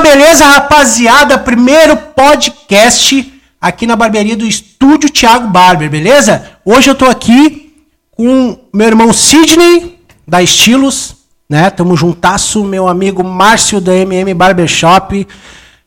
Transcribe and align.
beleza, 0.00 0.44
rapaziada. 0.44 1.38
Primeiro 1.38 1.96
podcast 1.96 3.32
aqui 3.60 3.86
na 3.86 3.96
barbearia 3.96 4.36
do 4.36 4.46
Estúdio 4.46 5.10
Thiago 5.10 5.48
Barber, 5.48 5.90
beleza? 5.90 6.50
Hoje 6.64 6.90
eu 6.90 6.94
tô 6.94 7.04
aqui 7.04 7.74
com 8.10 8.58
meu 8.72 8.86
irmão 8.86 9.12
Sidney, 9.12 9.98
da 10.26 10.42
Estilos, 10.42 11.16
né? 11.48 11.68
Tamo 11.70 11.96
juntasso, 11.96 12.64
meu 12.64 12.88
amigo 12.88 13.22
Márcio 13.22 13.80
da 13.80 13.94
MM 13.94 14.32
Barbershop, 14.32 15.26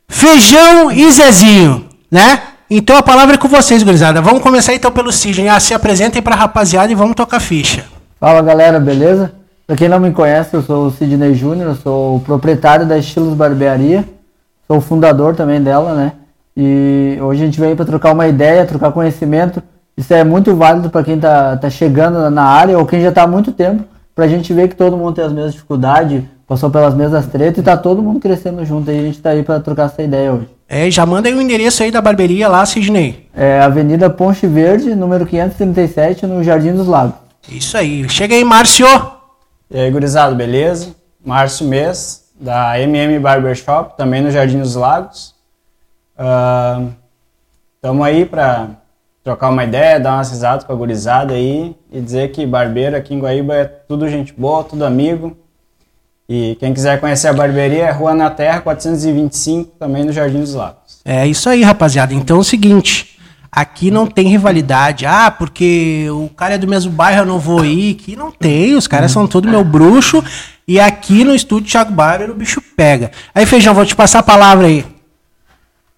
Feijão 0.08 0.92
e 0.92 1.12
Zezinho, 1.12 1.88
né? 2.12 2.42
Então 2.70 2.96
a 2.96 3.04
palavra 3.04 3.36
é 3.36 3.38
com 3.38 3.48
vocês, 3.48 3.82
gurizada. 3.82 4.22
Vamos 4.22 4.42
começar 4.42 4.74
então 4.74 4.92
pelo 4.92 5.12
Sidney. 5.12 5.50
Ah, 5.50 5.60
se 5.60 5.74
apresentem 5.74 6.22
pra 6.22 6.36
rapaziada 6.36 6.92
e 6.92 6.96
vamos 6.96 7.16
tocar 7.16 7.40
ficha. 7.40 7.86
Fala 8.20 8.42
galera, 8.42 8.80
beleza? 8.80 9.34
Pra 9.74 9.78
quem 9.80 9.90
não 9.90 10.00
me 10.00 10.12
conhece, 10.12 10.54
eu 10.54 10.62
sou 10.62 10.86
o 10.86 10.92
Sidney 10.92 11.34
Júnior, 11.34 11.76
sou 11.82 12.18
o 12.18 12.20
proprietário 12.20 12.86
da 12.86 12.96
Estilos 12.96 13.34
Barbearia, 13.34 14.06
sou 14.68 14.78
o 14.78 14.82
fundador 14.82 15.36
também 15.36 15.60
dela, 15.60 15.96
né? 15.96 16.12
E 16.56 17.18
hoje 17.20 17.42
a 17.42 17.46
gente 17.48 17.60
veio 17.60 17.76
para 17.76 17.84
trocar 17.84 18.14
uma 18.14 18.28
ideia, 18.28 18.68
trocar 18.68 18.92
conhecimento. 18.92 19.64
Isso 19.98 20.14
é 20.14 20.24
muito 20.24 20.56
válido 20.56 20.92
para 20.92 21.04
quem 21.04 21.20
tá, 21.20 21.58
tá 21.58 21.72
chegando 21.72 22.30
na 22.30 22.44
área 22.44 22.78
ou 22.78 22.86
quem 22.86 23.02
já 23.02 23.12
tá 23.12 23.24
há 23.24 23.28
muito 23.28 23.52
tempo, 23.52 23.84
pra 24.14 24.28
gente 24.28 24.54
ver 24.54 24.68
que 24.68 24.76
todo 24.76 24.96
mundo 24.96 25.16
tem 25.16 25.26
as 25.26 25.34
mesmas 25.34 25.54
dificuldades, 25.54 26.22
passou 26.48 26.70
pelas 26.70 26.94
mesmas 26.94 27.26
tretas 27.26 27.58
e 27.58 27.64
tá 27.64 27.76
todo 27.76 28.04
mundo 28.04 28.20
crescendo 28.20 28.64
junto 28.64 28.92
aí. 28.92 29.00
A 29.00 29.04
gente 29.06 29.22
tá 29.24 29.32
aí 29.32 29.42
para 29.42 29.60
trocar 29.60 29.88
essa 29.88 30.04
ideia 30.04 30.34
hoje. 30.34 30.50
É, 30.70 30.92
já 30.92 31.04
manda 31.04 31.28
aí 31.28 31.34
o 31.34 31.42
endereço 31.42 31.82
aí 31.82 31.90
da 31.90 32.00
barbearia 32.00 32.48
lá, 32.48 32.64
Sidney. 32.64 33.28
É 33.36 33.60
Avenida 33.60 34.08
Ponte 34.08 34.46
Verde, 34.46 34.94
número 34.94 35.26
537, 35.26 36.28
no 36.28 36.44
Jardim 36.44 36.74
dos 36.74 36.86
Lagos. 36.86 37.16
Isso 37.50 37.76
aí. 37.76 38.08
Chega 38.08 38.36
aí, 38.36 38.44
Márcio. 38.44 38.86
E 39.74 39.80
aí, 39.80 39.90
gurizada, 39.90 40.36
beleza? 40.36 40.96
Márcio 41.26 41.66
Mês, 41.68 42.26
da 42.40 42.80
MM 42.80 43.18
Barbershop, 43.18 43.98
também 43.98 44.22
no 44.22 44.30
Jardim 44.30 44.60
dos 44.60 44.76
Lagos. 44.76 45.34
Estamos 47.76 48.06
aí 48.06 48.24
para 48.24 48.68
trocar 49.24 49.50
uma 49.50 49.64
ideia, 49.64 50.00
dar 50.00 50.14
umas 50.14 50.30
risadas 50.30 50.64
com 50.64 50.72
a 50.72 50.76
gurizada 50.76 51.34
aí 51.34 51.76
e 51.92 52.00
dizer 52.00 52.32
que 52.32 52.46
barbeiro 52.46 52.96
aqui 52.96 53.16
em 53.16 53.20
Guaíba 53.20 53.56
é 53.56 53.66
tudo 53.66 54.08
gente 54.08 54.32
boa, 54.32 54.64
tudo 54.64 54.86
amigo. 54.86 55.36
E 56.30 56.56
quem 56.60 56.72
quiser 56.72 57.00
conhecer 57.00 57.30
a 57.30 57.34
barbearia 57.34 57.86
é 57.86 57.92
Rua 57.92 58.14
na 58.14 58.30
Terra 58.30 58.62
425, 58.62 59.72
também 59.80 60.04
no 60.04 60.12
Jardim 60.12 60.42
dos 60.42 60.54
Lagos. 60.54 61.02
É 61.04 61.26
isso 61.26 61.50
aí, 61.50 61.64
rapaziada. 61.64 62.14
Então 62.14 62.38
é 62.38 62.40
o 62.42 62.44
seguinte, 62.44 63.20
aqui 63.54 63.92
não 63.92 64.08
tem 64.08 64.28
rivalidade. 64.28 65.06
Ah, 65.06 65.30
porque 65.30 66.08
o 66.10 66.30
cara 66.30 66.56
é 66.56 66.58
do 66.58 66.68
mesmo 66.68 66.92
bairro, 66.92 67.22
eu 67.22 67.26
não 67.26 67.40
vou 67.40 67.64
ir. 67.64 67.96
Aqui 67.96 68.16
não 68.16 68.32
tem, 68.32 68.74
os 68.76 68.88
caras 68.88 69.12
são 69.12 69.28
todos 69.28 69.50
meu 69.50 69.64
bruxo. 69.64 70.24
E 70.68 70.80
aqui 70.80 71.24
no 71.24 71.36
estúdio 71.36 71.70
Thiago 71.70 71.92
Barber 71.92 72.32
o 72.32 72.36
bicho 72.36 72.62
pega. 72.76 73.12
Aí, 73.36 73.46
Feijão, 73.46 73.74
vou 73.74 73.86
te 73.86 73.96
passar 73.96 74.20
a 74.20 74.24
palavra 74.24 74.68
aí. 74.68 74.86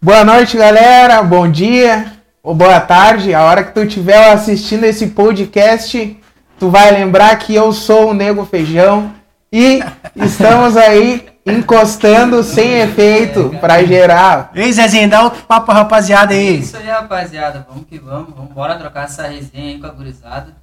Boa 0.02 0.24
noite, 0.24 0.58
galera. 0.58 1.24
Bom 1.24 1.50
dia 1.50 2.12
ou 2.44 2.54
boa 2.54 2.80
tarde. 2.80 3.34
A 3.34 3.44
hora 3.44 3.64
que 3.64 3.74
tu 3.74 3.84
estiver 3.84 4.32
assistindo 4.32 4.84
esse 4.84 5.08
podcast, 5.08 6.20
tu 6.60 6.70
vai 6.70 6.92
lembrar 6.92 7.38
que 7.38 7.56
eu 7.56 7.72
sou 7.72 8.10
o 8.10 8.14
Nego 8.14 8.46
Feijão 8.46 9.14
e 9.58 9.80
estamos 10.18 10.76
aí 10.76 11.26
encostando 11.46 12.44
sem 12.44 12.80
efeito 12.82 13.56
para 13.62 13.82
gerar. 13.86 14.52
Ei, 14.54 14.74
Zezinho, 14.74 15.10
dá 15.10 15.24
outro 15.24 15.44
papo 15.44 15.68
pra 15.68 15.76
rapaziada 15.76 16.34
É 16.34 16.38
aí. 16.40 16.60
isso 16.60 16.76
aí, 16.76 16.88
rapaziada. 16.88 17.66
Vamos 17.70 17.86
que 17.88 17.98
vamos. 17.98 18.34
Vamos 18.36 18.52
embora 18.52 18.76
trocar 18.78 19.06
essa 19.06 19.24
resenha 19.28 19.76
aí 19.76 19.80
com 19.80 19.86
a 19.88 19.92
gurizada 19.92 20.54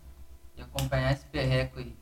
e 0.59 0.61
acompanhar 0.61 1.13
esse 1.13 1.25
perreco 1.33 1.79
aí. 1.79 1.95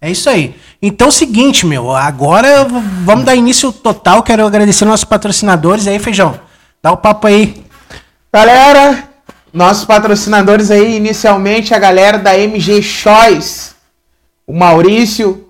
É 0.00 0.10
isso 0.12 0.30
aí. 0.30 0.54
Então, 0.80 1.10
seguinte, 1.10 1.66
meu, 1.66 1.90
agora 1.96 2.64
vamos 3.04 3.24
dar 3.24 3.34
início 3.34 3.72
total. 3.72 4.22
Quero 4.22 4.46
agradecer 4.46 4.84
nossos 4.84 5.04
patrocinadores 5.04 5.88
aí, 5.88 5.98
Feijão. 5.98 6.38
Dá 6.80 6.92
o 6.92 6.96
papo 6.98 7.26
aí. 7.26 7.64
Galera, 8.32 9.08
nossos 9.52 9.84
patrocinadores 9.84 10.70
aí, 10.70 10.96
inicialmente 10.96 11.74
a 11.74 11.80
galera 11.80 12.16
da 12.16 12.38
MG 12.38 12.80
Choice. 12.80 13.72
O 14.46 14.52
Maurício 14.56 15.47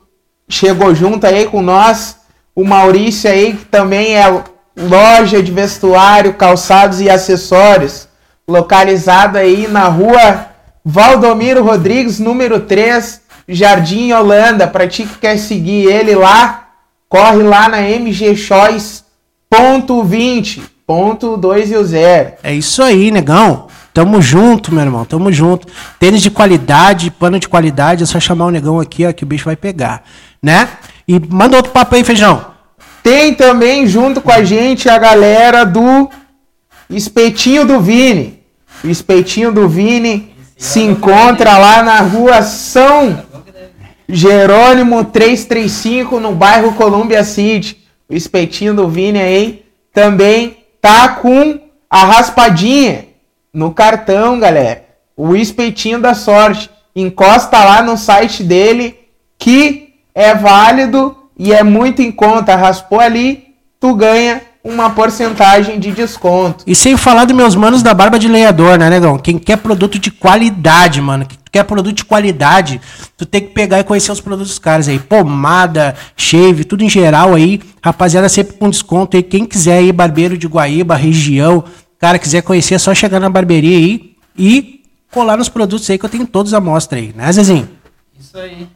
chegou 0.48 0.94
junto 0.94 1.26
aí 1.26 1.46
com 1.46 1.60
nós. 1.62 2.16
O 2.54 2.64
Maurício 2.64 3.30
aí, 3.30 3.54
que 3.54 3.64
também 3.66 4.16
é 4.16 4.42
loja 4.76 5.42
de 5.42 5.52
vestuário, 5.52 6.34
calçados 6.34 7.00
e 7.00 7.08
acessórios. 7.08 8.08
Localizado 8.48 9.38
aí 9.38 9.68
na 9.68 9.88
rua 9.88 10.46
Valdomiro 10.84 11.62
Rodrigues, 11.62 12.18
número 12.18 12.60
3, 12.60 13.20
Jardim 13.46 14.12
Holanda. 14.12 14.66
Pra 14.66 14.88
ti 14.88 15.04
que 15.04 15.18
quer 15.18 15.38
seguir 15.38 15.86
ele 15.86 16.14
lá, 16.14 16.68
corre 17.08 17.42
lá 17.42 17.68
na 17.68 17.82
MG 17.82 18.34
Choice 18.34 19.08
ponto 19.50 20.04
20, 20.04 20.62
ponto 20.86 21.36
2 21.36 21.70
e 21.70 21.76
o 21.76 21.84
0. 21.84 22.32
É 22.42 22.52
isso 22.52 22.82
aí, 22.82 23.10
negão. 23.10 23.66
Tamo 23.92 24.20
junto, 24.22 24.72
meu 24.72 24.84
irmão. 24.84 25.04
Tamo 25.04 25.32
junto. 25.32 25.66
Tênis 25.98 26.22
de 26.22 26.30
qualidade, 26.30 27.10
pano 27.10 27.38
de 27.38 27.48
qualidade. 27.48 28.02
É 28.02 28.06
só 28.06 28.20
chamar 28.20 28.46
o 28.46 28.50
negão 28.50 28.78
aqui, 28.78 29.06
ó, 29.06 29.12
que 29.12 29.24
o 29.24 29.26
bicho 29.26 29.46
vai 29.46 29.56
pegar. 29.56 30.04
Né? 30.42 30.68
E 31.06 31.18
manda 31.18 31.56
outro 31.56 31.72
papo 31.72 31.94
aí, 31.94 32.04
Feijão. 32.04 32.46
Tem 33.02 33.34
também 33.34 33.86
junto 33.86 34.20
com 34.20 34.30
a 34.30 34.44
gente 34.44 34.88
a 34.88 34.98
galera 34.98 35.64
do 35.64 36.08
Espetinho 36.90 37.64
do 37.64 37.80
Vini. 37.80 38.42
O 38.84 38.88
Espetinho 38.88 39.50
do 39.50 39.68
Vini 39.68 40.34
se 40.56 40.80
encontra 40.80 41.56
lá 41.58 41.82
na 41.82 42.00
rua 42.00 42.42
São 42.42 43.22
Jerônimo 44.08 45.04
335, 45.04 46.18
no 46.18 46.34
bairro 46.34 46.72
Columbia 46.74 47.22
City. 47.24 47.84
O 48.08 48.14
Espetinho 48.14 48.74
do 48.74 48.88
Vini 48.88 49.20
aí 49.20 49.64
também 49.92 50.58
tá 50.80 51.08
com 51.08 51.60
a 51.90 52.04
raspadinha 52.04 53.07
no 53.52 53.72
cartão, 53.72 54.38
galera. 54.38 54.84
O 55.16 55.34
Espetinho 55.34 56.00
da 56.00 56.14
Sorte. 56.14 56.70
Encosta 56.94 57.62
lá 57.62 57.80
no 57.80 57.96
site 57.96 58.42
dele 58.42 58.96
que 59.38 59.94
é 60.14 60.34
válido 60.34 61.16
e 61.38 61.52
é 61.52 61.62
muito 61.62 62.02
em 62.02 62.10
conta. 62.10 62.56
Raspou 62.56 62.98
ali, 62.98 63.54
tu 63.78 63.94
ganha 63.94 64.42
uma 64.64 64.90
porcentagem 64.90 65.78
de 65.78 65.92
desconto. 65.92 66.64
E 66.66 66.74
sem 66.74 66.96
falar 66.96 67.24
dos 67.24 67.36
meus 67.36 67.54
manos 67.54 67.82
da 67.82 67.94
Barba 67.94 68.18
de 68.18 68.28
Lenhador, 68.28 68.78
né, 68.78 68.90
negão? 68.90 69.18
Quem 69.18 69.38
quer 69.38 69.56
produto 69.56 69.98
de 69.98 70.10
qualidade, 70.10 71.00
mano. 71.00 71.24
Que 71.24 71.38
tu 71.38 71.50
quer 71.50 71.62
produto 71.64 71.96
de 71.96 72.04
qualidade, 72.04 72.80
tu 73.16 73.24
tem 73.24 73.40
que 73.40 73.48
pegar 73.48 73.80
e 73.80 73.84
conhecer 73.84 74.12
os 74.12 74.20
produtos 74.20 74.50
dos 74.50 74.58
caras 74.58 74.88
aí. 74.88 74.98
Pomada, 74.98 75.94
shave, 76.16 76.64
tudo 76.64 76.82
em 76.82 76.90
geral 76.90 77.34
aí. 77.34 77.60
Rapaziada, 77.82 78.28
sempre 78.28 78.56
com 78.56 78.68
desconto 78.68 79.16
aí. 79.16 79.22
Quem 79.22 79.46
quiser 79.46 79.78
aí, 79.78 79.92
barbeiro 79.92 80.36
de 80.36 80.46
Guaíba, 80.46 80.96
região, 80.96 81.64
cara, 81.98 82.18
quiser 82.18 82.42
conhecer, 82.42 82.74
é 82.74 82.78
só 82.78 82.94
chegar 82.94 83.20
na 83.20 83.28
barbearia 83.30 83.76
aí 83.76 84.12
e 84.36 84.82
colar 85.10 85.36
nos 85.36 85.48
produtos 85.48 85.88
aí 85.90 85.98
que 85.98 86.04
eu 86.04 86.10
tenho 86.10 86.26
todos 86.26 86.54
à 86.54 86.60
mostra 86.60 86.98
aí, 86.98 87.12
né, 87.16 87.30
Zezinho? 87.32 87.68
Isso 88.18 88.36
aí. 88.38 88.68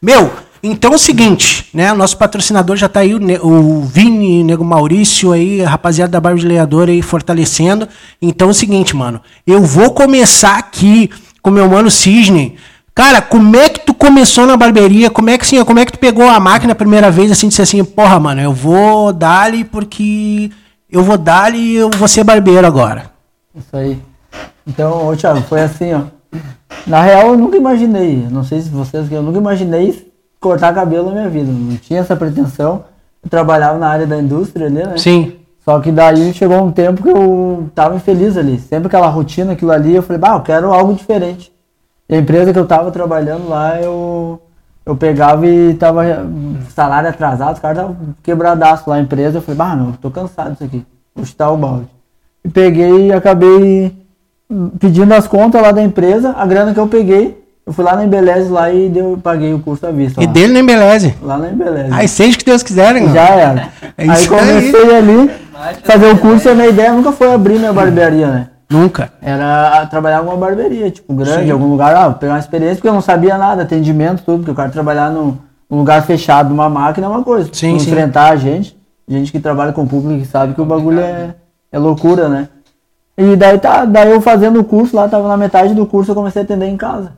Meu, 0.00 0.32
então 0.62 0.92
é 0.92 0.94
o 0.96 0.98
seguinte, 0.98 1.68
né? 1.72 1.92
O 1.92 1.96
nosso 1.96 2.16
patrocinador 2.16 2.76
já 2.76 2.88
tá 2.88 3.00
aí, 3.00 3.14
o, 3.14 3.18
Ne- 3.18 3.38
o 3.40 3.82
Vini, 3.82 4.42
o 4.42 4.44
Nego 4.44 4.64
Maurício 4.64 5.32
aí, 5.32 5.64
a 5.64 5.68
rapaziada 5.68 6.10
da 6.12 6.20
Barba 6.20 6.38
de 6.38 6.46
Lenhador 6.46 6.88
aí 6.88 7.00
fortalecendo. 7.02 7.88
Então 8.20 8.48
é 8.48 8.50
o 8.50 8.54
seguinte, 8.54 8.94
mano. 8.96 9.20
Eu 9.46 9.62
vou 9.62 9.92
começar 9.92 10.58
aqui 10.58 11.08
com 11.40 11.50
meu 11.50 11.68
mano 11.68 11.90
Cisne. 11.90 12.56
Cara, 12.94 13.22
como 13.22 13.56
é 13.56 13.68
que 13.68 13.80
tu 13.80 13.94
começou 13.94 14.46
na 14.46 14.56
barbearia? 14.56 15.08
Como 15.08 15.30
é 15.30 15.38
que 15.38 15.44
assim, 15.44 15.64
como 15.64 15.78
é 15.78 15.86
que 15.86 15.92
tu 15.92 15.98
pegou 15.98 16.28
a 16.28 16.38
máquina 16.38 16.72
a 16.72 16.76
primeira 16.76 17.10
vez 17.10 17.30
assim, 17.30 17.48
disse 17.48 17.62
assim, 17.62 17.82
porra, 17.82 18.20
mano, 18.20 18.40
eu 18.40 18.52
vou 18.52 19.12
dar-lhe 19.12 19.64
porque 19.64 20.50
eu 20.92 21.02
vou 21.02 21.16
dar-lhe 21.16 21.58
e 21.58 21.76
eu 21.76 21.90
vou 21.90 22.06
ser 22.06 22.22
barbeiro 22.22 22.66
agora. 22.66 23.10
Isso 23.54 23.74
aí. 23.76 23.98
Então, 24.66 25.08
ô 25.08 25.16
Thiago, 25.16 25.40
foi 25.42 25.62
assim, 25.62 25.92
ó. 25.94 26.02
Na 26.86 27.02
real, 27.02 27.28
eu 27.28 27.38
nunca 27.38 27.56
imaginei, 27.56 28.26
não 28.30 28.44
sei 28.44 28.60
se 28.60 28.68
vocês, 28.68 29.10
eu 29.10 29.22
nunca 29.22 29.38
imaginei 29.38 30.12
cortar 30.42 30.74
cabelo 30.74 31.06
na 31.06 31.12
minha 31.12 31.28
vida. 31.28 31.50
Não 31.50 31.76
tinha 31.76 32.00
essa 32.00 32.16
pretensão. 32.16 32.84
Eu 33.22 33.30
trabalhava 33.30 33.78
na 33.78 33.88
área 33.88 34.06
da 34.06 34.18
indústria 34.18 34.66
ali, 34.66 34.74
né? 34.74 34.98
Sim. 34.98 35.36
Só 35.64 35.78
que 35.78 35.92
daí 35.92 36.34
chegou 36.34 36.60
um 36.60 36.72
tempo 36.72 37.02
que 37.02 37.08
eu 37.08 37.70
tava 37.74 37.94
infeliz 37.94 38.36
ali. 38.36 38.58
Sempre 38.58 38.88
aquela 38.88 39.06
rotina, 39.06 39.52
aquilo 39.52 39.70
ali, 39.70 39.94
eu 39.94 40.02
falei, 40.02 40.18
bah, 40.18 40.34
eu 40.34 40.40
quero 40.40 40.72
algo 40.72 40.92
diferente. 40.92 41.52
E 42.08 42.16
a 42.16 42.18
empresa 42.18 42.52
que 42.52 42.58
eu 42.58 42.66
tava 42.66 42.90
trabalhando 42.90 43.48
lá, 43.48 43.80
eu, 43.80 44.42
eu 44.84 44.96
pegava 44.96 45.46
e 45.46 45.74
tava 45.74 46.02
salário 46.70 47.08
atrasado, 47.08 47.54
os 47.54 47.60
caras 47.60 47.78
estavam 47.78 47.96
quebradaço 48.22 48.88
lá 48.88 48.96
a 48.96 49.00
empresa. 49.00 49.38
Eu 49.38 49.42
falei, 49.42 49.58
bah, 49.58 49.76
não, 49.76 49.92
tô 49.92 50.10
cansado 50.10 50.52
disso 50.52 50.64
aqui. 50.64 50.84
Vou 51.14 51.24
chutar 51.24 51.50
o 51.50 51.56
balde. 51.56 51.86
E 52.44 52.48
peguei 52.48 53.08
e 53.08 53.12
acabei 53.12 53.94
pedindo 54.78 55.12
as 55.12 55.26
contas 55.26 55.62
lá 55.62 55.72
da 55.72 55.82
empresa, 55.82 56.34
a 56.36 56.44
grana 56.44 56.74
que 56.74 56.80
eu 56.80 56.86
peguei, 56.86 57.42
eu 57.64 57.72
fui 57.72 57.84
lá 57.84 57.94
na 57.94 58.04
Embeleze 58.04 58.50
lá 58.50 58.72
e 58.72 58.88
deu, 58.88 59.18
paguei 59.22 59.54
o 59.54 59.60
curso 59.60 59.86
à 59.86 59.90
vista. 59.90 60.20
E 60.22 60.26
lá. 60.26 60.32
dele 60.32 60.52
nem 60.52 60.66
beleza. 60.66 61.14
Lá 61.22 61.38
na 61.38 61.48
Embeleze. 61.48 61.92
Aí 61.92 62.08
seja 62.08 62.34
o 62.34 62.38
que 62.38 62.44
Deus 62.44 62.62
quiser, 62.62 62.92
né? 62.94 63.12
Já 63.12 63.28
era. 63.28 63.68
É 63.96 64.02
aí 64.02 64.10
isso 64.10 64.34
aí. 64.34 64.40
comecei 64.40 64.96
ali, 64.96 65.30
fazer 65.84 66.06
o 66.06 66.18
curso, 66.18 66.48
a 66.48 66.54
minha 66.54 66.68
ideia 66.68 66.92
nunca 66.92 67.12
foi 67.12 67.32
abrir 67.32 67.58
minha 67.58 67.72
barbearia, 67.72 68.26
né? 68.26 68.48
Nunca. 68.72 69.12
Era 69.20 69.86
trabalhar 69.86 70.16
em 70.16 70.18
alguma 70.20 70.36
barbearia, 70.36 70.90
tipo, 70.90 71.12
grande, 71.14 71.50
algum 71.50 71.68
lugar, 71.68 71.94
ah, 71.94 72.10
pegar 72.10 72.32
uma 72.32 72.38
experiência, 72.38 72.76
porque 72.76 72.88
eu 72.88 72.94
não 72.94 73.02
sabia 73.02 73.36
nada, 73.36 73.62
atendimento, 73.62 74.22
tudo, 74.24 74.38
porque 74.38 74.50
o 74.50 74.54
cara 74.54 74.70
trabalhar 74.70 75.10
num, 75.10 75.36
num 75.68 75.78
lugar 75.78 76.02
fechado, 76.02 76.48
numa 76.48 76.68
máquina 76.68 77.06
é 77.06 77.10
uma 77.10 77.22
coisa. 77.22 77.50
Sim, 77.52 77.76
tu 77.76 77.82
sim. 77.82 77.90
enfrentar 77.90 78.32
a 78.32 78.36
gente. 78.36 78.76
gente 79.06 79.30
que 79.30 79.38
trabalha 79.38 79.72
com 79.72 79.86
público 79.86 80.20
que 80.20 80.26
sabe 80.26 80.54
que 80.54 80.60
o 80.60 80.64
bagulho 80.64 81.00
é, 81.00 81.34
é 81.70 81.78
loucura, 81.78 82.28
né? 82.28 82.48
E 83.16 83.36
daí 83.36 83.58
tá, 83.58 83.84
daí 83.84 84.10
eu 84.10 84.20
fazendo 84.20 84.58
o 84.58 84.64
curso 84.64 84.96
lá, 84.96 85.06
tava 85.06 85.28
na 85.28 85.36
metade 85.36 85.74
do 85.74 85.86
curso, 85.86 86.10
eu 86.10 86.14
comecei 86.14 86.42
a 86.42 86.44
atender 86.44 86.66
em 86.66 86.76
casa. 86.76 87.12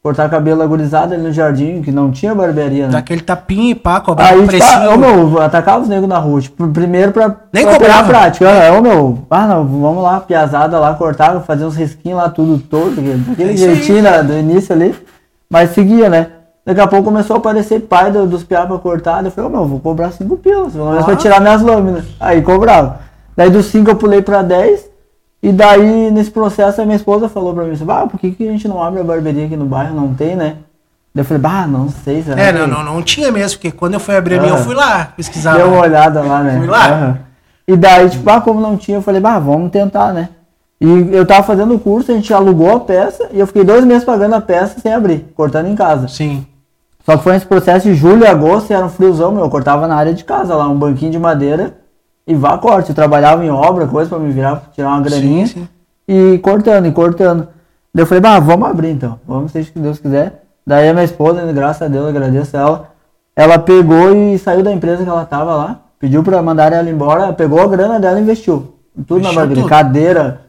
Cortar 0.00 0.30
cabelo 0.30 0.62
agorizado 0.62 1.12
ali 1.12 1.22
no 1.22 1.32
jardim, 1.32 1.82
que 1.82 1.90
não 1.90 2.10
tinha 2.12 2.32
barbearia, 2.34 2.86
né? 2.86 2.92
Daquele 2.92 3.20
tapinha 3.20 3.72
e 3.72 3.74
pá, 3.74 4.00
cobrar 4.00 4.26
Aí, 4.28 4.36
tipo, 4.36 4.46
precinho. 4.48 4.94
ô 4.94 4.96
meu, 4.96 5.42
atacava 5.42 5.82
os 5.82 5.88
negros 5.88 6.08
na 6.08 6.18
rua. 6.18 6.40
Tipo, 6.40 6.68
primeiro 6.68 7.10
pra, 7.10 7.34
Nem 7.52 7.64
pra 7.64 7.72
pegar 7.78 7.94
cobrava. 7.94 8.00
a 8.00 8.04
prática. 8.08 8.48
Ah, 8.48 8.78
ô 8.78 8.80
meu, 8.80 9.18
ah 9.28 9.46
não, 9.48 9.66
vamos 9.66 10.02
lá, 10.02 10.20
piazada 10.20 10.78
lá, 10.78 10.94
cortava, 10.94 11.40
fazia 11.40 11.66
uns 11.66 11.74
risquinhos 11.76 12.16
lá, 12.18 12.28
tudo 12.28 12.58
todo, 12.58 12.94
É 13.00 13.42
isso 13.52 13.64
aí. 13.64 13.74
jeitinho 13.74 14.24
do 14.24 14.34
início 14.34 14.72
ali. 14.74 14.94
Mas 15.50 15.70
seguia, 15.70 16.08
né? 16.08 16.28
Daqui 16.64 16.80
a 16.80 16.86
pouco 16.86 17.06
começou 17.06 17.34
a 17.36 17.38
aparecer 17.40 17.80
pai 17.80 18.12
do- 18.12 18.26
dos 18.26 18.44
piá 18.44 18.64
pra 18.66 18.78
cortar. 18.78 19.24
Eu 19.24 19.30
falei, 19.32 19.50
ô 19.50 19.52
meu, 19.52 19.64
vou 19.66 19.80
cobrar 19.80 20.12
5 20.12 20.36
pilas, 20.36 20.74
pelo 20.74 20.90
menos 20.90 21.04
pra 21.04 21.14
Ah. 21.14 21.16
tirar 21.16 21.40
minhas 21.40 21.60
lâminas. 21.60 22.04
Aí 22.20 22.40
cobrava. 22.40 23.00
Daí 23.36 23.50
dos 23.50 23.66
5 23.66 23.90
eu 23.90 23.96
pulei 23.96 24.22
pra 24.22 24.42
10. 24.42 24.87
E 25.42 25.52
daí, 25.52 26.10
nesse 26.10 26.30
processo, 26.30 26.80
a 26.80 26.84
minha 26.84 26.96
esposa 26.96 27.28
falou 27.28 27.54
pra 27.54 27.64
mim, 27.64 27.70
assim, 27.72 27.86
ah, 27.88 28.06
por 28.06 28.18
que, 28.18 28.32
que 28.32 28.48
a 28.48 28.50
gente 28.52 28.66
não 28.66 28.82
abre 28.82 29.00
a 29.00 29.04
barbearia 29.04 29.46
aqui 29.46 29.56
no 29.56 29.66
bairro? 29.66 29.94
Não 29.94 30.12
tem, 30.12 30.34
né? 30.34 30.56
Daí 31.14 31.22
eu 31.22 31.24
falei, 31.24 31.40
bah, 31.40 31.66
não 31.66 31.88
sei, 31.88 32.22
será 32.22 32.40
É, 32.40 32.52
que- 32.52 32.58
não, 32.58 32.66
não, 32.66 32.82
não 32.84 33.02
tinha 33.02 33.30
mesmo, 33.30 33.58
porque 33.58 33.70
quando 33.70 33.94
eu 33.94 34.00
fui 34.00 34.16
abrir 34.16 34.38
a 34.38 34.40
minha, 34.42 34.52
eu 34.54 34.58
fui 34.58 34.74
lá 34.74 35.12
pesquisar. 35.16 35.56
Deu 35.56 35.68
uma 35.68 35.80
olhada 35.82 36.20
lá, 36.22 36.42
né? 36.42 36.58
Fui 36.58 36.66
lá. 36.66 36.86
Aham. 36.88 37.18
E 37.68 37.76
daí, 37.76 38.10
tipo, 38.10 38.28
ah, 38.30 38.40
como 38.40 38.60
não 38.60 38.76
tinha, 38.76 38.98
eu 38.98 39.02
falei, 39.02 39.20
bah, 39.20 39.38
vamos 39.38 39.70
tentar, 39.70 40.12
né? 40.12 40.30
E 40.80 40.86
eu 41.12 41.26
tava 41.26 41.42
fazendo 41.42 41.74
o 41.74 41.78
curso, 41.78 42.10
a 42.10 42.14
gente 42.14 42.32
alugou 42.32 42.74
a 42.76 42.80
peça 42.80 43.28
e 43.32 43.38
eu 43.40 43.46
fiquei 43.46 43.64
dois 43.64 43.84
meses 43.84 44.04
pagando 44.04 44.34
a 44.34 44.40
peça 44.40 44.78
sem 44.80 44.92
abrir, 44.92 45.26
cortando 45.36 45.66
em 45.66 45.74
casa. 45.74 46.08
Sim. 46.08 46.46
Só 47.04 47.16
que 47.16 47.22
foi 47.24 47.32
nesse 47.32 47.46
processo 47.46 47.88
de 47.88 47.94
julho 47.94 48.22
e 48.24 48.26
agosto, 48.26 48.70
e 48.70 48.74
era 48.74 48.84
um 48.84 48.88
friozão, 48.88 49.32
meu. 49.32 49.42
Eu 49.42 49.50
cortava 49.50 49.86
na 49.88 49.96
área 49.96 50.14
de 50.14 50.24
casa 50.24 50.54
lá, 50.54 50.68
um 50.68 50.76
banquinho 50.78 51.10
de 51.10 51.18
madeira 51.18 51.74
e 52.28 52.34
vá 52.34 52.58
corte. 52.58 52.90
Eu 52.90 52.94
trabalhava 52.94 53.42
em 53.44 53.50
obra, 53.50 53.86
coisa 53.86 54.10
pra 54.10 54.18
me 54.18 54.30
virar, 54.30 54.70
tirar 54.74 54.90
uma 54.90 55.00
graninha. 55.00 55.46
Sim, 55.46 55.60
sim. 55.60 55.68
E 56.06 56.38
cortando, 56.38 56.86
e 56.86 56.92
cortando. 56.92 57.48
Daí 57.92 58.02
eu 58.02 58.06
falei, 58.06 58.20
bah, 58.20 58.38
vamos 58.38 58.68
abrir 58.68 58.90
então. 58.90 59.18
Vamos, 59.26 59.50
seja 59.50 59.70
o 59.70 59.72
que 59.72 59.78
Deus 59.78 59.98
quiser. 59.98 60.44
Daí 60.66 60.88
a 60.88 60.92
minha 60.92 61.04
esposa, 61.04 61.42
graças 61.52 61.82
a 61.82 61.88
Deus, 61.88 62.04
eu 62.04 62.10
agradeço 62.10 62.54
ela. 62.54 62.90
Ela 63.34 63.58
pegou 63.58 64.14
e 64.14 64.38
saiu 64.38 64.62
da 64.62 64.70
empresa 64.70 65.02
que 65.02 65.08
ela 65.08 65.24
tava 65.24 65.54
lá. 65.54 65.80
Pediu 65.98 66.22
pra 66.22 66.42
mandar 66.42 66.72
ela 66.72 66.88
embora. 66.88 67.32
Pegou 67.32 67.60
a 67.60 67.66
grana 67.66 67.98
dela 67.98 68.18
e 68.18 68.22
investiu. 68.22 68.74
Tudo 69.06 69.22
na 69.22 69.32
barbearia. 69.32 69.64
Cadeira, 69.66 70.40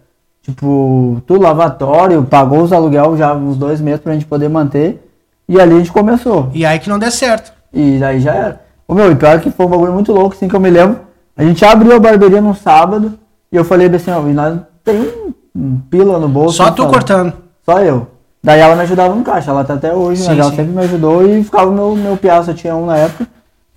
tipo, 0.42 1.22
tudo 1.26 1.44
lavatório. 1.44 2.24
Pagou 2.24 2.62
os 2.62 2.74
aluguel 2.74 3.16
já 3.16 3.34
uns 3.34 3.58
dois 3.58 3.80
meses 3.80 4.02
pra 4.02 4.14
gente 4.14 4.26
poder 4.26 4.50
manter. 4.50 5.10
E 5.48 5.60
ali 5.60 5.76
a 5.76 5.78
gente 5.78 5.92
começou. 5.92 6.50
E 6.54 6.66
aí 6.66 6.78
que 6.78 6.90
não 6.90 7.00
der 7.00 7.12
certo. 7.12 7.54
E 7.72 7.98
daí 8.00 8.20
já 8.20 8.34
era. 8.34 8.62
O 8.88 8.94
meu, 8.94 9.12
e 9.12 9.16
pior 9.16 9.40
que 9.40 9.52
foi 9.52 9.66
um 9.66 9.70
bagulho 9.70 9.94
muito 9.94 10.12
louco, 10.12 10.36
assim, 10.36 10.48
que 10.48 10.56
eu 10.56 10.60
me 10.60 10.70
lembro. 10.70 11.00
A 11.40 11.44
gente 11.46 11.64
abriu 11.64 11.96
a 11.96 12.00
barbearia 12.02 12.42
num 12.42 12.54
sábado 12.54 13.18
e 13.50 13.56
eu 13.56 13.64
falei 13.64 13.88
assim, 13.88 14.12
ó, 14.12 14.22
nós 14.22 14.60
tem 14.84 15.10
um, 15.56 15.78
pila 15.90 16.20
no 16.20 16.28
bolso. 16.28 16.58
Só 16.58 16.66
né, 16.66 16.74
tu 16.76 16.86
cortando. 16.86 17.32
Só 17.64 17.80
eu. 17.80 18.08
Daí 18.44 18.60
ela 18.60 18.76
me 18.76 18.82
ajudava 18.82 19.16
no 19.16 19.24
caixa, 19.24 19.50
ela 19.50 19.64
tá 19.64 19.76
até 19.76 19.94
hoje, 19.94 20.22
Sim, 20.22 20.28
mas 20.28 20.40
ela 20.40 20.50
sim. 20.50 20.56
sempre 20.58 20.74
me 20.74 20.82
ajudou 20.82 21.26
e 21.26 21.42
ficava 21.42 21.72
meu, 21.72 21.96
meu 21.96 22.18
piaço, 22.18 22.54
tinha 22.54 22.76
um 22.76 22.86
na 22.86 22.98
época, 22.98 23.26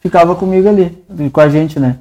ficava 0.01 0.35
comigo 0.35 0.69
ali, 0.69 1.05
com 1.33 1.41
a 1.41 1.49
gente, 1.49 1.79
né? 1.79 1.99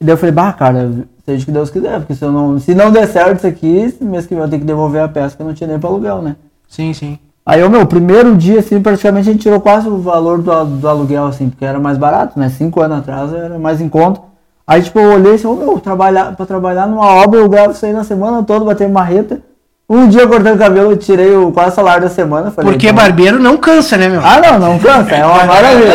E 0.00 0.04
daí 0.04 0.14
eu 0.14 0.18
falei, 0.18 0.32
bah, 0.32 0.52
cara, 0.52 0.90
seja 1.24 1.42
o 1.44 1.46
que 1.46 1.52
Deus 1.52 1.70
quiser, 1.70 2.00
porque 2.00 2.16
se, 2.16 2.24
eu 2.24 2.32
não, 2.32 2.58
se 2.58 2.74
não 2.74 2.90
der 2.90 3.06
certo 3.06 3.38
isso 3.38 3.46
aqui, 3.46 3.96
mês 4.00 4.26
que 4.26 4.34
vem 4.34 4.42
eu 4.42 4.50
tenho 4.50 4.62
que 4.62 4.66
devolver 4.66 5.00
a 5.00 5.08
peça 5.08 5.36
que 5.36 5.42
eu 5.42 5.46
não 5.46 5.54
tinha 5.54 5.68
nem 5.68 5.78
pra 5.78 5.90
aluguel, 5.90 6.22
né? 6.22 6.34
Sim, 6.68 6.92
sim. 6.92 7.20
Aí, 7.46 7.62
o 7.62 7.70
meu, 7.70 7.86
primeiro 7.86 8.34
dia, 8.34 8.58
assim, 8.58 8.82
praticamente 8.82 9.28
a 9.28 9.32
gente 9.32 9.42
tirou 9.42 9.60
quase 9.60 9.88
o 9.88 9.98
valor 9.98 10.42
do, 10.42 10.64
do 10.64 10.88
aluguel, 10.88 11.26
assim, 11.26 11.50
porque 11.50 11.64
era 11.64 11.78
mais 11.78 11.98
barato, 11.98 12.36
né? 12.36 12.48
Cinco 12.48 12.80
anos 12.80 12.98
atrás 12.98 13.32
era 13.32 13.60
mais 13.60 13.80
em 13.80 13.88
conta. 13.88 14.33
Aí, 14.66 14.82
tipo, 14.82 14.98
eu 14.98 15.12
olhei 15.12 15.34
assim, 15.34 15.46
ô, 15.46 15.54
meu, 15.54 15.78
trabalhar, 15.78 16.34
pra 16.36 16.46
trabalhar 16.46 16.86
numa 16.86 17.06
obra 17.06 17.40
eu 17.40 17.48
gravo 17.48 17.72
isso 17.72 17.84
aí 17.84 17.92
na 17.92 18.02
semana 18.04 18.42
toda, 18.42 18.64
bater 18.64 18.88
marreta. 18.88 19.40
Um 19.86 20.08
dia 20.08 20.26
cortando 20.26 20.58
cabelo, 20.58 20.92
eu 20.92 20.96
tirei 20.96 21.34
o 21.36 21.52
quase 21.52 21.74
salário 21.76 22.04
da 22.04 22.08
semana. 22.08 22.50
Falei, 22.50 22.72
Porque 22.72 22.86
então- 22.86 22.96
barbeiro 22.96 23.38
não 23.38 23.58
cansa, 23.58 23.98
né, 23.98 24.08
meu? 24.08 24.22
Ah, 24.24 24.40
não, 24.40 24.58
não 24.58 24.78
cansa, 24.78 25.14
é 25.14 25.26
uma 25.26 25.44
maravilha. 25.44 25.92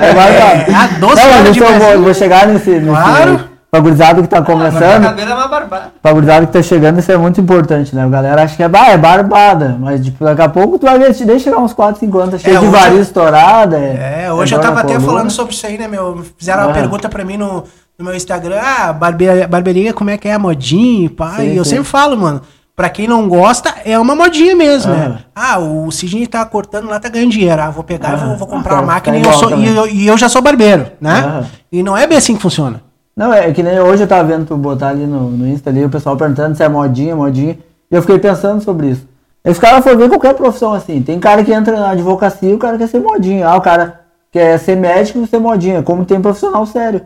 É 0.00 0.14
maravilha. 0.14 0.78
Horas 1.04 1.24
mas 1.26 1.44
de 1.44 1.50
isso 1.50 1.64
eu 1.64 1.66
Brasil. 1.68 1.94
vou, 1.94 2.02
vou 2.04 2.14
chegar 2.14 2.46
nesse, 2.46 2.70
nesse 2.70 2.86
Claro. 2.86 3.40
Pra 3.70 3.80
gurizada 3.80 4.20
que 4.20 4.28
tá 4.28 4.42
Cortar 4.42 4.70
começando. 4.72 5.02
cabelo 5.04 5.30
é 5.30 5.34
uma 5.34 5.48
barbada. 5.48 5.92
Pra 6.02 6.12
gurizada 6.12 6.46
que 6.46 6.52
tá 6.52 6.62
chegando, 6.62 6.98
isso 6.98 7.12
é 7.12 7.16
muito 7.16 7.40
importante, 7.40 7.94
né? 7.94 8.04
A 8.04 8.08
galera 8.08 8.42
acha 8.42 8.56
que 8.56 8.62
é, 8.62 8.66
é 8.66 8.96
barbada, 8.98 9.76
mas 9.78 10.04
tipo, 10.04 10.24
daqui 10.24 10.42
a 10.42 10.48
pouco 10.48 10.78
tu 10.78 10.86
vai 10.86 10.98
ver, 10.98 11.14
te 11.14 11.24
deixa 11.24 11.44
chegar 11.44 11.58
uns 11.58 11.72
4, 11.72 12.00
5 12.00 12.18
anos, 12.18 12.30
tá 12.32 12.38
cheio 12.38 12.56
É, 12.56 12.60
de 12.60 12.66
hoje- 12.66 12.76
varia 12.76 13.00
estourada. 13.00 13.78
É, 13.78 14.32
hoje 14.32 14.54
eu 14.54 14.60
tava 14.60 14.80
até 14.80 14.98
falando 14.98 15.30
sobre 15.30 15.54
isso 15.54 15.66
aí, 15.66 15.78
né, 15.78 15.86
meu? 15.86 16.24
Fizeram 16.36 16.64
uma 16.64 16.70
Ah. 16.70 16.74
pergunta 16.74 17.08
pra 17.08 17.24
mim 17.24 17.36
no, 17.36 17.64
no 17.98 18.04
meu 18.04 18.14
Instagram, 18.14 18.58
ah, 18.60 18.92
barbe- 18.92 19.46
barbearia, 19.46 19.92
como 19.92 20.10
é 20.10 20.18
que 20.18 20.26
é 20.28 20.32
a 20.34 20.38
modinha, 20.38 21.06
e 21.08 21.36
Sim, 21.36 21.42
e 21.52 21.56
eu 21.56 21.64
sim. 21.64 21.70
sempre 21.70 21.84
falo, 21.86 22.16
mano, 22.16 22.40
pra 22.74 22.88
quem 22.88 23.06
não 23.06 23.28
gosta, 23.28 23.74
é 23.84 23.98
uma 23.98 24.14
modinha 24.16 24.56
mesmo, 24.56 24.92
Ah. 24.92 24.96
né? 24.96 25.18
Ah, 25.36 25.58
o 25.58 25.90
Sidney 25.92 26.26
tá 26.26 26.44
cortando 26.46 26.88
lá, 26.88 26.98
tá 26.98 27.08
ganhando 27.08 27.30
dinheiro, 27.30 27.60
ah, 27.62 27.70
vou 27.70 27.84
pegar, 27.84 28.14
Ah. 28.14 28.16
vou, 28.16 28.36
vou 28.36 28.48
comprar 28.48 28.72
Ah, 28.76 28.80
uma 28.80 28.86
máquina 28.94 29.20
tá 29.20 29.22
e, 29.22 29.26
eu 29.32 29.38
sou, 29.38 29.56
e, 29.58 29.76
eu, 29.76 29.86
e 29.86 30.06
eu 30.06 30.16
já 30.18 30.28
sou 30.28 30.40
barbeiro, 30.42 30.86
né? 31.00 31.24
Ah. 31.24 31.44
E 31.70 31.82
não 31.82 31.96
é 31.96 32.06
bem 32.06 32.16
assim 32.18 32.34
que 32.34 32.42
funciona. 32.42 32.82
Não, 33.16 33.32
é 33.32 33.52
que 33.52 33.62
nem 33.62 33.80
hoje 33.80 34.04
eu 34.04 34.08
tava 34.08 34.24
vendo 34.24 34.46
tu 34.46 34.56
botar 34.56 34.88
ali 34.88 35.06
no, 35.06 35.30
no 35.30 35.46
Insta 35.46 35.70
ali, 35.70 35.84
o 35.84 35.90
pessoal 35.90 36.16
perguntando 36.16 36.56
se 36.56 36.62
é 36.62 36.68
modinha, 36.68 37.14
modinha. 37.14 37.58
E 37.90 37.94
eu 37.94 38.00
fiquei 38.00 38.18
pensando 38.18 38.62
sobre 38.62 38.88
isso. 38.90 39.08
Esse 39.44 39.60
cara 39.60 39.80
for 39.82 39.96
ver 39.96 40.08
qualquer 40.08 40.34
profissão 40.34 40.72
assim. 40.72 41.02
Tem 41.02 41.18
cara 41.18 41.42
que 41.42 41.52
entra 41.52 41.78
na 41.78 41.90
advocacia 41.90 42.50
e 42.50 42.54
o 42.54 42.58
cara 42.58 42.78
quer 42.78 42.88
ser 42.88 43.00
modinha. 43.00 43.48
Ah, 43.48 43.56
o 43.56 43.60
cara 43.60 44.00
quer 44.30 44.58
ser 44.58 44.76
médico 44.76 45.18
e 45.18 45.26
ser 45.26 45.38
modinha. 45.38 45.82
Como 45.82 46.04
tem 46.04 46.20
profissional 46.20 46.64
sério. 46.66 47.02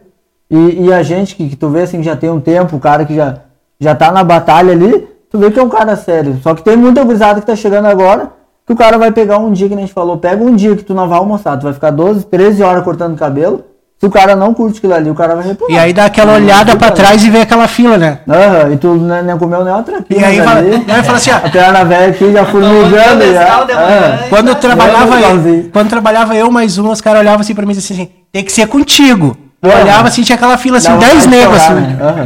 E, 0.51 0.85
e 0.85 0.93
a 0.93 1.03
gente 1.03 1.37
que, 1.37 1.49
que 1.49 1.57
tu 1.57 1.69
vê 1.69 1.83
assim, 1.83 2.03
já 2.03 2.17
tem 2.17 2.31
um 2.31 2.41
tempo, 2.41 2.77
o 2.77 2.81
cara 2.81 3.05
que 3.05 3.15
já, 3.15 3.39
já 3.81 3.95
tá 3.95 4.13
na 4.13 4.23
batalha 4.23 4.73
ali, 4.73 5.09
tu 5.31 5.39
vê 5.39 5.51
que 5.51 5.59
é 5.59 5.63
um 5.63 5.69
cara 5.69 5.97
sério. 5.97 6.39
Só 6.43 6.55
que 6.55 6.63
tem 6.63 6.77
muita 6.77 7.03
gurizada 7.03 7.41
que 7.41 7.47
tá 7.47 7.57
chegando 7.57 7.87
agora, 7.87 8.31
que 8.67 8.73
o 8.73 8.77
cara 8.77 8.99
vai 8.99 9.11
pegar 9.11 9.39
um 9.39 9.53
dia, 9.53 9.69
que 9.69 9.75
a 9.75 9.79
gente 9.79 9.93
falou, 9.93 10.19
pega 10.19 10.43
um 10.43 10.55
dia 10.55 10.77
que 10.77 10.85
tu 10.85 10.95
não 10.95 11.09
vai 11.09 11.19
almoçar, 11.19 11.57
tu 11.59 11.65
vai 11.65 11.73
ficar 11.73 11.91
12, 11.91 12.27
13 12.27 12.63
horas 12.63 12.85
cortando 12.85 13.17
cabelo. 13.17 13.65
Se 14.01 14.07
o 14.07 14.11
cara 14.11 14.37
não 14.37 14.53
curte 14.53 14.79
aquilo 14.79 14.93
ali, 14.93 15.09
o 15.09 15.15
cara 15.15 15.35
vai 15.37 15.45
reprovar. 15.47 15.75
E 15.75 15.79
aí 15.79 15.93
dá 15.93 16.05
aquela 16.07 16.35
olhada 16.35 16.77
pra 16.77 16.91
trás 16.91 17.25
e 17.25 17.31
vê 17.31 17.41
aquela 17.41 17.67
fila, 17.67 17.97
né? 17.97 18.19
Aham, 18.29 18.73
e 18.73 18.77
tu 18.77 18.95
nem, 18.97 19.23
nem 19.23 19.39
comeu 19.39 19.65
nem 19.65 19.73
uma 19.73 19.83
traquinha. 19.83 20.21
E 20.21 20.25
aí 20.25 20.39
fala- 20.43 20.61
aí 20.61 21.03
fala 21.05 21.17
assim, 21.17 21.31
ó. 21.31 21.37
A 21.37 21.41
perna 21.49 21.85
velha 21.85 22.11
aqui 22.11 22.33
já 22.33 22.45
formigando 22.45 22.91
Tomando 22.91 23.33
já. 23.33 23.61
Aham. 23.61 24.19
Quando 24.29 24.49
eu 24.49 24.55
trabalhava, 24.57 25.17
Igualzinho. 25.19 25.71
quando 25.73 25.89
trabalhava 25.89 26.35
eu 26.35 26.51
mais 26.51 26.77
um, 26.77 26.91
os 26.91 27.01
caras 27.01 27.21
olhavam 27.21 27.41
assim 27.41 27.55
pra 27.55 27.65
mim 27.65 27.73
e 27.73 27.77
diziam 27.77 27.97
assim, 27.99 28.11
tem 28.31 28.45
que 28.45 28.53
ser 28.53 28.67
contigo. 28.67 29.37
Eu 29.63 29.71
Aham. 29.71 29.81
olhava 29.83 30.09
assim, 30.09 30.23
tinha 30.23 30.37
aquela 30.37 30.59
fila 30.59 30.77
assim, 30.79 30.89
Dá 30.89 30.97
10 30.97 31.13
vontade 31.13 31.23
de 31.23 31.29
negros 31.37 31.63
assim. 31.63 31.75
né? 31.75 31.97
Aham. 32.03 32.25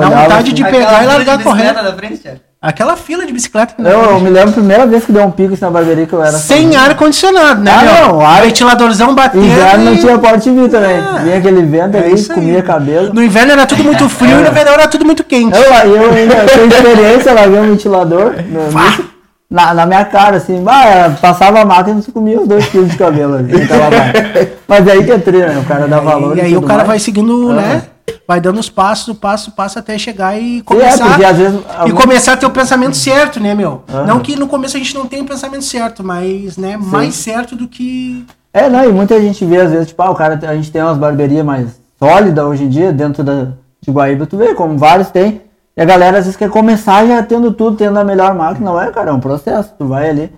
Dá 0.00 0.08
vontade 0.10 0.32
assim. 0.34 0.52
de 0.54 0.62
Aquela 0.64 0.84
pegar 0.84 1.02
e 1.02 1.06
largar 1.06 1.42
correndo. 1.42 1.74
da 1.82 1.92
frente. 1.94 2.22
Aquela 2.62 2.96
fila 2.96 3.26
de 3.26 3.32
bicicleta. 3.32 3.74
Eu, 3.78 3.90
eu 3.90 4.20
me 4.20 4.30
lembro 4.30 4.50
a 4.50 4.52
primeira 4.52 4.86
vez 4.86 5.04
que 5.04 5.10
deu 5.10 5.24
um 5.24 5.32
pico 5.32 5.54
assim, 5.54 5.64
na 5.64 5.70
barbearia 5.72 6.06
que 6.06 6.12
eu 6.12 6.22
era. 6.22 6.30
Sem 6.30 6.66
sozinho. 6.66 6.80
ar 6.80 6.94
condicionado, 6.94 7.60
né? 7.60 7.72
Ah, 7.76 7.82
meu? 7.82 8.08
não, 8.14 8.20
ar- 8.24 8.42
Ventiladorzão 8.42 9.14
batendo. 9.16 9.44
Inverno 9.44 9.84
não 9.86 9.94
e- 9.94 9.98
tinha 9.98 10.16
porte 10.16 10.48
vir 10.48 10.70
também. 10.70 10.96
Ah, 10.96 11.18
Vinha 11.24 11.38
aquele 11.38 11.62
vento 11.62 11.96
é 11.96 12.00
ali, 12.04 12.14
isso 12.14 12.30
aí. 12.30 12.38
comia 12.38 12.62
cabelo. 12.62 13.12
No 13.12 13.20
inverno 13.20 13.50
era 13.52 13.66
tudo 13.66 13.82
muito 13.82 14.08
frio 14.08 14.38
e 14.38 14.44
no 14.44 14.52
verão 14.52 14.74
era 14.74 14.86
tudo 14.86 15.04
muito 15.04 15.24
quente. 15.24 15.58
Eu, 15.58 15.62
eu 15.92 16.12
ainda 16.14 16.36
tenho 16.46 16.68
experiência, 16.68 17.32
larguei 17.32 17.58
um 17.58 17.70
ventilador 17.70 18.32
no- 18.48 18.80
nisso, 18.80 19.04
na, 19.50 19.74
na 19.74 19.84
minha 19.84 20.04
cara, 20.04 20.36
assim, 20.36 20.62
bah, 20.62 21.10
passava 21.20 21.60
a 21.60 21.64
máquina 21.64 22.00
e 22.06 22.12
comia 22.12 22.40
os 22.40 22.46
dois 22.46 22.64
quilos 22.66 22.90
de 22.90 22.96
cabelo 22.96 23.38
ali. 23.38 23.52
parte. 23.66 24.52
Mas 24.68 24.88
aí 24.88 25.04
que 25.04 25.10
é 25.10 25.18
trilha, 25.18 25.48
né? 25.48 25.58
O 25.58 25.64
cara 25.64 25.88
dá 25.88 25.98
valor. 25.98 26.38
e 26.38 26.40
aí 26.40 26.52
o 26.52 26.60
tudo 26.60 26.66
cara 26.68 26.78
mais. 26.78 26.88
vai 26.88 26.98
seguindo, 27.00 27.52
né? 27.52 27.82
Vai 28.26 28.40
dando 28.40 28.58
os 28.60 28.68
passos, 28.68 29.08
o 29.08 29.14
passo, 29.14 29.50
o 29.50 29.52
passo 29.52 29.78
até 29.78 29.96
chegar 29.98 30.38
e 30.40 30.58
é, 30.60 30.62
começar. 30.62 31.14
às 31.28 31.36
vezes 31.36 31.60
E 31.60 31.64
algum- 31.76 31.96
começar 31.96 32.32
a 32.32 32.36
ter 32.36 32.46
o 32.46 32.50
pensamento 32.50 32.96
certo, 32.96 33.38
né, 33.40 33.54
meu? 33.54 33.82
Aham. 33.92 34.06
Não 34.06 34.20
que 34.20 34.36
no 34.36 34.46
começo 34.46 34.76
a 34.76 34.80
gente 34.80 34.94
não 34.94 35.06
tenha 35.06 35.22
o 35.22 35.26
pensamento 35.26 35.64
certo, 35.64 36.02
mas, 36.04 36.56
né, 36.56 36.76
mais 36.76 37.14
certo 37.16 37.54
do 37.56 37.66
que. 37.68 38.24
É, 38.54 38.68
não, 38.68 38.84
e 38.84 38.92
muita 38.92 39.20
gente 39.20 39.44
vê, 39.44 39.60
às 39.60 39.70
vezes, 39.70 39.88
tipo, 39.88 40.02
ah, 40.02 40.10
o 40.10 40.14
cara, 40.14 40.38
a 40.48 40.54
gente 40.54 40.70
tem 40.70 40.82
umas 40.82 40.98
barbearias 40.98 41.44
mais 41.44 41.68
sólidas 41.98 42.44
hoje 42.44 42.64
em 42.64 42.68
dia, 42.68 42.92
dentro 42.92 43.22
da, 43.24 43.48
de 43.80 43.90
Guaíba, 43.90 44.26
tu 44.26 44.36
vê, 44.36 44.54
como 44.54 44.76
vários 44.78 45.10
tem. 45.10 45.40
E 45.76 45.80
a 45.80 45.84
galera 45.84 46.18
às 46.18 46.24
vezes 46.26 46.36
quer 46.36 46.50
começar 46.50 47.06
já 47.06 47.22
tendo 47.22 47.50
tudo, 47.52 47.76
tendo 47.76 47.98
a 47.98 48.04
melhor 48.04 48.34
máquina. 48.34 48.70
Não 48.70 48.80
é, 48.80 48.90
cara, 48.90 49.10
é 49.10 49.12
um 49.12 49.20
processo. 49.20 49.72
Tu 49.78 49.86
vai 49.86 50.10
ali. 50.10 50.30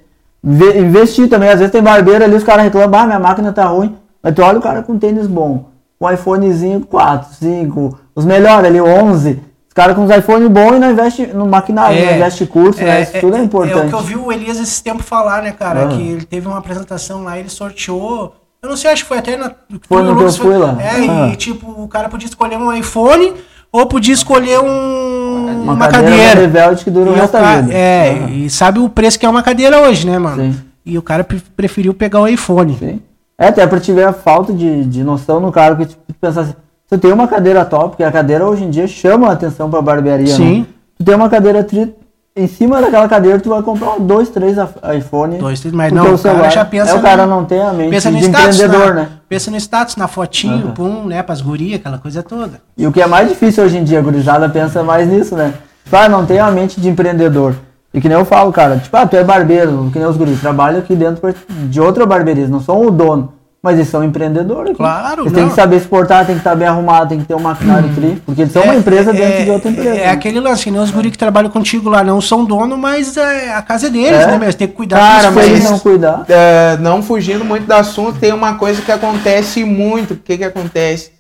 Ve- 0.43 0.79
investir 0.79 1.29
também. 1.29 1.49
Às 1.49 1.59
vezes 1.59 1.73
tem 1.73 1.83
barbeiro 1.83 2.23
ali, 2.23 2.37
os 2.37 2.45
caras 2.45 2.63
reclamam, 2.65 3.01
ah, 3.01 3.07
minha 3.07 3.19
máquina 3.19 3.53
tá 3.53 3.65
ruim. 3.65 3.97
Mas 4.23 4.33
tu 4.35 4.43
olha 4.43 4.59
o 4.59 4.63
cara 4.63 4.83
com 4.83 4.97
tênis 4.97 5.27
bom, 5.27 5.65
com 6.05 6.13
iPhonezinho 6.13 6.81
4, 6.83 7.35
5, 7.41 7.99
os 8.15 8.27
melhores 8.27 8.67
ali, 8.69 8.79
11. 8.79 9.41
Os 9.67 9.73
caras 9.75 9.97
com 9.97 10.05
os 10.05 10.11
iPhone 10.11 10.47
bons 10.51 10.77
e 10.77 10.79
não 10.79 10.91
investe 10.91 11.27
no 11.29 11.47
maquinário, 11.47 12.05
não 12.05 12.15
investe 12.15 12.45
curso, 12.47 12.81
né? 12.83 13.03
Isso 13.03 13.21
tudo 13.21 13.37
é, 13.37 13.41
importante. 13.43 13.79
É 13.79 13.85
o 13.87 13.89
que 13.89 13.95
eu 13.95 14.01
vi 14.01 14.17
o 14.17 14.31
Elias 14.31 14.61
esse 14.61 14.83
tempo 14.83 15.03
falar, 15.03 15.43
né, 15.43 15.53
cara? 15.53 15.85
Aham. 15.85 15.97
Que 15.97 16.03
ele 16.03 16.25
teve 16.27 16.47
uma 16.47 16.59
apresentação 16.59 17.25
lá, 17.25 17.39
ele 17.39 17.49
sorteou. 17.49 18.35
Eu 18.63 18.69
não 18.69 18.77
sei, 18.77 18.91
acho 18.91 19.03
que 19.03 19.09
foi 19.09 19.19
até 19.19 19.37
na. 19.37 19.51
Foi 19.89 20.03
no 20.03 20.13
Lucas 20.13 20.37
fui 20.37 20.57
lá. 20.57 20.77
É, 20.81 21.31
e 21.33 21.37
tipo, 21.37 21.71
o 21.83 21.89
cara 21.89 22.09
podia 22.11 22.29
escolher 22.29 22.59
um 22.59 22.73
iPhone 22.73 23.33
ou 23.73 23.87
podia 23.87 24.13
escolher 24.15 24.61
um, 24.61 25.63
Uma, 25.63 25.73
uma, 25.73 25.89
cadeira, 25.89 26.43
cadeira. 26.43 26.77
que 26.77 26.91
dura 26.91 27.11
o 27.11 27.15
resto 27.15 27.33
da 27.33 27.61
vida. 27.63 27.73
É, 27.75 28.11
Aham. 28.11 28.31
e 28.31 28.51
sabe 28.51 28.79
o 28.79 28.89
preço 28.91 29.19
que 29.19 29.25
é 29.27 29.29
uma 29.29 29.43
cadeira 29.43 29.81
hoje, 29.81 30.07
né, 30.07 30.19
mano? 30.19 30.43
Sim. 30.53 30.61
E 30.87 30.99
o 30.99 31.03
cara 31.03 31.25
pre- 31.25 31.43
preferiu 31.57 31.95
pegar 31.95 32.21
o 32.21 32.29
iPhone. 32.29 32.77
Sim. 32.79 33.01
É, 33.39 33.49
até 33.49 33.67
pra 33.67 33.81
te 33.81 33.93
ver 33.93 34.05
a 34.07 34.13
falta 34.13 34.53
de, 34.53 34.85
de 34.85 35.03
noção 35.03 35.41
no 35.41 35.51
cara, 35.51 35.75
que 35.77 35.87
tipo, 35.87 36.01
tu 36.07 36.15
pensar 36.21 36.43
assim, 36.43 36.55
você 36.87 36.97
tem 36.99 37.13
uma 37.13 37.27
cadeira 37.27 37.65
top, 37.65 37.91
porque 37.91 38.05
a 38.05 38.13
cadeira 38.13 38.47
hoje 38.47 38.63
em 38.65 38.71
dia 38.71 38.87
chama 38.87 39.29
a 39.29 39.33
atenção 39.33 39.69
pra 39.69 39.83
barbearia, 39.83 40.35
Sim. 40.35 40.61
né? 40.61 40.67
Tu 40.99 41.05
tem 41.05 41.15
uma 41.17 41.29
cadeira 41.29 41.65
tri, 41.65 41.93
em 42.37 42.47
cima 42.47 42.81
daquela 42.81 43.09
cadeira 43.09 43.41
tu 43.41 43.49
vai 43.49 43.61
comprar 43.63 43.99
dois, 43.99 44.29
três 44.29 44.57
iPhone. 44.97 45.39
Dois, 45.39 45.59
três, 45.61 45.75
mas 45.75 45.93
não, 45.93 46.15
o 46.15 46.19
cara 46.19 46.49
já 46.51 46.65
pensa 46.65 46.93
é, 46.93 46.95
o 46.95 47.03
cara 47.03 47.27
no- 47.27 47.37
não 47.37 47.45
tem 47.45 47.61
a 47.61 47.73
mente 47.73 47.91
Pensa 47.91 48.13
de 48.13 48.19
status, 48.25 48.55
empreendedor, 48.61 48.95
na, 48.95 49.01
né? 49.03 49.09
Pensa 49.29 49.51
no 49.51 49.57
status, 49.57 49.97
na 49.97 50.07
fotinho, 50.07 50.67
Aham. 50.67 50.71
pum, 50.75 51.05
né, 51.07 51.21
pras 51.23 51.41
gurias, 51.41 51.81
aquela 51.81 51.99
coisa 51.99 52.23
toda. 52.23 52.61
E 52.77 52.87
o 52.87 52.93
que 52.93 53.01
é 53.03 53.07
mais 53.07 53.29
difícil 53.29 53.65
hoje 53.65 53.79
em 53.79 53.83
dia, 53.85 53.99
a 53.99 54.03
gurizada 54.03 54.49
pensa 54.49 54.83
mais 54.85 55.09
nisso, 55.09 55.35
né? 55.35 55.55
Tipo, 55.83 55.97
ah, 55.97 56.09
não 56.09 56.25
tem 56.25 56.39
a 56.39 56.51
mente 56.53 56.81
de 56.81 56.89
empreendedor. 56.89 57.55
E 57.95 58.01
que 58.01 58.09
nem 58.09 58.19
eu 58.19 58.25
falo, 58.25 58.53
cara, 58.53 58.77
tipo, 58.79 58.95
ah, 58.97 59.07
tu 59.07 59.17
é 59.17 59.23
barbeiro, 59.23 59.89
que 59.93 59.99
nem 60.01 60.09
os 60.09 60.17
guris, 60.17 60.41
trabalham 60.41 60.81
aqui 60.81 60.97
dentro 60.97 61.33
de 61.69 61.81
outra 61.81 62.05
barbearia, 62.05 62.49
não 62.49 62.61
são 62.61 62.85
o 62.85 62.91
dono, 62.91 63.33
mas 63.63 63.77
eles 63.77 63.89
são 63.89 64.03
empreendedores. 64.03 64.71
aqui. 64.71 64.79
Claro, 64.79 65.23
Eles 65.23 65.33
têm 65.33 65.43
não. 65.45 65.49
que 65.51 65.55
saber 65.55 65.77
exportar, 65.77 66.27
tem 66.27 66.35
que 66.35 66.41
estar 66.41 66.57
bem 66.57 66.67
arrumado, 66.67 67.11
tem 67.11 67.21
que 67.21 67.25
ter 67.25 67.35
um 67.37 67.41
maquinário 67.41 67.89
tri, 67.95 68.21
porque 68.27 68.43
eles 68.43 68.53
são 68.53 68.65
uma 68.65 68.75
empresa 68.75 69.13
dentro 69.13 69.45
de 69.45 69.51
outra 69.53 69.71
empresa. 69.71 69.91
É, 69.91 69.95
né? 70.07 70.11
aquele 70.11 70.41
lance, 70.41 70.65
que 70.65 70.73
nem 70.73 70.81
os 70.81 70.91
guri 70.91 71.09
que 71.13 71.17
trabalham 71.17 71.49
contigo 71.51 71.89
lá, 71.89 72.03
não 72.03 72.21
são 72.21 72.45
dono, 72.45 72.77
mas 72.77 73.17
é, 73.17 73.55
a 73.55 73.63
casa 73.63 73.87
é 73.87 73.91
deles, 73.91 74.21
É. 74.21 74.27
né? 74.27 74.39
Eles 74.43 74.55
têm 74.57 74.67
que 74.67 74.75
cuidar 74.75 74.99
Cara, 74.99 75.33
Se 75.33 75.39
eles 75.39 75.61
mas- 75.63 75.71
não 75.71 75.79
cuidar, 75.79 76.25
É, 76.29 76.77
não 76.81 77.01
fugindo 77.01 77.45
muito 77.45 77.65
do 77.67 77.73
assunto, 77.75 78.19
tem 78.19 78.33
uma 78.33 78.55
coisa 78.55 78.83
que 78.83 78.91
acontece 78.91 79.63
muito. 79.65 80.15
O 80.15 80.17
que 80.17 80.37
que 80.37 80.45
acontece? 80.45 81.13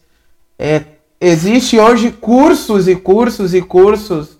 É, 0.59 0.83
existe 1.21 1.79
hoje 1.79 2.11
cursos 2.11 2.89
e 2.89 2.97
cursos 2.97 3.55
e 3.55 3.63
cursos 3.63 4.34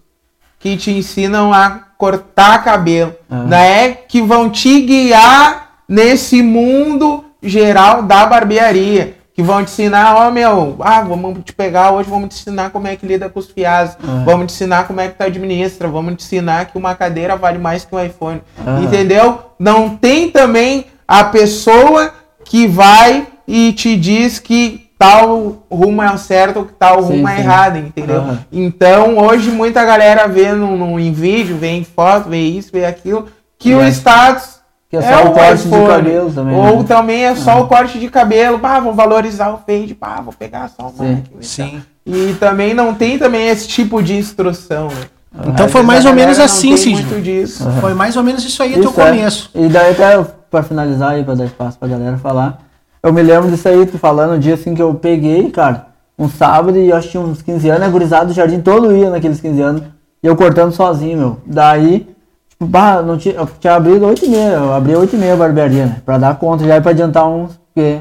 que 0.65 0.79
te 0.79 0.91
ensinam 0.91 1.53
a 1.53 1.79
cortar 1.99 2.65
cabelo, 2.65 3.15
Ah. 3.31 3.43
né? 3.45 3.91
Que 4.09 4.23
vão 4.23 4.49
te 4.49 4.81
guiar 4.81 5.73
nesse 5.87 6.43
mundo 6.43 7.23
geral 7.43 8.03
da 8.03 8.25
barbearia. 8.25 9.19
Que 9.35 9.43
vão 9.43 9.63
te 9.63 9.71
ensinar, 9.73 10.17
ó 10.17 10.31
meu, 10.31 10.77
ah, 10.81 11.03
vamos 11.03 11.41
te 11.45 11.53
pegar 11.53 11.91
hoje, 11.91 12.09
vamos 12.09 12.31
te 12.35 12.41
ensinar 12.41 12.71
como 12.71 12.87
é 12.87 12.97
que 12.97 13.05
lida 13.07 13.29
com 13.29 13.41
os 13.41 13.51
fiados, 13.51 13.95
Ah. 14.03 14.23
vamos 14.25 14.47
te 14.47 14.55
ensinar 14.55 14.87
como 14.87 15.03
é 15.03 15.09
que 15.09 15.19
tu 15.19 15.23
administra, 15.25 15.87
vamos 15.87 16.15
te 16.17 16.25
ensinar 16.25 16.65
que 16.65 16.79
uma 16.79 16.95
cadeira 16.95 17.37
vale 17.37 17.59
mais 17.59 17.85
que 17.85 17.95
um 17.95 18.03
iPhone. 18.03 18.41
Ah. 18.67 18.81
Entendeu? 18.83 19.41
Não 19.59 19.91
tem 19.97 20.31
também 20.31 20.87
a 21.07 21.25
pessoa 21.25 22.15
que 22.43 22.67
vai 22.67 23.27
e 23.47 23.71
te 23.75 23.97
diz 23.97 24.39
que 24.39 24.84
tal 24.99 25.65
rumo 25.71 26.03
é 26.03 26.13
o 26.13 26.19
certo 26.19 26.69
tal 26.79 27.03
Sim, 27.03 27.17
rumo 27.17 27.29
é 27.29 27.37
sim. 27.37 27.41
errado, 27.43 27.77
entendeu? 27.79 28.17
Aham. 28.21 28.39
Então, 28.53 29.19
hoje 29.19 29.51
muita 29.51 29.85
galera 29.85 30.27
vê 30.29 30.53
no, 30.53 30.77
no- 30.77 30.99
em 31.01 31.13
vídeo, 31.13 31.57
vê 31.57 31.69
em 31.69 31.85
foto, 31.85 32.29
vê 32.29 32.41
isso, 32.41 32.71
vê 32.73 32.85
aquilo, 32.85 33.27
que 33.59 33.75
o 33.75 33.81
É. 33.83 33.89
status 33.89 34.61
Que 34.91 34.97
é 34.97 35.03
só 35.03 35.25
o 35.25 35.33
corte 35.33 35.63
de 35.63 35.69
iPhone. 35.69 35.87
cabelo 35.89 36.33
também, 36.33 36.57
Ou 36.57 36.79
né? 36.79 36.85
também 36.87 37.25
é 37.25 37.35
só 37.35 37.61
o 37.63 37.67
corte 37.67 37.99
de 37.99 38.09
cabelo, 38.09 38.59
pá, 38.59 38.79
vou 38.81 38.95
valorizar 38.95 39.51
o 39.53 39.59
fade, 39.67 39.95
pá, 39.95 40.21
vou 40.23 40.33
pegar 40.33 40.69
só 40.71 40.89
uma 40.89 41.05
Sim. 41.05 41.23
e 41.41 41.45
Sim. 41.45 41.83
E 42.07 42.35
também 42.39 42.75
não 42.75 42.95
tem 42.95 43.19
também 43.19 43.49
esse 43.49 43.67
tipo 43.67 44.03
de 44.03 44.15
instrução, 44.15 44.89
né? 44.89 45.05
Então 45.49 45.67
Às 45.67 45.73
foi 45.73 45.83
mais 45.83 46.07
a 46.07 46.11
ou 46.11 46.15
menos 46.15 46.39
assim, 46.39 46.77
Cid. 46.77 47.03
disso. 47.23 47.69
Foi 47.81 47.93
mais 47.93 48.17
ou 48.17 48.23
menos 48.23 48.45
isso 48.45 48.63
aí 48.63 48.71
até 48.75 48.87
o 48.87 48.91
Isso 48.91 49.01
é. 49.01 49.05
começo. 49.11 49.51
E 49.55 49.67
daí 49.69 49.91
até 49.91 50.23
pra 50.49 50.63
finalizar 50.63 51.11
aí, 51.13 51.25
pra 51.25 51.35
dar 51.35 51.47
espaço 51.47 51.77
pra 51.77 51.89
galera 51.89 52.17
falar. 52.19 52.59
Eu 53.05 53.13
me 53.13 53.21
lembro 53.21 53.51
disso 53.51 53.69
aí, 53.69 53.85
tu 53.85 53.99
falando, 53.99 54.35
um 54.35 54.39
dia 54.39 54.55
assim 54.55 54.75
que 54.75 54.81
eu 54.81 54.95
peguei, 54.95 55.51
cara, 55.51 55.89
um 56.19 56.27
sábado 56.27 56.79
e 56.79 56.89
eu 56.89 56.97
acho 56.97 57.09
que 57.09 57.11
tinha 57.13 57.23
uns 57.23 57.43
15 57.43 57.69
anos, 57.69 57.83
a 57.83 57.91
gurizada 57.91 58.25
do 58.25 58.33
jardim 58.33 58.63
todo 58.63 58.97
ia 58.97 59.11
naqueles 59.11 59.43
15 59.43 59.61
anos. 59.61 59.83
E 60.23 60.27
eu 60.27 60.35
cortando 60.35 60.73
sozinho, 60.73 61.19
meu. 61.19 61.37
Daí, 61.45 62.09
tipo, 62.49 62.65
bah, 62.65 63.03
não 63.03 63.19
tinha, 63.19 63.35
eu 63.35 63.47
tinha 63.61 63.75
abrido 63.75 64.07
8 64.07 64.25
e 64.25 64.29
meia, 64.31 64.53
eu 64.55 64.73
abri 64.73 64.97
8 64.97 65.15
e 65.15 65.19
meia 65.19 65.35
a 65.35 65.37
barbearia, 65.37 65.85
né? 65.85 66.03
Pra 66.03 66.17
dar 66.17 66.39
conta 66.39 66.65
já 66.65 66.81
pra 66.81 66.93
adiantar 66.93 67.29
uns, 67.29 67.61
porque 67.67 68.01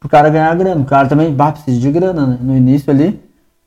pro 0.00 0.08
cara 0.08 0.28
ganhar 0.28 0.52
grana. 0.56 0.80
O 0.80 0.84
cara 0.84 1.06
também, 1.06 1.32
bah, 1.32 1.52
precisa 1.52 1.78
de 1.78 1.90
grana, 1.92 2.26
né? 2.26 2.38
No 2.40 2.56
início 2.56 2.90
ali. 2.90 3.22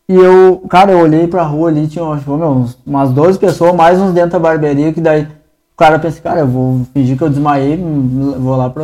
E 0.09 0.15
eu, 0.15 0.65
cara, 0.69 0.91
eu 0.91 0.99
olhei 0.99 1.29
pra 1.29 1.43
rua 1.43 1.69
ali, 1.69 1.87
tinha 1.87 2.03
que, 2.17 2.29
meu, 2.29 2.65
umas 2.85 3.09
12 3.11 3.39
pessoas, 3.39 3.73
mais 3.73 4.01
uns 4.01 4.11
dentro 4.11 4.31
da 4.31 4.39
barbearia, 4.39 4.91
que 4.91 4.99
daí 4.99 5.23
o 5.23 5.77
cara 5.77 5.97
pensa, 5.97 6.19
cara, 6.19 6.41
eu 6.41 6.47
vou 6.47 6.81
fingir 6.93 7.17
que 7.17 7.23
eu 7.23 7.29
desmaiei, 7.29 7.77
hum, 7.77 8.35
vou 8.37 8.57
lá 8.57 8.69
pra, 8.69 8.83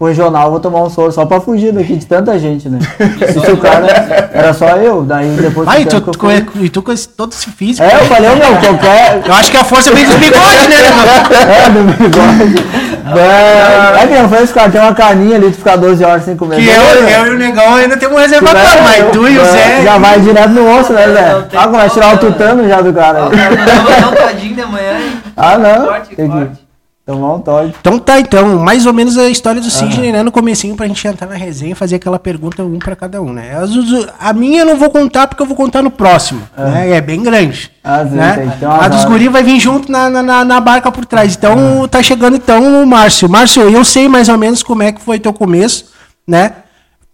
pro 0.00 0.08
regional, 0.08 0.50
vou 0.50 0.58
tomar 0.58 0.80
um 0.82 0.88
soro 0.88 1.12
só 1.12 1.26
pra 1.26 1.42
fugir 1.42 1.72
daqui 1.74 1.94
de 1.94 2.06
tanta 2.06 2.38
gente, 2.38 2.70
né? 2.70 2.78
E 3.20 3.32
se 3.38 3.50
o 3.50 3.56
cara, 3.58 3.86
era 4.32 4.54
só 4.54 4.68
eu, 4.78 5.02
daí 5.02 5.28
depois 5.28 5.66
Vai, 5.66 5.84
do 5.84 5.90
tu, 6.00 6.10
tu, 6.12 6.18
que 6.18 6.24
eu 6.24 6.30
fui- 6.30 6.64
e 6.64 6.68
tu 6.70 6.80
com 6.82 6.90
esse- 6.90 7.06
todo 7.06 7.32
esse 7.34 7.50
físico. 7.50 7.86
É, 7.86 7.96
eu 7.96 8.06
falei, 8.06 8.30
meu, 8.34 8.56
qualquer... 8.56 9.20
Eu 9.26 9.34
acho 9.34 9.50
que 9.50 9.58
a 9.58 9.62
força 9.64 9.92
vem 9.92 10.06
dos 10.06 10.14
bigodes, 10.16 10.68
né? 10.68 10.76
É, 11.66 11.68
do 11.68 11.82
bigode. 12.02 12.64
É, 13.18 14.02
é 14.02 14.06
que 14.06 14.14
não 14.22 14.28
foi 14.30 14.42
esse 14.42 14.54
cara, 14.54 14.70
tem 14.70 14.80
uma 14.80 14.94
carninha 14.94 15.36
ali 15.36 15.50
de 15.50 15.56
ficar 15.58 15.76
12 15.76 16.02
horas 16.02 16.24
sem 16.24 16.34
comer. 16.34 16.56
Que 16.56 16.68
eu, 16.68 16.82
eu 17.06 17.26
e 17.26 17.30
o 17.30 17.38
negão 17.38 17.74
ainda 17.74 17.96
temos 17.98 18.16
um 18.16 18.20
reservatório, 18.20 18.68
É, 18.68 18.80
mas 18.80 19.10
tu 19.12 19.28
e 19.28 19.36
o 19.38 19.42
é, 19.42 19.44
Zé. 19.44 19.82
Já 19.84 19.98
vai 19.98 20.18
direto 20.20 20.48
no 20.50 20.78
osso, 20.80 20.94
né, 20.94 21.08
Zé? 21.08 21.32
Não 21.52 21.60
Ah, 21.60 21.66
vai 21.66 21.90
tirar 21.90 22.14
o 22.14 22.18
tutano 22.18 22.66
já 22.66 22.80
do 22.80 22.90
cara. 22.94 23.28
dar 23.28 24.08
um 24.08 24.28
todinho 24.28 24.54
de 24.54 24.64
manhã, 24.64 24.92
hein? 24.98 25.12
Ah, 25.36 25.58
não. 25.58 25.86
Corte, 25.88 26.16
Tem 26.16 26.26
que 26.26 26.32
corte. 26.36 26.69
Tomar 27.06 27.34
um 27.34 27.40
Todd. 27.40 27.74
Então 27.80 27.98
tá, 27.98 28.20
então, 28.20 28.58
mais 28.58 28.86
ou 28.86 28.92
menos 28.92 29.18
a 29.18 29.28
história 29.28 29.60
do 29.60 29.68
Sidney, 29.70 30.12
né, 30.12 30.22
no 30.22 30.30
comecinho, 30.30 30.76
pra 30.76 30.86
gente 30.86 31.06
entrar 31.08 31.26
na 31.26 31.34
resenha 31.34 31.72
e 31.72 31.74
fazer 31.74 31.96
aquela 31.96 32.18
pergunta 32.18 32.62
um 32.62 32.78
pra 32.78 32.94
cada 32.94 33.20
um, 33.20 33.32
né? 33.32 33.56
As- 33.56 33.70
A 34.18 34.32
minha 34.32 34.60
eu 34.62 34.66
não 34.66 34.76
vou 34.76 34.90
contar 34.90 35.26
porque 35.26 35.42
eu 35.42 35.46
vou 35.46 35.56
contar 35.56 35.82
no 35.82 35.90
próximo, 35.90 36.42
né? 36.56 36.90
É 36.90 37.00
bem 37.00 37.22
grande. 37.22 37.70
Ah, 37.82 38.04
sim, 38.06 38.14
né? 38.14 38.54
umas 38.62 38.82
A 38.84 38.88
dos 38.88 39.04
guri 39.04 39.28
vai 39.28 39.42
vir 39.42 39.58
junto 39.58 39.90
na, 39.90 40.08
na, 40.08 40.22
na- 40.22 40.44
na 40.44 40.60
barca 40.60 40.92
por 40.92 41.04
trás. 41.04 41.34
Então 41.34 41.88
tá 41.88 42.02
chegando 42.02 42.36
então 42.36 42.82
o 42.82 42.86
Márcio. 42.86 43.28
Márcio, 43.28 43.62
eu 43.68 43.84
sei 43.84 44.06
mais 44.08 44.28
ou 44.28 44.38
menos 44.38 44.62
como 44.62 44.82
é 44.82 44.92
que 44.92 45.00
foi 45.00 45.18
teu 45.18 45.32
começo, 45.32 45.86
né? 46.26 46.52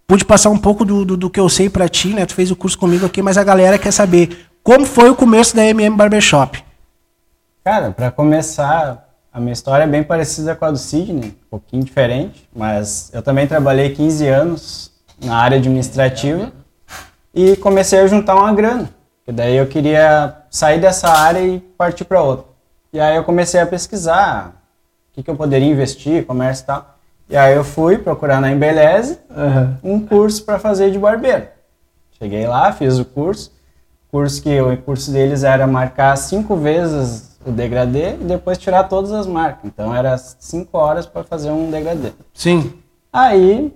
Pude 0.05 0.23
passar 0.23 0.49
um 0.51 0.57
pouco 0.57 0.85
do, 0.85 1.03
do, 1.03 1.17
do 1.17 1.29
que 1.29 1.39
eu 1.39 1.49
sei 1.49 1.69
pra 1.69 1.89
ti, 1.89 2.09
né? 2.09 2.25
Tu 2.25 2.33
fez 2.35 2.51
o 2.51 2.55
curso 2.55 2.77
comigo 2.77 3.05
aqui, 3.05 3.21
mas 3.21 3.37
a 3.37 3.43
galera 3.43 3.77
quer 3.77 3.91
saber 3.91 4.45
como 4.63 4.85
foi 4.85 5.09
o 5.09 5.15
começo 5.15 5.55
da 5.55 5.65
MM 5.65 5.95
Barbershop. 5.97 6.63
Cara, 7.63 7.91
pra 7.91 8.09
começar, 8.11 9.06
a 9.37 9.39
minha 9.39 9.53
história 9.53 9.83
é 9.83 9.87
bem 9.87 10.01
parecida 10.01 10.55
com 10.55 10.65
a 10.65 10.71
do 10.71 10.79
Sidney, 10.79 11.29
um 11.29 11.49
pouquinho 11.51 11.83
diferente, 11.83 12.49
mas 12.55 13.11
eu 13.13 13.21
também 13.21 13.45
trabalhei 13.45 13.93
15 13.93 14.27
anos 14.27 14.91
na 15.23 15.37
área 15.37 15.57
administrativa 15.57 16.51
e 17.35 17.55
comecei 17.57 17.99
a 17.99 18.07
juntar 18.07 18.35
uma 18.35 18.51
grana. 18.51 18.89
E 19.27 19.31
daí 19.31 19.55
eu 19.55 19.67
queria 19.67 20.37
sair 20.49 20.81
dessa 20.81 21.09
área 21.09 21.39
e 21.39 21.59
partir 21.59 22.03
para 22.05 22.19
outra. 22.19 22.47
E 22.91 22.99
aí 22.99 23.15
eu 23.15 23.23
comecei 23.23 23.59
a 23.59 23.67
pesquisar 23.67 24.55
o 25.11 25.13
que, 25.13 25.21
que 25.21 25.29
eu 25.29 25.35
poderia 25.35 25.67
investir, 25.67 26.25
comércio 26.25 26.63
e 26.63 26.65
tal. 26.65 26.97
E 27.29 27.37
aí 27.37 27.55
eu 27.55 27.63
fui 27.63 27.99
procurar 27.99 28.41
na 28.41 28.51
Embeleze 28.51 29.19
um 29.83 29.99
curso 29.99 30.43
para 30.45 30.57
fazer 30.57 30.89
de 30.89 30.97
barbeiro. 30.97 31.45
Cheguei 32.17 32.47
lá, 32.47 32.71
fiz 32.71 32.97
o 32.97 33.05
curso. 33.05 33.51
Curso 34.09 34.41
que 34.41 34.59
o 34.59 34.75
curso 34.77 35.11
deles 35.11 35.43
era 35.43 35.67
marcar 35.67 36.15
cinco 36.15 36.55
vezes 36.55 37.36
o 37.47 37.51
degradê 37.51 38.11
e 38.13 38.17
depois 38.23 38.57
tirar 38.57 38.83
todas 38.85 39.11
as 39.11 39.25
marcas. 39.27 39.61
Então 39.65 39.93
era 39.95 40.17
cinco 40.17 40.77
horas 40.77 41.05
para 41.05 41.23
fazer 41.23 41.49
um 41.51 41.69
degradê. 41.71 42.11
Sim. 42.33 42.73
Aí 43.11 43.73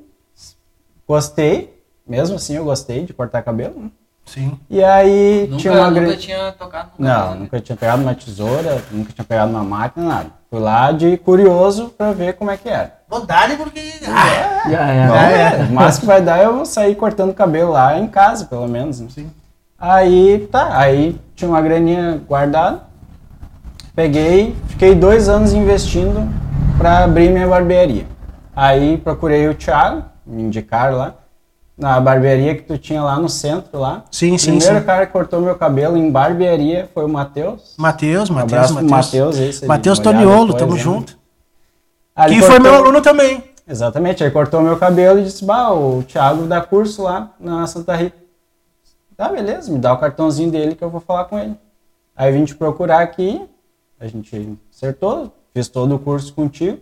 gostei, 1.08 1.82
mesmo 2.08 2.36
assim 2.36 2.56
eu 2.56 2.64
gostei 2.66 3.04
de 3.06 3.14
cortar 3.14 3.42
cabelo. 3.42 3.80
né? 3.80 3.90
Sim. 4.26 4.58
E 4.70 4.84
aí 4.84 5.48
Nunca, 5.50 5.58
tinha 5.62 5.74
uma 5.74 5.90
nunca 5.90 6.02
grande. 6.02 6.18
tinha 6.22 6.52
tocado 6.54 6.90
no 6.98 7.06
Não, 7.06 7.14
cabelo, 7.14 7.34
né? 7.34 7.40
nunca 7.42 7.60
tinha 7.60 7.76
pegado 7.76 8.02
uma 8.02 8.16
tesoura, 8.16 8.84
nunca 8.92 9.12
tinha 9.12 9.26
pegado 9.26 9.52
uma 9.52 9.64
máquina, 9.64 10.06
nada. 10.06 10.30
Fui 10.50 10.60
lá 10.60 10.92
de 10.92 11.18
curioso 11.18 11.90
para 11.98 12.12
ver 12.12 12.34
como 12.34 12.52
é 12.52 12.58
que 12.58 12.70
era. 12.70 13.00
Vou 13.10 13.26
dar 13.26 13.56
porque. 13.58 13.82
Já 14.02 15.08
Não, 15.08 15.16
era. 15.16 15.58
é. 15.58 15.64
O 15.66 15.72
máximo 15.74 16.02
que 16.02 16.08
vai 16.08 16.22
dar 16.22 16.44
eu 16.44 16.56
vou 16.56 16.66
sair 16.66 16.96
cortando 16.96 17.34
cabelo 17.34 17.72
lá 17.72 17.98
em 17.98 18.08
casa, 18.08 18.46
pelo 18.46 18.68
menos. 18.68 19.00
Né? 19.00 19.26
Aí, 19.80 20.48
tá. 20.52 20.78
Aí 20.78 21.20
tinha 21.36 21.50
uma 21.50 21.62
graninha 21.62 22.22
guardada. 22.28 22.84
Peguei, 23.94 24.56
fiquei 24.70 24.96
dois 24.96 25.28
anos 25.28 25.52
investindo 25.52 26.28
para 26.78 27.04
abrir 27.04 27.30
minha 27.30 27.48
barbearia. 27.48 28.06
Aí 28.56 28.98
procurei 28.98 29.50
o 29.50 29.54
Thiago, 29.54 30.04
me 30.26 30.44
indicaram 30.44 30.98
lá, 30.98 31.16
na 31.78 32.00
barbearia 32.00 32.56
que 32.56 32.62
tu 32.62 32.78
tinha 32.78 33.04
lá 33.04 33.20
no 33.20 33.28
centro 33.28 33.80
lá. 33.80 34.04
Sim, 34.10 34.36
o 34.36 34.40
sim, 34.40 34.58
primeiro 34.58 34.80
sim. 34.80 34.86
cara 34.86 35.06
que 35.06 35.12
cortou 35.12 35.42
meu 35.42 35.56
cabelo 35.56 35.98
em 35.98 36.10
barbearia 36.10 36.90
foi 36.94 37.04
o 37.04 37.10
Matheus. 37.10 37.74
Matheus, 37.78 38.30
Matheus, 38.30 38.72
Matheus. 38.72 39.62
Matheus 39.64 40.00
Toniolo, 40.00 40.54
tamo 40.54 40.74
né? 40.76 40.80
junto. 40.80 41.18
Aí 42.16 42.36
Que 42.36 42.42
foi 42.42 42.60
meu 42.60 42.76
aluno 42.76 43.02
também. 43.02 43.44
Exatamente, 43.68 44.24
aí 44.24 44.32
cortou 44.32 44.62
meu 44.62 44.78
cabelo 44.78 45.20
e 45.20 45.24
disse, 45.24 45.44
bah, 45.44 45.72
o 45.72 46.04
Thiago 46.04 46.44
dá 46.44 46.62
curso 46.62 47.04
lá 47.04 47.32
na 47.40 47.66
Santa 47.68 47.96
Rita. 47.96 48.18
Tá, 49.18 49.30
beleza, 49.30 49.72
me 49.72 49.80
dá 49.80 49.94
o 49.94 49.98
cartãozinho 49.98 50.50
dele 50.50 50.76
que 50.76 50.84
eu 50.84 50.90
vou 50.90 51.02
falar 51.02 51.26
com 51.26 51.38
ele. 51.38 51.56
Aí 52.16 52.32
vim 52.32 52.44
te 52.46 52.56
procurar 52.56 53.02
aqui, 53.02 53.42
a 54.02 54.08
gente 54.08 54.58
acertou, 54.76 55.32
fiz 55.54 55.68
todo 55.68 55.96
o 55.96 56.00
curso 56.00 56.34
contigo. 56.34 56.80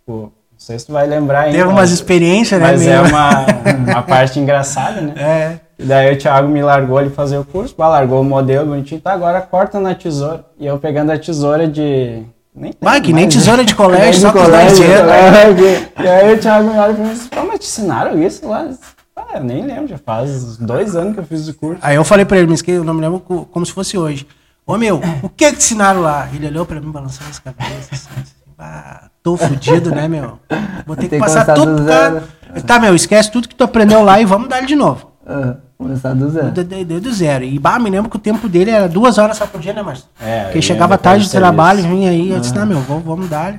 Tipo, 0.00 0.12
não 0.22 0.32
sei 0.58 0.78
se 0.78 0.86
tu 0.86 0.92
vai 0.92 1.06
lembrar 1.06 1.42
ainda. 1.42 1.52
Teve 1.58 1.68
umas 1.68 1.90
mas- 1.90 1.92
experiências, 1.92 2.60
né? 2.60 2.66
Mas 2.72 2.86
é 2.86 3.00
meu? 3.02 3.10
uma, 3.10 3.46
uma 3.92 4.02
parte 4.02 4.40
engraçada, 4.40 5.00
né? 5.00 5.14
É. 5.16 5.60
E 5.78 5.84
daí 5.84 6.12
o 6.12 6.18
Thiago 6.18 6.48
me 6.48 6.60
largou 6.62 7.00
ele 7.00 7.10
fazer 7.10 7.38
o 7.38 7.44
curso, 7.44 7.72
bah, 7.78 7.88
largou 7.88 8.20
o 8.20 8.24
modelo 8.24 8.66
bonitinho, 8.66 9.00
tá, 9.00 9.12
agora 9.12 9.40
corta 9.40 9.78
na 9.78 9.94
tesoura. 9.94 10.44
E 10.58 10.66
eu 10.66 10.76
pegando 10.78 11.12
a 11.12 11.18
tesoura 11.18 11.68
de... 11.68 12.22
Nem 12.52 12.72
lembro 12.82 13.02
que 13.02 13.12
nem 13.12 13.24
mais, 13.26 13.34
tesoura 13.34 13.64
de 13.64 13.72
colégio, 13.76 14.14
de 14.14 14.20
só 14.20 14.32
dois 14.32 14.44
colégio, 14.46 14.84
é, 14.84 16.02
e 16.02 16.08
aí 16.08 16.34
o 16.34 16.38
Thiago 16.40 16.68
me 16.72 16.76
olha 16.76 16.90
e 16.92 16.96
fala 16.96 17.10
assim, 17.12 17.28
pô, 17.28 17.44
mas 17.44 17.58
te 17.60 17.66
ensinaram 17.66 18.20
isso 18.20 18.48
lá? 18.48 18.68
Ah, 19.14 19.36
eu 19.36 19.44
nem 19.44 19.64
lembro, 19.64 19.86
já 19.86 19.98
faz 19.98 20.56
dois 20.56 20.96
anos 20.96 21.14
que 21.14 21.20
eu 21.20 21.24
fiz 21.24 21.46
o 21.46 21.54
curso. 21.54 21.78
Aí 21.80 21.94
eu 21.94 22.02
falei 22.04 22.24
pra 22.24 22.38
ele, 22.38 22.48
mas 22.48 22.60
que 22.60 22.72
eu 22.72 22.82
não 22.82 22.94
me 22.94 23.00
lembro 23.00 23.20
co- 23.20 23.44
como 23.44 23.64
se 23.64 23.70
fosse 23.72 23.96
hoje. 23.96 24.26
Ô 24.68 24.76
meu, 24.76 25.00
o 25.22 25.30
que 25.30 25.46
que 25.46 25.52
te 25.52 25.58
ensinaram 25.60 26.02
lá? 26.02 26.28
Ele 26.30 26.46
olhou 26.46 26.66
pra 26.66 26.78
mim, 26.78 26.90
balançando 26.90 27.30
as 27.30 27.38
cabeças. 27.38 27.88
Assim, 27.90 28.08
assim, 28.20 28.32
ah, 28.58 29.08
tô 29.22 29.34
fudido, 29.34 29.90
né, 29.90 30.06
meu? 30.06 30.38
Vou 30.86 30.94
ter 30.94 31.08
que 31.08 31.18
passar 31.18 31.54
tudo 31.54 31.76
do 31.76 31.86
cara. 31.86 32.24
Tá, 32.66 32.78
meu, 32.78 32.94
esquece 32.94 33.30
tudo 33.30 33.48
que 33.48 33.54
tu 33.54 33.64
aprendeu 33.64 34.02
lá 34.02 34.20
e 34.20 34.26
vamos 34.26 34.46
dar 34.46 34.58
ele 34.58 34.66
de 34.66 34.76
novo. 34.76 35.10
Ah, 35.26 35.54
começar 35.78 36.12
do 36.12 36.28
zero. 36.28 36.50
De- 36.50 36.64
de- 36.64 36.84
Desde 36.84 37.08
o 37.08 37.14
zero. 37.14 37.44
E 37.44 37.58
bah, 37.58 37.78
me 37.78 37.88
lembro 37.88 38.10
que 38.10 38.16
o 38.16 38.20
tempo 38.20 38.46
dele 38.46 38.70
era 38.70 38.86
duas 38.86 39.16
horas 39.16 39.38
só 39.38 39.46
por 39.46 39.58
dia, 39.58 39.72
né, 39.72 39.80
Márcio? 39.80 40.04
É, 40.20 40.44
Porque 40.44 40.60
chegava 40.60 40.98
tarde 40.98 41.24
do 41.24 41.30
trabalho, 41.30 41.82
vinha 41.84 42.10
aí, 42.10 42.30
eu 42.30 42.38
disse, 42.38 42.54
não, 42.54 42.66
meu, 42.66 42.80
vamos, 42.80 43.04
vamos 43.04 43.26
dar. 43.26 43.58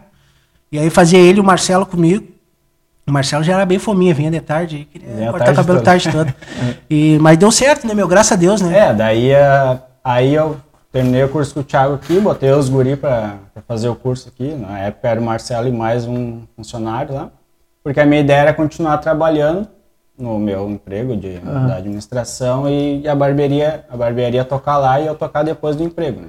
E 0.72 0.78
aí 0.78 0.92
fazia 0.92 1.18
ele 1.18 1.39
e 1.39 1.42
o 1.42 1.44
Marcelo 1.44 1.88
comigo. 1.88 2.24
O 3.08 3.12
Marcelo 3.12 3.44
já 3.44 3.54
era 3.54 3.66
bem 3.66 3.80
fominha, 3.80 4.13
vinha 4.13 4.30
de 4.30 4.39
tarde, 4.42 4.75
aí, 4.75 4.86
queria 4.86 5.32
cortar 5.32 5.46
tarde 5.46 5.56
cabelo 5.56 5.80
toda. 5.80 5.86
tarde 5.86 6.12
toda. 6.12 6.36
e, 6.88 7.18
mas 7.20 7.36
deu 7.39 7.51
certo, 7.51 7.88
né, 7.88 7.96
meu? 7.96 8.08
Graças 8.08 8.34
a 8.34 8.36
Deus, 8.36 8.62
né? 8.62 8.78
É, 8.78 8.94
daí 8.94 9.34
ah, 9.34 9.80
aí 10.04 10.36
eu 10.36 10.58
terminei 10.91 11.24
o 11.24 11.29
curso 11.29 11.53
com 11.53 11.60
o 11.60 11.63
Thiago 11.63 11.96
aqui, 11.96 12.19
botei 12.19 12.51
os 12.51 12.69
guri 12.69 12.96
pra, 12.96 13.38
pra 13.53 13.62
fazer 13.63 13.89
o 13.89 13.96
curso 13.96 14.29
aqui. 14.29 14.53
Na 14.53 14.79
época 14.79 15.08
era 15.08 15.19
o 15.19 15.24
Marcelo 15.24 15.67
e 15.67 15.72
mais 15.72 16.05
um 16.05 16.43
funcionário 16.55 17.13
lá. 17.13 17.29
Porque 17.84 18.00
a 18.00 18.05
minha 18.05 18.22
ideia 18.22 18.41
era 18.41 18.53
continuar 18.53 18.98
trabalhando 18.98 19.67
no 20.17 20.38
meu 20.38 20.69
emprego 20.69 21.15
de, 21.15 21.39
da 21.39 21.77
administração 21.77 22.69
e, 22.69 23.08
a 23.08 23.15
barbearia, 23.15 23.86
a 23.89 23.96
barbearia 23.96 24.43
tocar 24.43 24.77
lá 24.77 25.00
e 25.00 25.08
eu 25.08 25.15
tocar 25.15 25.43
depois 25.43 25.75
do 25.77 25.84
emprego, 25.84 26.22
né? 26.22 26.27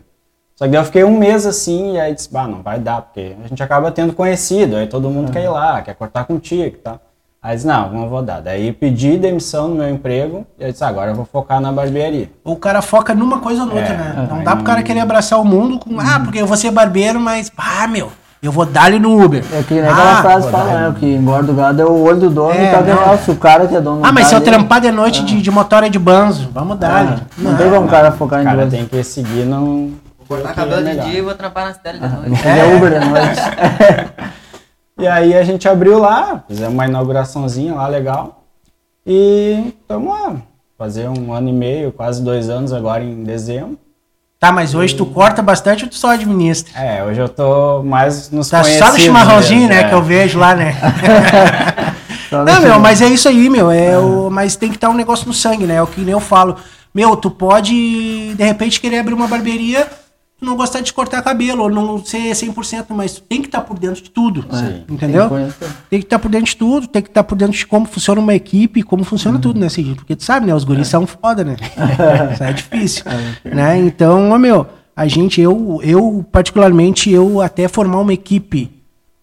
Só 0.55 0.67
que 0.67 0.71
daí 0.71 0.81
eu 0.81 0.85
fiquei 0.85 1.03
um 1.03 1.19
mês 1.19 1.47
assim 1.47 1.95
e 1.95 2.01
aí 2.01 2.15
disse, 2.15 2.31
bah, 2.31 2.47
não 2.47 2.63
vai 2.63 2.79
dar, 2.79 3.03
porque 3.03 3.35
a 3.43 3.49
gente 3.49 3.63
acaba 3.63 3.91
tendo 3.91 4.13
conhecido, 4.13 4.77
aí 4.77 4.87
todo 4.87 5.11
mundo 5.11 5.33
quer 5.33 5.43
ir 5.43 5.49
lá, 5.49 5.81
quer 5.83 5.95
cortar 5.95 6.25
contigo 6.25 6.63
e 6.63 6.71
tal. 6.73 7.01
Aí 7.43 7.55
disse, 7.57 7.67
não, 7.67 7.91
não 7.91 8.09
vou 8.09 8.23
dar. 8.23 8.41
Daí 8.43 8.71
pedi 8.71 9.17
demissão 9.17 9.69
no 9.69 9.77
meu 9.77 9.89
emprego 9.89 10.47
e 10.59 10.65
eu 10.65 10.71
disse, 10.73 10.85
agora 10.85 11.11
eu 11.11 11.15
vou 11.15 11.25
focar 11.25 11.59
na 11.61 11.73
barbearia. 11.73 12.31
O 12.45 12.55
cara 12.57 12.83
foca 12.83 13.15
numa 13.15 13.39
coisa 13.39 13.63
ou 13.63 13.67
noutra, 13.67 13.95
É, 13.95 13.97
né? 13.97 14.27
Não 14.29 14.39
aí 14.39 14.45
dá 14.45 14.55
pro 14.55 14.65
cara 14.65 14.79
não- 14.81 14.85
querer 14.87 15.01
abraçar 15.01 15.41
o 15.41 15.45
mundo 15.45 15.79
com, 15.79 15.99
ah, 15.99 16.21
porque 16.23 16.39
eu 16.39 16.47
vou 16.47 16.57
ser 16.57 16.71
barbeiro, 16.71 17.19
mas, 17.19 17.51
ah, 17.57 17.87
meu, 17.87 18.13
eu 18.43 18.53
vou 18.53 18.67
dar-lhe 18.67 18.99
no 18.99 19.19
Uber. 19.25 19.43
É 19.55 19.63
que 19.63 19.73
nem 19.73 19.83
aquela 19.85 20.19
ah, 20.19 20.23
frase 20.23 20.51
fala, 20.51 20.81
né? 20.81 20.89
O 20.91 20.93
que 20.93 21.07
engorda 21.07 21.51
o 21.51 21.55
gado 21.55 21.81
é 21.81 21.85
o 21.87 22.03
olho 22.03 22.21
do 22.21 22.29
dono 22.31 22.53
É, 22.53 22.69
e 22.69 22.71
tá 22.73 22.83
né? 22.83 22.95
vendo 22.95 23.19
se 23.25 23.31
o 23.31 23.37
cara 23.37 23.67
que 23.67 23.75
é 23.75 23.81
dono 23.81 24.03
ah, 24.05 24.13
mas 24.13 24.27
se 24.27 24.35
eu 24.35 24.37
ali, 24.37 24.45
trampar 24.47 24.81
de 24.83 24.91
noite 24.91 25.25
de, 25.25 25.41
de 25.41 25.51
motora 25.51 25.89
de 25.89 25.99
banzo, 25.99 26.51
vamos 26.53 26.79
dar-lhe. 26.79 27.15
ah, 27.15 27.21
Não 27.39 27.57
tem 27.57 27.71
como 27.71 27.87
o 27.87 27.89
cara 27.89 28.13
focar 28.13 28.41
O 28.41 28.43
em 28.43 28.45
cara 28.45 28.57
duas. 28.67 28.71
tem 28.75 28.85
que 28.87 29.03
seguir 29.03 29.47
não. 29.47 29.93
Vou 30.29 30.39
cortar 30.39 30.49
porque 30.55 30.61
cabelo 30.71 30.89
é 30.89 30.95
de 30.95 31.01
dia 31.09 31.19
e 31.19 31.23
vou 31.23 31.35
trampar 31.35 31.65
nas 31.69 31.79
telas 31.79 32.01
de 32.01 32.07
Ele 32.21 32.29
noite. 32.29 32.43
fazer 32.43 32.77
Uber 32.77 33.01
de 33.01 33.09
noite. 33.09 33.41
E 35.01 35.07
aí 35.07 35.35
a 35.35 35.43
gente 35.43 35.67
abriu 35.67 35.99
lá, 35.99 36.45
fizemos 36.47 36.75
uma 36.75 36.87
inauguraçãozinha 36.87 37.75
lá 37.75 37.89
legal. 37.89 38.45
E 39.07 39.73
estamos 39.81 40.13
lá. 40.13 40.37
Fazer 40.77 41.09
um 41.09 41.33
ano 41.33 41.49
e 41.49 41.53
meio, 41.53 41.91
quase 41.91 42.23
dois 42.23 42.51
anos 42.51 42.73
agora 42.73 43.03
em 43.03 43.25
dezembro. 43.25 43.79
Tá, 44.39 44.53
mas 44.53 44.75
hoje 44.75 44.95
tu 44.95 45.05
corta 45.07 45.43
bastante 45.43 45.85
ou 45.85 45.91
tu 45.91 45.97
só 45.97 46.11
administra? 46.11 46.79
É, 46.79 47.05
hoje 47.05 47.21
eu 47.21 47.29
tô 47.29 47.83
mais 47.83 48.31
nos 48.31 48.49
Tá 48.49 48.63
só 48.63 48.93
no 48.93 48.99
chimarrãozinho, 48.99 49.69
mesmo, 49.69 49.75
né, 49.75 49.81
é. 49.81 49.89
que 49.89 49.95
eu 49.95 50.03
vejo 50.03 50.39
lá, 50.39 50.55
né? 50.55 50.77
Não, 52.33 52.61
meu, 52.61 52.79
mas 52.79 53.03
é 53.03 53.07
isso 53.07 53.29
aí, 53.29 53.51
meu. 53.51 53.71
É 53.71 53.99
o, 53.99 54.31
mas 54.31 54.55
tem 54.57 54.69
que 54.69 54.77
estar 54.77 54.89
um 54.89 54.95
negócio 54.95 55.27
no 55.27 55.35
sangue, 55.35 55.67
né? 55.67 55.75
É 55.77 55.83
o 55.83 55.87
que 55.87 56.01
nem 56.01 56.13
eu 56.13 56.21
falo. 56.21 56.57
Meu, 56.95 57.17
tu 57.17 57.31
pode, 57.31 58.35
de 58.35 58.45
repente, 58.45 58.81
querer 58.81 59.01
abrir 59.01 59.15
uma 59.15 59.27
barbearia, 59.27 59.87
não 60.41 60.57
gostar 60.57 60.81
de 60.81 60.93
cortar 60.93 61.21
cabelo, 61.23 61.63
ou 61.65 61.71
não 61.71 62.05
ser 62.05 62.33
100%, 62.33 62.87
mas 62.91 63.23
tem 63.29 63.41
que 63.43 63.49
estar 63.49 63.61
por 63.61 63.79
dentro 63.79 64.03
de 64.03 64.11
tudo. 64.11 64.45
Entendeu? 64.89 64.99
Tem 64.99 65.11
que 65.23 65.29
conhecer. 65.29 65.77
Tem 65.91 65.99
que 66.01 66.07
estar 66.07 66.19
por 66.19 66.31
dentro 66.31 66.47
de 66.47 66.57
tudo, 66.57 66.87
tem 66.87 67.03
que 67.03 67.09
estar 67.09 67.25
por 67.25 67.37
dentro 67.37 67.57
de 67.57 67.67
como 67.67 67.87
funciona 67.87 68.21
uma 68.21 68.35
equipe, 68.35 68.83
como 68.83 69.05
funciona 69.05 69.37
Uhum. 69.37 69.41
tudo, 69.43 69.61
né, 69.61 69.69
Cid? 69.69 69.95
Porque 69.97 70.17
tu 70.17 70.25
sabe, 70.25 70.47
né? 70.47 70.55
Os 70.55 70.65
guris 70.65 70.89
são 70.89 71.07
foda, 71.07 71.45
né? 71.45 71.57
Isso 72.33 72.43
é 72.45 72.53
difícil. 72.53 73.05
É, 73.45 73.55
né? 73.55 73.79
Então, 73.79 74.31
ó, 74.31 74.39
meu, 74.39 74.67
a 74.97 75.07
gente, 75.07 75.41
eu, 75.41 75.81
eu, 75.83 76.25
particularmente, 76.33 77.11
eu 77.11 77.41
até 77.41 77.69
formar 77.69 78.01
uma 78.01 78.13
equipe, 78.15 78.71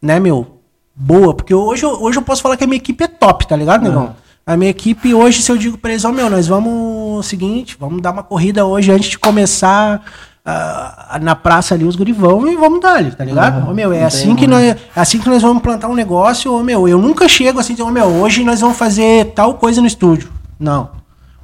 né, 0.02 0.20
meu, 0.20 0.60
boa, 0.96 1.34
porque 1.34 1.54
hoje, 1.54 1.84
eu- 1.84 2.02
hoje 2.02 2.18
eu 2.18 2.22
posso 2.24 2.42
falar 2.42 2.58
que 2.58 2.64
a 2.64 2.68
minha 2.68 2.78
equipe 2.78 3.04
é 3.04 3.08
top, 3.08 3.48
tá 3.48 3.56
ligado, 3.56 3.84
negão? 3.84 4.16
A 4.46 4.56
minha 4.56 4.70
equipe 4.72 5.14
hoje, 5.14 5.42
se 5.42 5.52
eu 5.52 5.58
digo 5.58 5.78
pra 5.78 5.92
eles, 5.92 6.06
ó, 6.06 6.12
meu, 6.12 6.30
nós 6.30 6.48
vamos, 6.48 7.26
seguinte, 7.26 7.76
vamos 7.78 8.02
dar 8.02 8.12
uma 8.12 8.24
corrida 8.24 8.66
hoje 8.66 8.90
antes 8.92 9.10
de 9.10 9.20
começar 9.20 10.02
ah, 10.50 11.20
na 11.22 11.36
praça 11.36 11.76
ali, 11.76 11.84
os 11.84 11.98
gurivão 11.98 12.48
e 12.48 12.56
vamos 12.56 12.80
dar 12.80 12.96
ali, 12.96 13.12
tá 13.12 13.26
ligado? 13.26 13.70
Ô, 13.70 13.74
meu, 13.74 13.92
é 13.92 14.06
assim 14.06 14.34
que 14.34 14.48
nós, 14.48 14.64
é 14.64 14.78
assim 14.96 15.20
que 15.20 15.28
nós 15.28 15.42
vamos 15.42 15.62
plantar 15.62 15.90
um 15.90 15.94
negócio, 15.94 16.54
ô, 16.54 16.64
meu, 16.64 16.88
eu 16.88 16.98
nunca 16.98 17.28
chego 17.28 17.60
assim, 17.60 17.76
ô, 17.82 17.92
meu, 17.92 18.06
hoje 18.06 18.46
nós 18.46 18.62
vamos 18.62 18.78
fazer 18.78 19.34
tal 19.34 19.56
coisa 19.56 19.82
no 19.82 19.88
estúdio. 19.88 20.32
Não. 20.58 20.90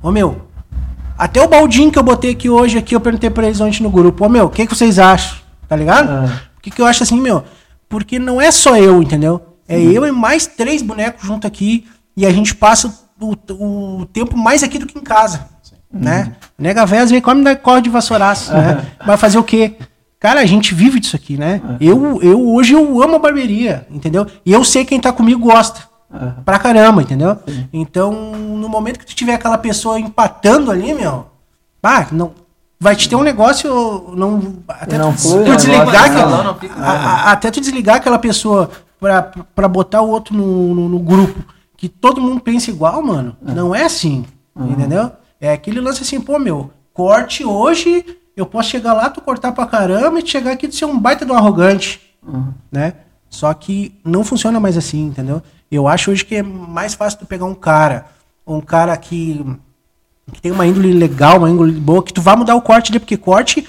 Ô, 0.02 0.10
meu, 0.10 0.44
até 1.18 1.42
o 1.42 1.50
baldinho 1.50 1.92
que 1.92 2.00
eu 2.00 2.04
botei 2.04 2.32
aqui 2.32 2.50
hoje, 2.50 2.78
aqui, 2.78 2.96
eu 2.96 3.02
perguntei 3.02 3.30
pra 3.30 3.46
eles 3.46 3.60
ontem 3.60 3.84
no 3.84 3.90
grupo, 3.90 4.26
ô, 4.26 4.30
meu, 4.30 4.46
o 4.46 4.50
que, 4.50 4.66
que 4.66 4.74
vocês 4.74 4.98
acham? 4.98 5.38
Tá 5.68 5.76
ligado? 5.76 6.10
Ah. 6.10 6.42
Por 6.56 6.62
que, 6.62 6.72
que 6.72 6.82
eu 6.82 6.86
acho 6.86 7.04
assim, 7.04 7.20
meu? 7.20 7.44
Porque 7.90 8.18
não 8.18 8.40
é 8.40 8.52
só 8.52 8.78
eu, 8.78 9.04
entendeu? 9.04 9.42
É 9.68 9.78
eu 9.78 10.08
e 10.08 10.14
mais 10.14 10.48
três 10.48 10.82
bonecos 10.82 11.28
junto 11.28 11.46
aqui 11.46 11.86
e 12.16 12.26
a 12.26 12.32
gente 12.32 12.56
passa 12.56 12.88
o, 13.20 13.36
o 14.02 14.06
tempo 14.06 14.38
mais 14.38 14.64
aqui 14.64 14.80
do 14.80 14.86
que 14.86 14.98
em 14.98 15.04
casa, 15.04 15.46
né? 15.94 16.34
Nega 16.58 16.86
véia 16.86 17.04
às 17.04 17.10
vezes 17.12 17.24
come 17.24 17.44
da 17.44 17.56
corda 17.56 17.82
de 17.84 17.90
vassouraço, 17.90 18.52
né? 18.54 18.84
Vai 19.06 19.16
fazer 19.18 19.38
o 19.38 19.44
quê? 19.44 19.76
Cara, 20.20 20.40
a 20.40 20.46
gente 20.46 20.74
vive 20.74 21.00
disso 21.00 21.16
aqui, 21.16 21.38
né? 21.38 21.62
Eu, 21.80 22.20
eu 22.22 22.50
hoje 22.54 22.74
eu 22.74 23.02
amo 23.04 23.16
a 23.16 23.20
barbearia, 23.20 23.86
entendeu? 23.92 24.26
E 24.46 24.52
eu 24.54 24.64
sei 24.64 24.86
quem 24.86 25.00
tá 25.00 25.12
comigo 25.12 25.42
gosta. 25.42 25.82
Pra 26.46 26.60
caramba, 26.60 27.02
entendeu? 27.02 27.38
Então, 27.74 28.12
no 28.36 28.70
momento 28.70 29.00
que 29.00 29.06
tu 29.06 29.16
tiver 29.16 29.34
aquela 29.34 29.58
pessoa 29.58 30.00
empatando 30.00 30.70
ali, 30.72 30.94
meu, 30.94 31.26
ah, 31.82 32.06
não, 32.12 32.32
vai 32.80 32.96
te 32.96 33.10
ter 33.10 33.16
um 33.16 33.24
negócio, 33.24 34.14
não, 34.16 34.58
até 34.68 34.98
não 34.98 35.12
tu, 35.12 35.20
flui 35.22 35.44
tu 35.46 35.56
desligar, 35.56 36.06
aquela- 36.06 36.54
fica- 36.56 36.76
a- 36.80 36.92
a- 36.92 37.32
até 37.32 37.50
tu 37.50 37.60
desligar 37.60 37.96
aquela 37.96 38.20
pessoa 38.20 38.70
pra, 39.00 39.32
pra 39.56 39.68
botar 39.68 40.02
o 40.02 40.10
outro 40.10 40.36
no, 40.36 40.76
no, 40.76 40.88
no 40.90 41.00
grupo, 41.00 41.44
que 41.76 41.90
todo 41.90 42.22
mundo 42.22 42.40
pensa 42.40 42.70
igual, 42.70 43.02
mano, 43.02 43.36
não 43.42 43.74
é 43.74 43.84
assim, 43.84 44.24
entendeu? 44.56 45.12
É 45.44 45.52
aquele 45.52 45.82
lance 45.82 46.04
assim, 46.04 46.22
pô, 46.22 46.40
meu, 46.40 46.72
corte 46.94 47.44
hoje, 47.44 48.06
eu 48.34 48.46
posso 48.46 48.70
chegar 48.70 48.94
lá, 48.94 49.10
tu 49.10 49.20
cortar 49.20 49.52
pra 49.52 49.66
caramba 49.66 50.18
e 50.18 50.26
chegar 50.26 50.54
aqui 50.54 50.68
e 50.68 50.70
tu 50.70 50.76
ser 50.76 50.86
um 50.86 50.98
baita 50.98 51.26
de 51.26 51.34
um 51.34 51.36
arrogante, 51.36 52.00
né? 52.72 52.94
Só 53.30 53.54
que 53.54 53.94
não 54.06 54.24
funciona 54.24 54.58
mais 54.58 54.78
assim, 54.78 55.08
entendeu? 55.08 55.42
Eu 55.70 55.86
acho 55.86 56.12
hoje 56.12 56.24
que 56.24 56.36
é 56.36 56.42
mais 56.42 56.94
fácil 56.94 57.20
tu 57.20 57.26
pegar 57.26 57.44
um 57.44 57.54
cara, 57.54 58.06
um 58.48 58.62
cara 58.62 58.96
que, 58.96 59.46
que 60.32 60.42
tem 60.42 60.54
uma 60.54 60.66
índole 60.66 60.94
legal, 60.94 61.40
uma 61.40 61.50
índole 61.50 61.74
boa, 61.74 62.02
que 62.02 62.14
tu 62.14 62.22
vai 62.22 62.38
mudar 62.38 62.56
o 62.56 62.62
corte 62.62 62.90
dele, 62.90 63.02
porque 63.02 63.18
corte 63.18 63.68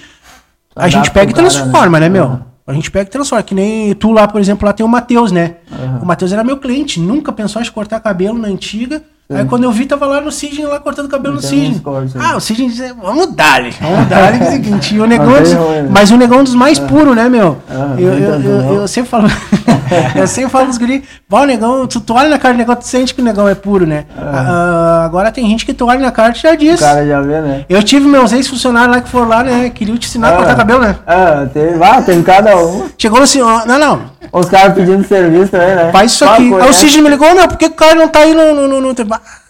a 0.77 0.87
gente 0.87 1.11
pega 1.11 1.31
e 1.31 1.35
transforma, 1.35 1.99
né, 1.99 2.07
né? 2.07 2.09
meu? 2.09 2.25
Uhum. 2.25 2.39
A 2.67 2.73
gente 2.73 2.89
pega 2.89 3.09
e 3.09 3.11
transforma. 3.11 3.43
Que 3.43 3.53
nem 3.53 3.93
tu 3.95 4.13
lá, 4.13 4.29
por 4.29 4.39
exemplo, 4.39 4.65
lá 4.65 4.71
tem 4.71 4.85
o 4.85 4.89
Matheus, 4.89 5.29
né? 5.29 5.57
O 6.01 6.05
Matheus 6.05 6.31
era 6.31 6.41
meu 6.41 6.57
cliente, 6.57 7.01
nunca 7.01 7.33
pensou 7.33 7.61
em 7.61 7.65
cortar 7.69 7.99
cabelo 7.99 8.39
na 8.39 8.47
antiga. 8.47 9.03
Aí 9.27 9.43
quando 9.45 9.63
eu 9.63 9.71
vi, 9.71 9.85
tava 9.87 10.05
lá 10.05 10.21
no 10.21 10.31
Sidney, 10.31 10.65
lá 10.67 10.79
cortando 10.79 11.09
cabelo 11.09 11.35
no 11.35 11.41
Tem 11.41 11.49
Sidney. 11.49 11.81
Ah, 12.19 12.35
o 12.37 12.39
Sidney 12.39 12.69
disse, 12.69 12.93
vamos 13.01 13.33
dar-lhe, 13.33 13.71
vamos 13.81 14.07
dar-lhe, 14.07 14.37
que 14.39 14.45
o 14.45 14.51
seguinte, 14.51 14.99
o 14.99 15.05
negão, 15.07 15.25
Não 15.25 15.39
dos- 15.41 15.53
né? 15.53 15.87
mas 15.89 16.11
o 16.11 16.17
negão 16.17 16.41
é 16.41 16.43
dos 16.43 16.53
mais 16.53 16.77
puros, 16.77 17.15
né, 17.15 17.27
meu? 17.27 17.57
Ah, 17.67 17.95
eu, 17.97 18.13
eu, 18.13 18.19
eu, 18.19 18.39
não. 18.39 18.73
eu 18.75 18.87
sempre 18.87 19.09
falo, 19.09 19.27
eu 20.15 20.27
sempre 20.27 20.51
falo 20.51 20.67
dos 20.67 20.77
guri, 20.77 21.03
"Bom, 21.27 21.41
o 21.41 21.45
negão, 21.45 21.87
tu, 21.87 21.99
tu 22.01 22.13
olha 22.13 22.29
na 22.29 22.37
cara 22.37 22.53
do 22.53 22.57
negão, 22.57 22.75
tu 22.75 22.85
sente 22.85 23.15
que 23.15 23.21
o 23.21 23.23
negão 23.25 23.49
é 23.49 23.55
puro, 23.55 23.87
né? 23.87 24.05
Ah, 24.15 25.01
agora 25.05 25.31
tem 25.31 25.47
gente 25.49 25.65
que 25.65 25.73
tu 25.73 25.87
olha 25.87 25.99
na 25.99 26.11
cara 26.11 26.31
e 26.35 26.39
já 26.39 26.51
O 26.53 26.57
diz. 26.57 26.79
cara 26.79 27.03
já 27.05 27.19
vê, 27.21 27.41
né? 27.41 27.65
Eu 27.67 27.81
tive 27.81 28.07
meus 28.07 28.31
ex-funcionários 28.31 28.95
lá 28.95 29.01
que 29.01 29.09
foram 29.09 29.27
lá, 29.27 29.43
né? 29.43 29.71
Queriam 29.71 29.97
te 29.97 30.07
ensinar 30.07 30.29
a 30.29 30.37
cortar 30.37 30.55
cabelo, 30.55 30.81
né? 30.81 30.95
Ah, 31.07 31.47
tem, 31.51 31.63
ah, 31.81 32.01
tem 32.01 32.21
cada 32.21 32.55
um. 32.57 32.87
Chegou 32.95 33.21
assim, 33.21 33.41
ó, 33.41 33.65
não, 33.65 33.79
não, 33.79 34.01
Os 34.31 34.47
caras 34.49 34.73
pedindo 34.75 35.03
serviço 35.07 35.51
também, 35.51 35.75
né? 35.75 35.89
faz 35.91 36.11
isso 36.11 36.25
Ah, 36.25 36.33
aqui. 36.33 36.53
Aí 36.53 36.69
o? 36.69 36.73
Sidney 36.73 37.01
me 37.01 37.09
ligou, 37.09 37.33
meu, 37.33 37.47
por 37.47 37.57
que 37.57 37.67
que 37.69 37.73
o 37.73 37.77
cara 37.77 37.95
não 37.95 38.07
tá 38.07 38.19
aí 38.19 38.33
no. 38.35 38.53
no, 38.53 38.67
no, 38.67 38.81
no... 38.81 38.95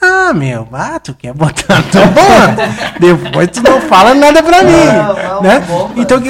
Ah, 0.02 0.34
meu, 0.34 0.68
ah, 0.72 1.00
tu 1.00 1.14
quer 1.14 1.34
botar 1.34 1.82
tua 1.92 2.06
bota. 2.06 2.96
Depois 3.00 3.50
tu 3.50 3.62
não 3.64 3.82
fala 3.82 4.14
nada 4.14 4.42
pra 4.42 4.64
mim. 4.64 4.72
Não, 4.72 5.36
não, 5.36 5.42
né? 5.42 5.64
bom, 5.68 5.92
então 5.96 6.20
que, 6.22 6.30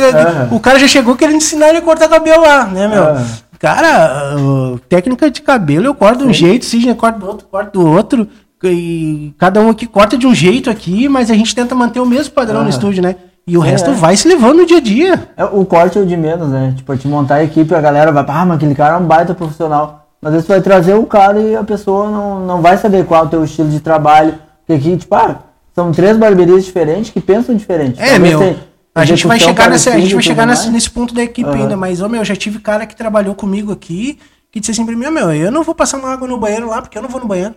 o 0.51 0.59
cara 0.59 0.79
já 0.79 0.87
chegou 0.87 1.15
querendo 1.15 1.37
ensinar 1.37 1.69
ele 1.69 1.79
a 1.79 1.81
cortar 1.81 2.07
cabelo 2.07 2.41
lá, 2.41 2.65
né, 2.65 2.87
meu? 2.87 3.03
Ah. 3.03 3.23
Cara, 3.59 4.35
uh, 4.37 4.77
técnica 4.89 5.31
de 5.31 5.41
cabelo 5.41 5.85
eu 5.85 5.95
corto 5.95 6.19
de 6.19 6.29
um 6.29 6.33
jeito, 6.33 6.63
o 6.63 6.65
Sidney 6.65 6.93
corta 6.93 7.19
do 7.19 7.27
outro, 7.27 7.47
corta 7.47 7.71
do 7.71 7.85
outro. 7.87 8.27
E 8.63 9.33
cada 9.37 9.59
um 9.61 9.69
aqui 9.69 9.85
corta 9.85 10.17
de 10.17 10.25
um 10.25 10.33
jeito 10.33 10.69
aqui, 10.69 11.07
mas 11.07 11.29
a 11.29 11.35
gente 11.35 11.53
tenta 11.53 11.75
manter 11.75 11.99
o 11.99 12.05
mesmo 12.05 12.33
padrão 12.33 12.61
no 12.61 12.67
Ah. 12.67 12.69
estúdio, 12.69 13.01
né? 13.01 13.15
E 13.47 13.57
o 13.57 13.61
Sim, 13.61 13.69
resto 13.69 13.91
é. 13.91 13.93
vai 13.93 14.17
se 14.17 14.27
levando 14.27 14.57
no 14.57 14.65
dia 14.65 14.77
a 14.77 14.81
dia. 14.81 15.29
É, 15.37 15.45
o 15.45 15.63
corte 15.65 15.97
é 15.99 16.01
o 16.01 16.05
de 16.05 16.17
menos, 16.17 16.49
né? 16.49 16.73
Tipo, 16.75 16.97
te 16.97 17.07
montar 17.07 17.35
a 17.35 17.43
equipe, 17.43 17.75
a 17.75 17.81
galera 17.81 18.11
vai, 18.11 18.25
ah, 18.27 18.45
mas 18.45 18.57
aquele 18.57 18.73
cara 18.73 18.95
é 18.95 18.97
um 18.97 19.05
baita 19.05 19.35
profissional. 19.35 20.04
Às 20.25 20.33
vezes 20.33 20.47
vai 20.47 20.59
trazer 20.59 20.95
o 20.95 21.05
cara 21.05 21.39
e 21.39 21.55
a 21.55 21.63
pessoa 21.63 22.09
não, 22.09 22.39
não 22.43 22.59
vai 22.59 22.75
se 22.75 22.87
adequar 22.87 23.19
ao 23.19 23.27
teu 23.29 23.43
estilo 23.43 23.69
de 23.69 23.79
trabalho. 23.79 24.39
Porque 24.65 24.73
aqui, 24.73 24.97
tipo, 24.97 25.13
ah, 25.13 25.39
são 25.75 25.91
três 25.91 26.17
barbearias 26.17 26.65
diferentes 26.65 27.11
que 27.11 27.21
pensam 27.21 27.55
diferente. 27.55 28.01
É, 28.01 28.13
Talvez 28.13 28.39
meu. 28.39 28.55
A 28.95 29.05
gente 29.05 29.27
vai 29.27 29.39
chegar 29.39 29.69
nessa, 29.69 29.91
a 29.91 29.99
gente 29.99 30.15
vai 30.15 30.23
chegar 30.23 30.47
nesse, 30.47 30.71
nesse 30.71 30.89
ponto 30.89 31.13
da 31.13 31.21
equipe 31.21 31.47
Aham. 31.47 31.59
ainda, 31.59 31.77
mas, 31.77 32.01
ô 32.01 32.09
meu, 32.09 32.21
eu 32.21 32.25
já 32.25 32.35
tive 32.35 32.57
cara 32.57 32.87
que 32.87 32.95
trabalhou 32.95 33.35
comigo 33.35 33.71
aqui 33.71 34.17
que 34.51 34.59
disse 34.59 34.71
assim 34.71 34.83
pra 34.85 34.95
mim, 34.95 35.05
"Ô, 35.05 35.11
meu, 35.11 35.31
eu 35.31 35.51
não 35.51 35.61
vou 35.63 35.75
passar 35.75 35.97
uma 35.99 36.09
água 36.11 36.27
no 36.27 36.39
banheiro 36.39 36.67
lá 36.69 36.81
porque 36.81 36.97
eu 36.97 37.03
não 37.03 37.09
vou 37.09 37.21
no 37.21 37.27
banheiro. 37.27 37.53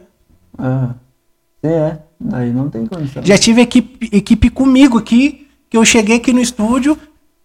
Sim, 1.65 1.69
é. 1.71 1.99
Daí 2.21 2.53
não 2.53 2.69
tem 2.69 2.85
condição. 2.85 3.23
Já 3.25 3.39
tive 3.39 3.63
equipe, 3.63 4.11
equipe 4.15 4.51
comigo 4.51 4.99
aqui, 4.99 5.47
que 5.71 5.77
eu 5.79 5.85
cheguei 5.87 6.17
aqui 6.17 6.33
no 6.35 6.41
estúdio, 6.41 6.99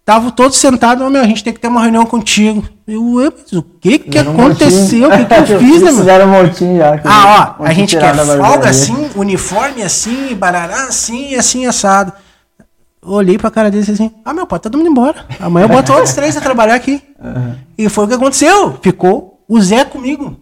tava 0.04 0.30
todos 0.30 0.56
sentados, 0.58 1.04
"Ô, 1.04 1.10
meu, 1.10 1.22
a 1.22 1.26
gente 1.26 1.42
tem 1.42 1.52
que 1.52 1.60
ter 1.60 1.68
uma 1.68 1.80
reunião 1.82 2.04
contigo. 2.06 2.62
Eu, 2.86 3.14
"Ué, 3.14 3.30
mas 3.36 3.52
o 3.52 3.62
que 3.62 3.98
que 3.98 4.18
um 4.18 4.32
aconteceu? 4.32 5.08
O 5.08 5.12
que 5.12 5.24
que 5.24 5.52
eu 5.52 5.58
fiz, 5.60 5.80
né, 5.82 5.86
mano? 5.90 5.98
Fizeram 5.98 6.26
um 6.26 6.30
montinho 6.30 6.78
já. 6.78 6.98
que- 6.98 7.08
Ah, 7.08 7.56
ó, 7.58 7.64
a 7.64 7.72
gente 7.72 7.96
quer 7.96 8.14
folga 8.14 8.68
assim, 8.68 9.10
uniforme 9.16 9.82
assim, 9.82 10.34
barará 10.34 10.84
assim 10.88 11.34
assim 11.34 11.66
assado. 11.66 12.12
Olhei 13.06 13.36
pra 13.36 13.50
cara 13.50 13.70
dele 13.70 13.84
e 13.86 13.90
assim: 13.92 14.10
Ah, 14.24 14.32
meu, 14.32 14.46
pode 14.46 14.62
todo 14.62 14.78
mundo 14.78 14.88
embora. 14.90 15.26
Amanhã 15.40 15.64
eu 15.64 15.68
boto 15.68 15.92
outros 15.92 16.14
três 16.14 16.36
a 16.36 16.40
trabalhar 16.40 16.74
aqui. 16.74 17.02
E 17.76 17.88
foi 17.88 18.04
o 18.04 18.08
que 18.08 18.14
aconteceu. 18.14 18.78
Ficou 18.82 19.42
o 19.48 19.60
Zé 19.60 19.84
comigo. 19.84 20.36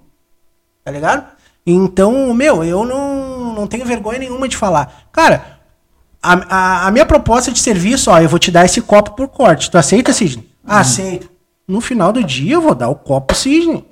Tá 0.85 0.90
ligado? 0.92 1.25
Então, 1.66 2.35
meu, 2.35 2.64
eu 2.64 2.85
não, 2.85 3.55
não 3.55 3.66
tenho 3.68 3.85
vergonha 3.85 4.18
nenhuma 4.18 4.48
de 4.48 4.57
falar. 4.57 4.92
Cara, 5.12 5.52
a, 6.23 6.33
a, 6.33 6.87
a 6.87 6.91
minha 6.91 7.05
proposta 7.05 7.51
de 7.51 7.59
serviço, 7.59 8.11
ó, 8.11 8.21
eu 8.21 8.29
vou 8.29 8.39
te 8.39 8.51
dar 8.51 8.65
esse 8.65 8.81
copo 8.81 9.13
por 9.13 9.29
corte. 9.29 9.71
Tu 9.71 9.77
aceita, 9.77 10.13
Sidney? 10.13 10.49
Ah, 10.65 10.81
aceito. 10.81 11.29
No 11.67 11.81
final 11.81 12.13
do 12.13 12.23
dia 12.23 12.55
eu 12.55 12.61
vou 12.61 12.75
dar 12.75 12.89
o 12.89 12.95
copo 12.95 13.35
Sidney. 13.35 13.85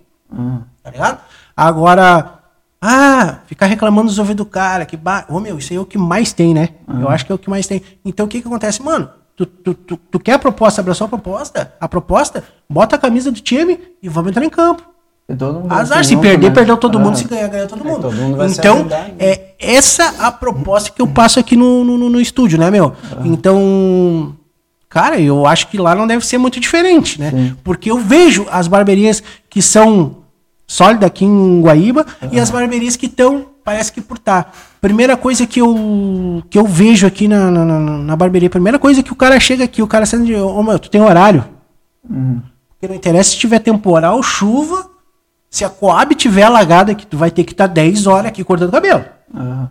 Tá 0.82 0.90
ligado? 0.90 1.20
Agora, 1.56 2.40
ah, 2.80 3.40
ficar 3.46 3.66
reclamando 3.66 4.08
dos 4.08 4.18
ouvidos 4.18 4.44
do 4.44 4.50
cara, 4.50 4.86
que 4.86 4.96
ba... 4.96 5.26
Ô 5.28 5.40
meu, 5.40 5.58
isso 5.58 5.72
aí 5.72 5.76
é 5.76 5.80
o 5.80 5.84
que 5.84 5.98
mais 5.98 6.32
tem, 6.32 6.54
né? 6.54 6.70
Eu 7.00 7.08
acho 7.08 7.26
que 7.26 7.32
é 7.32 7.34
o 7.34 7.38
que 7.38 7.50
mais 7.50 7.66
tem. 7.66 7.82
Então 8.04 8.26
o 8.26 8.28
que 8.28 8.40
que 8.40 8.46
acontece? 8.46 8.82
Mano, 8.82 9.10
tu, 9.36 9.44
tu, 9.44 9.74
tu, 9.74 9.96
tu 9.96 10.20
quer 10.20 10.34
a 10.34 10.38
proposta, 10.38 10.80
abraçou 10.80 11.04
a 11.06 11.08
proposta? 11.08 11.74
A 11.80 11.88
proposta, 11.88 12.44
bota 12.68 12.96
a 12.96 12.98
camisa 12.98 13.30
do 13.30 13.40
time 13.40 13.78
e 14.02 14.08
vamos 14.08 14.30
entrar 14.30 14.44
em 14.44 14.50
campo. 14.50 14.82
Azar, 15.68 16.04
se 16.04 16.16
perder, 16.16 16.48
né? 16.48 16.54
perdeu 16.54 16.76
todo 16.76 16.98
mundo, 16.98 17.12
Ah. 17.12 17.16
se 17.16 17.24
ganhar, 17.24 17.48
ganhou 17.48 17.66
todo 17.68 17.84
mundo. 17.84 18.00
todo 18.02 18.12
mundo 18.14 18.44
então, 18.46 18.84
né? 18.84 19.12
é 19.18 19.54
essa 19.58 20.14
a 20.18 20.30
proposta 20.32 20.90
que 20.90 21.00
eu 21.02 21.06
passo 21.06 21.38
aqui 21.38 21.56
no, 21.56 21.84
no, 21.84 22.08
no- 22.10 22.20
estúdio, 22.20 22.58
né, 22.58 22.70
meu? 22.70 22.92
Então, 23.24 24.34
cara, 24.88 25.20
eu 25.20 25.46
acho 25.46 25.68
que 25.68 25.78
lá 25.78 25.94
não 25.94 26.06
deve 26.06 26.24
ser 26.26 26.38
muito 26.38 26.58
diferente, 26.60 27.20
né? 27.20 27.30
Sim. 27.30 27.56
Porque 27.62 27.90
eu 27.90 27.98
vejo 27.98 28.46
as 28.50 28.66
barberias 28.66 29.22
que 29.48 29.60
são 29.62 30.16
sólidas 30.66 31.06
aqui 31.06 31.24
em 31.24 31.60
Guaíba 31.62 32.06
e 32.32 32.38
as 32.40 32.50
barberias 32.50 32.96
que 32.96 33.06
estão, 33.06 33.46
parece 33.64 33.92
que 33.92 34.00
por 34.00 34.18
tá. 34.18 34.46
Primeira 34.80 35.16
coisa 35.16 35.46
que 35.46 35.60
eu, 35.60 36.42
que 36.48 36.58
eu 36.58 36.64
vejo 36.66 37.06
aqui 37.06 37.28
na, 37.28 37.50
na, 37.50 37.64
na- 37.64 38.16
barberia, 38.16 38.48
primeira 38.48 38.78
coisa 38.78 39.02
que 39.02 39.12
o 39.12 39.16
cara 39.16 39.38
chega 39.38 39.64
aqui, 39.64 39.82
o 39.82 39.86
cara 39.86 40.06
sendo 40.06 40.24
de, 40.24 40.34
ô 40.34 40.62
meu, 40.62 40.78
tu 40.78 40.88
tem 40.90 41.00
horário? 41.02 41.44
Porque 42.02 42.88
não 42.88 42.94
interessa 42.94 43.30
se 43.30 43.36
tiver 43.38 43.58
temporal, 43.58 44.22
chuva, 44.22 44.89
se 45.50 45.64
a 45.64 45.68
Coab 45.68 46.14
tiver 46.14 46.44
alagada, 46.44 46.94
que 46.94 47.04
tu 47.04 47.18
vai 47.18 47.30
ter 47.30 47.42
que 47.44 47.52
estar 47.52 47.66
10 47.66 48.06
horas 48.06 48.26
aqui 48.26 48.44
cortando 48.44 48.70
cabelo, 48.70 49.04
Ah, 49.34 49.66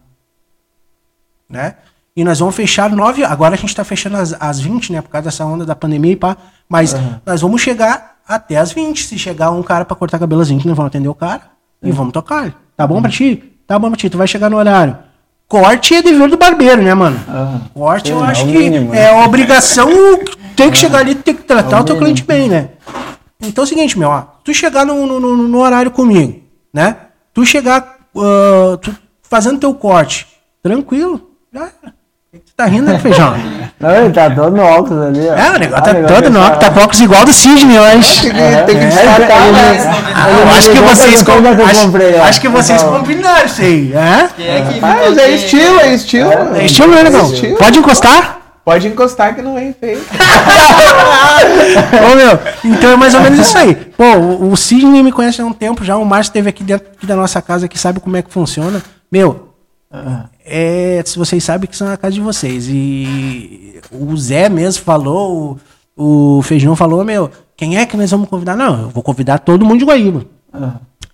né? 1.50 1.76
E 2.16 2.24
nós 2.24 2.40
vamos 2.40 2.54
fechar 2.56 2.90
9 2.90 3.24
Agora 3.24 3.56
a 3.56 3.58
gente 3.58 3.74
tá 3.74 3.84
fechando 3.86 4.18
às, 4.18 4.34
às 4.40 4.60
20, 4.60 4.92
né? 4.92 5.02
Por 5.02 5.10
causa 5.10 5.26
dessa 5.26 5.46
onda 5.46 5.66
da 5.66 5.74
pandemia 5.76 6.12
e 6.12 6.16
pá. 6.18 6.36
Mas 6.68 6.94
nós 7.26 7.40
vamos 7.42 7.62
chegar 7.62 8.18
até 8.28 8.58
às 8.58 8.74
20. 8.74 9.06
Se 9.06 9.18
chegar 9.18 9.52
um 9.52 9.64
cara 9.64 9.86
pra 9.86 9.96
cortar 9.96 10.20
cabelo 10.20 10.42
às 10.42 10.50
20, 10.50 10.68
nós 10.68 10.76
vamos 10.76 10.90
atender 10.90 11.08
o 11.08 11.16
cara 11.16 11.44
e 11.82 11.92
vamos 11.92 12.12
tocar. 12.12 12.54
Tá 12.76 12.86
bom 12.86 13.02
pra 13.02 13.10
ti? 13.10 13.42
Tá 13.66 13.80
bom 13.80 13.88
pra 13.90 13.98
ti, 13.98 14.10
tu 14.10 14.18
vai 14.18 14.28
chegar 14.28 14.50
no 14.50 14.58
horário. 14.58 14.98
Corte 15.48 15.96
é 15.96 16.02
dever 16.02 16.30
do 16.30 16.38
barbeiro, 16.38 16.82
né, 16.82 16.94
mano? 16.94 17.18
Corte, 17.74 18.12
eu 18.12 18.20
Sim, 18.20 18.26
acho 18.26 18.42
é 18.42 18.46
que 18.46 18.58
mínimo, 18.58 18.92
né? 18.92 19.06
é 19.06 19.26
obrigação, 19.26 19.90
tem 20.56 20.70
que 20.70 20.78
chegar 20.78 21.00
ali, 21.00 21.16
tem 21.16 21.34
que 21.36 21.44
tratar 21.44 21.80
o 21.82 21.84
teu 21.86 21.98
cliente 21.98 22.24
bem, 22.24 22.50
né? 22.50 22.70
Então 23.42 23.64
é 23.64 23.66
o 23.66 23.68
seguinte, 23.68 23.98
meu, 23.98 24.10
ó, 24.10 24.24
tu 24.44 24.54
chegar 24.54 24.86
no, 24.86 25.06
no, 25.06 25.18
no- 25.20 25.38
no 25.48 25.60
horário 25.60 25.90
comigo, 25.92 26.42
né? 26.74 26.96
Tu 27.34 27.46
chegar 27.46 27.96
ah, 28.18 28.78
tu 28.82 28.94
fazendo 29.24 29.60
teu 29.60 29.74
corte, 29.74 30.28
tranquilo, 30.62 31.22
já 31.54 31.70
Tu 32.32 32.54
tá 32.56 32.66
rindo, 32.66 32.84
né, 32.92 33.00
feijão? 33.00 33.34
Não, 33.80 33.90
ele 33.96 34.14
tá 34.14 34.30
todo 34.30 34.56
no 34.56 34.62
óculos 34.62 35.02
ali, 35.08 35.26
ó. 35.30 35.34
É, 35.36 35.50
o 35.56 35.58
negócio 35.60 35.78
Ah, 35.78 35.82
tá 35.82 35.94
negócio 35.94 36.16
todo 36.22 36.30
no 36.30 36.40
óculos, 36.42 36.60
tá 36.60 36.70
com 36.70 36.80
óculos 36.82 37.00
igual 37.00 37.26
do 37.26 37.32
Sidney 37.32 37.80
hoje. 37.80 38.22
Tem 38.24 38.32
que, 38.32 38.38
tem 38.66 38.78
que 38.78 38.84
É, 38.84 38.88
destacar, 38.90 39.48
ele- 39.48 39.52
né? 39.54 39.76
ele- 39.76 40.14
Ah, 40.14 40.30
eu 40.32 40.50
acho 40.50 40.70
que 40.72 40.80
vocês, 40.80 41.24
com- 41.24 41.64
acho, 41.66 41.82
comprei, 41.86 42.16
ó. 42.20 42.24
acho 42.24 42.42
que 42.42 42.48
vocês 42.50 42.84
combinaram 42.84 43.46
isso 43.46 43.62
aí, 43.62 43.94
é? 43.94 44.30
É 44.58 44.62
que 44.74 44.80
Mas 44.82 45.18
é 45.18 45.30
estilo, 45.32 45.80
é 45.80 45.94
estilo. 45.96 46.32
É 46.56 46.66
estilo, 46.66 46.92
né, 46.94 47.04
negão? 47.04 47.32
estilo. 47.34 47.58
Pode 47.58 47.80
encostar? 47.80 48.39
Pode 48.70 48.88
encostar 48.88 49.34
que 49.34 49.42
não 49.42 49.56
vem 49.56 49.74
feio. 49.74 49.98
Ô, 52.06 52.16
meu, 52.16 52.72
então 52.72 52.92
é 52.92 52.96
mais 52.96 53.16
ou 53.16 53.22
menos 53.22 53.40
isso 53.40 53.58
aí. 53.58 53.74
Pô, 53.74 54.04
o, 54.04 54.52
o 54.52 54.56
Sidney 54.56 55.02
me 55.02 55.12
conhece 55.12 55.42
há 55.42 55.46
um 55.46 55.52
tempo 55.52 55.84
já, 55.84 55.98
o 55.98 56.06
Márcio 56.06 56.30
esteve 56.30 56.50
aqui 56.50 56.64
dentro 56.64 56.88
aqui 56.96 57.08
da 57.08 57.16
nossa 57.16 57.42
casa, 57.42 57.68
que 57.68 57.80
sabe 57.80 58.00
como 58.00 58.16
é 58.16 58.22
que 58.22 58.32
funciona. 58.32 58.80
Meu, 59.12 59.56
é, 60.46 61.02
se 61.04 61.18
vocês 61.18 61.44
sabem 61.44 61.68
que 61.68 61.76
são 61.76 61.92
a 61.92 61.98
casa 61.98 62.14
de 62.14 62.22
vocês. 62.22 62.68
E 62.70 63.82
o 63.92 64.16
Zé 64.16 64.50
mesmo 64.50 64.84
falou, 64.84 65.58
o, 65.98 66.38
o 66.38 66.42
Feijão 66.44 66.76
falou, 66.76 67.04
meu, 67.04 67.32
quem 67.58 67.80
é 67.80 67.88
que 67.88 67.98
nós 67.98 68.12
vamos 68.12 68.30
convidar? 68.30 68.56
Não, 68.56 68.84
eu 68.84 68.90
vou 68.90 69.02
convidar 69.02 69.40
todo 69.40 69.66
mundo 69.66 69.80
de 69.80 69.86
Guaíba. 69.86 70.28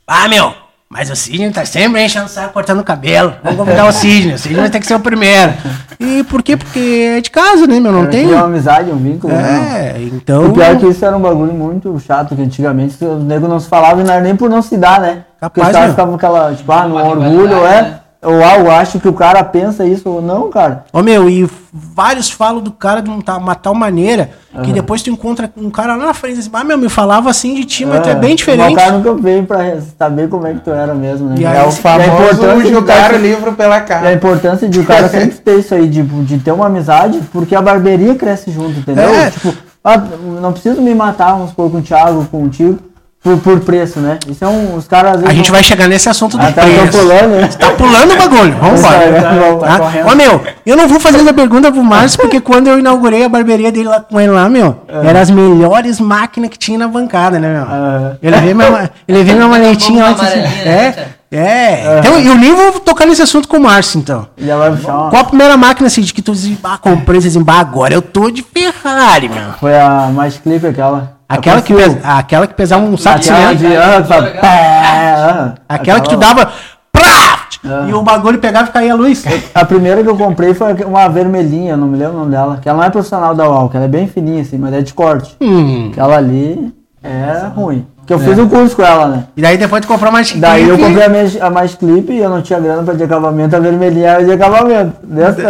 Ah, 0.05 0.27
meu, 0.27 0.53
mas 0.95 1.09
o 1.09 1.15
Sidney 1.15 1.51
tá 1.51 1.65
sempre 1.65 2.05
enchendo 2.05 2.25
o 2.25 2.29
saco, 2.29 2.53
cortando 2.53 2.79
o 2.79 2.83
cabelo. 2.83 3.33
Vamos 3.43 3.59
convidar 3.59 3.85
o 3.85 3.91
Sidney, 3.91 4.35
o 4.35 4.39
Sidney 4.39 4.61
vai 4.61 4.69
ter 4.69 4.79
que 4.79 4.87
ser 4.87 4.95
o 4.95 4.99
primeiro. 5.01 5.51
E 5.99 6.23
por 6.23 6.41
quê? 6.41 6.55
Porque 6.55 7.15
é 7.17 7.19
de 7.19 7.29
casa, 7.29 7.67
né, 7.67 7.81
meu? 7.81 7.91
Não 7.91 8.05
tem... 8.07 8.25
Tem 8.25 8.33
uma 8.33 8.45
amizade, 8.45 8.89
um 8.89 8.95
vínculo. 8.95 9.33
né? 9.33 9.93
É, 9.93 10.01
então... 10.01 10.45
O 10.45 10.53
pior 10.53 10.71
é 10.71 10.75
que 10.77 10.87
isso 10.87 11.03
era 11.03 11.17
um 11.17 11.19
bagulho 11.19 11.51
muito 11.51 11.99
chato, 11.99 12.33
que 12.33 12.41
antigamente 12.41 12.95
os 13.03 13.21
negros 13.25 13.49
não 13.49 13.59
se 13.59 13.67
falavam 13.67 14.05
e 14.05 14.07
não 14.07 14.13
era 14.13 14.23
nem 14.23 14.37
por 14.37 14.49
não 14.49 14.61
se 14.61 14.77
dar, 14.77 15.01
né? 15.01 15.25
Porque 15.37 15.59
Capaz, 15.59 15.67
os 15.67 15.73
caras 15.73 15.91
ficavam 15.91 16.15
aquela, 16.15 16.55
tipo, 16.55 16.71
ah, 16.71 16.87
no 16.87 16.95
orgulho, 16.95 17.65
é. 17.65 17.81
né? 17.81 17.99
Ah, 18.25 18.57
eu 18.59 18.71
acho 18.71 18.99
que 18.99 19.07
o 19.07 19.13
cara 19.13 19.43
pensa 19.43 19.85
isso, 19.85 20.09
ou 20.09 20.21
não, 20.21 20.49
cara. 20.49 20.85
Ô 20.91 21.01
meu, 21.03 21.29
e 21.29 21.47
vários 21.71 22.29
falam 22.31 22.61
do 22.61 22.71
cara 22.71 23.01
de 23.01 23.09
um 23.09 23.19
uma 23.37 23.55
tal 23.55 23.75
maneira 23.75 24.31
que 24.63 24.71
depois 24.71 25.01
tu 25.03 25.09
encontra 25.09 25.51
um 25.57 25.69
cara 25.69 25.95
lá 25.95 26.05
na 26.05 26.13
frente 26.13 26.35
e 26.35 26.37
diz, 26.37 26.49
ah, 26.53 26.63
meu, 26.63 26.77
me 26.77 26.87
falava 26.89 27.29
assim 27.29 27.53
de 27.55 27.65
ti, 27.65 27.85
mas 27.85 28.01
tu 28.01 28.09
é 28.09 28.15
bem 28.15 28.29
Mas 28.31 28.37
diferente. 28.37 28.73
O 28.73 28.75
cara 28.75 28.91
nunca 28.93 29.13
veio 29.13 29.43
pra 29.45 29.59
saber 29.97 30.29
como 30.29 30.47
é 30.47 30.53
que 30.53 30.61
tu 30.61 30.71
era 30.71 30.95
mesmo, 30.95 31.27
né? 31.29 31.35
E 31.37 31.45
aí, 31.45 31.57
É 31.57 31.63
o 31.67 31.71
famoso 31.71 32.63
de 32.63 32.69
jogar 32.69 33.01
cara- 33.01 33.15
o 33.17 33.21
livro 33.21 33.53
pela 33.53 33.75
E 33.75 33.77
a 33.77 33.81
cara. 33.81 34.13
importância 34.13 34.67
de 34.69 34.79
o 34.79 34.85
cara 34.85 35.09
sempre 35.09 35.37
ter 35.37 35.59
isso 35.59 35.75
aí, 35.75 35.89
tipo, 35.89 36.23
de 36.23 36.37
ter 36.39 36.51
uma 36.51 36.67
amizade, 36.67 37.19
porque 37.33 37.53
a 37.55 37.61
barbearia 37.61 38.15
cresce 38.15 38.49
junto, 38.51 38.79
entendeu? 38.79 39.09
É. 39.13 39.29
Tipo, 39.29 39.53
ah, 39.83 40.01
não 40.41 40.51
preciso 40.53 40.81
me 40.81 40.95
matar, 40.95 41.33
vamos 41.33 41.49
supor, 41.49 41.69
com 41.69 41.77
o 41.77 41.81
Thiago, 41.81 42.25
contigo, 42.31 42.79
por, 43.25 43.37
por 43.39 43.59
preço, 43.61 43.99
né? 43.99 44.19
Isso 44.29 44.45
é 44.45 44.47
um, 44.47 44.75
os 44.75 44.87
caras 44.87 45.23
A 45.25 45.33
gente 45.33 45.47
vão- 45.49 45.55
vai 45.55 45.63
chegar 45.63 45.87
nesse 45.87 46.07
assunto 46.07 46.37
do 46.37 46.45
Ah, 46.45 46.51
tá, 46.51 46.61
preço. 46.61 46.91
pulando, 46.95 47.29
né? 47.41 47.47
Tá 47.47 47.71
pulando 47.71 48.13
o 48.13 48.17
bagulho, 48.17 48.55
vamos 48.61 48.79
embora. 48.79 49.59
Tá? 49.59 49.79
correndo. 49.79 50.11
Ô 50.11 50.15
meu, 50.15 50.41
eu 50.63 50.77
não 50.77 50.87
vou 50.87 50.99
fazer 50.99 51.17
essa 51.21 51.33
pergunta 51.33 51.71
pro 51.71 51.83
Márcio, 51.83 52.19
porque 52.21 52.39
quando 52.39 52.67
eu 52.67 52.77
inaugurei 52.77 53.25
a 53.25 53.29
barbearia 53.29 53.71
dele 53.71 53.87
lá 53.89 53.99
com 53.99 54.21
ele 54.21 54.31
lá, 54.31 54.47
meu, 54.47 54.79
eram 54.87 55.19
as 55.19 55.31
melhores 55.31 55.99
máquinas 55.99 56.51
que 56.51 56.57
tinha 56.59 56.77
na 56.77 56.87
bancada, 56.87 57.39
né, 57.39 57.51
meu? 57.51 57.63
Ah. 57.63 58.13
Eu 58.21 58.29
levei 58.29 58.53
minha, 58.53 58.91
eu 59.07 59.15
levei 59.15 59.33
minha 59.33 59.47
maletinha 59.49 60.03
lá. 60.03 60.11
Disse, 60.11 60.35
né, 60.35 60.93
É, 61.31 61.37
é. 61.37 61.99
Então, 61.99 62.19
eu 62.19 62.35
nem 62.35 62.53
vou 62.55 62.73
tocar 62.79 63.07
nesse 63.07 63.23
assunto 63.23 63.47
com 63.47 63.57
o 63.57 63.61
Márcio, 63.61 63.99
então. 63.99 64.27
Já 64.37 64.55
vai 64.55 64.69
puxar 64.71 64.93
uma... 64.95 65.09
Qual 65.09 65.21
a 65.21 65.25
primeira 65.25 65.57
máquina 65.57 65.87
assim, 65.87 66.01
de 66.01 66.13
que 66.13 66.21
tu 66.21 66.31
diz, 66.33 66.55
ah, 66.63 66.77
comprei, 66.77 67.19
você 67.19 67.27
diz, 67.27 67.37
bah, 67.37 67.59
agora 67.59 67.91
eu 67.93 68.01
tô 68.03 68.29
de 68.29 68.43
Ferrari, 68.43 69.29
meu. 69.29 69.53
Foi 69.59 69.75
a 69.75 70.09
mais 70.13 70.37
clipe 70.37 70.67
aquela. 70.67 71.14
Aquela 71.27 71.61
que, 71.61 71.73
pesa, 71.73 71.99
aquela 72.03 72.45
que 72.47 72.53
pesava 72.53 72.83
um 72.83 72.95
saco 72.95 73.19
de 73.19 73.29
Aquela 73.31 73.57
cimento. 73.57 73.71
de. 73.71 73.77
Ah, 73.77 74.35
ah, 74.43 75.53
Aquela 75.67 75.99
que 75.99 76.09
tu 76.09 76.17
dava. 76.17 76.51
Prá! 76.91 77.47
E 77.87 77.93
o 77.93 78.01
bagulho 78.03 78.37
pegava 78.37 78.69
e 78.69 78.71
caía 78.71 78.93
a 78.93 78.95
luz. 78.95 79.23
A 79.53 79.65
primeira 79.65 80.03
que 80.03 80.09
eu 80.09 80.15
comprei 80.15 80.53
foi 80.53 80.73
uma 80.83 81.07
vermelhinha, 81.09 81.75
não 81.75 81.87
me 81.87 81.97
lembro 81.97 82.15
o 82.15 82.19
nome 82.19 82.31
dela. 82.31 82.59
Que 82.61 82.69
ela 82.69 82.77
não 82.77 82.85
é 82.85 82.89
profissional 82.91 83.33
da 83.33 83.49
UAL, 83.49 83.69
que 83.69 83.75
ela 83.77 83.85
é 83.85 83.89
bem 83.89 84.07
fininha 84.07 84.41
assim, 84.43 84.57
mas 84.57 84.71
é 84.73 84.81
de 84.81 84.93
corte. 84.93 85.35
Hum. 85.41 85.89
Aquela 85.91 86.17
ali 86.17 86.71
é 87.03 87.47
ruim. 87.55 87.85
Porque 88.05 88.13
eu 88.13 88.19
fiz 88.19 88.37
um 88.37 88.47
curso 88.47 88.75
com 88.75 88.83
ela, 88.83 89.07
né? 89.07 89.23
E 89.35 89.41
daí 89.41 89.57
depois 89.57 89.81
tu 89.81 89.87
comprou 89.87 90.11
mais 90.11 90.31
Daí 90.31 90.61
eu 90.69 90.75
clipe. 90.75 90.83
comprei 90.89 91.05
a 91.05 91.09
mais, 91.09 91.41
a 91.41 91.49
mais 91.49 91.73
clipe 91.73 92.13
e 92.13 92.19
eu 92.19 92.29
não 92.29 92.39
tinha 92.39 92.59
grana 92.59 92.83
pra 92.83 92.93
de 92.93 93.03
acabamento, 93.03 93.55
a 93.55 93.59
vermelhinha 93.59 94.09
era 94.09 94.23
de 94.23 94.31
acabamento. 94.31 94.93
Dessa 95.01 95.41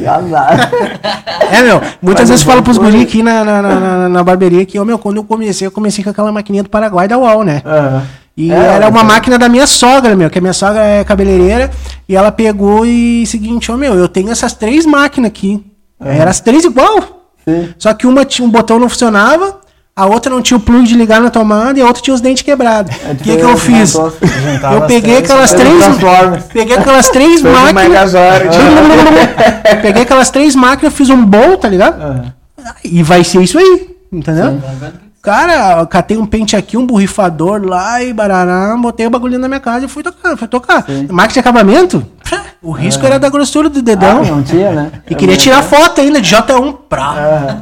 e 0.00 0.06
azar. 0.06 0.70
É, 1.52 1.62
meu, 1.62 1.80
muitas 2.00 2.22
Mas 2.22 2.30
vezes 2.30 2.44
eu 2.44 2.50
falo 2.50 2.62
pros 2.62 2.78
guri 2.78 3.02
aqui 3.02 3.22
na, 3.22 3.44
na, 3.44 3.60
na, 3.62 4.08
na- 4.08 4.24
barbearia 4.24 4.64
que, 4.64 4.78
ó, 4.78 4.84
meu, 4.84 4.98
quando 4.98 5.18
eu 5.18 5.24
comecei, 5.24 5.66
eu 5.66 5.70
comecei 5.70 6.02
com 6.02 6.08
aquela 6.10 6.32
maquininha 6.32 6.62
do 6.62 6.70
Paraguai 6.70 7.06
da 7.06 7.18
UOL, 7.18 7.44
né? 7.44 7.60
Aham. 7.66 8.02
E 8.34 8.50
É, 8.50 8.54
era 8.56 8.88
uma 8.88 9.02
mas- 9.02 9.12
máquina 9.14 9.38
da 9.38 9.48
minha 9.48 9.66
sogra, 9.66 10.16
meu, 10.16 10.30
que 10.30 10.38
a 10.38 10.40
minha 10.40 10.52
sogra 10.54 10.82
é 10.82 11.04
cabeleireira, 11.04 11.70
e 12.08 12.16
ela 12.16 12.32
pegou 12.32 12.84
e 12.86 13.26
seguinte, 13.26 13.70
ó, 13.70 13.76
meu, 13.76 13.94
eu 13.94 14.08
tenho 14.08 14.30
essas 14.30 14.52
três 14.54 14.84
máquinas 14.86 15.28
aqui. 15.28 15.62
Eram 16.02 16.30
as 16.30 16.40
três 16.40 16.64
igual. 16.64 16.98
Sim. 17.46 17.68
Só 17.78 17.92
que 17.94 18.06
uma 18.06 18.24
tinha 18.24 18.46
um 18.46 18.50
botão 18.50 18.78
não 18.78 18.88
funcionava, 18.88 19.58
a 19.98 20.04
outra 20.04 20.30
não 20.30 20.42
tinha 20.42 20.58
o 20.58 20.60
plug 20.60 20.86
de 20.86 20.94
ligar 20.94 21.22
na 21.22 21.30
tomada 21.30 21.78
e 21.78 21.82
a 21.82 21.86
outra 21.86 22.02
tinha 22.02 22.14
os 22.14 22.20
dentes 22.20 22.42
quebrados. 22.42 22.94
É 23.02 23.12
O 23.12 23.16
que, 23.16 23.34
que 23.34 23.42
eu 23.42 23.56
fiz? 23.56 23.92
Juntava 23.92 24.74
Eu 24.74 24.82
as 24.82 24.86
peguei 24.86 25.16
aquelas 25.16 25.54
três. 25.54 25.84
Peguei 26.52 26.76
aquelas 26.76 27.08
três 27.08 27.40
máquinas. 27.40 28.12
Peguei 29.80 30.02
aquelas 30.02 30.30
três 30.30 30.54
máquinas, 30.54 30.92
fiz 30.92 31.08
um 31.08 31.24
bom, 31.24 31.56
tá 31.56 31.68
ligado? 31.68 31.98
Aham. 31.98 32.34
E 32.84 33.02
vai 33.02 33.24
ser 33.24 33.40
isso 33.42 33.58
aí, 33.58 33.88
entendeu? 34.12 34.50
Sim. 34.50 35.05
Cara, 35.26 35.80
eu 35.80 35.86
catei 35.88 36.16
um 36.16 36.24
pente 36.24 36.54
aqui, 36.54 36.76
um 36.76 36.86
borrifador 36.86 37.60
lá 37.60 38.00
e 38.00 38.12
barará, 38.12 38.76
botei 38.76 39.08
o 39.08 39.10
bagulho 39.10 39.40
na 39.40 39.48
minha 39.48 39.58
casa 39.58 39.84
e 39.84 39.88
fui 39.88 40.00
tocar. 40.00 40.36
Fui 40.36 40.46
tocar. 40.46 40.86
Máquina 41.10 41.32
de 41.32 41.40
acabamento, 41.40 42.06
o 42.62 42.70
risco 42.70 43.04
era 43.04 43.18
da 43.18 43.28
grossura 43.28 43.68
do 43.68 43.82
dedão. 43.82 44.20
Ah, 44.20 44.24
não 44.24 44.42
tinha, 44.44 44.70
né? 44.70 44.92
e 45.10 45.16
queria 45.16 45.36
tirar 45.36 45.64
foto 45.64 46.00
ainda 46.00 46.20
de 46.20 46.32
J1 46.32 46.76
pra. 46.88 47.58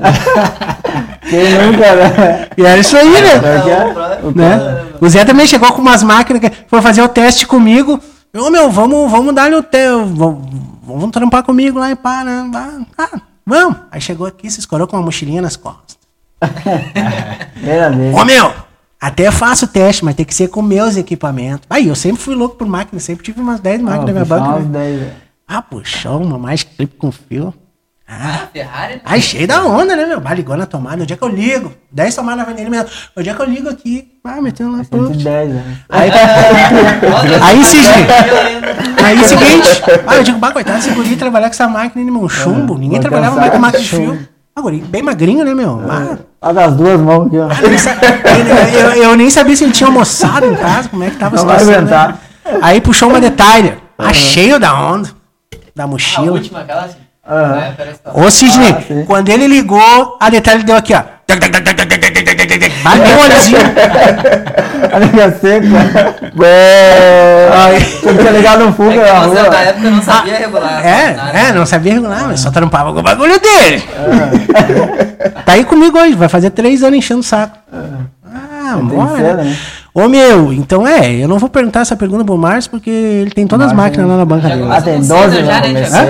Quem 1.26 1.52
nunca, 1.54 1.94
né? 1.94 2.48
E 2.54 2.66
era 2.66 2.78
isso 2.78 2.98
aí, 2.98 3.08
né? 3.08 3.32
É 3.32 3.70
é? 3.70 4.32
né? 4.34 4.84
O 5.00 5.08
Zé 5.08 5.24
também 5.24 5.46
chegou 5.46 5.72
com 5.72 5.80
umas 5.80 6.02
máquinas 6.02 6.42
que 6.42 6.52
foi 6.68 6.82
fazer 6.82 7.00
o 7.00 7.08
teste 7.08 7.46
comigo. 7.46 7.98
Ô 8.36 8.50
meu, 8.50 8.70
vamos, 8.70 9.10
vamos 9.10 9.34
dar-lhe 9.34 9.56
o 9.56 9.62
teu. 9.62 10.04
Vamos, 10.04 10.50
vamos 10.82 11.10
trampar 11.10 11.42
comigo 11.42 11.78
lá 11.78 11.90
e 11.90 11.96
pá, 11.96 12.24
né? 12.24 12.46
Ah, 12.98 13.18
vamos. 13.46 13.78
Aí 13.90 14.02
chegou 14.02 14.26
aqui, 14.26 14.50
se 14.50 14.60
escorou 14.60 14.86
com 14.86 14.98
uma 14.98 15.02
mochilinha 15.02 15.40
nas 15.40 15.56
costas. 15.56 16.03
Primeira 17.54 17.90
vez. 17.90 18.14
Ô 18.14 18.24
meu, 18.24 18.52
até 19.00 19.30
faço 19.30 19.66
o 19.66 19.68
teste, 19.68 20.04
mas 20.04 20.14
tem 20.14 20.24
que 20.24 20.34
ser 20.34 20.48
com 20.48 20.62
meus 20.62 20.96
equipamentos. 20.96 21.66
Aí 21.68 21.88
eu 21.88 21.94
sempre 21.94 22.22
fui 22.22 22.34
louco 22.34 22.56
por 22.56 22.66
máquina, 22.66 23.00
sempre 23.00 23.24
tive 23.24 23.40
umas 23.40 23.60
10 23.60 23.82
máquinas 23.82 24.06
na 24.06 24.12
minha 24.12 24.24
banca. 24.24 24.48
umas 24.48 24.64
né? 24.66 24.78
10, 24.78 24.98
velho. 25.00 25.12
Ah, 25.46 25.60
puxou 25.60 26.22
uma 26.22 26.38
mais 26.38 26.62
clipe 26.62 26.96
com 26.96 27.12
fio. 27.12 27.52
Ah, 28.06 28.42
Ah, 28.44 28.48
Ferrari? 28.52 29.00
Aí 29.04 29.20
cheio 29.20 29.46
da 29.46 29.64
onda, 29.64 29.96
né, 29.96 30.04
meu? 30.06 30.20
Bah, 30.20 30.34
ligou 30.34 30.56
na 30.56 30.66
tomada. 30.66 31.02
Onde 31.02 31.12
é 31.12 31.16
que 31.16 31.22
eu 31.22 31.28
ligo? 31.28 31.72
10 31.90 32.14
tomadas 32.14 32.38
na 32.38 32.42
avenida 32.44 32.70
mesmo. 32.70 32.88
Onde 33.16 33.28
é 33.30 33.34
que 33.34 33.40
eu 33.40 33.46
ligo 33.46 33.68
aqui? 33.68 34.08
Ah, 34.24 34.40
metendo 34.40 34.72
lá, 34.76 34.84
pô. 34.84 35.06
110, 35.06 35.50
né? 35.50 35.76
Aí, 35.88 36.10
Olha, 36.10 37.44
aí 37.44 37.62
ainda. 37.62 39.04
Aí 39.04 39.24
seguinte, 39.24 39.82
ah, 40.06 40.16
eu 40.16 40.22
digo, 40.22 40.38
bah, 40.38 40.52
coitado, 40.52 40.78
esse 40.78 40.90
guri 40.90 41.16
trabalhar 41.16 41.48
com 41.48 41.54
essa 41.54 41.68
máquina, 41.68 42.04
né, 42.04 42.10
meu? 42.10 42.22
Um 42.22 42.28
chumbo. 42.28 42.74
Ninguém 42.74 43.00
vai 43.00 43.00
trabalhava 43.00 43.36
mais 43.36 43.52
com 43.52 43.58
máquina 43.58 43.82
de 43.82 43.88
fio. 43.88 44.28
Ah, 44.56 44.60
guri, 44.60 44.78
bem 44.78 45.02
magrinho, 45.02 45.44
né, 45.44 45.52
meu? 45.52 45.82
Ah, 45.90 46.16
Olha 46.40 46.66
as 46.66 46.74
duas 46.76 47.00
mãos 47.00 47.26
aqui, 47.26 47.38
ó. 47.38 47.48
eu, 47.62 47.68
nem 47.70 47.78
sa- 47.78 47.96
eu- 48.74 48.80
eu- 48.94 49.02
eu 49.02 49.16
nem 49.16 49.28
sabia 49.30 49.56
se 49.56 49.64
ele 49.64 49.72
tinha 49.72 49.88
almoçado 49.88 50.46
em 50.46 50.54
casa, 50.54 50.88
como 50.88 51.02
é 51.02 51.10
que 51.10 51.16
tava 51.16 51.36
a 51.36 51.38
Não 51.40 51.46
vai 51.46 51.58
situação. 51.58 51.80
aguentar. 51.82 52.08
Né? 52.44 52.58
Aí 52.62 52.80
puxou 52.80 53.08
uma 53.08 53.20
detalhe. 53.20 53.74
Ah, 53.98 54.12
cheio 54.12 54.60
da 54.60 54.72
onda. 54.78 55.10
Da 55.74 55.84
A 55.84 55.86
mochila. 55.86 56.32
última, 56.32 56.60
aquela 56.60 56.82
assim. 56.84 56.98
É, 57.26 57.94
tá- 58.04 58.12
Ô 58.14 58.30
Sidney, 58.30 58.70
Ah, 58.70 59.04
quando 59.06 59.28
ele 59.30 59.46
ligou, 59.48 60.16
a 60.20 60.28
detalhe 60.30 60.62
deu 60.62 60.76
aqui, 60.76 60.94
ó. 60.94 61.02
Olhozinho. 62.90 63.58
A 64.92 64.98
liga 64.98 65.30
seca. 65.40 65.66
Aí, 67.52 67.84
tinha 68.00 68.14
que 68.14 68.30
ligar 68.30 68.58
no 68.58 68.68
É 68.68 68.72
fuga 68.72 69.12
na 69.12 69.26
você 69.26 69.48
na 69.48 69.60
época 69.60 69.90
não 69.90 70.02
sabia 70.02 70.36
regular. 70.36 70.86
É, 70.86 71.12
né? 71.14 71.46
é, 71.48 71.52
não 71.52 71.66
sabia 71.66 71.94
regular, 71.94 72.26
mas 72.28 72.40
só 72.40 72.50
trampava 72.50 72.92
com 72.92 73.00
o 73.00 73.02
bagulho 73.02 73.40
dele. 73.40 73.82
Tá 75.44 75.52
aí 75.52 75.64
comigo 75.64 75.98
hoje, 75.98 76.14
vai 76.14 76.28
fazer 76.28 76.50
três 76.50 76.82
anos 76.82 76.98
enchendo 76.98 77.20
o 77.20 77.24
saco. 77.24 77.58
Ah, 78.72 79.16
ser, 79.16 79.22
né? 79.22 79.44
né? 79.44 79.56
Ô 79.92 80.08
meu, 80.08 80.52
então 80.52 80.86
é, 80.88 81.12
eu 81.12 81.28
não 81.28 81.38
vou 81.38 81.48
perguntar 81.48 81.80
essa 81.80 81.94
pergunta 81.94 82.24
pro 82.24 82.36
Márcio, 82.36 82.70
porque 82.70 82.90
ele 82.90 83.30
tem 83.30 83.46
todas 83.46 83.68
as 83.68 83.72
máquinas 83.72 84.08
lá 84.08 84.16
na 84.16 84.24
banca 84.24 84.48
dele. 84.48 84.66
Ah, 84.68 84.82
tem 84.82 84.94
com 85.00 85.06
12 85.06 85.22
Cinder 85.36 85.44
já, 85.44 85.60
né? 85.60 85.68
comecei, 85.68 85.90
Já- 85.90 86.02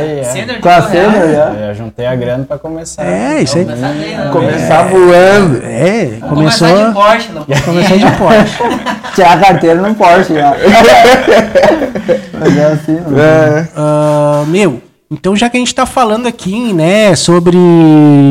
é. 0.55 0.59
Com 0.61 0.69
a 0.71 0.83
cena 0.83 1.11
reais. 1.11 1.33
já. 1.35 1.45
Eu 1.69 1.75
juntei 1.75 2.07
a 2.07 2.15
grana 2.17 2.45
pra 2.45 2.57
começar. 2.59 3.05
É, 3.05 3.43
isso 3.43 3.59
aí. 3.59 3.65
Começar 3.67 3.89
né? 3.89 4.29
Começar 4.33 4.83
voando. 4.85 5.61
É, 5.65 6.17
Vamos 6.21 6.35
começou, 6.35 6.69
começar 6.69 6.89
de 6.89 6.95
Porsche, 6.95 7.33
não. 7.33 7.45
começou 7.63 7.99
de 7.99 8.11
Porsche. 8.13 8.59
Tirar 9.15 9.33
a 9.33 9.37
carteira 9.39 9.81
no 9.83 9.95
Porsche 9.95 10.35
já. 10.35 10.55
Mas 12.39 12.57
é 12.57 12.65
assim, 12.67 12.99
não. 13.07 13.19
É. 13.19 13.69
Ah, 13.77 14.45
meu, 14.49 14.81
então 15.11 15.37
já 15.37 15.49
que 15.51 15.57
a 15.57 15.61
gente 15.61 15.75
tá 15.75 15.87
falando 15.87 16.27
aqui, 16.27 16.73
né, 16.73 17.15
sobre, 17.15 17.59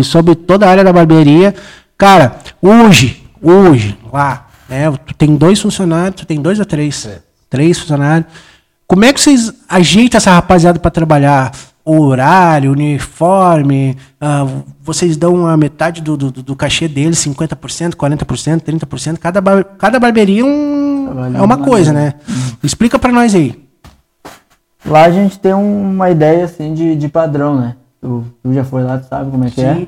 sobre 0.03 0.35
toda 0.35 0.65
a 0.65 0.69
área 0.69 0.83
da 0.83 0.91
barbearia, 0.91 1.53
cara, 1.97 2.33
hoje, 2.61 3.22
hoje, 3.43 3.97
lá, 4.11 4.47
né, 4.69 4.89
tu 5.05 5.13
tem 5.13 5.35
dois 5.35 5.59
funcionários, 5.61 6.21
tu 6.21 6.25
tem 6.25 6.41
dois 6.41 6.57
ou 6.59 6.65
três? 6.65 7.07
Três 7.49 7.77
funcionários. 7.79 8.27
Como 8.87 9.05
é 9.05 9.13
que 9.13 9.19
vocês 9.19 9.53
ajeitam 9.67 10.17
essa 10.17 10.31
rapaziada 10.31 10.79
para 10.79 10.89
trabalhar? 10.91 11.51
O 11.85 11.99
horário, 11.99 12.71
uniforme, 12.71 13.97
ah, 14.21 14.47
vocês 14.81 15.17
dão 15.17 15.45
a 15.45 15.57
metade 15.57 16.01
do, 16.01 16.15
do, 16.15 16.31
do 16.31 16.55
cachê 16.55 16.87
deles, 16.87 17.19
50%, 17.19 17.95
40%, 17.95 18.61
30%, 18.61 19.17
cada, 19.17 19.41
bar- 19.41 19.65
cada 19.77 19.99
barbearia 19.99 20.41
é, 20.41 20.45
um, 20.45 21.05
Trabalhando 21.07 21.37
é 21.37 21.41
uma 21.41 21.57
coisa, 21.57 21.91
né? 21.91 22.13
Explica 22.63 22.97
para 22.97 23.11
nós 23.11 23.35
aí. 23.35 23.61
Lá 24.85 25.03
a 25.05 25.11
gente 25.11 25.37
tem 25.39 25.53
uma 25.53 26.09
ideia 26.09 26.45
assim 26.45 26.73
de, 26.73 26.95
de 26.95 27.07
padrão, 27.09 27.59
né? 27.59 27.75
Tu, 28.01 28.23
tu 28.41 28.53
já 28.53 28.63
foi 28.63 28.83
lá, 28.83 28.97
tu 28.97 29.07
sabe 29.09 29.29
como 29.29 29.43
é 29.43 29.49
que 29.49 29.59
Sim. 29.61 29.67
é. 29.67 29.87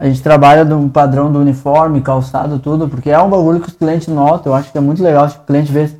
A 0.00 0.06
gente 0.06 0.22
trabalha 0.22 0.64
no 0.64 0.88
padrão 0.88 1.30
do 1.30 1.38
uniforme, 1.38 2.00
calçado, 2.00 2.58
tudo, 2.58 2.88
porque 2.88 3.10
é 3.10 3.18
um 3.20 3.28
bagulho 3.28 3.60
que 3.60 3.68
os 3.68 3.74
clientes 3.74 4.08
notam. 4.08 4.50
Eu 4.50 4.56
acho 4.56 4.72
que 4.72 4.78
é 4.78 4.80
muito 4.80 5.02
legal 5.02 5.28
se 5.28 5.36
o 5.36 5.40
cliente 5.40 5.70
vê. 5.70 5.90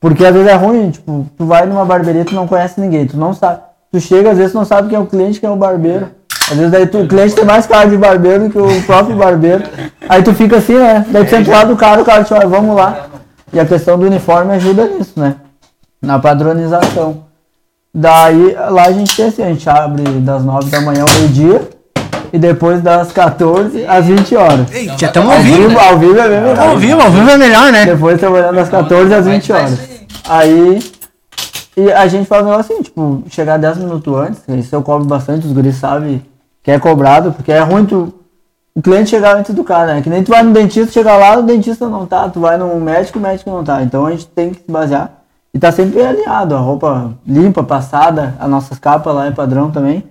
Porque 0.00 0.24
às 0.24 0.32
vezes 0.32 0.48
é 0.48 0.54
ruim, 0.54 0.90
tipo, 0.90 1.26
tu 1.36 1.44
vai 1.44 1.66
numa 1.66 1.84
barbearia, 1.84 2.24
tu 2.24 2.34
não 2.34 2.48
conhece 2.48 2.80
ninguém, 2.80 3.06
tu 3.06 3.18
não 3.18 3.34
sabe. 3.34 3.60
Tu 3.92 4.00
chega, 4.00 4.30
às 4.30 4.38
vezes 4.38 4.52
tu 4.52 4.54
não 4.58 4.64
sabe 4.64 4.88
quem 4.88 4.96
é 4.96 5.00
o 5.00 5.04
cliente, 5.04 5.40
quem 5.40 5.48
é 5.48 5.52
o 5.52 5.56
barbeiro. 5.56 6.08
Às 6.50 6.56
vezes 6.56 6.70
daí 6.70 6.86
tu, 6.86 7.02
o 7.02 7.06
cliente 7.06 7.34
tem 7.34 7.44
mais 7.44 7.66
cara 7.66 7.86
de 7.86 7.98
barbeiro 7.98 8.44
do 8.44 8.50
que 8.50 8.58
o 8.58 8.82
próprio 8.84 9.14
barbeiro. 9.14 9.62
Aí 10.08 10.22
tu 10.22 10.32
fica 10.32 10.56
assim, 10.56 10.78
né? 10.78 11.04
Daí 11.10 11.24
tu 11.26 11.30
senta 11.30 11.50
lá 11.50 11.64
do 11.64 11.76
cara, 11.76 12.00
o 12.00 12.04
cara 12.04 12.24
te 12.24 12.32
olha, 12.32 12.46
vamos 12.46 12.74
lá. 12.74 13.08
E 13.52 13.60
a 13.60 13.66
questão 13.66 13.98
do 13.98 14.06
uniforme 14.06 14.54
ajuda 14.54 14.86
nisso, 14.86 15.20
né? 15.20 15.36
Na 16.00 16.18
padronização. 16.18 17.24
Daí 17.94 18.56
lá 18.70 18.86
a 18.86 18.92
gente 18.92 19.14
tem 19.14 19.26
assim, 19.26 19.42
a 19.42 19.48
gente 19.48 19.68
abre 19.68 20.02
das 20.20 20.42
9 20.42 20.70
da 20.70 20.80
manhã 20.80 21.02
ao 21.02 21.14
meio-dia 21.20 21.74
e 22.34 22.38
depois 22.38 22.82
das 22.82 23.12
14 23.12 23.86
às 23.86 24.06
20 24.06 24.34
horas. 24.34 24.72
Ei, 24.72 24.90
já 24.98 25.06
estamos 25.06 25.32
Ao 25.32 25.40
vivo. 25.40 25.68
vivo, 25.68 25.78
ao 25.78 25.98
vivo 26.00 26.18
é 26.18 26.28
melhor. 26.28 26.58
Ao 26.58 26.76
vivo, 26.76 27.00
ao 27.00 27.10
vivo 27.12 27.30
é 27.30 27.38
melhor, 27.38 27.70
né? 27.70 27.86
Depois 27.86 28.18
trabalhando 28.18 28.56
das 28.56 28.68
14 28.68 29.14
às 29.14 29.24
20 29.24 29.52
horas. 29.52 29.78
Aí 30.28 30.82
e 31.76 31.92
a 31.92 32.08
gente 32.08 32.26
faz 32.26 32.42
um 32.42 32.50
negócio 32.50 32.74
assim, 32.74 32.82
tipo, 32.82 33.22
chegar 33.30 33.56
10 33.56 33.78
minutos 33.78 34.12
antes, 34.16 34.42
isso 34.48 34.74
eu 34.74 34.82
cobro 34.82 35.06
bastante, 35.06 35.46
os 35.46 35.52
guris 35.52 35.76
sabem 35.76 36.22
que 36.60 36.72
é 36.72 36.78
cobrado, 36.78 37.32
porque 37.32 37.52
é 37.52 37.60
ruim 37.60 37.84
tu, 37.84 38.12
o 38.74 38.82
cliente 38.82 39.10
chegar 39.10 39.36
antes 39.36 39.54
do 39.54 39.62
cara, 39.62 39.94
né? 39.94 40.02
Que 40.02 40.10
nem 40.10 40.24
tu 40.24 40.32
vai 40.32 40.42
no 40.42 40.52
dentista, 40.52 40.92
chega 40.92 41.16
lá, 41.16 41.38
o 41.38 41.42
dentista 41.42 41.88
não 41.88 42.04
tá, 42.04 42.28
tu 42.28 42.40
vai 42.40 42.56
no 42.56 42.80
médico, 42.80 43.20
o 43.20 43.22
médico 43.22 43.48
não 43.48 43.62
tá. 43.62 43.80
Então 43.80 44.06
a 44.06 44.10
gente 44.10 44.26
tem 44.26 44.50
que 44.50 44.56
se 44.56 44.70
basear 44.72 45.22
e 45.52 45.58
tá 45.60 45.70
sempre 45.70 46.04
alinhado, 46.04 46.56
a 46.56 46.58
roupa 46.58 47.12
limpa, 47.24 47.62
passada, 47.62 48.34
as 48.40 48.50
nossas 48.50 48.76
capas 48.80 49.14
lá 49.14 49.26
é 49.26 49.30
padrão 49.30 49.70
também. 49.70 50.02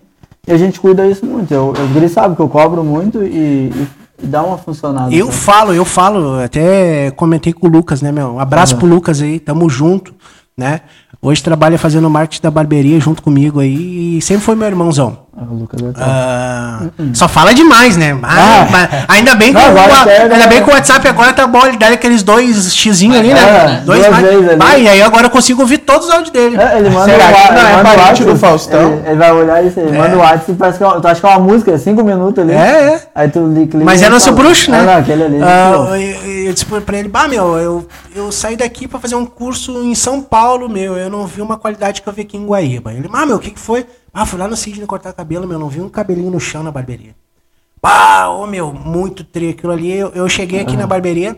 E 0.46 0.52
a 0.52 0.58
gente 0.58 0.78
cuida 0.78 1.08
disso 1.08 1.26
muito. 1.26 1.54
Eu, 1.54 1.72
os 1.72 1.92
guris 1.92 2.12
sabem 2.12 2.36
que 2.36 2.42
eu 2.42 2.50
cobro 2.50 2.84
muito 2.84 3.24
e, 3.24 3.70
e, 3.70 3.88
e 4.22 4.28
dá 4.28 4.44
uma 4.44 4.58
funcionada. 4.58 5.14
Eu 5.16 5.28
sabe? 5.28 5.38
falo, 5.38 5.74
eu 5.74 5.86
falo, 5.86 6.44
até 6.44 7.12
comentei 7.12 7.54
com 7.54 7.66
o 7.66 7.70
Lucas, 7.70 8.02
né, 8.02 8.12
meu? 8.12 8.34
Um 8.34 8.40
abraço 8.40 8.76
pro 8.76 8.86
Lucas 8.86 9.22
aí, 9.22 9.40
tamo 9.40 9.70
junto, 9.70 10.14
né? 10.58 10.82
Hoje 11.22 11.42
trabalha 11.42 11.78
fazendo 11.78 12.10
marketing 12.10 12.42
da 12.42 12.52
barbearia 12.52 13.00
junto 13.00 13.24
comigo 13.24 13.62
aí 13.62 14.18
e 14.18 14.22
sempre 14.22 14.44
foi 14.44 14.56
meu 14.56 14.68
irmãozão. 14.68 15.23
Ah, 15.36 15.46
o 15.50 15.56
Lucas 15.56 15.82
é 15.82 15.86
top. 15.86 15.98
Ah, 16.00 16.82
Só 17.16 17.28
fala 17.28 17.56
demais, 17.56 17.98
né? 17.98 18.16
Ah, 18.22 18.28
Ah. 18.62 18.68
mas 18.70 18.90
ainda 19.08 19.34
bem 19.34 19.52
que 19.52 19.60
Não, 19.60 19.74
o, 19.74 19.80
a- 19.80 20.04
pega, 20.06 20.34
ainda 20.36 20.48
bem 20.48 20.60
né? 20.60 20.64
que 20.64 20.70
o 20.70 20.74
WhatsApp 20.74 21.08
agora 21.08 21.34
tá 21.34 21.48
bom, 21.48 21.66
ele 21.66 21.76
dá 21.78 21.88
aqueles 21.88 22.22
dois 22.22 22.76
xizinhos 22.76 23.18
ali, 23.18 23.34
né? 23.34 23.40
É, 23.40 23.82
dois 23.84 24.00
duas 24.00 24.12
mais. 24.12 24.24
vezes 24.28 24.48
ali. 24.50 24.58
Vai, 24.58 24.82
e 24.84 24.88
aí 24.90 25.02
agora 25.02 25.26
eu 25.26 25.30
consigo 25.32 25.62
ouvir 25.62 25.80
todos 25.80 26.06
os 26.08 26.14
áudios 26.14 26.30
dele. 26.30 26.56
É, 26.56 26.78
ele 26.78 26.90
manda 26.92 27.06
Será 27.12 27.26
o 27.26 27.34
que 27.34 27.34
não 27.34 27.62
é 27.62 27.66
ele 27.66 27.72
manda 27.78 27.80
o 27.80 27.84
parente 27.84 28.00
WhatsApp, 28.00 28.24
do 28.32 28.36
Faustão? 28.38 28.94
Ele, 28.94 29.08
ele 29.08 29.16
vai 29.16 29.32
olhar 29.32 29.66
isso, 29.66 29.80
ele 29.80 29.98
manda 29.98 30.16
o 30.16 30.20
WhatsApp 30.20 30.52
e 30.52 30.56
parece 30.56 30.78
que 30.78 30.84
é 30.84 30.88
uma- 30.88 31.02
tu 31.02 31.08
acha 31.08 31.20
que 31.20 31.26
é 31.26 31.30
uma 31.30 31.40
música, 31.40 31.72
é 31.72 31.78
cinco 31.80 32.04
minutos 32.04 32.44
ali. 32.44 32.54
É, 32.54 32.56
é. 32.94 33.02
Aí 33.16 33.28
tu 33.30 33.40
li- 33.48 33.66
clica 33.66 33.84
Mas 33.86 34.04
é 34.04 34.10
nosso 34.10 34.26
fala, 34.26 34.38
bruxo, 34.38 34.70
né? 34.70 34.80
Ah, 34.82 34.84
não, 34.84 34.98
aquele 34.98 35.24
ali. 35.24 35.40
Ah, 35.42 35.98
eu, 35.98 36.46
eu 36.46 36.54
disse 36.54 36.66
pra 36.66 36.98
ele, 37.00 37.08
bah, 37.10 37.28
meu, 37.28 37.58
eu, 37.58 37.88
eu 38.16 38.32
saí 38.32 38.56
daqui 38.56 38.88
pra 38.88 39.00
fazer 39.00 39.16
um 39.16 39.26
curso 39.26 39.72
em 39.84 39.96
São 39.96 40.22
Paulo, 40.22 40.70
meu, 40.70 40.96
eu 40.96 41.10
não 41.10 41.26
vi 41.26 41.42
uma 41.42 41.58
qualidade 41.58 42.04
que 42.04 42.08
eu 42.08 42.14
vi 42.14 42.22
aqui 42.22 42.38
em 42.38 42.46
Guaíba. 42.46 42.94
Ele, 42.94 43.10
ah, 43.12 43.26
meu, 43.26 43.38
o 43.38 43.40
que 43.40 43.50
que 43.50 43.60
foi? 43.60 43.84
Ah, 44.14 44.26
fui 44.26 44.38
lá 44.38 44.48
no 44.48 44.56
Sidney 44.56 44.86
cortar 44.86 45.12
cabelo, 45.12 45.48
meu, 45.48 45.58
não 45.58 45.70
vi 45.70 45.82
um 45.82 45.90
cabelinho 45.90 46.30
no 46.30 46.40
chão 46.40 46.62
na 46.62 46.72
barbearia. 46.72 47.16
Ah, 47.82 48.30
ô, 48.30 48.46
meu, 48.46 48.72
muito 48.72 49.24
tri 49.24 49.50
aquilo 49.50 49.74
ali. 49.74 49.92
Eu, 49.92 50.10
eu 50.10 50.30
cheguei 50.30 50.62
aqui 50.62 50.78
na 50.78 50.88
barbearia 50.88 51.38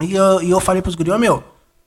e 0.00 0.14
eu, 0.14 0.42
e 0.42 0.50
eu 0.50 0.58
falei 0.58 0.80
pros 0.82 0.94
guri, 0.94 1.10
ô, 1.10 1.18
meu, 1.18 1.44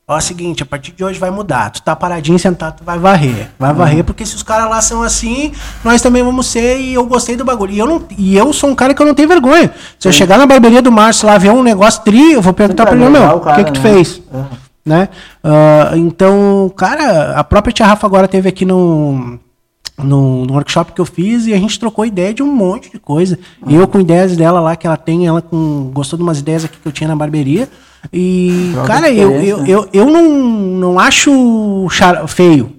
ó, 0.08 0.16
é 0.16 0.18
o 0.18 0.22
seguinte, 0.22 0.64
a 0.64 0.66
partir 0.66 0.92
de 0.92 1.04
hoje 1.04 1.20
vai 1.20 1.32
mudar. 1.32 1.72
Tu 1.72 1.82
tá 1.82 1.96
paradinho, 1.96 2.38
sentado, 2.38 2.78
tu 2.78 2.84
vai 2.84 3.00
varrer. 3.00 3.50
Vai 3.58 3.74
varrer, 3.74 4.04
porque 4.04 4.26
se 4.26 4.36
os 4.36 4.44
caras 4.44 4.70
lá 4.70 4.80
são 4.80 5.02
assim, 5.02 5.52
nós 5.84 6.02
também 6.02 6.24
vamos 6.24 6.46
ser 6.46 6.80
e 6.80 6.94
eu 6.94 7.06
gostei 7.06 7.36
do 7.36 7.44
bagulho. 7.44 7.74
E 7.74 7.80
eu, 7.80 7.88
não, 7.88 8.04
e 8.18 8.38
eu 8.38 8.54
sou 8.54 8.70
um 8.70 8.76
cara 8.76 8.94
que 8.94 9.02
eu 9.02 9.06
não 9.06 9.16
tenho 9.16 9.28
vergonha. 9.28 9.74
Se 10.00 10.08
eu 10.08 10.12
chegar 10.12 10.38
na 10.38 10.46
barbearia 10.46 10.82
do 10.82 10.92
Márcio 10.92 11.28
lá 11.28 11.38
ver 11.38 11.50
um 11.50 11.64
negócio 11.64 12.04
tri, 12.04 12.34
eu 12.34 12.42
vou 12.42 12.54
perguntar 12.54 12.86
pra 12.86 12.96
ele, 12.96 13.10
meu, 13.10 13.24
o 13.24 13.36
o 13.36 13.40
que 13.40 13.46
cara, 13.46 13.64
que 13.64 13.72
tu 13.72 13.82
né? 13.82 13.92
fez? 13.92 14.22
É. 14.34 14.44
né? 14.86 15.10
Ah, 15.44 15.92
então, 15.96 16.72
cara, 16.78 17.34
a 17.38 17.44
própria 17.44 17.74
tia 17.74 17.88
Rafa 17.88 18.06
agora 18.06 18.28
teve 18.28 18.48
aqui 18.48 18.66
no, 18.66 19.40
no, 20.04 20.46
no 20.46 20.54
workshop 20.54 20.94
que 20.94 21.02
eu 21.02 21.06
fiz 21.06 21.46
e 21.46 21.54
a 21.54 21.58
gente 21.58 21.80
trocou 21.80 22.06
ideia 22.06 22.34
de 22.34 22.44
um 22.44 22.54
monte 22.54 22.92
de 22.92 23.00
coisa. 23.00 23.38
Eu 23.68 23.88
com 23.88 24.00
ideias 24.00 24.36
dela 24.36 24.60
lá 24.60 24.76
que 24.76 24.88
ela 24.88 24.98
tem, 24.98 25.28
ela 25.28 25.42
com 25.42 25.92
gostou 25.94 26.18
de 26.18 26.24
umas 26.24 26.40
ideias 26.40 26.66
aqui 26.66 26.78
que 26.78 26.88
eu 26.88 26.92
tinha 26.92 27.08
na 27.08 27.16
barbearia. 27.16 27.70
E, 28.12 28.74
cara, 28.86 29.12
eu, 29.12 29.32
eu, 29.32 29.42
experiência. 29.42 29.72
eu, 29.72 29.90
eu 29.94 30.06
não, 30.12 30.30
não 30.30 31.00
acho 31.00 31.88
feio. 32.28 32.74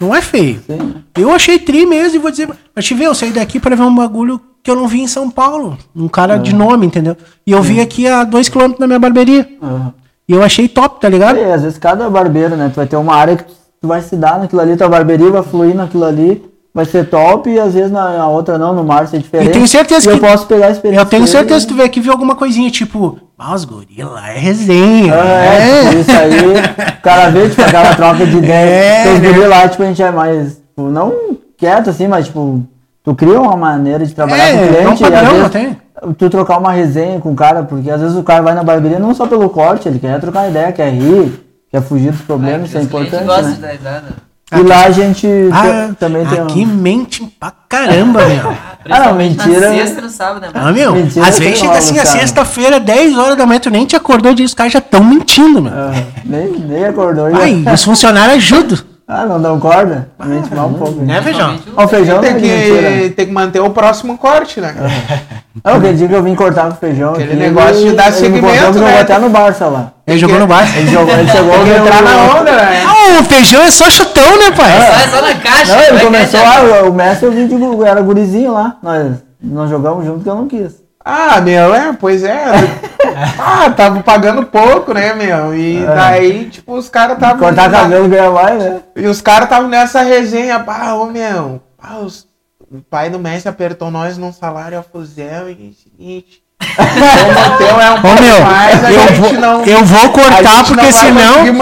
Não 0.00 0.14
é 0.14 0.22
feio. 0.22 0.60
Sim. 0.66 0.94
Eu 1.16 1.30
achei 1.30 1.58
tri 1.58 1.84
mesmo 1.84 2.16
e 2.16 2.18
vou 2.18 2.30
dizer, 2.30 2.48
eu 2.74 2.82
te 2.82 2.94
ver, 2.94 3.06
eu 3.06 3.14
saí 3.14 3.32
daqui 3.32 3.58
para 3.58 3.74
ver 3.74 3.82
um 3.82 3.94
bagulho 3.94 4.40
que 4.62 4.70
eu 4.70 4.76
não 4.76 4.86
vi 4.86 5.00
em 5.00 5.06
São 5.06 5.30
Paulo. 5.30 5.76
Um 5.94 6.08
cara 6.08 6.36
de 6.36 6.54
nome, 6.54 6.86
entendeu? 6.86 7.16
E 7.46 7.52
eu 7.52 7.62
vi 7.62 7.80
aqui 7.80 8.06
a 8.06 8.24
dois 8.24 8.48
quilômetros 8.48 8.80
da 8.80 8.86
minha 8.86 8.98
barbearia. 8.98 9.48
Aham. 9.62 9.92
E 10.28 10.32
eu 10.32 10.42
achei 10.42 10.66
top, 10.66 11.00
tá 11.00 11.08
ligado? 11.08 11.38
É, 11.38 11.52
às 11.52 11.62
vezes 11.62 11.78
cada 11.78 12.10
barbeiro, 12.10 12.56
né? 12.56 12.68
Tu 12.68 12.76
vai 12.76 12.86
ter 12.86 12.96
uma 12.96 13.14
área 13.14 13.36
que 13.36 13.44
tu 13.44 13.54
vai 13.86 14.02
se 14.02 14.16
dar 14.16 14.38
naquilo 14.38 14.60
ali, 14.60 14.76
tua 14.76 14.88
barbearia 14.88 15.30
vai 15.30 15.42
fluir 15.42 15.74
naquilo 15.74 16.04
ali, 16.04 16.44
vai 16.74 16.84
ser 16.84 17.08
top, 17.08 17.48
e 17.48 17.58
às 17.58 17.72
vezes 17.74 17.90
na, 17.90 18.18
na 18.18 18.28
outra 18.28 18.58
não, 18.58 18.74
no 18.74 18.84
mar 18.84 19.06
ser 19.08 19.18
diferente. 19.18 19.48
Eu 19.48 19.52
tenho 19.54 19.66
certeza 19.68 20.10
que- 20.10 20.16
eu 20.16 20.20
posso 20.20 20.46
pegar 20.46 20.66
a 20.66 20.70
experiência. 20.70 21.02
Eu 21.02 21.08
tenho 21.08 21.26
certeza 21.26 21.54
né? 21.60 21.60
que 21.60 21.66
tu 21.72 21.74
vê 21.76 21.82
aqui 21.84 22.00
ver 22.00 22.10
alguma 22.10 22.34
coisinha, 22.34 22.70
tipo, 22.70 23.18
ah, 23.38 23.54
os 23.54 23.64
gorila 23.64 24.20
é 24.28 24.38
resenha. 24.38 25.14
Ah, 25.14 25.54
é, 25.54 25.80
tipo, 25.88 26.00
isso 26.00 26.10
aí, 26.10 26.96
o 26.98 27.02
cara 27.02 27.30
vê, 27.30 27.48
tipo, 27.48 27.62
aquela 27.62 27.94
troca 27.94 28.26
de 28.26 28.36
ideia. 28.36 28.66
É, 28.70 29.00
Então, 29.02 29.14
os 29.14 29.20
né? 29.20 29.28
guri 29.32 29.46
lá, 29.46 29.68
tipo, 29.68 29.82
a 29.82 29.86
gente 29.86 30.02
é 30.02 30.10
mais, 30.10 30.52
tipo, 30.56 30.82
não 30.90 31.12
quieto 31.56 31.88
assim, 31.90 32.06
mas, 32.08 32.26
tipo, 32.26 32.62
tu 33.02 33.14
cria 33.14 33.40
uma 33.40 33.56
maneira 33.56 34.04
de 34.04 34.14
trabalhar 34.14 34.48
É, 34.48 34.52
com 34.52 34.58
o 34.58 34.62
é 34.62 34.66
um 34.66 34.82
cliente 34.82 35.02
e 35.02 35.10
padrão, 35.10 35.44
às 35.46 35.52
vezes, 35.52 35.76
tu 36.18 36.28
trocar 36.28 36.58
uma 36.58 36.72
resenha 36.72 37.18
com 37.20 37.32
o 37.32 37.34
cara, 37.34 37.62
porque 37.62 37.90
às 37.90 38.00
vezes 38.02 38.16
o 38.16 38.22
cara 38.22 38.42
vai 38.42 38.54
na 38.54 38.62
barbearia 38.62 38.98
não 38.98 39.14
só 39.14 39.26
pelo 39.26 39.48
corte, 39.48 39.88
ele 39.88 39.98
quer 39.98 40.20
trocar 40.20 40.48
ideia, 40.50 40.70
quer 40.72 40.90
rir, 40.90 41.45
quer 41.80 41.82
fugir 41.86 42.10
dos 42.12 42.22
problemas, 42.22 42.68
isso 42.68 42.78
é 42.78 42.82
importante, 42.82 43.24
gostam 43.24 43.48
né? 43.48 43.54
de 43.54 43.60
dar 43.60 43.70
risada. 43.72 44.04
E 44.54 44.62
lá 44.62 44.84
a 44.84 44.90
gente 44.92 45.26
Ah, 45.52 45.90
também 45.98 46.24
tem 46.24 46.38
aqui 46.38 46.60
um... 46.60 46.66
mente 46.66 47.24
pra 47.38 47.52
caramba, 47.68 48.24
meu. 48.26 48.56
Ah, 48.88 49.00
não, 49.00 49.14
mentira. 49.16 49.68
Na 49.68 49.76
sexta 49.76 49.98
e 49.98 50.02
no 50.04 50.08
sábado, 50.08 50.40
né? 50.42 50.48
Ah, 50.54 50.70
meu, 50.70 50.94
Mentira, 50.94 51.26
às 51.26 51.36
vezes 51.40 51.58
chega 51.58 51.72
assim, 51.76 51.98
a 51.98 52.06
sexta-feira, 52.06 52.78
10 52.78 53.18
horas 53.18 53.36
da 53.36 53.44
manhã, 53.44 53.58
tu 53.58 53.68
nem 53.68 53.84
te 53.84 53.96
acordou 53.96 54.32
disso, 54.32 54.46
os 54.50 54.54
caras 54.54 54.72
já 54.72 54.78
estão 54.78 55.02
mentindo, 55.02 55.60
meu. 55.60 55.72
Ah, 55.72 55.92
nem, 56.24 56.52
nem 56.52 56.84
acordou. 56.84 57.28
já. 57.28 57.36
Ai, 57.38 57.64
os 57.74 57.82
funcionários 57.82 58.36
ajudam. 58.36 58.78
Ah, 59.08 59.24
não 59.24 59.40
dão 59.40 59.60
corda? 59.60 60.08
Mente 60.24 60.52
mal 60.52 60.66
um 60.66 60.74
pouco. 60.74 61.00
Né, 61.00 61.22
feijão? 61.22 61.56
Ó, 61.76 61.84
o 61.84 61.88
feijão 61.88 62.20
Tem 62.20 62.32
é 62.32 62.34
que, 62.34 63.10
tem 63.10 63.26
que 63.26 63.32
manter 63.32 63.60
o 63.60 63.70
próximo 63.70 64.18
corte, 64.18 64.60
né? 64.60 64.74
É, 65.64 65.92
dia 65.94 66.06
que 66.06 66.12
eu 66.14 66.22
vim 66.22 66.34
cortar 66.34 66.64
com 66.68 66.74
o 66.74 66.76
feijão. 66.76 67.12
Aquele 67.14 67.30
aqui, 67.32 67.36
negócio 67.40 67.76
de 67.76 67.86
ele- 67.86 67.96
dar 67.96 68.08
ele 68.08 68.14
me 68.14 68.20
segmento, 68.20 68.46
contou 68.46 68.72
que 68.74 68.78
né? 68.78 68.86
jogou 68.88 69.00
até 69.00 69.18
no 69.18 69.30
Barça 69.30 69.66
lá. 69.66 69.92
Ele 70.06 70.18
jogou 70.18 70.38
no 70.38 70.46
bar. 70.46 70.76
Ele, 70.76 70.90
jogou, 70.90 71.14
ele 71.14 71.28
chegou 71.30 71.62
veio- 71.64 71.76
entrar 71.78 72.02
na 72.02 72.34
onda, 72.40 72.52
né? 72.52 72.84
Ah, 72.86 73.20
o 73.20 73.24
feijão 73.24 73.62
é 73.62 73.70
só 73.70 73.88
chutão, 73.90 74.38
né, 74.38 74.50
pai? 74.54 74.70
Sai 74.80 75.08
só 75.08 75.22
na 75.22 75.34
caixa. 75.34 75.72
Não, 75.74 75.82
ele 75.82 75.92
vai 75.92 76.04
começou 76.04 76.40
é 76.40 76.42
lá, 76.44 76.82
o 76.82 76.92
Messi 76.92 77.24
eu 77.24 77.32
vim 77.32 77.46
de 77.48 77.84
era 77.86 78.00
gurizinho 78.02 78.52
lá. 78.52 78.76
Nós, 78.82 79.12
nós 79.42 79.70
jogamos 79.70 80.04
junto 80.04 80.22
que 80.22 80.28
eu 80.28 80.34
não 80.34 80.46
quis. 80.46 80.74
Ah, 81.08 81.40
meu, 81.40 81.72
é, 81.72 81.92
pois 81.92 82.24
é. 82.24 82.46
ah, 83.38 83.70
tava 83.70 84.02
pagando 84.02 84.44
pouco, 84.46 84.92
né, 84.92 85.14
meu? 85.14 85.56
E 85.56 85.86
daí, 85.86 86.50
tipo, 86.50 86.74
os 86.74 86.88
caras 86.88 87.14
estavam. 87.14 87.38
Cortar 87.38 87.70
cabelo 87.70 88.08
ganha 88.08 88.28
mais, 88.32 88.58
né? 88.58 88.82
E 88.96 89.06
os 89.06 89.20
caras 89.20 89.44
estavam 89.44 89.68
nessa 89.68 90.02
resenha, 90.02 90.58
pá, 90.58 90.94
ô 90.94 91.06
meu, 91.06 91.62
pá, 91.80 91.98
os- 91.98 92.26
o 92.68 92.82
pai 92.82 93.08
do 93.08 93.20
Messi 93.20 93.48
apertou 93.48 93.88
nós 93.88 94.18
num 94.18 94.32
salário 94.32 94.76
a 94.76 94.82
fuzel 94.82 95.48
e 95.48 95.52
é 95.52 95.72
seguinte. 95.72 96.42
O 96.78 97.56
teu 97.58 97.80
é 97.80 97.90
um 97.90 97.94
Ô, 97.94 98.00
pouco 98.00 98.22
meu, 98.22 98.40
mais, 98.42 98.84
a 98.84 98.92
eu 98.92 99.00
gente 99.00 99.12
vou, 99.20 99.32
não. 99.34 99.64
eu 99.64 99.84
vou 99.84 100.10
cortar 100.10 100.64
porque 100.64 100.86
não 100.86 100.92
senão. 100.92 101.46
Eu 101.46 101.54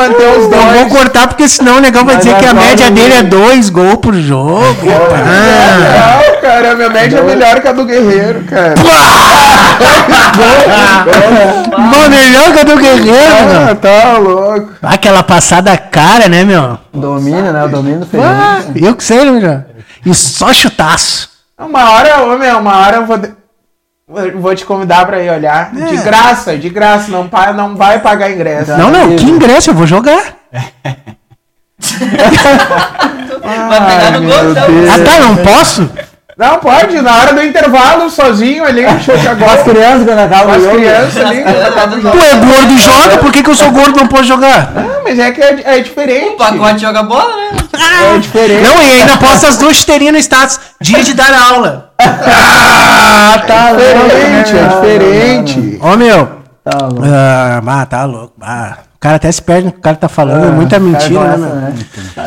vou 0.78 0.88
cortar 0.88 1.28
porque 1.28 1.48
senão 1.48 1.76
o 1.76 1.80
negão 1.80 2.04
vai 2.04 2.16
Mas 2.16 2.24
dizer 2.24 2.36
que 2.38 2.46
a 2.46 2.54
média 2.54 2.90
dele 2.90 3.14
é 3.14 3.22
dois 3.22 3.70
gols 3.70 3.96
por 3.96 4.14
jogo. 4.14 4.64
Ah. 5.14 6.20
Não, 6.34 6.40
cara, 6.40 6.72
a 6.72 6.74
minha 6.74 6.90
média 6.90 7.18
é 7.18 7.22
melhor 7.22 7.60
que 7.60 7.68
a 7.68 7.72
do 7.72 7.84
Guerreiro, 7.84 8.42
cara. 8.44 8.74
Mano, 11.78 12.10
melhor 12.10 12.52
que 12.52 12.60
a 12.60 12.64
do 12.64 12.76
Guerreiro, 12.76 13.34
Ah, 13.40 13.44
mano. 13.64 13.74
tá 13.76 14.18
louco. 14.18 14.70
Aquela 14.82 15.22
passada 15.22 15.76
cara, 15.76 16.28
né, 16.28 16.44
meu? 16.44 16.78
Domínio, 16.92 17.52
né? 17.52 17.64
O 17.64 17.68
domínio. 17.68 18.06
Ah, 18.20 18.60
eu 18.74 18.94
que 18.94 19.04
sei, 19.04 19.24
né, 19.24 19.30
meu? 19.40 19.64
E 20.06 20.14
só 20.14 20.52
chutaço. 20.52 21.28
Uma 21.58 21.90
hora, 21.92 22.22
ô 22.24 22.36
meu, 22.36 22.58
uma 22.58 22.76
hora 22.78 22.96
eu 22.96 23.06
vou, 23.06 23.16
de- 23.16 23.32
vou 24.06 24.54
te 24.54 24.64
convidar 24.64 25.06
pra 25.06 25.20
ir 25.22 25.30
olhar. 25.30 25.72
De 25.72 25.96
graça, 25.98 26.56
de 26.58 26.68
graça, 26.68 27.10
não, 27.10 27.28
pa- 27.28 27.52
não 27.52 27.74
vai 27.76 27.98
pagar 28.00 28.30
ingresso. 28.30 28.76
Não, 28.76 28.90
não, 28.90 29.16
que 29.16 29.24
ingresso, 29.24 29.70
eu 29.70 29.74
vou 29.74 29.86
jogar. 29.86 30.34
Vai 33.42 33.86
pegar 33.86 34.10
no 34.12 34.26
gol, 34.28 34.50
então. 34.50 34.64
Ah, 34.92 35.04
tá, 35.04 35.18
não 35.20 35.36
posso? 35.38 35.90
Não, 36.36 36.58
pode, 36.58 37.00
na 37.00 37.14
hora 37.16 37.32
do 37.32 37.42
intervalo, 37.42 38.10
sozinho 38.10 38.64
ali, 38.64 38.82
Com 39.38 39.44
as 39.50 39.62
crianças 39.62 40.04
quando 40.04 40.18
acaba 40.18 40.44
Com 40.44 40.50
o 40.50 40.54
as 40.70 40.76
crianças 40.76 41.16
ali. 41.24 41.42
acaba 41.42 41.96
o 41.96 42.00
jogo. 42.00 42.18
Tu 42.18 42.24
é 42.24 42.34
gordo 42.34 42.72
e 42.72 42.78
joga, 42.78 43.18
por 43.18 43.32
que, 43.32 43.42
que 43.42 43.50
eu 43.50 43.54
sou 43.54 43.70
gordo 43.70 43.96
e 43.96 44.00
não 44.00 44.08
posso 44.08 44.24
jogar? 44.24 44.72
Não, 44.72 45.04
mas 45.04 45.18
é 45.18 45.30
que 45.30 45.40
é, 45.40 45.62
é 45.64 45.80
diferente. 45.80 46.30
O 46.30 46.36
pacote 46.36 46.80
joga 46.80 47.02
bola, 47.04 47.36
né? 47.36 47.50
É 48.14 48.18
diferente. 48.18 48.62
Não, 48.62 48.82
e 48.82 49.00
ainda 49.00 49.16
posta 49.16 49.48
as 49.48 49.56
duas 49.58 49.76
chuteirinhas 49.76 50.14
no 50.14 50.18
status. 50.18 50.60
Dia 50.80 51.02
de 51.04 51.14
dar 51.14 51.32
aula. 51.52 51.90
Ah, 51.98 53.42
tá 53.46 53.72
Diferente, 53.72 54.56
é 54.56 54.62
Não, 54.62 54.80
diferente. 54.80 55.78
Ó, 55.80 55.96
meu. 55.96 56.44
Tá 56.64 56.78
louco. 56.86 57.02
Ah, 57.04 57.62
ah, 57.66 57.86
tá 57.86 58.04
louco. 58.04 58.32
Ah, 58.40 58.76
cara 59.04 59.16
até 59.16 59.30
se 59.30 59.42
perde 59.42 59.66
no 59.66 59.72
que 59.72 59.78
o 59.78 59.82
cara 59.82 59.96
tá 59.96 60.08
falando. 60.08 60.46
é 60.46 60.50
muita 60.50 60.78
O 60.78 60.92
cara 60.92 60.98
mentira, 60.98 61.36
né, 61.36 61.74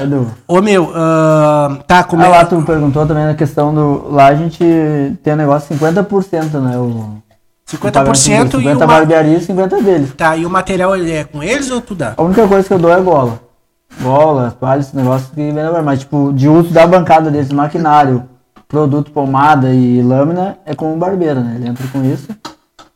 do- 0.05 0.27
Ô, 0.47 0.61
meu, 0.61 0.91
ah, 0.93 1.79
tá, 1.87 2.03
como 2.03 2.23
Ah, 2.23 2.27
lá 2.27 2.41
é 2.41 2.45
tu 2.45 2.61
perguntou 2.61 3.03
também 3.07 3.25
na 3.25 3.33
questão 3.33 3.73
do. 3.73 4.11
Lá 4.11 4.27
a 4.27 4.35
gente 4.35 4.63
tem 5.23 5.33
um 5.33 5.37
negócio 5.37 5.75
50%, 5.75 6.59
né? 6.59 6.77
O, 6.77 7.15
50% 7.67 8.13
e 8.13 8.57
50 8.57 8.77
uma... 8.77 8.85
barbearia 8.85 9.37
e 9.37 9.41
50 9.41 9.81
deles. 9.81 10.13
Tá, 10.15 10.37
e 10.37 10.45
o 10.45 10.49
material 10.51 10.95
ele 10.95 11.11
é 11.11 11.23
com 11.23 11.41
eles 11.41 11.71
ou 11.71 11.81
tu 11.81 11.95
dá? 11.95 12.13
A 12.15 12.21
única 12.21 12.47
coisa 12.47 12.67
que 12.67 12.73
eu 12.73 12.79
dou 12.79 12.93
é 12.93 13.01
bola. 13.01 13.39
Bola, 13.99 14.51
toalha, 14.59 14.79
esse 14.79 14.95
negócio 14.95 15.29
que 15.29 15.35
vem. 15.35 15.53
Mas, 15.83 16.01
tipo, 16.01 16.31
de 16.31 16.47
uso 16.47 16.71
da 16.71 16.85
bancada 16.85 17.31
deles, 17.31 17.51
maquinário, 17.51 18.23
produto, 18.67 19.09
pomada 19.11 19.73
e 19.73 19.99
lâmina, 20.03 20.57
é 20.63 20.75
com 20.75 20.93
o 20.93 20.97
barbeiro, 20.97 21.39
né? 21.39 21.53
Ele 21.55 21.69
entra 21.69 21.87
com 21.87 22.03
isso. 22.03 22.27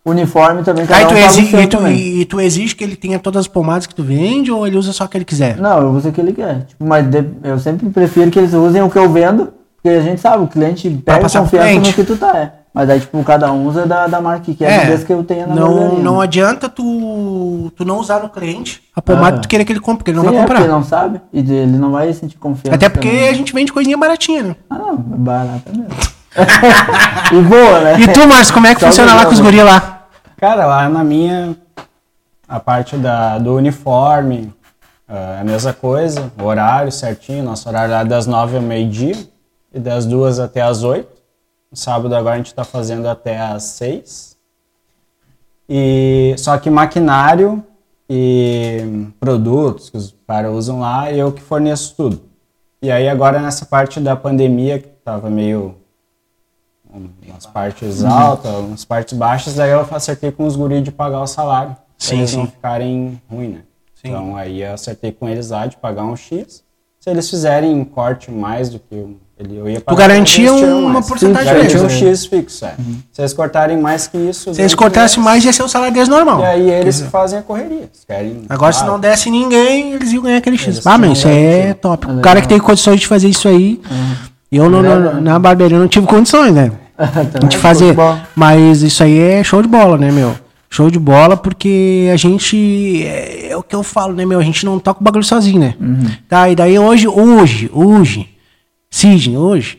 Uniforme 0.04 0.64
também, 0.64 0.86
cada 0.86 1.00
Aí 1.00 1.06
um 1.06 1.08
tu, 1.10 1.14
paga 1.14 1.26
o 1.26 1.30
exi- 1.30 1.46
seu 1.52 1.62
e, 1.62 1.68
tu, 1.68 1.78
também. 1.78 1.96
e 2.22 2.26
tu 2.26 2.40
exige 2.42 2.76
que 2.76 2.84
ele 2.84 2.96
tenha 2.96 3.20
todas 3.20 3.42
as 3.42 3.48
pomadas 3.48 3.86
que 3.86 3.94
tu 3.94 4.04
vende 4.04 4.52
ou 4.52 4.66
ele 4.66 4.76
usa 4.78 4.92
só 4.92 5.06
o 5.06 5.08
que 5.08 5.16
ele 5.18 5.26
quiser? 5.26 5.58
Não, 5.58 5.80
eu 5.80 5.90
uso 5.92 6.10
o 6.10 6.12
que 6.12 6.20
ele 6.20 6.34
quer. 6.34 6.66
Tipo, 6.66 6.84
mas 6.86 7.06
de- 7.08 7.24
eu 7.44 7.60
sempre 7.60 7.88
prefiro 7.90 8.32
que 8.32 8.40
eles 8.40 8.54
usem 8.54 8.82
o 8.82 8.90
que 8.90 8.98
eu 8.98 9.08
vendo, 9.12 9.54
porque 9.76 9.90
a 9.96 10.02
gente 10.02 10.20
sabe, 10.20 10.44
o 10.44 10.48
cliente 10.48 10.90
pega 11.06 11.30
confiança 11.30 11.80
no 11.80 11.94
que 11.94 12.04
tu 12.04 12.18
tá. 12.18 12.36
É. 12.36 12.52
Mas 12.74 12.90
aí, 12.90 13.02
tipo, 13.02 13.22
cada 13.26 13.52
um 13.52 13.68
usa 13.68 13.86
da, 13.86 14.08
da 14.08 14.22
marca 14.22 14.46
que 14.46 14.56
quer, 14.56 14.88
desde 14.88 15.06
que 15.06 15.12
eu 15.12 15.24
tenha 15.26 15.46
na 15.46 15.54
não, 15.54 15.74
barbearia. 15.76 16.00
não 16.04 16.22
adianta 16.22 16.70
tu, 16.70 17.70
tu 17.76 17.84
não 17.84 18.00
usar 18.00 18.22
no 18.24 18.30
cliente 18.30 18.82
a 18.96 19.02
pomada 19.02 19.28
Ah. 19.28 19.40
que 19.40 19.42
tu 19.42 19.50
querer 19.50 19.66
que 19.66 19.74
ele 19.74 19.82
compre, 19.82 19.98
porque 19.98 20.12
ele 20.12 20.18
não 20.18 20.24
Sim, 20.24 20.30
vai 20.30 20.38
é, 20.38 20.42
comprar. 20.42 20.56
porque 20.56 20.68
ele 20.70 20.74
não 20.80 20.84
sabe, 20.86 21.20
e 21.34 21.40
ele 21.40 21.78
não 21.78 21.92
vai 21.92 22.14
sentir 22.14 22.38
confiança. 22.38 22.74
Até 22.76 22.88
porque 22.88 23.10
também. 23.10 23.28
a 23.28 23.34
gente 23.34 23.54
vende 23.54 23.74
coisinha 23.74 23.98
baratinha, 23.98 24.42
né? 24.44 24.56
Ah, 24.70 24.78
não, 24.78 24.94
é 24.94 24.96
barata 25.18 25.70
mesmo. 25.72 25.90
E 27.32 27.42
boa, 27.42 27.80
né? 27.82 28.00
E 28.00 28.08
tu, 28.08 28.28
Márcio, 28.28 28.54
como 28.54 28.68
é 28.68 28.74
que 28.74 28.82
Só 28.82 28.88
funciona 28.88 29.14
lá 29.14 29.26
com 29.26 29.32
os 29.32 29.40
né? 29.40 29.46
guri 29.46 29.64
lá? 29.64 30.08
Cara, 30.38 30.66
lá 30.66 30.90
na 30.90 31.04
minha, 31.04 31.56
a 32.48 32.60
parte 32.60 32.96
da, 32.98 33.38
do 33.38 33.56
uniforme 33.56 34.54
ah, 35.14 35.36
é 35.38 35.42
a 35.42 35.44
mesma 35.44 35.74
coisa, 35.74 36.32
o 36.40 36.44
horário 36.46 36.90
certinho, 36.90 37.44
nosso 37.44 37.68
horário 37.68 37.92
lá 37.92 38.00
é 38.00 38.06
das 38.06 38.26
nove 38.26 38.56
ao 38.56 38.62
meio-dia 38.62 39.18
e 39.74 39.78
das 39.78 40.06
duas 40.06 40.40
até 40.40 40.62
as 40.62 40.84
oito. 40.84 41.22
No 41.70 41.76
sábado 41.76 42.16
agora 42.16 42.36
a 42.36 42.38
gente 42.38 42.48
está 42.48 42.64
fazendo 42.64 43.08
até 43.08 43.38
as 43.38 43.64
seis. 43.64 44.38
E, 45.68 46.34
só 46.38 46.58
que 46.58 46.70
maquinário 46.70 47.62
e 48.10 49.08
produtos 49.20 49.90
que 49.90 49.98
os 49.98 50.16
caras 50.26 50.54
usam 50.54 50.80
lá, 50.80 51.12
eu 51.12 51.32
que 51.32 51.42
forneço 51.42 51.94
tudo. 51.96 52.24
E 52.82 52.90
aí 52.90 53.10
agora 53.10 53.42
nessa 53.42 53.66
parte 53.66 54.00
da 54.00 54.16
pandemia, 54.16 54.80
que 54.80 54.88
tava 55.04 55.30
meio 55.30 55.76
umas 56.94 57.46
partes 57.46 58.04
altas, 58.04 58.52
umas 58.56 58.86
partes 58.86 59.18
baixas, 59.18 59.56
daí 59.56 59.72
eu 59.72 59.86
acertei 59.92 60.32
com 60.32 60.46
os 60.46 60.56
guris 60.56 60.84
de 60.84 60.92
pagar 60.92 61.22
o 61.22 61.28
salário. 61.28 61.76
Sim, 61.98 62.18
eles 62.18 62.32
sim. 62.32 62.38
não 62.38 62.48
ficarem 62.48 63.22
ruim, 63.30 63.48
né? 63.50 63.60
Então 64.04 64.36
aí 64.36 64.64
eu 64.64 64.74
acertei 64.74 65.12
com 65.12 65.30
eles 65.30 65.50
lá 65.52 65.66
de 65.68 65.78
pagar 65.78 66.04
um 66.04 66.16
X. 66.16 66.64
Se 67.00 67.10
eles 67.10 67.30
fizerem 67.30 67.74
um 67.74 67.84
corte 67.84 68.30
mais 68.30 68.70
do 68.70 68.78
que 68.78 68.94
eu, 68.94 69.16
ele, 69.40 69.58
eu 69.58 69.68
ia 69.68 69.80
Tu 69.80 69.86
pagar. 69.86 70.08
garantia 70.08 70.50
eles 70.50 70.60
tiram 70.60 70.86
uma 70.86 71.02
porcentagem 71.02 71.52
Garantia 71.54 71.82
um 71.82 71.90
X 71.90 72.26
fixo, 72.28 72.64
é. 72.66 72.76
Se 73.12 73.22
eles 73.22 73.34
cortarem 73.34 73.76
mais 73.80 74.06
que 74.08 74.18
isso... 74.20 74.54
Se 74.54 74.62
eles 74.62 74.76
cortassem 74.76 75.16
deles, 75.18 75.26
mais, 75.26 75.44
ia 75.46 75.52
ser 75.52 75.64
o 75.64 75.68
salário 75.68 75.92
deles 75.94 76.08
normal. 76.08 76.42
E 76.42 76.46
aí 76.46 76.70
eles 76.70 77.02
fazem 77.02 77.40
a 77.40 77.42
correria. 77.42 77.90
Querem... 78.08 78.44
Agora, 78.48 78.72
se 78.72 78.84
Ah, 78.84 78.86
não 78.86 79.00
desse 79.00 79.32
ninguém, 79.32 79.94
eles 79.94 80.12
iam 80.12 80.22
ganhar 80.22 80.38
aquele 80.38 80.58
X. 80.60 80.68
Eles 80.76 80.86
Ah, 80.88 80.96
mas 80.98 81.18
isso 81.18 81.28
é 81.28 81.52
garantia. 81.52 81.76
top. 81.76 82.06
O 82.12 82.22
cara 82.22 82.40
que 82.42 82.48
tem 82.48 82.60
condições 82.60 83.00
de 83.00 83.08
fazer 83.08 83.30
isso 83.30 83.48
aí. 83.48 83.82
Eu 84.52 84.70
não, 84.70 84.84
não- 84.84 85.22
na 85.22 85.40
barbearia 85.40 85.80
não 85.80 85.88
tive 85.88 86.06
condições, 86.06 86.54
né? 86.54 86.72
de 87.48 87.58
fazer. 87.58 87.86
Futebol. 87.86 88.18
Mas 88.36 88.82
isso 88.82 89.04
aí 89.04 89.20
é 89.20 89.44
show 89.44 89.62
de 89.62 89.68
bola, 89.68 89.98
né, 89.98 90.12
meu? 90.12 90.36
Show 90.70 90.90
de 90.90 91.00
bola, 91.00 91.36
porque 91.36 92.10
a 92.14 92.16
gente. 92.16 93.04
É, 93.06 93.52
é 93.52 93.58
o 93.58 93.64
que 93.64 93.76
eu 93.76 93.84
falo, 93.84 94.14
né, 94.14 94.26
meu? 94.26 94.40
A 94.40 94.44
gente 94.44 94.66
não 94.66 94.80
toca 94.80 95.02
o 95.02 95.04
bagulho 95.04 95.24
sozinho, 95.24 95.60
né? 95.60 95.76
Tá, 96.30 96.50
e 96.50 96.56
daí 96.56 96.80
hoje, 96.80 97.08
hoje, 97.08 97.70
hoje, 97.74 98.30
Sidney, 98.90 99.38
hoje, 99.38 99.78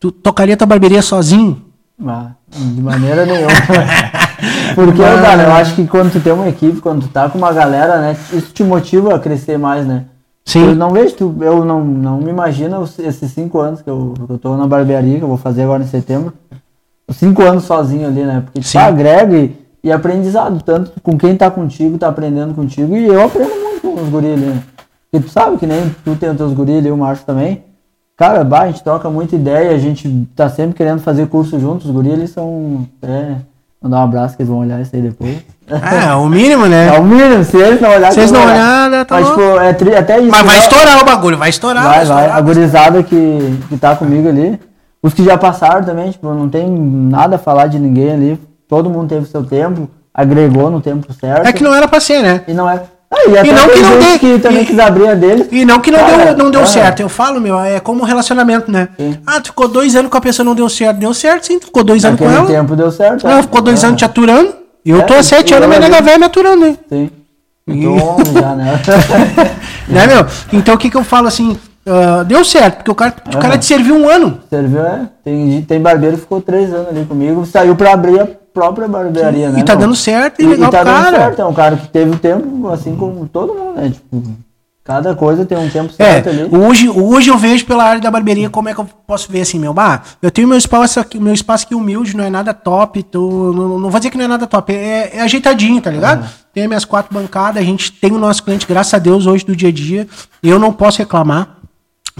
tu 0.00 0.10
tocaria 0.10 0.56
tua 0.56 0.66
barbearia 0.66 1.02
sozinho? 1.02 1.62
Ah, 2.04 2.32
de 2.48 2.80
maneira 2.80 3.26
nenhuma. 3.26 3.50
Porque, 4.74 5.02
cara, 5.02 5.42
eu 5.42 5.52
acho 5.52 5.74
que 5.74 5.86
quando 5.86 6.12
tu 6.12 6.20
tem 6.20 6.32
uma 6.32 6.48
equipe, 6.48 6.80
quando 6.80 7.02
tu 7.02 7.08
tá 7.08 7.28
com 7.28 7.38
uma 7.38 7.52
galera, 7.52 8.00
né, 8.00 8.16
isso 8.32 8.52
te 8.52 8.62
motiva 8.62 9.14
a 9.14 9.18
crescer 9.18 9.58
mais, 9.58 9.84
né? 9.84 10.04
Sim. 10.48 10.68
Eu 10.68 10.74
não 10.74 10.88
vejo, 10.88 11.14
tu, 11.14 11.36
eu 11.42 11.62
não, 11.62 11.84
não 11.84 12.16
me 12.22 12.30
imagino 12.30 12.82
esses 12.82 13.32
cinco 13.32 13.58
anos 13.58 13.82
que 13.82 13.90
eu, 13.90 14.14
que 14.26 14.32
eu 14.32 14.38
tô 14.38 14.56
na 14.56 14.66
barbearia, 14.66 15.18
que 15.18 15.22
eu 15.22 15.28
vou 15.28 15.36
fazer 15.36 15.64
agora 15.64 15.82
em 15.82 15.86
setembro. 15.86 16.32
cinco 17.10 17.42
anos 17.42 17.64
sozinho 17.64 18.08
ali, 18.08 18.24
né? 18.24 18.40
Porque 18.40 18.60
tu 18.60 18.66
Sim. 18.66 18.78
agrega 18.78 19.36
e, 19.36 19.54
e 19.84 19.92
aprendizado, 19.92 20.62
tanto 20.64 20.98
com 21.02 21.18
quem 21.18 21.36
tá 21.36 21.50
contigo, 21.50 21.98
tá 21.98 22.08
aprendendo 22.08 22.54
contigo, 22.54 22.96
e 22.96 23.08
eu 23.08 23.22
aprendo 23.22 23.54
muito 23.62 23.82
com 23.82 24.02
os 24.02 24.08
guris 24.08 24.32
ali, 24.32 24.46
né? 24.46 24.62
Porque 25.10 25.26
tu 25.26 25.30
sabe 25.30 25.58
que 25.58 25.66
nem 25.66 25.94
tu 26.02 26.16
tem 26.16 26.30
os 26.30 26.36
teus 26.38 26.54
guris 26.54 26.78
ali, 26.78 26.90
o 26.90 26.96
Márcio 26.96 27.26
também. 27.26 27.62
Cara, 28.16 28.42
bah, 28.42 28.62
a 28.62 28.66
gente 28.68 28.82
troca 28.82 29.10
muita 29.10 29.36
ideia, 29.36 29.72
a 29.72 29.78
gente 29.78 30.26
tá 30.34 30.48
sempre 30.48 30.74
querendo 30.74 31.00
fazer 31.00 31.28
curso 31.28 31.60
juntos, 31.60 31.84
os 31.84 31.92
guris 31.92 32.14
eles 32.14 32.30
são. 32.30 32.88
É, 33.02 33.36
mandar 33.82 33.98
um 33.98 34.02
abraço 34.04 34.36
que 34.36 34.42
eles 34.42 34.50
vão 34.50 34.60
olhar 34.60 34.80
isso 34.80 34.94
aí 34.94 35.02
depois. 35.02 35.36
É, 35.68 36.14
o 36.14 36.26
mínimo, 36.28 36.64
É 36.66 36.68
né? 36.68 36.92
o 36.98 37.02
mínimo, 37.04 37.44
se 37.44 37.56
eles 37.56 37.80
não 37.80 37.90
olharem. 37.90 38.12
Se 38.12 38.20
eles 38.20 38.32
não 38.32 38.42
olharem, 38.42 39.04
tá 39.04 39.20
Mas, 39.20 39.28
tipo, 39.28 39.40
é 39.60 39.72
tri- 39.74 39.94
até 39.94 40.18
isso. 40.18 40.30
Mas 40.30 40.42
vai 40.42 40.56
né? 40.56 40.62
estourar 40.62 41.02
o 41.02 41.04
bagulho, 41.04 41.36
vai 41.36 41.50
estourar. 41.50 41.84
Vai, 41.84 41.92
vai. 41.92 42.02
estourar. 42.04 42.36
A 42.36 42.40
gurizada 42.40 43.02
que, 43.02 43.58
que 43.68 43.76
tá 43.76 43.94
comigo 43.94 44.28
ali. 44.28 44.58
Os 45.02 45.14
que 45.14 45.22
já 45.24 45.36
passaram 45.38 45.84
também, 45.84 46.10
tipo, 46.10 46.32
não 46.32 46.48
tem 46.48 46.68
nada 46.68 47.36
a 47.36 47.38
falar 47.38 47.66
de 47.68 47.78
ninguém 47.78 48.12
ali. 48.12 48.40
Todo 48.66 48.90
mundo 48.90 49.08
teve 49.08 49.26
seu 49.26 49.44
tempo, 49.44 49.88
agregou 50.12 50.70
no 50.70 50.80
tempo 50.80 51.12
certo. 51.12 51.46
É 51.46 51.52
que 51.52 51.62
não 51.62 51.74
era 51.74 51.86
pra 51.86 52.00
ser, 52.00 52.22
né? 52.22 52.42
E 52.48 52.52
não 52.54 52.68
é. 52.68 52.82
Ah, 53.10 53.28
e 53.28 53.38
até 53.38 53.52
não 53.52 53.68
que 53.70 53.80
não 53.80 53.98
dê- 53.98 54.18
que 54.18 54.38
também 54.38 54.62
e- 54.62 54.66
quis 54.66 54.78
abrir 54.78 55.08
a 55.08 55.14
dele. 55.14 55.48
E 55.50 55.64
não 55.64 55.80
que 55.80 55.90
não 55.90 55.98
Cara, 55.98 56.34
deu, 56.34 56.44
não 56.44 56.50
deu 56.50 56.60
ah. 56.62 56.66
certo. 56.66 57.00
Eu 57.00 57.08
falo, 57.08 57.40
meu, 57.40 57.58
é 57.58 57.80
como 57.80 58.02
um 58.02 58.04
relacionamento, 58.04 58.70
né? 58.70 58.88
Sim. 58.98 59.16
Ah, 59.26 59.40
tu 59.40 59.46
ficou 59.46 59.66
dois 59.66 59.96
anos 59.96 60.10
com 60.10 60.18
a 60.18 60.20
pesça 60.20 60.44
não 60.44 60.54
deu 60.54 60.68
certo. 60.68 60.98
Deu 60.98 61.14
certo, 61.14 61.46
sim. 61.46 61.58
Tu 61.58 61.66
ficou 61.66 61.82
dois 61.82 62.04
anos 62.04 62.18
com 62.20 62.30
ela. 62.30 62.46
tempo 62.46 62.76
deu 62.76 62.90
certo. 62.90 63.26
Ela 63.26 63.38
é. 63.38 63.42
ficou 63.42 63.62
dois 63.62 63.82
Ah, 63.82 63.86
anos 63.88 63.98
te 63.98 64.04
aturando. 64.04 64.54
E 64.84 64.90
eu 64.90 65.00
É, 65.00 65.02
tô 65.04 65.14
há 65.14 65.22
sete 65.22 65.52
e 65.52 65.54
anos, 65.54 65.68
minha 65.68 65.80
nega 65.80 66.00
velha 66.02 66.18
me 66.18 66.24
aturando, 66.26 66.66
hein? 66.66 66.78
Sim. 66.88 67.10
E- 67.66 67.84
Então, 67.84 68.16
já, 68.32 68.54
né? 68.54 68.80
Né, 69.88 70.06
meu? 70.06 70.26
Então 70.52 70.74
o 70.74 70.78
que 70.78 70.90
que 70.90 70.96
eu 70.96 71.04
falo 71.04 71.28
assim? 71.28 71.58
ah, 71.86 72.22
deu 72.24 72.44
certo, 72.44 72.76
porque 72.76 72.90
o 72.90 72.94
cara, 72.94 73.14
o 73.34 73.38
cara 73.38 73.56
te 73.56 73.64
serviu 73.64 73.94
um 73.96 74.06
ano. 74.08 74.38
Serviu, 74.50 74.84
é. 74.84 75.08
Tem, 75.24 75.62
tem 75.62 75.80
barbeiro 75.80 76.16
que 76.16 76.22
ficou 76.22 76.40
três 76.42 76.72
anos 76.72 76.88
ali 76.88 77.04
comigo, 77.06 77.46
saiu 77.46 77.74
pra 77.74 77.94
abrir 77.94 78.20
a 78.20 78.28
própria 78.58 78.88
barbearia, 78.88 79.50
né? 79.50 79.60
e 79.60 79.62
tá 79.62 79.72
meu? 79.74 79.82
dando 79.82 79.96
certo 79.96 80.40
e, 80.40 80.44
E, 80.44 80.48
legal 80.48 80.68
e 80.68 80.72
tá 80.72 80.78
pro 80.82 80.86
dando 80.92 81.02
cara. 81.04 81.16
certo, 81.18 81.42
é 81.42 81.44
um 81.46 81.54
cara 81.54 81.76
que 81.76 81.88
teve 81.88 82.16
tempo, 82.16 82.68
assim 82.68 82.96
como 82.96 83.26
todo 83.28 83.54
mundo, 83.54 83.80
né? 83.80 83.90
Tipo, 83.90 84.22
cada 84.84 85.14
coisa 85.14 85.44
tem 85.44 85.58
um 85.58 85.68
tempo 85.68 85.92
É, 85.98 86.22
certo 86.22 86.28
ali. 86.30 86.48
hoje, 86.50 86.88
hoje 86.88 87.30
eu 87.30 87.36
vejo 87.36 87.66
pela 87.66 87.84
área 87.84 88.00
da 88.00 88.10
barbearia 88.10 88.48
como 88.48 88.68
é 88.70 88.74
que 88.74 88.80
eu 88.80 88.88
posso 89.06 89.30
ver 89.30 89.42
assim, 89.42 89.58
meu, 89.58 89.74
bah, 89.74 90.02
eu 90.22 90.30
tenho 90.30 90.48
meu 90.48 90.56
espaço 90.56 90.98
aqui, 90.98 91.18
meu 91.20 91.34
espaço 91.34 91.66
aqui 91.66 91.74
humilde, 91.74 92.16
não 92.16 92.24
é 92.24 92.30
nada 92.30 92.54
top, 92.54 93.02
tô, 93.02 93.52
não, 93.52 93.78
não 93.78 93.90
vou 93.90 94.00
dizer 94.00 94.10
que 94.10 94.16
não 94.16 94.24
é 94.24 94.28
nada 94.28 94.46
top, 94.46 94.72
é, 94.74 95.10
é 95.16 95.20
ajeitadinho, 95.20 95.80
tá 95.82 95.90
ligado? 95.90 96.26
Tem 96.54 96.62
as 96.62 96.68
minhas 96.68 96.84
quatro 96.86 97.12
bancadas, 97.14 97.62
a 97.62 97.64
gente 97.64 97.92
tem 97.92 98.10
o 98.12 98.18
nosso 98.18 98.42
cliente, 98.42 98.66
graças 98.66 98.94
a 98.94 98.98
Deus, 98.98 99.26
hoje 99.26 99.44
do 99.44 99.54
dia 99.54 99.68
a 99.68 99.72
dia, 99.72 100.08
eu 100.42 100.58
não 100.58 100.72
posso 100.72 100.98
reclamar, 100.98 101.58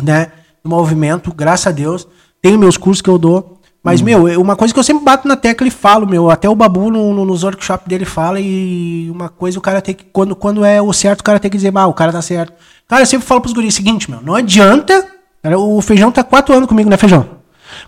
né, 0.01 0.29
do 0.63 0.69
movimento, 0.71 1.33
graças 1.35 1.67
a 1.67 1.71
Deus, 1.71 2.07
tenho 2.43 2.59
meus 2.59 2.77
cursos 2.77 3.01
que 3.01 3.09
eu 3.11 3.19
dou, 3.19 3.58
mas, 3.83 4.03
meu, 4.03 4.27
é 4.29 4.37
uma 4.37 4.57
coisa 4.57 4.75
que 4.75 4.79
eu 4.81 4.85
sempre 4.85 5.05
bato 5.05 5.27
na 5.27 5.37
tecla 5.37 5.67
e 5.67 5.71
falo, 5.71 6.07
meu, 6.07 6.31
até 6.31 6.49
o 6.49 6.55
Babu 6.55 6.91
no, 6.91 7.15
no- 7.15 7.25
nos 7.25 7.43
workshops 7.45 7.87
dele 7.87 8.05
fala 8.05 8.39
e 8.41 9.09
uma 9.11 9.29
coisa 9.29 9.59
o 9.59 9.63
cara 9.63 9.81
tem 9.81 9.95
que, 9.95 10.05
quando, 10.13 10.35
quando 10.37 10.65
é 10.65 10.83
o 10.83 10.93
certo, 10.93 11.21
o 11.21 11.25
cara 11.25 11.39
tem 11.39 11.51
que 11.51 11.57
dizer, 11.57 11.71
bah, 11.71 11.87
o 11.87 11.95
cara 11.95 12.13
tá 12.13 12.21
certo. 12.21 12.53
Cara, 12.87 13.03
eu 13.03 13.07
sempre 13.07 13.27
falo 13.27 13.41
pros 13.41 13.53
guris 13.55 13.73
o 13.75 13.77
seguinte, 13.77 14.11
meu, 14.11 14.21
não 14.23 14.35
adianta, 14.35 15.07
cara, 15.43 15.59
o 15.59 15.81
Feijão 15.81 16.11
tá 16.11 16.23
quatro 16.25 16.55
anos 16.55 16.69
comigo, 16.69 16.91
né, 16.91 16.97
Feijão? 16.97 17.39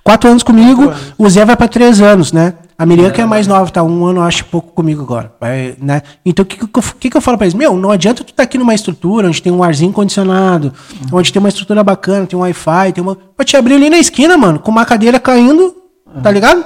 Quatro 0.04 0.28
anos 0.30 0.42
comigo, 0.42 0.92
o 1.18 1.28
Zé 1.28 1.44
vai 1.44 1.56
pra 1.56 1.66
três 1.66 2.00
anos, 2.00 2.32
né? 2.32 2.54
A 2.78 2.86
Miriam 2.86 3.10
que 3.10 3.20
é 3.20 3.26
mais 3.26 3.46
nova, 3.46 3.70
tá 3.70 3.82
um 3.82 4.04
ano, 4.06 4.22
acho, 4.22 4.44
pouco 4.46 4.72
comigo 4.72 5.02
agora, 5.02 5.32
vai, 5.40 5.74
né? 5.80 6.02
Então, 6.24 6.42
o 6.42 6.46
que, 6.46 6.56
que, 6.66 6.78
eu- 6.78 7.10
que, 7.10 7.16
eu 7.16 7.20
falo 7.20 7.36
pra 7.36 7.46
eles? 7.46 7.54
Meu, 7.54 7.76
não 7.76 7.90
adianta 7.90 8.22
tu 8.24 8.32
tá 8.32 8.42
aqui 8.44 8.56
numa 8.56 8.74
estrutura 8.74 9.26
onde 9.28 9.42
tem 9.42 9.52
um 9.52 9.62
arzinho 9.62 9.92
condicionado, 9.92 10.72
onde 11.12 11.32
tem 11.32 11.40
uma 11.40 11.48
estrutura 11.48 11.82
bacana, 11.84 12.26
tem 12.26 12.38
um 12.38 12.42
Wi-Fi, 12.42 12.92
tem 12.94 13.02
uma... 13.02 13.14
Pra 13.16 13.44
te 13.44 13.56
abrir 13.56 13.74
ali 13.74 13.90
na 13.90 13.98
esquina, 13.98 14.36
mano, 14.38 14.58
com 14.58 14.70
uma 14.70 14.84
cadeira 14.86 15.18
caindo, 15.20 15.74
tá 16.22 16.30
ligado? 16.30 16.64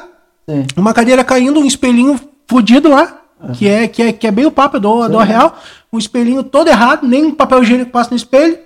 Sim. 0.48 0.66
Uma 0.76 0.92
cadeira 0.94 1.24
caindo, 1.24 1.60
um 1.60 1.64
espelhinho 1.64 2.18
fudido 2.46 2.88
lá, 2.88 3.18
que, 3.54 3.68
é, 3.68 3.86
que, 3.88 4.02
é, 4.02 4.12
que 4.12 4.26
é 4.26 4.30
bem 4.30 4.46
o 4.46 4.50
papo 4.50 4.78
do, 4.80 5.08
do 5.08 5.18
real. 5.18 5.58
Um 5.92 5.98
espelhinho 5.98 6.42
todo 6.42 6.68
errado, 6.68 7.06
nem 7.06 7.24
um 7.26 7.34
papel 7.34 7.62
higiênico 7.62 7.90
passa 7.90 8.10
no 8.10 8.16
espelho, 8.16 8.58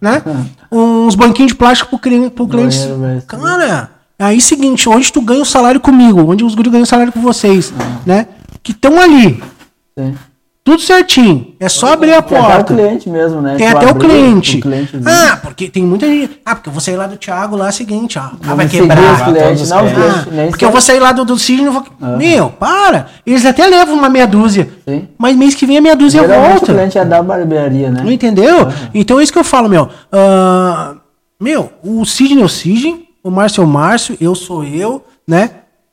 né? 0.00 0.22
Uns 0.70 1.14
banquinhos 1.14 1.52
de 1.52 1.56
plástico 1.58 1.90
pro, 1.90 1.98
cli- 1.98 2.30
pro 2.30 2.46
cliente. 2.46 2.76
Cara, 3.26 3.90
aí 4.18 4.40
seguinte, 4.40 4.88
onde 4.88 5.12
tu 5.12 5.20
ganha 5.20 5.42
o 5.42 5.46
salário 5.46 5.80
comigo, 5.80 6.30
onde 6.30 6.44
os 6.44 6.54
guris 6.54 6.70
ganham 6.72 6.82
o 6.84 6.86
salário 6.86 7.12
com 7.12 7.20
vocês, 7.20 7.72
né? 8.04 8.26
Que 8.62 8.72
estão 8.72 9.00
ali, 9.00 9.42
Sim. 9.98 10.14
Tudo 10.66 10.82
certinho. 10.82 11.54
É 11.60 11.68
só 11.68 11.92
abrir 11.92 12.12
a 12.12 12.20
Tem 12.20 12.36
até 12.36 12.44
o 12.44 12.50
porta. 12.56 12.74
cliente 12.74 13.08
mesmo, 13.08 13.40
né? 13.40 13.54
Tem 13.54 13.70
Tu 13.70 13.76
até 13.76 13.86
o 13.88 13.94
cliente. 13.94 14.58
o 14.58 14.62
cliente 14.62 15.00
ah, 15.06 15.38
porque 15.40 15.68
tem 15.68 15.84
muita 15.84 16.08
gente. 16.08 16.40
Ah, 16.44 16.56
porque 16.56 16.68
eu 16.68 16.72
vou 16.72 16.80
sair 16.80 16.96
lá 16.96 17.06
do 17.06 17.16
Thiago 17.16 17.54
lá, 17.54 17.66
é 17.66 17.68
o 17.68 17.72
seguinte, 17.72 18.18
ó. 18.18 18.22
Ah, 18.44 18.54
vai 18.56 18.68
quebrar. 18.68 19.26
clientes. 19.26 19.70
Não, 19.70 19.84
os 19.84 19.92
clientes. 19.92 20.26
Ah, 20.26 20.46
porque 20.48 20.64
eu 20.64 20.72
vou 20.72 20.80
sair 20.80 20.98
lá 20.98 21.12
do, 21.12 21.24
do 21.24 21.38
Sidney 21.38 21.68
e 21.68 21.70
vou. 21.70 21.84
Meu, 22.18 22.50
para! 22.50 23.06
Eles 23.24 23.46
até 23.46 23.64
levam 23.64 23.94
uma 23.94 24.08
meia 24.08 24.26
dúzia. 24.26 24.68
Sim. 24.88 25.06
Mas 25.16 25.36
mês 25.36 25.54
que 25.54 25.64
vem 25.66 25.78
a 25.78 25.80
meia 25.80 25.94
dúzia 25.94 26.20
Geralmente 26.20 26.50
volta. 26.50 26.72
o 26.72 26.74
cliente 26.74 26.98
é 26.98 27.04
da 27.04 27.22
barbearia, 27.22 27.88
né? 27.88 28.02
Não 28.02 28.10
entendeu? 28.10 28.66
Então 28.92 29.20
é 29.20 29.22
isso 29.22 29.32
que 29.32 29.38
eu 29.38 29.44
falo, 29.44 29.68
meu. 29.68 29.88
Ah, 30.10 30.96
meu, 31.40 31.70
o 31.84 32.04
Sidney 32.04 32.42
é 32.42 32.44
o 32.44 32.48
Sidney, 32.48 33.08
o 33.22 33.30
Márcio 33.30 33.62
é 33.62 33.64
o 33.64 33.68
Márcio, 33.68 34.16
eu 34.20 34.34
sou 34.34 34.64
eu, 34.64 35.04
né? 35.28 35.48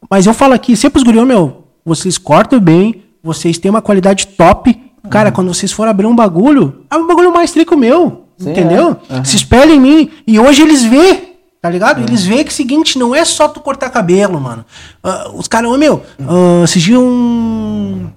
Mas 0.09 0.25
eu 0.25 0.33
falo 0.33 0.55
aqui, 0.55 0.75
sempre 0.75 0.97
os 0.97 1.03
gurião, 1.03 1.27
meu, 1.27 1.63
vocês 1.85 2.17
cortam 2.17 2.59
bem, 2.59 3.03
vocês 3.23 3.57
têm 3.57 3.71
uma 3.71 3.81
qualidade 3.81 4.27
top. 4.27 4.77
Cara, 5.09 5.31
quando 5.31 5.53
vocês 5.53 5.71
forem 5.71 5.89
abrir 5.91 6.05
um 6.05 6.15
bagulho, 6.15 6.85
é 6.91 6.95
um 6.95 7.07
bagulho 7.07 7.33
mais 7.33 7.51
trico 7.51 7.77
meu. 7.77 8.25
Sim, 8.37 8.51
entendeu? 8.51 8.97
é. 9.09 9.13
Aham. 9.13 9.23
Se 9.23 9.37
espelha 9.37 9.71
em 9.71 9.79
mim. 9.79 10.11
E 10.27 10.39
hoje 10.39 10.61
eles 10.61 10.83
vê, 10.83 11.35
tá 11.61 11.69
ligado? 11.69 12.01
Eles 12.01 12.25
vê 12.25 12.43
que 12.43 12.49
é 12.49 12.53
o 12.53 12.55
seguinte, 12.55 12.99
não 12.99 13.15
é 13.15 13.23
só 13.23 13.47
tu 13.47 13.59
cortar 13.59 13.89
cabelo, 13.89 14.39
mano. 14.39 14.65
Ah, 15.01 15.31
os 15.33 15.47
caras, 15.47 15.71
ô 15.71 15.77
meu, 15.77 16.03
ah, 16.19 16.63
esse 16.63 16.79
dia 16.79 16.99
um. 16.99 18.09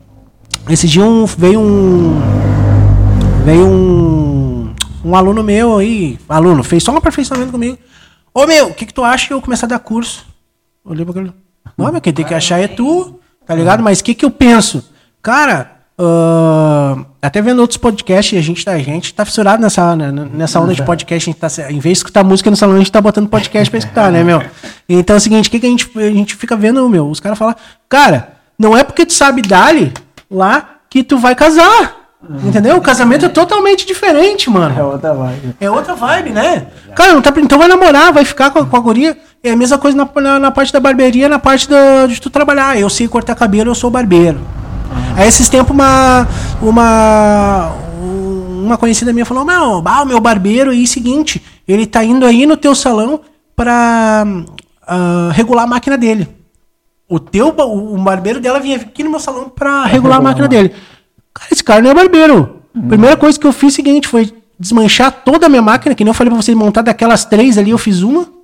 Esse 0.69 0.89
dia 0.89 1.05
um, 1.05 1.25
veio 1.27 1.61
um. 1.61 2.21
Veio 3.45 3.67
um. 3.67 4.75
Um 5.05 5.15
aluno 5.15 5.43
meu 5.43 5.79
aí. 5.79 6.19
Aluno, 6.29 6.65
fez 6.65 6.83
só 6.83 6.91
um 6.93 6.97
aperfeiçoamento 6.97 7.53
comigo. 7.53 7.79
Ô 8.35 8.45
meu, 8.47 8.69
o 8.69 8.75
que, 8.75 8.85
que 8.87 8.93
tu 8.95 9.05
acha 9.05 9.29
de 9.29 9.33
eu 9.33 9.41
começar 9.41 9.67
a 9.67 9.71
dar 9.71 9.79
curso? 9.79 10.27
Olhei 10.85 11.05
pra 11.05 11.13
aquele. 11.13 11.33
Não, 11.79 11.93
meu, 11.93 12.01
quem 12.01 12.13
tem 12.13 12.25
que 12.25 12.35
achar 12.35 12.59
é 12.61 12.67
tu, 12.67 13.21
tá 13.47 13.55
ligado? 13.55 13.83
Mas 13.83 14.01
o 14.01 14.05
que, 14.05 14.15
que 14.15 14.25
eu 14.25 14.31
penso? 14.31 14.85
Cara, 15.27 15.73
ah, 15.99 16.99
até 17.21 17.43
vendo 17.43 17.59
outros 17.59 17.77
podcasts, 17.77 18.39
a 18.39 18.41
gente, 18.41 18.65
tá- 18.65 18.71
a 18.71 18.79
gente 18.79 19.13
tá 19.13 19.25
fissurado 19.25 19.61
nessa, 19.61 19.97
né, 19.97 20.13
nessa 20.33 20.61
onda 20.61 20.73
de 20.73 20.85
podcast. 20.85 21.29
A 21.29 21.33
gente 21.33 21.41
tá, 21.41 21.49
em 21.69 21.81
vez 21.81 21.95
de 21.95 21.99
escutar 21.99 22.23
música 22.23 22.49
no 22.49 22.55
salão, 22.57 22.77
a 22.77 22.79
gente 22.79 22.93
tá 22.93 23.01
botando 23.01 23.29
podcast 23.29 23.69
pra 23.69 23.79
escutar, 23.79 24.13
né, 24.13 24.23
meu? 24.23 24.41
Então 24.89 25.15
é 25.15 25.17
o 25.17 25.21
seguinte, 25.21 25.49
o 25.49 25.51
que, 25.51 25.59
que 25.59 25.67
a, 25.67 25.69
gente, 25.69 25.91
a 25.97 26.11
gente 26.13 26.37
fica 26.37 26.55
vendo, 26.55 26.89
meu? 26.89 27.11
Os 27.11 27.19
caras 27.19 27.37
falam, 27.37 27.57
cara, 27.89 28.35
não 28.57 28.77
é 28.79 28.85
porque 28.85 29.05
tu 29.05 29.13
sabe 29.15 29.43
dali 29.43 29.93
lá 30.31 30.77
que 30.89 31.03
tu 31.03 31.19
vai 31.19 31.35
casar. 31.35 31.97
Entendeu? 32.45 32.77
O 32.77 32.81
casamento 32.81 33.25
é 33.27 33.29
totalmente 33.29 33.85
diferente, 33.85 34.49
mano. 34.49 34.79
É 34.79 34.83
outra 34.85 35.13
vibe. 35.13 35.57
É 35.61 35.69
outra 35.69 35.97
vibe, 35.97 36.31
né? 36.31 36.69
Cara, 36.95 37.15
não 37.15 37.21
tá, 37.21 37.33
então 37.37 37.59
vai 37.59 37.67
namorar, 37.67 38.13
vai 38.13 38.25
ficar 38.25 38.51
com 38.51 38.61
a, 38.61 38.65
com 38.67 38.77
a 38.77 38.81
guria. 38.81 39.19
É 39.43 39.51
a 39.51 39.57
mesma 39.57 39.77
coisa 39.77 39.97
na, 39.97 40.09
na, 40.21 40.39
na 40.39 40.51
parte 40.53 40.73
da 40.73 40.79
barbearia, 40.79 41.29
na 41.29 41.41
parte 41.41 41.69
da, 41.69 42.07
de 42.07 42.21
tu 42.21 42.31
trabalhar. 42.31 42.79
Eu 42.79 42.89
sei 42.89 43.09
cortar 43.09 43.35
cabelo, 43.35 43.73
eu 43.73 43.75
sou 43.75 43.91
barbeiro. 43.91 44.41
Aí 45.17 45.29
esses 45.29 45.49
tempos 45.49 45.75
uma, 45.75 46.27
uma, 46.61 47.73
uma 48.65 48.77
conhecida 48.77 49.13
minha 49.13 49.25
falou, 49.25 49.45
meu, 49.45 49.81
bah, 49.81 50.03
o 50.03 50.07
meu 50.07 50.21
barbeiro 50.21 50.71
aí, 50.71 50.87
seguinte, 50.87 51.43
ele 51.67 51.87
tá 51.87 52.05
indo 52.05 52.27
aí 52.27 52.47
no 52.47 52.57
teu 52.57 52.75
salão 52.75 53.21
pra 53.55 54.27
ah, 54.87 55.31
regular 55.33 55.65
a 55.65 55.67
máquina 55.67 55.97
dele. 55.97 56.29
O 57.09 57.19
teu, 57.21 57.49
o 57.49 57.99
barbeiro 57.99 58.41
dela 58.41 58.59
vinha 58.59 58.77
aqui 58.77 59.05
no 59.05 59.11
meu 59.11 59.21
salão 59.21 59.49
pra 59.49 59.85
regular 59.85 60.19
a 60.19 60.23
máquina 60.23 60.49
dele. 60.49 60.75
Cara, 61.33 61.49
esse 61.53 61.63
cara 61.63 61.81
não 61.81 61.91
é 61.91 61.95
barbeiro. 61.95 62.57
Primeira 62.89 63.17
coisa 63.17 63.39
que 63.39 63.47
eu 63.47 63.53
fiz 63.53 63.75
seguinte 63.75 64.09
foi 64.09 64.33
desmanchar 64.59 65.13
toda 65.25 65.47
a 65.47 65.49
minha 65.49 65.63
máquina, 65.63 65.95
que 65.95 66.03
nem 66.03 66.11
eu 66.11 66.15
falei 66.15 66.31
pra 66.31 66.43
vocês, 66.43 66.57
montar 66.57 66.83
daquelas 66.83 67.25
três 67.25 67.59
ali, 67.59 67.71
eu 67.71 67.79
fiz 67.79 68.03
uma. 68.03 68.36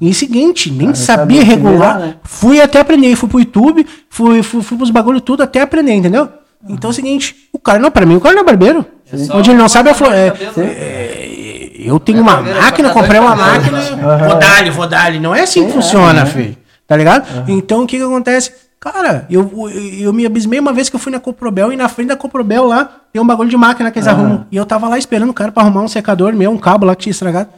E 0.00 0.12
seguinte, 0.12 0.70
nem 0.70 0.86
Cara, 0.88 0.96
sabia 0.96 1.44
regular. 1.44 1.98
né? 1.98 2.14
Fui 2.24 2.60
até 2.60 2.80
aprender, 2.80 3.14
fui 3.16 3.28
pro 3.28 3.38
YouTube, 3.38 3.86
fui, 4.10 4.42
fui, 4.42 4.62
fui 4.62 4.76
pros 4.76 4.90
bagulho 4.90 5.20
tudo 5.20 5.42
até 5.42 5.60
aprender, 5.60 5.92
entendeu? 5.94 6.28
Então 6.68 6.88
é 6.88 6.92
o 6.92 6.94
seguinte, 6.94 7.36
o 7.52 7.58
cara 7.58 7.78
não, 7.78 7.90
pra 7.90 8.04
mim, 8.06 8.16
o 8.16 8.20
cara 8.20 8.34
não 8.34 8.42
é 8.42 8.44
barbeiro. 8.44 8.84
só 9.14 9.36
Onde 9.38 9.50
ele 9.50 9.58
não 9.58 9.68
sabe, 9.68 9.90
é, 9.90 9.94
flo- 9.94 10.06
é, 10.10 10.30
cortador 10.30 10.48
de 10.48 10.54
cabelo, 10.54 10.76
é, 10.80 11.72
eu 11.78 12.00
tenho 12.00 12.18
É 12.18 12.20
uma 12.22 12.32
barbeiro, 12.34 12.58
é 12.58 12.62
máquina, 12.62 12.90
comprei 12.90 13.20
uma 13.20 13.36
máquina, 13.36 13.80
vou 14.28 14.38
dar 14.38 14.70
vou 14.72 14.86
dar 14.88 15.12
Não 15.20 15.34
é 15.34 15.42
assim 15.42 15.66
que 15.66 15.72
funciona, 15.72 16.24
filho. 16.26 16.56
Tá 16.86 16.96
ligado? 16.96 17.26
Então 17.48 17.82
o 17.82 17.86
que 17.86 17.96
que 17.98 18.02
acontece? 18.02 18.52
Cara, 18.80 19.24
eu, 19.30 19.50
eu, 19.70 19.70
eu 20.00 20.12
me 20.12 20.26
abismei 20.26 20.58
uma 20.60 20.70
vez 20.72 20.90
que 20.90 20.96
eu 20.96 21.00
fui 21.00 21.10
na 21.10 21.18
Coprobel 21.18 21.72
e 21.72 21.76
na 21.76 21.88
frente 21.88 22.08
da 22.08 22.16
Coprobel 22.16 22.66
lá 22.66 22.90
tem 23.12 23.20
um 23.22 23.26
bagulho 23.26 23.48
de 23.48 23.56
máquina 23.56 23.90
que 23.90 23.98
eles 23.98 24.06
arrumam. 24.06 24.46
E 24.52 24.56
eu 24.56 24.66
tava 24.66 24.86
lá 24.88 24.98
esperando 24.98 25.30
o 25.30 25.34
cara 25.34 25.50
pra 25.50 25.62
arrumar 25.62 25.80
um 25.82 25.88
secador 25.88 26.34
meu, 26.34 26.50
um 26.50 26.58
cabo 26.58 26.84
lá 26.84 26.94
que 26.94 27.04
tinha 27.04 27.10
estragado. 27.12 27.48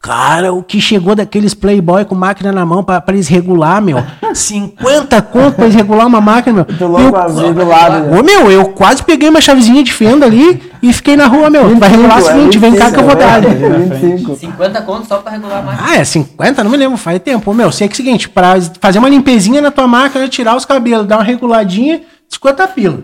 Cara, 0.00 0.52
o 0.52 0.62
que 0.62 0.80
chegou 0.80 1.14
daqueles 1.16 1.54
playboy 1.54 2.04
com 2.04 2.14
máquina 2.14 2.52
na 2.52 2.64
mão 2.64 2.84
pra, 2.84 3.00
pra 3.00 3.14
eles 3.14 3.26
regular, 3.26 3.82
meu. 3.82 3.98
50 4.32 5.20
conto 5.22 5.56
pra 5.56 5.64
eles 5.64 5.74
regular 5.74 6.06
uma 6.06 6.20
máquina, 6.20 6.54
meu. 6.54 6.64
Tô 6.78 6.86
louco 6.86 7.10
pra 7.10 7.24
abrir 7.24 7.52
do 7.52 7.66
lado. 7.66 8.06
né? 8.06 8.16
Ô, 8.18 8.22
meu, 8.22 8.48
eu 8.50 8.66
quase 8.70 9.02
peguei 9.02 9.28
uma 9.28 9.40
chavezinha 9.40 9.82
de 9.82 9.92
fenda 9.92 10.24
ali 10.24 10.62
e 10.80 10.92
fiquei 10.92 11.16
na 11.16 11.26
rua, 11.26 11.50
meu. 11.50 11.76
Vai 11.76 11.88
regular 11.90 12.18
o 12.18 12.22
seguinte, 12.22 12.58
vem 12.58 12.76
cá 12.76 12.92
que 12.92 12.98
eu 13.00 13.04
vou 13.04 13.16
dar. 13.16 13.44
É 13.44 13.48
25. 13.48 14.36
50 14.36 14.82
contos 14.82 15.08
só 15.08 15.18
pra 15.18 15.32
regular 15.32 15.58
a 15.58 15.62
máquina. 15.62 15.88
Ah, 15.90 15.96
é 15.96 16.04
50? 16.04 16.62
Não 16.62 16.70
me 16.70 16.76
lembro, 16.76 16.96
faz 16.96 17.18
tempo. 17.20 17.50
Ô, 17.50 17.54
Meu, 17.54 17.72
sei 17.72 17.88
que 17.88 17.94
é 17.94 17.94
o 17.94 17.96
seguinte, 17.96 18.28
pra 18.28 18.54
fazer 18.80 19.00
uma 19.00 19.08
limpezinha 19.08 19.60
na 19.60 19.72
tua 19.72 19.88
máquina, 19.88 20.28
tirar 20.28 20.56
os 20.56 20.64
cabelos, 20.64 21.06
dar 21.08 21.16
uma 21.16 21.24
reguladinha, 21.24 22.02
50 22.28 22.68
pila. 22.68 23.00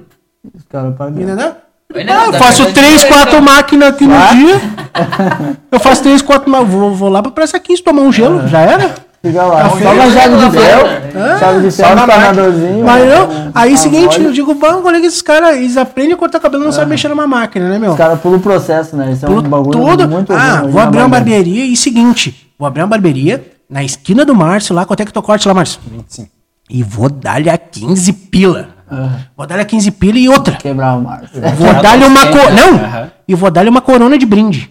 Os 0.55 0.63
caras 0.69 0.95
pagam. 0.97 1.21
Entendeu? 1.21 1.53
Ah, 1.93 2.05
não, 2.05 2.27
eu 2.27 2.33
faço 2.33 2.63
pra 2.63 2.73
fazer 2.73 2.73
3, 2.73 2.87
dinheiro, 2.87 3.09
4 3.09 3.29
então. 3.29 3.41
máquinas 3.41 3.89
aqui 3.91 4.07
no 4.07 4.15
dia. 4.15 4.61
Eu 5.71 5.81
faço 5.81 6.03
3, 6.03 6.23
4 6.23 6.51
máquinas. 6.51 6.75
Vou, 6.75 6.95
vou 6.95 7.09
lá 7.09 7.23
pra 7.23 7.31
Praça 7.31 7.59
15 7.59 7.83
tomar 7.83 8.03
um 8.03 8.13
gelo, 8.13 8.47
já 8.49 8.61
era. 8.61 8.95
Fica 9.23 9.43
lá. 9.43 9.71
Só 9.71 9.93
uma 9.93 10.11
chave 10.11 10.37
de 10.37 10.51
ferro. 10.51 10.87
Hã? 11.17 11.39
Chave 11.39 11.61
de 11.61 11.71
Só 11.73 11.83
ferro, 11.85 11.97
na 11.97 12.07
tornadorzinho. 12.07 12.85
Mas 12.85 13.09
não, 13.09 13.51
aí 13.55 13.73
Um 13.73 13.77
seguinte, 13.77 14.21
eu 14.21 14.33
digo, 14.33 14.55
vamos, 14.55 14.83
colega, 14.83 15.07
esses 15.07 15.23
caras, 15.23 15.57
eles 15.57 15.77
aprendem 15.77 16.13
a 16.13 16.17
cortar 16.17 16.41
cabelo 16.41 16.63
e 16.63 16.67
não 16.67 16.73
sabem 16.73 16.91
mexer 16.91 17.09
numa 17.09 17.27
máquina, 17.27 17.69
né, 17.69 17.79
meu? 17.79 17.93
Os 17.93 17.97
caras 17.97 18.21
pulam 18.21 18.39
o 18.39 18.43
processo, 18.43 18.97
né? 18.97 19.13
Isso 19.13 19.25
é 19.25 19.29
um 19.29 19.43
bagulho 19.43 19.71
tudo. 19.71 20.09
muito 20.09 20.33
ah, 20.33 20.63
vou 20.69 20.81
abrir 20.81 20.99
uma 20.99 21.09
barbearia. 21.09 21.45
barbearia 21.45 21.65
e 21.65 21.77
seguinte, 21.77 22.53
vou 22.59 22.67
abrir 22.67 22.83
uma 22.83 22.89
barbearia 22.89 23.43
na 23.69 23.83
esquina 23.83 24.25
do 24.25 24.35
Márcio 24.35 24.75
lá, 24.75 24.85
quanto 24.85 25.01
é 25.01 25.05
que 25.07 25.13
tu 25.13 25.23
corte 25.23 25.49
lá, 25.49 25.55
Márcio? 25.55 25.81
25. 25.91 26.29
E 26.69 26.83
vou 26.83 27.09
dar-lhe 27.09 27.49
a 27.49 27.57
15 27.57 28.13
pila. 28.13 28.69
Aham. 28.91 29.21
Vou 29.37 29.47
dar-lhe 29.47 29.63
a 29.63 29.65
15 29.65 29.91
pila 29.93 30.19
e 30.19 30.29
outra. 30.29 30.57
Quebrar 30.57 30.97
o 30.97 31.03
Márcio. 31.03 31.41
Vou 31.57 31.83
dar-lhe 31.83 32.05
uma 32.05 32.21
frente, 32.21 32.39
co... 32.39 32.51
Não! 32.51 32.75
aham. 32.75 33.11
E 33.27 33.35
vou 33.35 33.51
dar-lhe 33.51 33.71
uma 33.71 33.81
corona 33.81 34.19
de 34.19 34.27
brinde. 34.27 34.71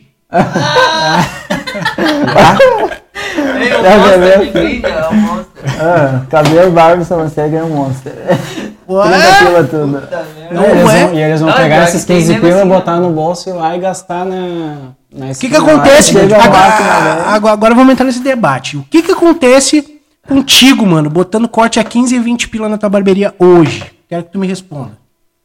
É, 3.64 4.34
é, 4.34 4.38
de 4.38 4.52
brinde, 4.52 4.86
é 4.86 5.08
o 5.08 5.14
monstro. 5.16 5.54
Ah, 5.80 6.22
cabelo, 6.30 6.72
barba, 6.72 7.04
sobrancelha 7.04 7.58
é 7.58 7.64
um 7.64 7.70
monstro. 7.70 8.12
30 8.12 9.46
pila 9.46 9.64
tudo. 9.64 10.04
Não 10.52 10.66
eles 10.66 10.90
é? 10.90 11.06
vão, 11.06 11.14
e 11.14 11.22
eles 11.22 11.40
vão 11.40 11.50
Não, 11.50 11.56
pegar 11.56 11.84
esses 11.84 12.02
que 12.02 12.08
tem 12.08 12.18
15 12.18 12.30
nego 12.34 12.46
pila, 12.46 12.60
assim, 12.60 12.70
né? 12.70 12.76
botar 12.76 13.00
no 13.00 13.10
bolso 13.12 13.50
e 13.50 13.52
ir 13.52 13.56
lá 13.56 13.76
e 13.76 13.80
gastar 13.80 14.26
na, 14.26 14.76
O 15.12 15.40
que 15.40 15.50
que 15.50 15.56
acontece? 15.56 16.18
Agora, 16.18 17.36
agora, 17.36 17.54
agora 17.54 17.76
vamos 17.76 17.94
entrar 17.94 18.06
nesse 18.06 18.22
debate. 18.22 18.78
O 18.78 18.84
que 18.90 19.02
que 19.02 19.12
acontece 19.12 19.93
contigo, 20.28 20.86
mano, 20.86 21.10
botando 21.10 21.48
corte 21.48 21.80
a 21.80 21.84
15 21.84 22.16
e 22.16 22.20
20 22.20 22.48
pila 22.50 22.70
na 22.70 22.78
tua 22.78 22.90
barbearia 22.90 23.34
hoje? 23.38 23.84
Quero 24.08 24.24
que 24.24 24.32
tu 24.32 24.40
me 24.40 24.48
responda. 24.48 24.92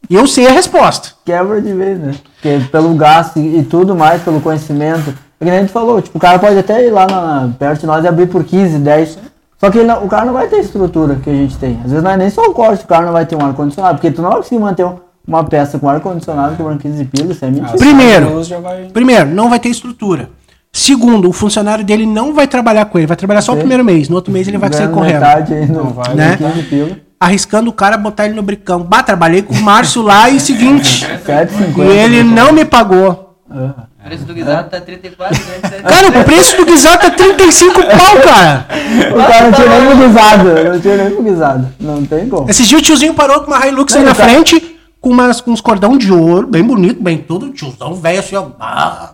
E 0.08 0.14
eu 0.14 0.26
sei 0.26 0.46
a 0.46 0.52
resposta. 0.52 1.10
Quebra 1.24 1.60
de 1.60 1.72
vez, 1.74 1.98
né? 1.98 2.14
Porque 2.34 2.60
pelo 2.70 2.94
gasto 2.94 3.38
e, 3.38 3.62
tudo 3.64 3.94
mais, 3.94 4.22
pelo 4.22 4.40
conhecimento. 4.40 5.10
É 5.40 5.44
que 5.44 5.50
nem 5.50 5.58
a 5.58 5.60
gente 5.60 5.72
falou, 5.72 6.00
tipo, 6.00 6.16
o 6.18 6.20
cara 6.20 6.38
pode 6.38 6.58
até 6.58 6.86
ir 6.86 6.90
lá 6.90 7.06
na, 7.06 7.50
perto 7.58 7.80
de 7.80 7.86
nós 7.86 8.04
e 8.04 8.08
abrir 8.08 8.26
por 8.28 8.42
15, 8.44 8.78
10. 8.78 9.18
Só 9.58 9.70
que 9.70 9.82
não- 9.82 10.04
o 10.04 10.08
cara 10.08 10.24
não 10.24 10.32
vai 10.32 10.46
ter 10.48 10.56
a 10.56 10.60
estrutura 10.60 11.16
que 11.16 11.28
a 11.28 11.32
gente 11.32 11.56
tem. 11.58 11.76
Às 11.84 11.90
vezes 11.90 12.02
não 12.02 12.10
é 12.12 12.16
nem 12.16 12.30
só 12.30 12.42
o 12.42 12.54
corte, 12.54 12.84
o 12.84 12.88
cara 12.88 13.06
não 13.06 13.12
vai 13.12 13.26
ter 13.26 13.36
um 13.36 13.44
ar-condicionado. 13.44 13.96
Porque 13.96 14.10
tu 14.10 14.22
não 14.22 14.30
vai 14.30 14.38
conseguir 14.38 14.60
manter 14.60 14.84
um- 14.84 14.96
uma 15.26 15.44
peça 15.44 15.78
com 15.78 15.88
ar-condicionado 15.88 16.56
cobrando 16.56 16.78
15 16.80 17.04
pilas, 17.04 17.36
isso 17.36 17.44
é 17.44 17.50
mentira. 17.50 17.76
Primeiro, 17.76 18.42
Já 18.44 18.60
vai... 18.60 18.84
Primeiro, 18.92 19.28
não 19.30 19.50
vai 19.50 19.58
ter 19.60 19.68
estrutura. 19.68 20.30
Segundo, 20.72 21.28
o 21.28 21.32
funcionário 21.32 21.84
dele 21.84 22.06
não 22.06 22.32
vai 22.34 22.46
trabalhar 22.46 22.84
com 22.86 22.98
ele, 22.98 23.06
vai 23.06 23.16
trabalhar 23.16 23.40
só 23.40 23.52
o 23.52 23.54
Sim. 23.54 23.60
primeiro 23.60 23.84
mês. 23.84 24.08
No 24.08 24.16
outro 24.16 24.32
mês 24.32 24.46
ele 24.46 24.58
vai 24.58 24.72
sair 24.72 24.90
correndo. 24.90 25.14
metade 25.20 25.54
aí 25.54 25.66
Não 25.66 25.86
vai, 25.90 26.14
né? 26.14 26.36
15 26.36 26.62
pila. 26.64 26.96
Arriscando 27.20 27.68
o 27.70 27.72
cara 27.72 27.96
botar 27.96 28.26
ele 28.26 28.34
no 28.34 28.42
bricão. 28.42 28.82
Bah, 28.82 29.02
trabalhei 29.02 29.42
com 29.42 29.52
o 29.52 29.60
Márcio 29.60 30.02
lá 30.02 30.30
e 30.30 30.38
seguinte. 30.38 31.04
7,50. 31.26 31.84
e 31.84 31.98
ele 31.98 32.22
não 32.22 32.52
me 32.52 32.64
pagou. 32.64 33.36
O 33.50 34.04
preço 34.08 34.24
do 34.24 34.34
guisado 34.34 34.70
tá 34.70 34.80
34, 34.80 35.36
né? 35.36 35.80
Cara, 35.82 36.08
o 36.08 36.24
preço 36.24 36.56
do 36.56 36.64
guisado 36.64 37.06
é 37.06 37.10
35 37.10 37.74
pau, 37.74 38.20
cara. 38.22 38.66
O 39.10 39.16
cara 39.26 39.44
não 39.44 39.52
tinha 39.52 39.68
nem 39.68 39.96
buguizado, 39.96 40.64
não 40.64 40.80
tinha 40.80 40.96
nem 40.96 41.16
buguizado. 41.16 41.68
Não 41.80 42.04
tem 42.06 42.28
como. 42.28 42.48
Esses 42.48 42.66
dias 42.66 42.80
o 42.80 42.84
tiozinho 42.84 43.14
parou 43.14 43.40
com 43.40 43.50
uma 43.50 43.66
Hilux 43.66 43.96
aí 43.96 44.04
na 44.04 44.14
cara. 44.14 44.30
frente, 44.30 44.78
com, 45.00 45.10
umas, 45.10 45.40
com 45.40 45.50
uns 45.50 45.60
cordão 45.60 45.98
de 45.98 46.12
ouro, 46.12 46.46
bem 46.46 46.62
bonito, 46.62 47.02
bem 47.02 47.18
todo, 47.18 47.50
tiozão 47.50 47.94
velho 47.94 48.20
assim, 48.20 48.36
ó. 48.36 48.46
Ah, 48.60 49.10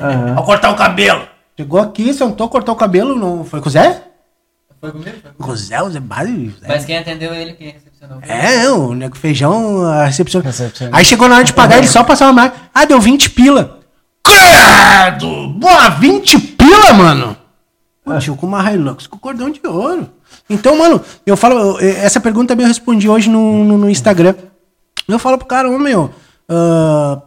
Aham. 0.00 0.34
Vou 0.34 0.44
cortar 0.44 0.70
o 0.70 0.76
cabelo. 0.76 1.22
Chegou 1.56 1.80
aqui, 1.80 2.12
sentou, 2.14 2.48
cortou 2.48 2.74
o 2.74 2.78
cabelo, 2.78 3.14
não 3.14 3.44
foi 3.44 3.60
com 3.60 3.68
o 3.68 3.70
Zé? 3.70 4.02
Foi 4.80 4.90
comigo? 4.90 5.10
Foi 5.10 5.20
comigo. 5.20 5.44
Com 5.44 5.50
o 5.50 5.56
Zé, 5.56 5.82
o 5.82 5.90
Zé. 5.90 6.00
Mas 6.66 6.84
quem 6.84 6.98
atendeu 6.98 7.32
ele, 7.34 7.52
quem 7.52 7.70
recepcionou? 7.70 8.18
É, 8.22 8.68
o 8.70 8.94
nego 8.94 9.16
feijão, 9.16 9.84
a 9.84 10.06
recepção. 10.06 10.40
Recepção. 10.40 10.88
Aí 10.92 11.04
chegou 11.04 11.28
na 11.28 11.36
hora 11.36 11.44
de 11.44 11.52
pagar, 11.52 11.78
ele 11.78 11.86
só 11.86 12.02
passou 12.02 12.26
uma 12.26 12.32
marca. 12.32 12.56
Ah, 12.74 12.84
deu 12.84 13.00
20 13.00 13.30
pila. 13.30 13.80
Credo! 14.24 15.48
Boa, 15.50 15.88
20 15.90 16.38
pila, 16.38 16.92
mano! 16.94 17.36
Pô, 18.04 18.18
tio, 18.18 18.34
com 18.36 18.46
uma 18.46 18.72
Hilux 18.72 19.06
com 19.06 19.18
cordão 19.18 19.50
de 19.50 19.60
ouro. 19.64 20.08
Então, 20.50 20.76
mano, 20.76 21.00
eu 21.24 21.36
falo, 21.36 21.78
essa 21.80 22.20
pergunta 22.20 22.48
também 22.48 22.64
eu 22.64 22.68
respondi 22.68 23.08
hoje 23.08 23.30
no, 23.30 23.64
no, 23.64 23.78
no 23.78 23.90
Instagram. 23.90 24.34
Eu 25.06 25.18
falo 25.18 25.38
pro 25.38 25.46
cara, 25.46 25.70
ô 25.70 25.78
meu, 25.78 26.10
ah, 26.48 27.20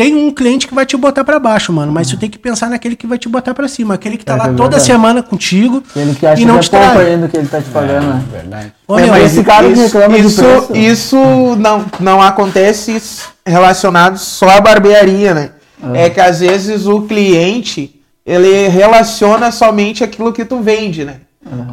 tem 0.00 0.14
um 0.16 0.30
cliente 0.30 0.66
que 0.66 0.74
vai 0.74 0.86
te 0.86 0.96
botar 0.96 1.22
pra 1.24 1.38
baixo, 1.38 1.70
mano, 1.74 1.92
mas 1.92 2.08
tu 2.08 2.16
tem 2.16 2.30
que 2.30 2.38
pensar 2.38 2.70
naquele 2.70 2.96
que 2.96 3.06
vai 3.06 3.18
te 3.18 3.28
botar 3.28 3.52
pra 3.52 3.68
cima, 3.68 3.92
aquele 3.92 4.16
que 4.16 4.24
tá 4.24 4.32
É, 4.32 4.36
lá 4.36 4.46
é 4.46 4.52
toda 4.54 4.80
semana 4.80 5.22
contigo 5.22 5.82
Ele 5.94 6.14
que 6.14 6.26
acha 6.26 6.40
e 6.40 6.44
que 6.46 6.50
não 6.50 6.56
é 6.56 6.60
te 6.60 6.70
pouco 6.70 6.98
ainda 6.98 7.28
que 7.28 7.36
ele 7.36 7.46
tá 7.46 7.60
te 7.60 7.68
pagando, 7.68 8.06
né? 8.06 8.24
Verdade. 8.32 8.72
Ô, 8.88 8.98
É, 8.98 9.02
meu, 9.02 9.10
mas 9.10 9.30
esse 9.30 9.44
cara 9.44 9.66
isso, 9.66 9.82
reclama 9.82 10.18
de 10.18 10.26
isso, 10.26 10.42
preço. 10.42 10.74
isso 10.74 11.16
não, 11.58 11.84
não 12.00 12.22
acontece 12.22 12.98
relacionado 13.44 14.16
só 14.16 14.48
à 14.48 14.60
barbearia, 14.62 15.34
né? 15.34 15.50
É 15.92 16.08
que 16.08 16.18
às 16.18 16.40
vezes 16.40 16.86
o 16.86 17.02
cliente 17.02 18.00
ele 18.24 18.68
relaciona 18.68 19.52
somente 19.52 20.02
aquilo 20.02 20.32
que 20.32 20.46
tu 20.46 20.60
vende, 20.60 21.04
né? 21.04 21.16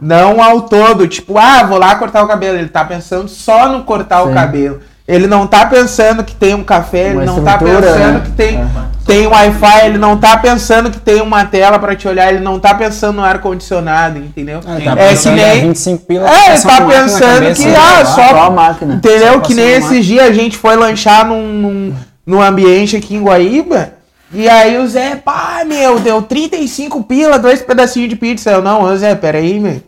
Não 0.01 0.43
ao 0.43 0.63
todo, 0.63 1.07
tipo, 1.07 1.37
ah, 1.37 1.63
vou 1.63 1.77
lá 1.77 1.95
cortar 1.95 2.23
o 2.23 2.27
cabelo. 2.27 2.57
Ele 2.57 2.67
tá 2.69 2.83
pensando 2.83 3.29
só 3.29 3.69
no 3.69 3.83
cortar 3.83 4.23
o 4.23 4.27
Sim. 4.27 4.33
cabelo. 4.33 4.81
Ele 5.07 5.25
não 5.25 5.47
tá 5.47 5.65
pensando 5.65 6.21
que 6.21 6.35
tem 6.35 6.53
um 6.53 6.63
café, 6.65 7.11
Uma 7.13 7.21
ele 7.23 7.25
não 7.25 7.41
tá 7.41 7.57
pensando 7.57 8.13
né? 8.13 8.21
que 8.25 8.31
tem, 8.31 8.57
É. 8.57 8.67
tem 9.05 9.25
Wi-Fi, 9.25 9.85
ele 9.85 9.97
não 9.97 10.17
tá 10.17 10.35
pensando 10.35 10.91
que 10.91 10.99
tem 10.99 11.21
uma 11.21 11.45
tela 11.45 11.79
pra 11.79 11.95
te 11.95 12.05
olhar, 12.09 12.29
ele 12.33 12.43
não 12.43 12.59
tá 12.59 12.75
pensando 12.75 13.15
no 13.15 13.23
ar-condicionado, 13.23 14.19
entendeu? 14.19 14.59
Ah, 14.65 14.77
tá 14.83 15.01
é 15.01 15.15
que 15.15 15.29
nem. 15.29 15.61
25 15.61 16.05
pila, 16.05 16.29
É, 16.29 16.53
ele 16.53 16.61
tá 16.61 16.81
pensando 16.81 17.39
cabeça, 17.41 17.63
que, 17.63 17.69
né? 17.69 17.77
ah, 17.77 18.05
só, 18.05 18.27
Só 18.27 18.41
a 18.43 18.49
máquina. 18.49 18.95
Entendeu? 18.95 19.33
Só 19.35 19.39
que 19.39 19.53
nem 19.53 19.69
esses 19.69 20.05
dias 20.05 20.27
a 20.27 20.33
gente 20.33 20.57
foi 20.57 20.75
lanchar 20.75 21.25
num, 21.25 21.53
num, 21.53 21.93
num 22.25 22.41
ambiente 22.41 22.97
aqui 22.97 23.15
em 23.15 23.23
Guaíba. 23.23 23.93
E 24.33 24.49
aí 24.49 24.77
o 24.77 24.85
Zé, 24.89 25.15
pá, 25.15 25.61
meu, 25.65 26.01
deu 26.01 26.21
35 26.21 27.01
pila, 27.03 27.39
dois 27.39 27.61
pedacinhos 27.61 28.09
de 28.09 28.17
pizza. 28.17 28.51
Eu, 28.51 28.61
não, 28.61 28.93
Zé, 28.97 29.15
peraí, 29.15 29.57
meu. 29.57 29.81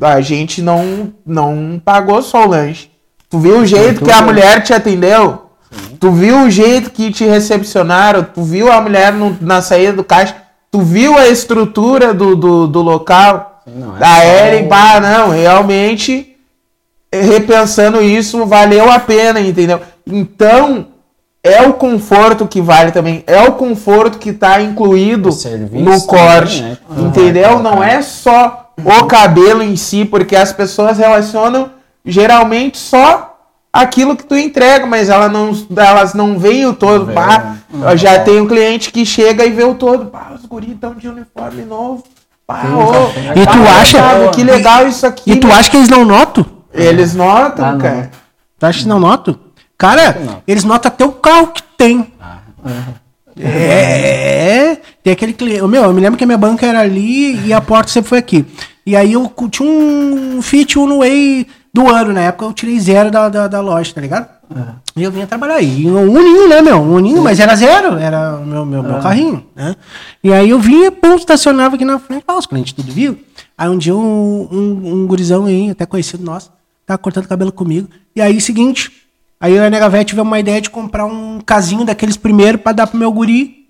A 0.00 0.20
gente 0.20 0.60
não, 0.60 1.12
não 1.24 1.80
pagou 1.84 2.20
só 2.20 2.44
o 2.44 2.48
lanche. 2.48 2.90
Tu 3.34 3.38
viu 3.40 3.58
o 3.58 3.66
jeito 3.66 4.04
que 4.04 4.12
a 4.12 4.22
mulher 4.22 4.62
te 4.62 4.72
atendeu? 4.72 5.46
Tu 5.98 6.08
viu 6.12 6.42
o 6.44 6.50
jeito 6.50 6.88
que 6.92 7.10
te 7.10 7.24
recepcionaram? 7.24 8.22
Tu 8.22 8.40
viu 8.44 8.70
a 8.70 8.80
mulher 8.80 9.12
no- 9.12 9.36
na 9.40 9.60
saída 9.60 9.92
do 9.92 10.04
caixa? 10.04 10.36
Tu 10.70 10.80
viu 10.80 11.18
a 11.18 11.26
estrutura 11.26 12.14
do, 12.14 12.36
do, 12.36 12.68
do 12.68 12.80
local? 12.80 13.60
não 13.66 13.96
é 13.96 13.98
da 13.98 14.64
o- 14.64 14.68
pá, 14.68 15.00
não, 15.00 15.30
realmente 15.30 16.36
repensando 17.12 18.00
isso, 18.00 18.46
valeu 18.46 18.88
a 18.88 19.00
pena, 19.00 19.40
entendeu? 19.40 19.80
Então, 20.06 20.86
é 21.42 21.60
o 21.62 21.72
conforto 21.72 22.46
que 22.46 22.60
vale 22.60 22.92
também, 22.92 23.24
é 23.26 23.40
o 23.42 23.52
conforto 23.52 24.16
que 24.18 24.32
tá 24.32 24.60
incluído 24.62 25.32
serviço 25.32 25.82
no 25.84 26.00
corte, 26.02 26.62
né? 26.62 26.78
entendeu? 26.98 27.58
Ah, 27.58 27.62
Não 27.62 27.76
tá. 27.78 27.88
é 27.88 28.00
só 28.00 28.70
o 28.78 29.04
cabelo 29.06 29.60
em 29.60 29.74
si, 29.74 30.04
porque 30.04 30.36
as 30.36 30.52
pessoas 30.52 30.98
relacionam 30.98 31.70
geralmente 32.04 32.78
só 32.78 33.30
aquilo 33.72 34.16
que 34.16 34.24
tu 34.24 34.36
entrega, 34.36 34.86
mas 34.86 35.08
ela 35.08 35.28
não, 35.28 35.50
elas 35.76 36.14
não 36.14 36.38
veem 36.38 36.66
o 36.66 36.72
todo. 36.74 37.06
vê, 37.06 37.12
Pá, 37.14 37.56
né? 37.70 37.92
eu 37.92 37.96
já 37.96 38.20
tem 38.20 38.40
um 38.40 38.46
cliente 38.46 38.92
que 38.92 39.04
chega 39.04 39.44
e 39.44 39.50
vê 39.50 39.64
o 39.64 39.74
todo. 39.74 40.06
Pá, 40.06 40.32
os 40.34 40.44
guris 40.46 40.70
estão 40.70 40.94
de 40.94 41.08
uniforme 41.08 41.64
novo. 41.64 42.04
Pá, 42.46 42.62
ô, 42.66 43.38
E 43.40 43.44
tu 43.46 43.68
acha- 43.80 43.98
sabe, 43.98 44.28
que 44.30 44.44
legal 44.44 44.86
isso 44.86 45.06
aqui. 45.06 45.32
E 45.32 45.36
tu 45.36 45.46
meu. 45.46 45.56
acha 45.56 45.70
que 45.70 45.76
eles 45.76 45.88
não 45.88 46.04
notam? 46.04 46.44
Eles 46.72 47.14
notam, 47.14 47.64
Ah, 47.64 47.72
não. 47.72 47.78
cara. 47.78 48.10
Tu 48.58 48.66
acha 48.66 48.78
que 48.80 48.88
não 48.88 49.00
notam? 49.00 49.36
Cara, 49.78 50.12
não. 50.24 50.42
eles 50.46 50.62
notam 50.64 50.88
até 50.92 51.04
o 51.04 51.12
carro 51.12 51.48
que 51.48 51.62
tem. 51.76 52.12
É, 53.40 54.76
tem 55.02 55.12
aquele 55.12 55.32
cliente. 55.32 55.62
Meu, 55.66 55.82
eu 55.84 55.92
me 55.92 56.00
lembro 56.00 56.16
que 56.16 56.24
a 56.24 56.26
minha 56.26 56.38
banca 56.38 56.64
era 56.66 56.80
ali 56.80 57.46
e 57.46 57.52
a 57.52 57.60
porta 57.60 57.90
sempre 57.90 58.08
foi 58.10 58.18
aqui. 58.18 58.44
E 58.86 58.94
aí 58.94 59.12
eu 59.14 59.32
tinha 59.50 59.68
um 59.68 60.40
Fit 60.42 60.78
Uno 60.78 60.98
Way 60.98 61.46
do 61.74 61.90
ano, 61.90 62.12
na 62.12 62.20
época 62.20 62.44
eu 62.44 62.52
tirei 62.52 62.78
zero 62.78 63.10
da, 63.10 63.28
da, 63.28 63.48
da 63.48 63.60
loja, 63.60 63.92
tá 63.92 64.00
ligado? 64.00 64.28
E 64.94 65.02
eu 65.02 65.10
vinha 65.10 65.26
trabalhar 65.26 65.56
aí. 65.56 65.90
Um 65.90 66.12
uninho, 66.12 66.48
né, 66.48 66.62
meu? 66.62 66.76
Um 66.76 66.94
uninho, 66.94 67.20
mas 67.20 67.40
era 67.40 67.56
zero, 67.56 67.98
era 67.98 68.36
o 68.36 68.46
meu, 68.46 68.64
meu, 68.64 68.80
meu 68.80 69.00
carrinho, 69.00 69.44
né? 69.56 69.74
E 70.22 70.32
aí 70.32 70.50
eu 70.50 70.60
vinha, 70.60 70.92
pum, 70.92 71.16
estacionava 71.16 71.74
aqui 71.74 71.84
na 71.84 71.98
frente, 71.98 72.22
ah, 72.28 72.38
os 72.38 72.46
clientes 72.46 72.72
tudo 72.72 72.92
viu. 72.92 73.18
Aí 73.58 73.68
um 73.68 73.76
dia 73.76 73.92
um, 73.92 74.48
um, 74.52 74.92
um 74.92 75.06
gurizão 75.08 75.46
aí, 75.46 75.70
até 75.70 75.84
conhecido 75.84 76.22
nosso, 76.22 76.52
tava 76.86 76.98
cortando 76.98 77.26
cabelo 77.26 77.50
comigo. 77.50 77.88
E 78.14 78.22
aí, 78.22 78.40
seguinte, 78.40 78.92
aí 79.40 79.56
eu 79.56 79.62
e 79.64 79.66
a 79.66 79.70
Nega 79.70 79.88
Véia 79.88 80.04
tivemos 80.04 80.30
uma 80.30 80.38
ideia 80.38 80.60
de 80.60 80.70
comprar 80.70 81.06
um 81.06 81.40
casinho 81.40 81.84
daqueles 81.84 82.16
primeiro 82.16 82.56
pra 82.56 82.70
dar 82.70 82.86
pro 82.86 82.96
meu 82.96 83.10
guri 83.10 83.63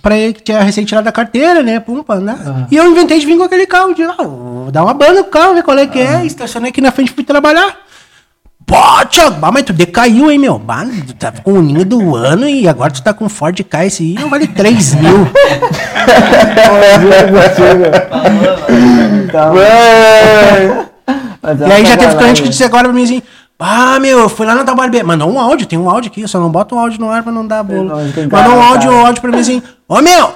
pra 0.00 0.16
ele 0.16 0.32
que 0.32 0.42
tinha 0.42 0.60
recém 0.62 0.84
tirado 0.84 1.04
da 1.04 1.12
carteira, 1.12 1.62
né? 1.62 1.80
Pum, 1.80 2.02
pra 2.02 2.16
andar. 2.16 2.66
E 2.70 2.76
eu 2.76 2.90
inventei 2.90 3.18
de 3.18 3.26
vir 3.26 3.36
com 3.36 3.44
aquele 3.44 3.66
carro. 3.66 3.94
De, 3.94 4.02
ah, 4.02 4.14
vou 4.18 4.70
dar 4.70 4.82
uma 4.84 4.94
banda 4.94 5.22
com 5.22 5.28
o 5.28 5.32
carro, 5.32 5.54
ver 5.54 5.62
qual 5.62 5.78
é 5.78 5.86
que 5.86 5.98
é. 5.98 6.24
Estacionei 6.24 6.70
aqui 6.70 6.80
na 6.80 6.90
frente 6.90 7.10
e 7.10 7.14
fui 7.14 7.24
trabalhar. 7.24 7.76
Pô, 8.66 8.76
Thiago, 9.10 9.38
mas 9.50 9.62
tu 9.62 9.72
decaiu, 9.72 10.30
hein, 10.30 10.38
meu? 10.38 10.58
Bah, 10.58 10.84
tu 11.06 11.14
tá 11.14 11.32
com 11.32 11.52
o 11.54 11.62
ninho 11.62 11.86
do 11.86 12.14
ano 12.14 12.46
e 12.46 12.68
agora 12.68 12.92
tu 12.92 13.02
tá 13.02 13.14
com 13.14 13.26
Ford 13.26 13.58
K, 13.64 13.86
esse 13.86 14.02
aí 14.02 14.14
não 14.14 14.28
vale 14.28 14.46
3 14.46 14.94
mil. 15.00 15.26
Mas 21.40 21.60
é 21.62 21.68
E 21.68 21.72
aí 21.72 21.86
já 21.86 21.96
teve 21.96 22.16
cliente 22.16 22.42
que 22.42 22.48
disse 22.50 22.62
agora 22.62 22.84
pra 22.84 22.92
mim 22.92 23.04
assim, 23.04 23.22
ah, 23.58 23.98
meu, 23.98 24.20
eu 24.20 24.28
fui 24.28 24.46
lá 24.46 24.54
na 24.54 24.64
tua 24.64 24.74
barbearia. 24.74 25.06
Mandou 25.06 25.30
um 25.30 25.40
áudio, 25.40 25.66
tem 25.66 25.78
um 25.78 25.90
áudio 25.90 26.10
aqui, 26.10 26.22
eu 26.22 26.28
só 26.28 26.38
não 26.38 26.50
boto 26.50 26.74
um 26.74 26.78
áudio 26.78 27.00
no 27.00 27.10
ar 27.10 27.22
pra 27.22 27.32
não 27.32 27.46
dar 27.46 27.62
bolo. 27.62 27.90
Mandou 28.30 28.54
um 28.54 28.62
áudio, 28.62 28.90
um 28.92 29.06
áudio 29.06 29.20
pra 29.20 29.30
mim 29.32 29.40
assim, 29.40 29.62
ô 29.88 30.00
meu, 30.00 30.32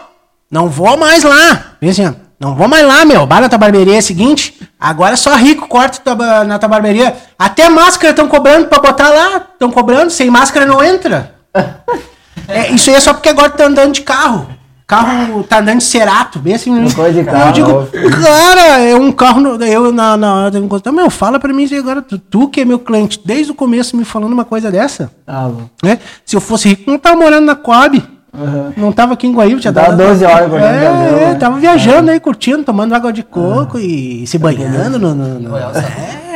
não 0.50 0.68
vou 0.68 0.96
mais 0.96 1.22
lá. 1.22 1.76
Vem 1.80 1.90
assim, 1.90 2.14
não 2.40 2.56
vou 2.56 2.66
mais 2.66 2.84
lá, 2.84 3.04
meu. 3.04 3.26
Vai 3.26 3.40
na 3.40 3.48
tua 3.48 3.58
barbearia 3.58 3.94
é 3.94 3.98
o 3.98 4.02
seguinte, 4.02 4.60
agora 4.78 5.16
só 5.16 5.36
rico 5.36 5.68
corta 5.68 6.00
tua 6.00 6.44
na 6.44 6.58
tua 6.58 6.68
barbearia. 6.68 7.16
Até 7.38 7.68
máscara 7.68 8.10
estão 8.10 8.26
cobrando 8.26 8.66
pra 8.66 8.80
botar 8.80 9.08
lá, 9.08 9.46
estão 9.52 9.70
cobrando, 9.70 10.10
sem 10.10 10.28
máscara 10.28 10.66
não 10.66 10.82
entra. 10.82 11.34
É, 12.48 12.72
isso 12.72 12.90
aí 12.90 12.96
é 12.96 13.00
só 13.00 13.14
porque 13.14 13.28
agora 13.28 13.50
tá 13.50 13.66
andando 13.66 13.92
de 13.92 14.00
carro. 14.00 14.48
Carro 14.96 15.42
tá 15.44 15.58
andando 15.60 15.78
de 15.78 15.84
cerato, 15.84 16.38
bem 16.38 16.54
assim. 16.54 16.70
Uma 16.70 16.92
coisa 16.92 17.12
de 17.12 17.18
eu 17.28 17.32
carro, 17.32 17.52
digo, 17.52 17.70
óbvio. 17.70 18.10
cara, 18.10 18.78
é 18.80 18.94
um 18.94 19.10
carro. 19.12 19.62
Eu 19.64 19.92
na, 19.92 20.16
na 20.16 20.34
hora 20.34 20.50
de 20.50 20.58
encostar, 20.58 20.92
meu, 20.92 21.08
fala 21.10 21.38
pra 21.40 21.52
mim 21.52 21.68
agora. 21.76 22.02
Tu, 22.02 22.18
tu 22.18 22.48
que 22.48 22.60
é 22.60 22.64
meu 22.64 22.78
cliente 22.78 23.20
desde 23.24 23.52
o 23.52 23.54
começo 23.54 23.96
me 23.96 24.04
falando 24.04 24.32
uma 24.32 24.44
coisa 24.44 24.70
dessa. 24.70 25.10
Ah. 25.26 25.50
Né? 25.82 25.98
Se 26.26 26.36
eu 26.36 26.40
fosse 26.40 26.68
rico, 26.68 26.90
não 26.90 26.98
tava 26.98 27.16
morando 27.16 27.46
na 27.46 27.54
Coab. 27.54 28.02
Aham. 28.34 28.72
Não 28.78 28.92
tava 28.92 29.12
aqui 29.12 29.26
em 29.26 29.32
Guaíba, 29.32 29.60
tinha 29.60 29.72
Tava 29.72 29.88
dado- 29.94 30.08
12 30.08 30.24
horas 30.24 30.48
cortando 30.48 30.64
É, 30.74 30.84
é, 30.86 31.28
né? 31.28 31.34
tava 31.34 31.58
viajando 31.58 32.10
aí, 32.10 32.18
curtindo, 32.18 32.64
tomando 32.64 32.94
água 32.94 33.12
de 33.12 33.22
coco 33.22 33.78
e 33.78 34.26
se 34.26 34.38
banhando 34.38 34.98
no. 34.98 35.14
no- 35.14 35.38
no- 35.38 35.50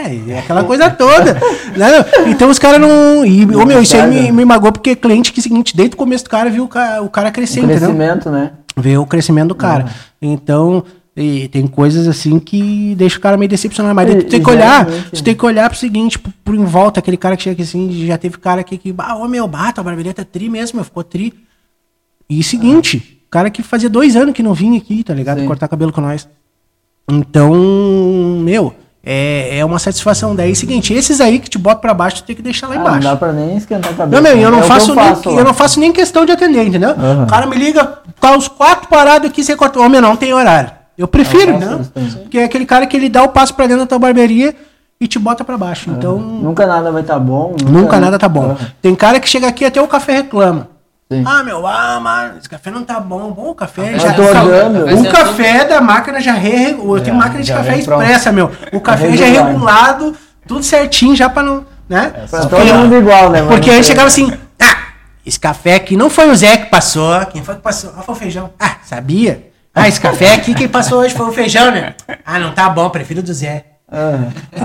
é, 0.06 0.14
e 0.14 0.34
aquela 0.34 0.64
coisa 0.64 0.90
toda. 0.90 1.34
né? 1.76 1.88
Então 2.28 2.50
os 2.50 2.58
caras 2.58 2.80
não. 2.80 3.24
E, 3.24 3.44
ô, 3.44 3.66
meu, 3.66 3.80
isso 3.82 3.96
aí 3.96 4.08
me, 4.08 4.32
me 4.32 4.44
magoou 4.44 4.72
porque 4.72 4.94
cliente 4.96 5.32
que 5.32 5.40
é 5.40 5.42
seguinte, 5.42 5.76
desde 5.76 5.94
o 5.94 5.98
começo 5.98 6.24
do 6.24 6.30
cara 6.30 6.50
viu 6.50 6.64
o 6.64 6.68
cara, 6.68 7.02
o 7.02 7.08
cara 7.08 7.30
crescer, 7.30 7.60
O 7.60 7.66
crescimento, 7.66 8.30
né? 8.30 8.52
ver 8.76 8.98
o 8.98 9.06
crescimento 9.06 9.48
do 9.48 9.54
cara. 9.54 9.86
Então, 10.20 10.84
e 11.16 11.48
tem 11.48 11.66
coisas 11.66 12.06
assim 12.06 12.38
que 12.38 12.94
deixa 12.94 13.16
o 13.16 13.20
cara 13.20 13.36
meio 13.38 13.48
decepcionado. 13.48 13.94
Mas 13.94 14.14
tu 14.14 14.24
tem 14.24 14.42
que 14.42 14.50
olhar, 14.50 14.86
tu 14.86 15.24
tem 15.24 15.34
que 15.34 15.46
olhar 15.46 15.70
pro 15.70 15.78
seguinte, 15.78 16.18
pro, 16.18 16.32
pro 16.44 16.54
em 16.54 16.64
volta, 16.64 17.00
aquele 17.00 17.16
cara 17.16 17.36
que 17.36 17.42
chega 17.42 17.54
aqui 17.54 17.62
assim, 17.62 18.06
já 18.06 18.18
teve 18.18 18.36
cara 18.38 18.60
aqui 18.60 18.76
que, 18.76 18.94
ah, 18.98 19.16
ô 19.16 19.26
meu, 19.26 19.48
bata, 19.48 19.80
a 19.80 19.84
barbearia 19.84 20.12
tá 20.12 20.24
tri 20.24 20.50
mesmo, 20.50 20.76
meu, 20.76 20.84
ficou 20.84 21.02
tri. 21.02 21.32
E 22.28 22.42
seguinte, 22.42 23.22
cara 23.30 23.48
que 23.48 23.62
fazia 23.62 23.88
dois 23.88 24.14
anos 24.14 24.34
que 24.34 24.42
não 24.42 24.52
vinha 24.52 24.76
aqui, 24.76 25.02
tá 25.02 25.14
ligado? 25.14 25.40
Sim. 25.40 25.46
Cortar 25.46 25.68
cabelo 25.68 25.92
com 25.92 26.02
nós. 26.02 26.28
Então, 27.08 27.54
meu, 28.42 28.74
é, 29.08 29.58
é 29.58 29.64
uma 29.64 29.78
satisfação. 29.78 30.34
Daí, 30.34 30.54
seguinte, 30.56 30.92
esses 30.92 31.20
aí 31.20 31.38
que 31.38 31.48
te 31.48 31.56
botam 31.58 31.80
pra 31.80 31.94
baixo, 31.94 32.16
tu 32.16 32.24
tem 32.24 32.34
que 32.34 32.42
deixar 32.42 32.66
lá 32.66 32.74
Ah, 32.74 32.78
não 32.78 32.84
embaixo. 32.86 33.00
dá 33.08 33.16
pra 33.16 33.32
nem 33.32 33.56
esquentar 33.56 33.92
a 33.92 33.94
cabeça. 33.94 34.20
Não, 34.20 34.28
meu, 34.28 34.36
eu 34.42 34.48
É 34.48 34.50
não, 34.50 34.58
o 34.58 34.62
que 34.62 34.68
faço, 34.68 34.94
nem, 34.94 35.04
faço 35.04 35.30
lá. 35.30 35.40
eu 35.40 35.44
não 35.44 35.54
faço 35.54 35.78
nem 35.78 35.92
questão 35.92 36.26
de 36.26 36.32
atender, 36.32 36.66
entendeu? 36.66 36.90
Aham. 36.90 37.22
O 37.22 37.26
cara 37.28 37.46
me 37.46 37.54
liga, 37.56 38.00
tá 38.20 38.36
os 38.36 38.48
quatro 38.48 38.88
parados 38.88 39.30
aqui, 39.30 39.44
você 39.44 39.54
corta. 39.54 39.88
Meu, 39.88 40.02
não 40.02 40.16
tem 40.16 40.34
horário. 40.34 40.72
Eu 40.98 41.06
prefiro, 41.06 41.52
Eu 41.52 41.58
né? 41.58 41.78
Porque 42.22 42.38
é 42.38 42.44
aquele 42.44 42.66
cara 42.66 42.86
que 42.86 42.96
ele 42.96 43.08
dá 43.08 43.22
o 43.22 43.28
passo 43.28 43.54
pra 43.54 43.66
dentro 43.66 43.82
da 43.82 43.86
tua 43.86 43.98
barbearia 43.98 44.56
e 45.00 45.06
te 45.06 45.18
bota 45.18 45.44
pra 45.44 45.56
baixo. 45.58 45.90
Então, 45.90 46.18
Nunca 46.18 46.66
nada 46.66 46.90
vai 46.90 47.02
estar 47.02 47.18
bom. 47.18 47.54
nunca 47.64 48.00
nada 48.00 48.18
tá 48.18 48.28
bom. 48.28 48.56
Tem 48.82 48.94
cara 48.94 49.20
que 49.20 49.28
chega 49.28 49.46
aqui 49.46 49.64
até 49.64 49.80
o 49.80 49.86
café 49.86 50.14
reclama. 50.14 50.68
Sim. 51.10 51.22
Ah, 51.24 51.44
meu, 51.44 51.64
ah, 51.66 52.00
mano, 52.00 52.38
esse 52.38 52.48
café 52.48 52.68
não 52.70 52.82
tá 52.82 52.98
bom. 52.98 53.30
Bom, 53.30 53.50
o 53.50 53.54
café 53.54 53.94
Eu 53.94 54.00
já. 54.00 54.12
tô 54.12 54.22
o 54.22 54.26
olhando. 54.26 55.00
O 55.00 55.12
café 55.12 55.64
da 55.64 55.80
máquina 55.80 56.20
já 56.20 56.32
re... 56.32 56.72
Eu 56.72 57.00
tenho 57.00 57.14
máquina 57.16 57.42
de 57.42 57.48
já 57.48 57.56
café 57.58 57.70
vem 57.74 57.84
pronto. 57.84 58.02
expressa, 58.02 58.32
meu. 58.32 58.50
O 58.72 58.80
café 58.80 59.16
já 59.16 59.24
é 59.24 59.28
regulado. 59.28 59.52
regulado, 59.52 60.16
tudo 60.48 60.64
certinho, 60.64 61.14
já 61.14 61.28
pra 61.28 61.42
não. 61.44 61.64
Né? 61.88 62.12
Pra 62.28 62.40
Porque- 62.40 62.56
todo 62.56 62.74
mundo 62.78 62.96
igual, 62.96 63.30
né? 63.30 63.42
porque 63.42 63.68
Mas 63.70 63.76
aí 63.78 63.84
chegava 63.84 64.08
assim, 64.08 64.32
ah, 64.60 64.76
esse 65.24 65.38
café 65.38 65.76
aqui 65.76 65.96
não 65.96 66.10
foi 66.10 66.28
o 66.28 66.34
Zé 66.34 66.56
que 66.56 66.66
passou. 66.66 67.24
Quem 67.26 67.44
foi 67.44 67.54
que 67.54 67.60
passou? 67.62 67.92
Ah, 67.96 68.02
foi 68.02 68.14
o 68.14 68.18
feijão. 68.18 68.50
Ah, 68.58 68.72
sabia? 68.84 69.50
Ah, 69.72 69.86
esse 69.86 70.00
café 70.00 70.34
aqui 70.34 70.54
quem 70.54 70.66
passou 70.66 70.98
hoje 71.02 71.14
foi 71.14 71.26
o 71.28 71.32
feijão, 71.32 71.70
né? 71.70 71.94
Ah, 72.24 72.40
não 72.40 72.50
tá 72.52 72.68
bom, 72.68 72.90
prefiro 72.90 73.22
do 73.22 73.32
Zé. 73.32 73.64
Ah, 73.88 74.18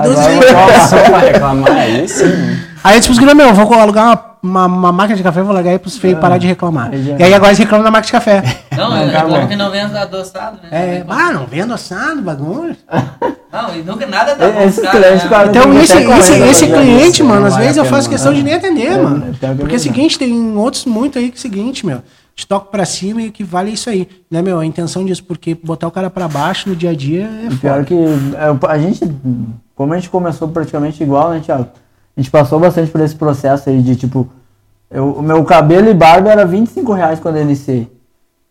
doze 0.03 0.19
agora 0.19 0.47
toma. 0.47 0.87
Só 0.87 0.97
pra 1.03 1.17
reclamar 1.19 1.71
aí, 1.71 2.07
sim. 2.09 2.57
Aí 2.83 2.95
eu 2.95 2.99
disse 2.99 3.09
pros 3.09 3.19
guris, 3.19 3.35
meu, 3.35 3.53
vou 3.53 3.73
alugar 3.79 4.05
uma, 4.05 4.30
uma, 4.41 4.65
uma 4.65 4.91
máquina 4.91 5.15
de 5.17 5.23
café, 5.23 5.41
vou 5.41 5.53
largar 5.53 5.71
aí 5.71 5.79
pros 5.79 5.97
feios 5.97 6.19
parar 6.19 6.37
de 6.37 6.47
reclamar. 6.47 6.89
aí 6.91 7.03
já- 7.03 7.17
E 7.17 7.23
aí 7.23 7.33
agora 7.33 7.49
eles 7.51 7.59
reclamam 7.59 7.83
da 7.83 7.91
máquina 7.91 8.05
de 8.07 8.11
café. 8.11 8.43
Não, 8.75 8.89
Não, 8.89 8.97
eu 9.03 9.11
tá 9.11 9.19
reclamo 9.19 9.41
bom. 9.43 9.47
que 9.47 9.55
não 9.55 9.69
vendo 9.71 9.95
adoçado, 9.95 10.57
né? 10.63 10.69
É, 10.71 11.05
ah, 11.07 11.31
não 11.33 11.45
vendo 11.45 11.73
assado, 11.73 12.21
bagulho. 12.21 12.75
Não, 13.51 13.75
e 13.75 13.83
nunca 13.83 14.07
nada 14.07 14.33
tá 14.35 14.47
bom. 14.49 14.61
Esses 14.61 14.89
clientes, 14.89 15.23
né? 15.23 15.29
cara, 15.29 15.49
Então, 15.49 15.73
esse, 15.81 15.97
esse, 15.97 16.33
esse 16.43 16.67
cliente, 16.67 17.15
isso, 17.21 17.25
mano, 17.25 17.45
às 17.47 17.57
vezes 17.57 17.75
eu 17.77 17.83
faço 17.85 18.09
questão 18.09 18.31
né? 18.31 18.37
de 18.37 18.43
nem 18.43 18.53
atender, 18.53 18.93
É, 18.93 18.97
mano. 19.01 19.35
é 19.41 19.53
Porque 19.55 19.73
é 19.75 19.77
o 19.77 19.79
seguinte, 19.79 20.17
tem 20.17 20.55
outros 20.55 20.85
muito 20.85 21.19
aí 21.19 21.29
que 21.29 21.35
é 21.35 21.39
o 21.39 21.41
seguinte, 21.41 21.85
meu. 21.85 22.01
Te 22.33 22.47
toco 22.47 22.71
pra 22.71 22.85
cima 22.85 23.21
e 23.23 23.29
que 23.29 23.43
vale 23.43 23.71
isso 23.71 23.89
aí. 23.89 24.07
Né, 24.31 24.41
meu? 24.41 24.57
A 24.57 24.65
intenção 24.65 25.03
disso, 25.03 25.23
porque 25.25 25.53
botar 25.53 25.85
o 25.87 25.91
cara 25.91 26.09
pra 26.09 26.29
baixo 26.29 26.69
no 26.69 26.75
dia 26.77 26.91
a 26.91 26.95
dia 26.95 27.29
é 27.43 27.47
E 27.51 27.55
Pior 27.57 27.73
foda. 27.73 27.83
que 27.83 27.93
é, 27.93 28.67
a 28.71 28.77
gente, 28.79 29.01
como 29.75 29.93
a 29.93 29.97
gente 29.97 30.09
começou 30.09 30.47
praticamente 30.47 31.03
igual, 31.03 31.31
né, 31.31 31.41
Thiago? 31.45 31.67
A 32.15 32.21
gente 32.21 32.29
passou 32.31 32.59
bastante 32.59 32.91
por 32.91 33.01
esse 33.01 33.15
processo 33.15 33.69
aí 33.69 33.81
de 33.81 33.95
tipo, 33.95 34.27
eu- 34.89 35.11
o 35.11 35.21
meu 35.21 35.43
cabelo 35.43 35.89
e 35.89 35.93
barba 35.93 36.29
era 36.31 36.45
25 36.45 36.91
reais 36.93 37.19
quando 37.19 37.37
eu 37.37 37.41
iniciei. 37.43 37.87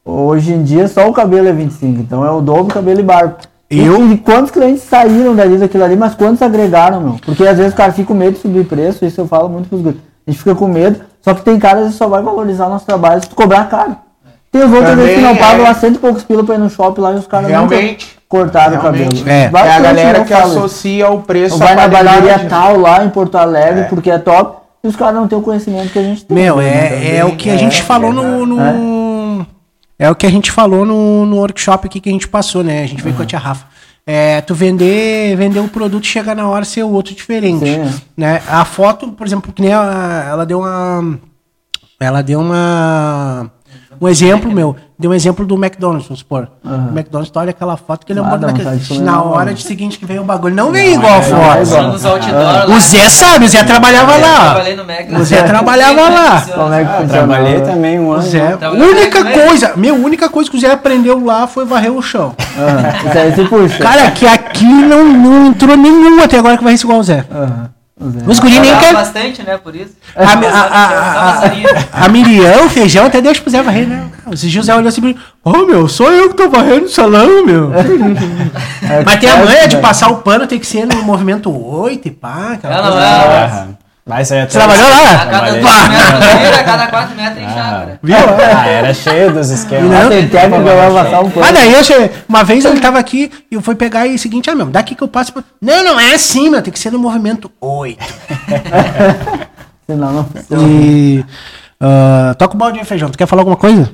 Hoje 0.05 0.53
em 0.53 0.63
dia 0.63 0.89
só 0.89 1.09
o 1.09 1.13
cabelo 1.13 1.49
é 1.49 1.53
25, 1.53 2.01
então 2.01 2.25
é 2.25 2.31
o 2.31 2.41
dobro 2.41 2.65
do 2.65 2.75
cabelo 2.75 3.01
e 3.01 3.03
barba. 3.03 3.37
Eu- 3.71 4.11
E, 4.11 4.17
quantos 4.19 4.51
clientes 4.51 4.83
saíram 4.83 5.37
dali 5.37 5.57
daquilo 5.59 5.85
ali, 5.85 5.95
mas 5.95 6.15
quantos 6.15 6.43
agregaram, 6.43 7.01
meu? 7.01 7.17
Porque 7.25 7.47
às 7.47 7.57
vezes 7.57 7.73
o 7.73 7.77
cara 7.77 7.93
fica 7.93 8.09
com 8.09 8.15
medo 8.15 8.33
de 8.33 8.41
subir 8.41 8.65
preço, 8.67 9.05
isso 9.05 9.21
eu 9.21 9.29
falo 9.29 9.49
muito 9.49 9.69
pros 9.69 9.81
guris. 9.83 10.01
A 10.27 10.31
gente 10.31 10.39
fica 10.39 10.55
com 10.55 10.67
medo, 10.67 11.01
só 11.23 11.35
que 11.35 11.43
tem 11.43 11.59
caras 11.59 11.89
que 11.93 11.95
só 11.97 12.09
vai 12.09 12.23
valorizar 12.23 12.67
o 12.67 12.71
nosso 12.71 12.85
trabalho 12.87 13.23
se 13.23 13.29
tu 13.29 13.37
cobrar 13.37 13.69
caro. 13.69 13.95
Tem 14.51 14.65
os 14.65 14.73
outros 14.73 14.91
Também 14.91 15.15
que 15.15 15.21
não 15.21 15.37
pagam 15.37 15.61
é. 15.65 15.69
lá 15.69 15.75
cento 15.75 15.97
e 15.97 15.99
poucos 15.99 16.25
pila 16.25 16.43
pra 16.43 16.57
ir 16.57 16.59
no 16.59 16.69
shopping 16.69 17.01
lá 17.01 17.13
e 17.13 17.17
os 17.17 17.27
caras 17.29 17.49
Realmente. 17.49 18.19
Nunca 18.33 18.45
cortaram 18.51 18.79
o 18.79 18.81
Realmente. 18.81 19.25
cabelo. 19.25 19.29
É. 19.29 19.51
É 19.67 19.73
a 19.73 19.81
galera 19.81 20.25
que 20.25 20.33
falo 20.33 20.51
associa 20.59 21.09
o 21.11 21.23
preço 21.23 21.55
Ou 21.55 21.59
vai 21.61 21.75
na 21.75 21.89
qualidade. 21.89 22.21
barbearia 22.21 22.49
tal 22.49 22.79
lá 22.79 23.05
em 23.05 23.11
Porto 23.11 23.37
Alegre 23.37 23.85
porque 23.89 24.11
é 24.11 24.19
top 24.19 24.61
e 24.83 24.89
os 24.89 24.97
caras 24.97 25.15
não 25.15 25.29
têm 25.29 25.39
o 25.39 25.43
conhecimento 25.43 25.91
que 25.93 25.99
a 25.99 26.03
gente 26.03 26.25
tem. 26.25 26.35
Meu, 26.37 26.57
né? 26.57 27.07
é, 27.13 27.17
é 27.17 27.25
o 27.25 27.37
que 27.37 27.51
a 27.51 27.57
gente 27.57 27.83
falou 27.83 28.13
no. 28.13 28.47
no- 28.47 29.47
é. 29.99 30.11
o 30.11 30.15
que 30.15 30.27
a 30.27 30.31
gente 30.31 30.51
falou 30.51 30.87
no, 30.87 31.27
no 31.27 31.37
workshop 31.37 31.87
aqui 31.87 32.01
que 32.01 32.09
a 32.09 32.13
gente 32.13 32.27
passou, 32.27 32.65
né? 32.65 32.83
A 32.83 32.87
gente 32.87 33.03
veio 33.03 33.15
com 33.15 33.23
a 33.23 33.27
tia 33.27 33.39
Rafa. 33.39 33.67
É, 34.07 34.41
tu 34.41 34.55
vender, 34.55 35.37
vender 35.37 35.61
um 35.61 35.69
produto 35.69 36.05
e 36.05 36.07
chegar 36.09 36.35
na 36.35 36.49
hora 36.49 36.65
ser 36.65 36.83
o 36.83 36.91
outro 36.91 37.15
diferente. 37.15 37.67
Sim. 37.67 38.01
Né? 38.17 38.41
A 38.49 38.65
foto, 38.65 39.09
por 39.09 39.27
exemplo, 39.27 39.53
que 39.53 39.61
nem 39.61 39.75
a- 39.75 40.25
ela 40.31 40.47
deu 40.47 40.61
uma. 40.61 41.19
Ela 42.01 42.23
deu 42.23 42.41
uma. 42.41 43.51
Um 44.01 44.09
exemplo, 44.09 44.51
meu. 44.51 44.75
Deu 45.01 45.11
um 45.13 45.15
exemplo 45.15 45.47
do 45.47 45.55
McDonald's, 45.55 46.07
vamos 46.07 46.19
supor. 46.19 46.49
Aham. 46.63 46.89
O 46.89 46.91
McDonald's, 46.91 47.31
tu 47.31 47.39
olha 47.39 47.49
aquela 47.49 47.75
foto 47.79 48.05
que 48.05 48.13
ele 48.13 48.19
é 48.19 48.23
um 48.23 48.27
Ah, 48.27 48.37
vontade 48.37 48.53
de 48.79 48.87
comer 48.89 49.01
Na 49.01 49.23
hora 49.23 49.55
de 49.55 49.63
seguinte 49.63 49.99
que 49.99 50.05
veio 50.05 50.21
o 50.21 50.25
bagulho. 50.25 50.55
Não 50.55 50.71
vem 50.71 50.93
igual 50.93 51.15
a 51.15 51.17
é, 51.17 51.23
foto. 51.23 51.33
não 51.33 51.55
é 51.55 51.65
lá. 52.43 52.67
O 52.67 52.81
Zé 52.81 53.09
sabe, 53.09 53.47
o 53.47 53.49
Zé 53.49 53.65
trabalhava 53.65 54.15
lá. 54.19 54.63
O 55.19 55.25
Zé 55.25 55.41
trabalhava 55.49 56.03
lá. 56.03 56.45
É 56.79 56.83
Ah, 56.83 57.05
trabalhei 57.09 57.61
também 57.63 57.99
um 57.99 58.13
ano. 58.13 58.23
Zé, 58.23 58.59
única 58.75 59.25
coisa, 59.25 59.73
meu, 59.75 59.95
única 59.95 60.29
coisa 60.29 60.51
que 60.51 60.59
o 60.59 60.61
Zé 60.61 60.71
aprendeu 60.71 61.25
lá 61.25 61.47
foi 61.47 61.65
varrer 61.65 61.91
o 61.93 62.03
chão. 62.03 62.35
Puxa. 63.49 63.79
Cara, 63.83 64.11
que 64.11 64.27
aqui 64.27 64.65
não, 64.67 65.03
não 65.03 65.47
entrou 65.47 65.79
nenhum 65.79 66.23
até 66.23 66.39
agora 66.39 66.59
que 66.59 66.65
vai 66.65 66.77
ser 66.77 66.85
igual 66.85 66.99
o 67.01 67.03
Zé. 67.03 67.25
Aham. 67.33 67.71
Os 68.27 68.39
guri 68.39 68.59
nem 68.59 68.75
quer. 68.79 68.95
bastante, 68.95 69.43
né, 69.43 69.59
por 69.59 69.77
isso. 69.77 69.95
A, 70.17 70.23
a, 70.23 70.63
a, 70.63 71.51
a, 72.03 72.07
a 72.07 72.09
Miriam, 72.09 72.65
o 72.65 72.71
feijão, 72.71 73.05
até 73.07 73.21
deixa 73.21 73.43
pro 73.43 73.51
Zé 73.51 73.63
varrer, 73.63 73.87
né? 73.87 74.11
O 74.27 74.35
Zé 74.35 74.75
olhou 74.75 74.89
assim, 74.89 75.15
ô 75.45 75.67
meu, 75.67 75.87
sou 75.87 76.11
eu 76.11 76.31
que 76.31 76.35
tô 76.37 76.49
varrendo 76.49 76.87
o 76.87 76.89
salão, 76.89 77.45
meu. 77.45 77.71
É, 78.83 79.05
Mas 79.05 79.21
tem 79.21 79.29
a 79.31 79.37
é, 79.37 79.45
manha 79.45 79.69
de 79.69 79.77
passar 79.77 80.09
o 80.11 80.17
pano, 80.19 80.47
tem 80.47 80.59
que 80.59 80.67
ser 80.67 80.87
no 80.87 81.03
movimento 81.03 81.51
8 81.51 82.09
e 82.09 82.11
pá, 82.11 82.53
aquela 82.55 82.77
Não, 82.77 82.91
coisa. 82.93 83.65
não, 83.67 83.79
é. 84.11 84.15
Ah, 84.15 84.17
Mas 84.19 84.33
aí 84.33 84.41
Você 84.43 84.59
trabalhou 84.59 84.89
lá? 84.89 85.13
A 85.13 85.27
cada. 85.27 85.51
2 85.53 85.63
metros 85.65 86.59
a 86.59 86.65
cada 86.65 86.87
4 86.89 87.17
metros 87.17 87.35
tem 87.37 87.49
chácara. 87.49 88.01
Viu? 88.03 88.17
Ah, 88.57 88.67
era 88.69 88.95
cheio 88.95 89.33
dos 89.33 89.51
esquemas. 89.51 90.07
Ah, 90.07 90.09
tem 90.09 90.29
técnica 90.29 90.63
pra 90.63 90.91
passar 91.05 91.21
um 91.21 91.31
pano. 91.31 91.41
Mas 91.47 91.53
daí 91.55 91.73
eu 91.73 91.85
cheguei, 91.85 92.11
uma 92.29 92.45
vez 92.45 92.65
ele 92.65 92.81
tava 92.81 92.99
aqui 92.99 93.31
e 93.51 93.55
eu 93.55 93.63
fui 93.63 93.75
pegar 93.75 94.07
e 94.07 94.15
o 94.15 94.19
seguinte, 94.19 94.49
ah, 94.51 94.55
meu, 94.55 94.67
daqui 94.67 94.95
que 94.95 95.03
eu 95.03 95.09
passo. 95.09 95.33
pra- 95.33 95.45
Não, 95.61 95.83
não 95.85 95.99
é 96.01 96.15
assim, 96.15 96.51
meu, 96.51 96.61
tem 96.63 96.73
que 96.73 96.79
ser 96.79 96.91
no 96.93 96.99
movimento 96.99 97.51
8. 97.61 97.99
Senão 99.87 100.13
não 100.13 100.25
funciona. 100.25 100.63
E. 100.69 101.25
ah, 101.81 102.35
toca 102.39 102.55
o 102.55 102.59
balde 102.59 102.79
aí, 102.79 102.85
feijão. 102.85 103.11
Tu 103.11 103.19
quer 103.19 103.27
falar 103.27 103.41
alguma 103.43 103.57
coisa? 103.57 103.91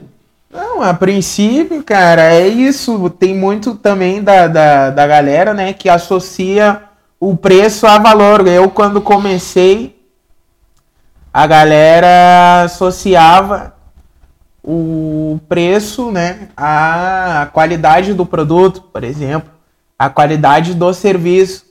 Não, 0.52 0.82
a 0.82 0.94
princípio, 0.94 1.82
cara, 1.82 2.22
é 2.32 2.46
isso. 2.48 3.10
Tem 3.10 3.34
muito 3.34 3.74
também 3.74 4.22
da, 4.22 4.46
da, 4.46 4.90
da 4.90 5.06
galera, 5.06 5.52
né, 5.52 5.72
que 5.72 5.88
associa 5.88 6.80
o 7.20 7.36
preço 7.36 7.86
a 7.86 7.98
valor. 7.98 8.46
Eu, 8.46 8.70
quando 8.70 9.00
comecei, 9.00 9.95
a 11.36 11.46
galera 11.46 12.62
associava 12.62 13.74
o 14.64 15.38
preço, 15.46 16.10
né? 16.10 16.48
A 16.56 17.50
qualidade 17.52 18.14
do 18.14 18.24
produto, 18.24 18.80
por 18.80 19.04
exemplo, 19.04 19.50
a 19.98 20.08
qualidade 20.08 20.72
do 20.72 20.94
serviço. 20.94 21.66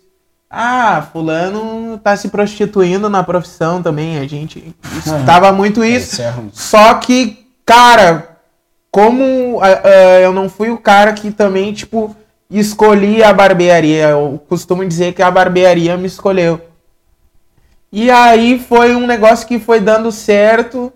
Ah, 0.48 1.08
fulano 1.12 1.98
tá 1.98 2.16
se 2.16 2.28
prostituindo 2.28 3.10
na 3.10 3.24
profissão 3.24 3.82
também, 3.82 4.20
a 4.20 4.28
gente 4.28 4.76
estava 5.04 5.52
muito 5.52 5.84
isso. 5.84 6.14
Isso 6.14 6.22
é. 6.22 6.34
Só 6.54 6.94
que, 6.94 7.48
cara, 7.66 8.38
como 8.92 9.60
ah, 9.64 9.82
ah, 9.84 10.20
eu 10.20 10.32
não 10.32 10.48
fui 10.48 10.70
o 10.70 10.78
cara 10.78 11.12
que 11.14 11.32
também, 11.32 11.74
tipo, 11.74 12.16
escolhi 12.52 13.24
a 13.24 13.34
barbearia. 13.34 14.10
Eu 14.10 14.40
costumo 14.48 14.86
dizer 14.86 15.16
que 15.16 15.24
a 15.24 15.32
barbearia 15.32 15.98
me 15.98 16.06
escolheu. 16.06 16.62
E 17.92 18.12
aí 18.12 18.60
foi 18.60 18.96
um 18.96 19.08
negócio 19.08 19.48
que 19.48 19.60
foi 19.60 19.80
dando 19.80 20.12
certo. 20.12 20.92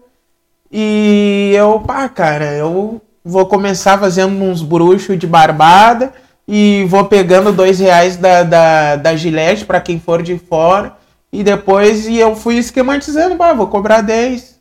E 0.71 1.53
eu, 1.55 1.79
pá, 1.79 2.07
cara, 2.09 2.53
eu 2.53 3.01
vou 3.23 3.45
começar 3.45 3.97
fazendo 3.97 4.43
uns 4.43 4.61
bruxos 4.61 5.17
de 5.17 5.27
barbada 5.27 6.13
e 6.47 6.85
vou 6.89 7.05
pegando 7.05 7.53
dois 7.53 7.79
reais 7.79 8.17
da, 8.17 8.43
da, 8.43 8.95
da 8.95 9.15
Gillette 9.15 9.65
para 9.65 9.79
quem 9.81 9.99
for 9.99 10.21
de 10.21 10.37
fora. 10.37 10.97
E 11.31 11.43
depois 11.43 12.07
e 12.07 12.17
eu 12.17 12.35
fui 12.35 12.57
esquematizando, 12.57 13.35
pá, 13.35 13.53
vou 13.53 13.67
cobrar 13.67 14.01
10. 14.01 14.59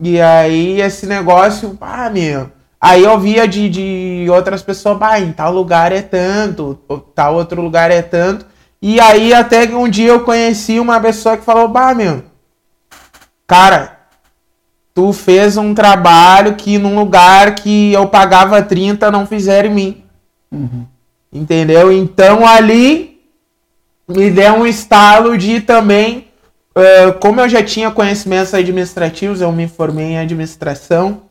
E 0.00 0.20
aí 0.20 0.80
esse 0.80 1.06
negócio, 1.06 1.70
pá, 1.74 2.10
meu. 2.10 2.50
Aí 2.80 3.02
eu 3.02 3.18
via 3.18 3.46
de, 3.46 3.68
de 3.68 4.26
outras 4.30 4.62
pessoas, 4.62 4.98
pá, 4.98 5.20
em 5.20 5.32
tal 5.32 5.52
lugar 5.52 5.92
é 5.92 6.02
tanto, 6.02 6.74
tal 7.14 7.34
outro 7.34 7.62
lugar 7.62 7.90
é 7.90 8.02
tanto. 8.02 8.46
E 8.86 9.00
aí 9.00 9.32
até 9.32 9.66
que 9.66 9.74
um 9.74 9.88
dia 9.88 10.08
eu 10.08 10.24
conheci 10.24 10.78
uma 10.78 11.00
pessoa 11.00 11.38
que 11.38 11.42
falou, 11.42 11.66
bah, 11.66 11.94
meu, 11.94 12.22
cara, 13.46 13.98
tu 14.92 15.10
fez 15.10 15.56
um 15.56 15.72
trabalho 15.72 16.54
que 16.54 16.76
num 16.76 16.94
lugar 16.94 17.54
que 17.54 17.94
eu 17.94 18.06
pagava 18.06 18.62
30 18.62 19.10
não 19.10 19.26
fizeram 19.26 19.70
em 19.70 19.74
mim. 19.74 20.04
Entendeu? 21.32 21.90
Então 21.90 22.46
ali 22.46 23.22
me 24.06 24.30
deu 24.30 24.52
um 24.52 24.66
estalo 24.66 25.38
de 25.38 25.62
também, 25.62 26.28
eh, 26.74 27.10
como 27.12 27.40
eu 27.40 27.48
já 27.48 27.64
tinha 27.64 27.90
conhecimentos 27.90 28.52
administrativos, 28.52 29.40
eu 29.40 29.50
me 29.50 29.66
formei 29.66 30.08
em 30.08 30.18
administração, 30.18 31.22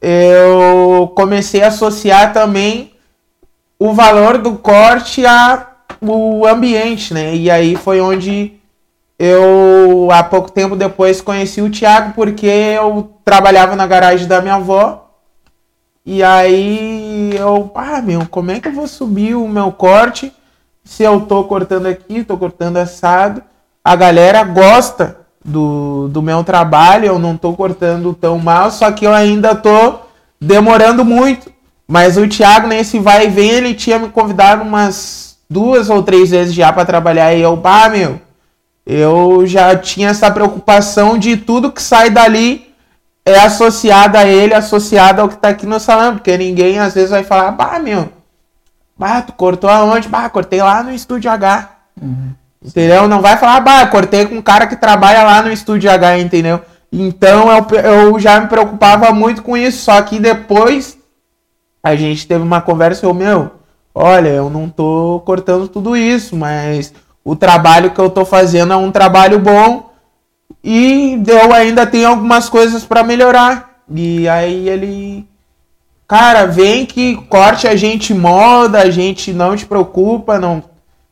eu 0.00 1.12
comecei 1.14 1.62
a 1.62 1.68
associar 1.68 2.32
também 2.32 2.94
o 3.78 3.92
valor 3.92 4.38
do 4.38 4.54
corte 4.54 5.26
a 5.26 5.75
o 6.00 6.46
ambiente, 6.46 7.12
né? 7.12 7.34
E 7.34 7.50
aí 7.50 7.76
foi 7.76 8.00
onde 8.00 8.52
eu, 9.18 10.08
há 10.12 10.22
pouco 10.22 10.50
tempo 10.52 10.76
depois, 10.76 11.20
conheci 11.20 11.62
o 11.62 11.70
Thiago, 11.70 12.12
porque 12.14 12.46
eu 12.46 13.10
trabalhava 13.24 13.74
na 13.74 13.86
garagem 13.86 14.26
da 14.26 14.42
minha 14.42 14.54
avó. 14.54 15.10
E 16.04 16.22
aí 16.22 17.34
eu, 17.36 17.70
ah, 17.74 18.00
meu, 18.02 18.26
como 18.28 18.50
é 18.50 18.60
que 18.60 18.68
eu 18.68 18.72
vou 18.72 18.86
subir 18.86 19.34
o 19.34 19.48
meu 19.48 19.72
corte 19.72 20.32
se 20.84 21.02
eu 21.02 21.20
tô 21.22 21.44
cortando 21.44 21.86
aqui, 21.86 22.22
tô 22.22 22.36
cortando 22.36 22.76
assado? 22.76 23.42
A 23.82 23.96
galera 23.96 24.44
gosta 24.44 25.18
do, 25.44 26.08
do 26.08 26.22
meu 26.22 26.44
trabalho, 26.44 27.06
eu 27.06 27.18
não 27.18 27.36
tô 27.36 27.54
cortando 27.54 28.12
tão 28.14 28.38
mal, 28.38 28.70
só 28.70 28.92
que 28.92 29.06
eu 29.06 29.12
ainda 29.12 29.54
tô 29.54 30.00
demorando 30.40 31.04
muito. 31.04 31.50
Mas 31.88 32.16
o 32.16 32.28
Thiago, 32.28 32.66
nesse 32.66 32.98
vai 32.98 33.26
e 33.26 33.30
vem, 33.30 33.50
ele 33.50 33.74
tinha 33.74 33.98
me 33.98 34.08
convidado 34.08 34.62
umas 34.62 35.25
duas 35.48 35.88
ou 35.90 36.02
três 36.02 36.30
vezes 36.30 36.54
já 36.54 36.72
para 36.72 36.84
trabalhar 36.84 37.34
e 37.34 37.42
eu, 37.42 37.56
pá, 37.56 37.88
meu, 37.88 38.20
eu 38.86 39.46
já 39.46 39.76
tinha 39.76 40.10
essa 40.10 40.30
preocupação 40.30 41.18
de 41.18 41.36
tudo 41.36 41.72
que 41.72 41.82
sai 41.82 42.10
dali 42.10 42.66
é 43.24 43.40
associado 43.40 44.16
a 44.16 44.24
ele, 44.24 44.54
associado 44.54 45.20
ao 45.20 45.28
que 45.28 45.36
tá 45.36 45.48
aqui 45.48 45.66
no 45.66 45.80
salão, 45.80 46.14
porque 46.14 46.38
ninguém 46.38 46.78
às 46.78 46.94
vezes 46.94 47.10
vai 47.10 47.24
falar, 47.24 47.50
bah, 47.50 47.80
meu, 47.80 48.08
bah, 48.96 49.20
tu 49.20 49.32
cortou 49.32 49.68
aonde? 49.68 50.08
Bah, 50.08 50.30
cortei 50.30 50.62
lá 50.62 50.80
no 50.84 50.92
estúdio 50.92 51.28
H. 51.28 51.70
Entendeu? 52.64 53.08
Não 53.08 53.20
vai 53.20 53.36
falar, 53.36 53.60
bah, 53.60 53.84
cortei 53.88 54.26
com 54.26 54.36
um 54.36 54.42
cara 54.42 54.68
que 54.68 54.76
trabalha 54.76 55.24
lá 55.24 55.42
no 55.42 55.50
estúdio 55.50 55.90
H, 55.90 56.18
entendeu? 56.20 56.60
Então 56.92 57.50
eu, 57.50 57.66
eu 57.80 58.18
já 58.20 58.40
me 58.40 58.46
preocupava 58.46 59.12
muito 59.12 59.42
com 59.42 59.56
isso, 59.56 59.84
só 59.84 60.00
que 60.02 60.20
depois 60.20 60.96
a 61.82 61.96
gente 61.96 62.28
teve 62.28 62.42
uma 62.42 62.60
conversa 62.60 63.06
eu, 63.06 63.12
meu, 63.12 63.50
olha, 63.98 64.28
eu 64.28 64.50
não 64.50 64.68
tô 64.68 65.22
cortando 65.24 65.66
tudo 65.66 65.96
isso, 65.96 66.36
mas 66.36 66.92
o 67.24 67.34
trabalho 67.34 67.92
que 67.92 67.98
eu 67.98 68.10
tô 68.10 68.26
fazendo 68.26 68.74
é 68.74 68.76
um 68.76 68.92
trabalho 68.92 69.38
bom 69.38 69.90
e 70.62 71.18
eu 71.26 71.50
ainda 71.54 71.86
tenho 71.86 72.08
algumas 72.08 72.50
coisas 72.50 72.84
para 72.84 73.02
melhorar. 73.02 73.80
E 73.90 74.28
aí 74.28 74.68
ele, 74.68 75.26
cara, 76.06 76.44
vem 76.44 76.84
que 76.84 77.16
corte 77.30 77.66
a 77.66 77.74
gente 77.74 78.12
molda, 78.12 78.80
a 78.80 78.90
gente 78.90 79.32
não 79.32 79.56
te 79.56 79.64
preocupa, 79.64 80.38
não 80.38 80.62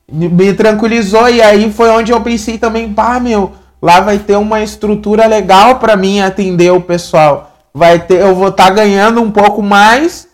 me 0.06 0.52
tranquilizou 0.52 1.30
e 1.30 1.40
aí 1.40 1.72
foi 1.72 1.88
onde 1.88 2.12
eu 2.12 2.20
pensei 2.20 2.58
também, 2.58 2.92
pá, 2.92 3.18
meu, 3.18 3.52
lá 3.80 4.00
vai 4.00 4.18
ter 4.18 4.36
uma 4.36 4.62
estrutura 4.62 5.26
legal 5.26 5.78
para 5.78 5.96
mim 5.96 6.20
atender 6.20 6.70
o 6.70 6.82
pessoal. 6.82 7.50
Vai 7.72 7.98
ter, 7.98 8.20
eu 8.20 8.34
vou 8.34 8.48
estar 8.48 8.68
ganhando 8.68 9.22
um 9.22 9.30
pouco 9.30 9.62
mais, 9.62 10.28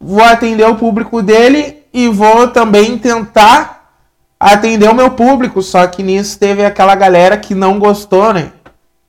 vou 0.00 0.24
atender 0.24 0.68
o 0.68 0.76
público 0.76 1.22
dele 1.22 1.82
e 1.92 2.08
vou 2.08 2.48
também 2.48 2.98
tentar 2.98 3.90
atender 4.38 4.88
o 4.88 4.94
meu 4.94 5.10
público. 5.10 5.62
Só 5.62 5.86
que 5.86 6.02
nisso 6.02 6.38
teve 6.38 6.64
aquela 6.64 6.94
galera 6.94 7.36
que 7.36 7.54
não 7.54 7.78
gostou, 7.78 8.32
né? 8.32 8.52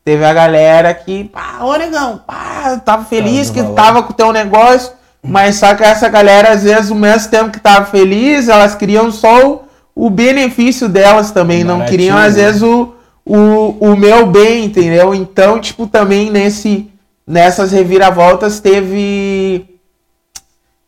Teve 0.03 0.23
a 0.23 0.33
galera 0.33 0.93
que, 0.93 1.23
pá, 1.23 1.57
ô 1.61 1.75
negão, 1.75 2.21
pá, 2.27 2.79
tava 2.85 3.05
feliz 3.05 3.49
que 3.49 3.63
tava 3.73 4.03
com 4.03 4.13
o 4.13 4.15
teu 4.15 4.31
negócio, 4.31 4.93
mas 5.23 5.55
só 5.55 5.73
que 5.73 5.83
essa 5.83 6.07
galera, 6.07 6.51
às 6.51 6.61
vezes, 6.61 6.91
ao 6.91 6.97
mesmo 6.97 7.31
tempo 7.31 7.49
que 7.49 7.59
tava 7.59 7.87
feliz, 7.87 8.47
elas 8.47 8.75
queriam 8.75 9.11
só 9.11 9.47
o, 9.47 9.63
o 9.95 10.09
benefício 10.11 10.87
delas 10.87 11.31
também, 11.31 11.63
não 11.63 11.83
queriam, 11.85 12.15
às 12.15 12.35
vezes, 12.35 12.61
o, 12.61 12.93
o, 13.25 13.77
o 13.79 13.97
meu 13.97 14.27
bem, 14.27 14.65
entendeu? 14.65 15.15
Então, 15.15 15.59
tipo, 15.59 15.87
também 15.87 16.29
nesse, 16.29 16.87
nessas 17.25 17.71
reviravoltas 17.71 18.59
teve 18.59 19.74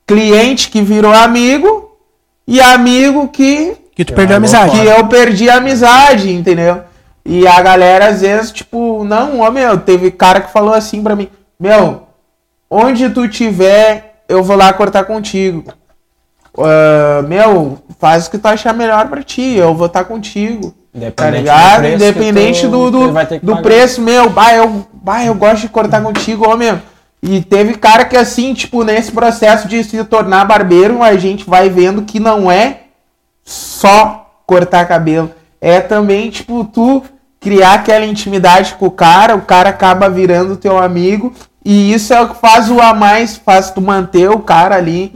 cliente 0.07 0.69
que 0.69 0.81
virou 0.81 1.13
amigo 1.13 1.91
e 2.47 2.59
amigo 2.61 3.27
que 3.27 3.75
Que 3.95 4.05
tu 4.05 4.13
perdeu 4.13 4.35
a 4.35 4.37
amizade. 4.37 4.71
que 4.71 4.85
eu 4.85 5.05
perdi 5.07 5.49
a 5.49 5.57
amizade, 5.57 6.31
entendeu? 6.33 6.81
E 7.25 7.45
a 7.45 7.61
galera 7.61 8.07
às 8.07 8.21
vezes, 8.21 8.51
tipo, 8.51 9.03
não, 9.03 9.41
ó, 9.41 9.51
meu, 9.51 9.77
teve 9.77 10.09
cara 10.11 10.39
que 10.39 10.51
falou 10.51 10.73
assim 10.73 11.03
pra 11.03 11.15
mim, 11.15 11.27
meu, 11.59 12.03
onde 12.71 13.09
tu 13.09 13.27
tiver, 13.27 14.21
eu 14.29 14.41
vou 14.41 14.55
lá 14.55 14.71
cortar 14.71 15.03
contigo. 15.03 15.65
Ah, 16.57 17.21
meu, 17.27 17.77
faz 17.99 18.27
o 18.27 18.31
que 18.31 18.37
tu 18.37 18.47
achar 18.47 18.73
melhor 18.73 19.07
pra 19.09 19.21
ti, 19.21 19.55
eu 19.55 19.75
vou 19.75 19.87
estar 19.87 20.05
contigo. 20.05 20.73
Tá 20.93 20.97
Independente 21.29 21.31
do 21.31 21.37
ligado? 21.37 21.79
preço 21.79 21.95
Independente 21.95 22.61
tu- 22.61 22.69
do, 22.69 22.91
do, 22.91 23.07
do 23.07 23.13
pagar. 23.13 23.61
preço, 23.61 24.01
meu, 24.01 24.29
bah, 24.29 24.55
eu, 24.55 24.87
bah, 24.93 25.23
eu 25.23 25.35
gosto 25.35 25.61
de 25.61 25.69
cortar 25.69 26.01
contigo, 26.01 26.45
ó, 26.47 26.55
meu. 26.57 26.79
E 27.21 27.41
teve 27.41 27.75
cara 27.75 28.05
que 28.05 28.15
assim, 28.15 28.53
tipo, 28.53 28.83
nesse 28.83 29.11
processo 29.11 29.67
de 29.67 29.83
se 29.83 30.03
tornar 30.03 30.45
barbeiro, 30.45 31.01
a 31.01 31.15
gente 31.17 31.49
vai 31.49 31.69
vendo 31.69 32.03
que 32.03 32.19
não 32.19 32.51
é 32.51 32.81
só 33.43 34.41
cortar 34.45 34.87
cabelo. 34.87 35.31
É 35.59 35.81
também, 35.81 36.29
tipo, 36.29 36.63
tu 36.65 37.03
criar 37.39 37.75
aquela 37.75 38.05
intimidade 38.05 38.75
com 38.75 38.85
o 38.85 38.91
cara, 38.91 39.35
o 39.35 39.41
cara 39.41 39.69
acaba 39.69 40.09
virando 40.09 40.57
teu 40.57 40.77
amigo. 40.77 41.33
E 41.65 41.91
isso 41.93 42.13
é 42.13 42.21
o 42.21 42.29
que 42.29 42.39
faz 42.39 42.69
o 42.69 42.79
a 42.79 42.93
mais, 42.93 43.35
faz 43.35 43.71
tu 43.71 43.81
manter 43.81 44.29
o 44.29 44.39
cara 44.39 44.75
ali 44.75 45.13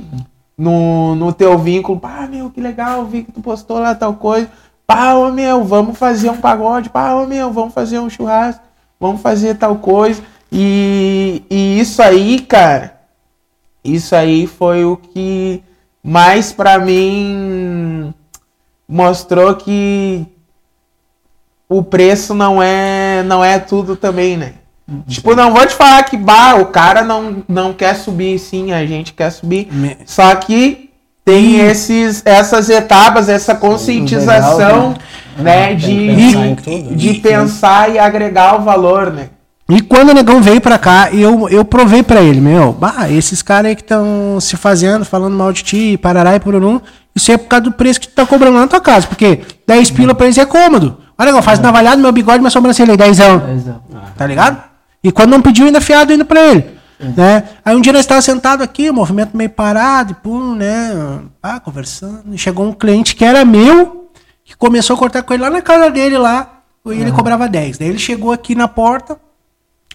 no, 0.58 1.16
no 1.16 1.32
teu 1.32 1.58
vínculo. 1.58 2.00
Pá, 2.00 2.28
meu, 2.30 2.50
que 2.50 2.60
legal, 2.60 3.06
vi 3.06 3.24
que 3.24 3.32
tu 3.32 3.42
postou 3.42 3.80
lá 3.80 3.96
tal 3.96 4.16
coisa. 4.16 4.50
Pá, 4.86 5.14
ô 5.14 5.32
meu, 5.32 5.64
vamos 5.64 5.98
fazer 5.98 6.30
um 6.30 6.38
pagode. 6.38 6.90
Pá, 6.90 7.14
ô 7.14 7.26
meu, 7.26 7.52
vamos 7.52 7.74
fazer 7.74 8.00
um 8.00 8.10
churrasco. 8.10 8.62
Vamos 9.00 9.22
fazer 9.22 9.56
tal 9.56 9.78
coisa. 9.78 10.22
E, 10.52 11.44
e 11.50 11.80
isso 11.80 12.02
aí, 12.02 12.40
cara, 12.42 13.00
isso 13.84 14.16
aí 14.16 14.46
foi 14.48 14.84
o 14.84 14.98
que 14.98 15.64
mais 16.04 16.52
pra 16.52 16.78
mim 16.78 18.14
mostrou 18.88 19.56
que 19.56 20.26
o 21.70 21.82
preço 21.82 22.34
não 22.34 22.62
é 22.62 23.24
não 23.24 23.44
é 23.44 23.60
tudo 23.60 23.96
também, 23.96 24.36
né? 24.36 24.54
Tipo, 25.08 25.34
não 25.36 25.54
vou 25.54 25.66
te 25.66 25.74
falar 25.74 26.04
que 26.04 26.18
bah, 26.18 26.56
o 26.56 26.66
cara 26.66 27.02
não, 27.02 27.44
não 27.48 27.72
quer 27.72 27.96
subir, 27.96 28.38
sim, 28.38 28.74
a 28.74 28.86
gente 28.86 29.14
quer 29.14 29.30
subir. 29.32 29.72
Me- 29.72 29.98
Só 30.06 30.36
que 30.36 30.90
tem 31.24 31.60
esses, 31.62 32.22
essas 32.26 32.70
etapas, 32.70 33.30
essa 33.30 33.56
conscientização, 33.56 34.96
né? 35.38 35.68
Tem 35.68 35.78
que 35.78 35.86
De, 35.86 36.08
pensar 36.16 36.46
em 36.48 36.56
tudo, 36.56 36.96
de 36.98 37.14
né? 37.14 37.20
pensar 37.22 37.90
e 37.92 38.00
agregar 38.00 38.60
o 38.60 38.64
valor, 38.66 39.14
né? 39.14 39.30
E 39.74 39.80
quando 39.80 40.10
o 40.10 40.14
negão 40.14 40.42
veio 40.42 40.60
pra 40.60 40.78
cá, 40.78 41.10
eu, 41.14 41.48
eu 41.48 41.64
provei 41.64 42.04
pra 42.04 42.22
ele, 42.22 42.42
meu, 42.42 42.74
bah, 42.74 43.10
esses 43.10 43.42
caras 43.42 43.70
aí 43.70 43.76
que 43.76 43.82
estão 43.82 44.38
se 44.42 44.58
fazendo, 44.58 45.06
falando 45.06 45.34
mal 45.38 45.54
de 45.54 45.64
ti, 45.64 45.98
parará 45.98 46.36
e 46.36 46.42
pururum, 46.42 46.82
isso 47.16 47.32
é 47.32 47.38
por 47.38 47.48
causa 47.48 47.64
do 47.64 47.72
preço 47.72 48.02
que 48.02 48.10
tu 48.10 48.14
tá 48.14 48.26
cobrando 48.26 48.56
lá 48.56 48.62
na 48.64 48.68
tua 48.68 48.82
casa, 48.82 49.08
porque 49.08 49.40
10 49.66 49.92
pila 49.92 50.14
pra 50.14 50.26
eles 50.26 50.38
é 50.38 50.46
cômodo. 50.46 50.98
Olha, 51.18 51.28
negão, 51.28 51.42
faz 51.42 51.58
navalhado, 51.60 52.02
meu 52.02 52.12
bigode, 52.12 52.40
minha 52.40 52.50
sobrancelha 52.50 52.92
aí, 52.92 52.98
10 52.98 53.20
anos. 53.22 53.64
Tá 54.18 54.28
ligado? 54.28 54.62
E 55.02 55.10
quando 55.10 55.30
não 55.30 55.42
pediu, 55.42 55.68
ainda 55.68 55.80
fiado 55.80 56.12
ainda 56.12 56.26
pra 56.26 56.42
ele. 56.42 56.66
Né? 57.00 57.46
Aí 57.64 57.74
um 57.74 57.80
dia 57.80 57.94
nós 57.94 58.02
estávamos 58.02 58.26
sentados 58.26 58.66
aqui, 58.66 58.90
o 58.90 58.94
movimento 58.94 59.38
meio 59.38 59.50
parado, 59.50 60.12
e 60.12 60.16
pum, 60.16 60.54
né? 60.54 61.22
Ah, 61.42 61.62
conversando. 61.62 62.24
E 62.34 62.38
chegou 62.38 62.68
um 62.68 62.74
cliente 62.74 63.16
que 63.16 63.24
era 63.24 63.46
meu, 63.46 64.12
que 64.44 64.54
começou 64.58 64.98
a 64.98 65.00
cortar 65.00 65.24
com 65.24 65.34
ele 65.34 65.44
lá 65.44 65.50
na 65.50 65.62
casa 65.62 65.90
dele 65.90 66.18
lá, 66.18 66.62
e 66.86 67.00
ele 67.00 67.14
cobrava 67.14 67.48
10. 67.48 67.78
Daí 67.78 67.88
ele 67.88 68.00
chegou 68.00 68.34
aqui 68.34 68.54
na 68.54 68.68
porta 68.68 69.18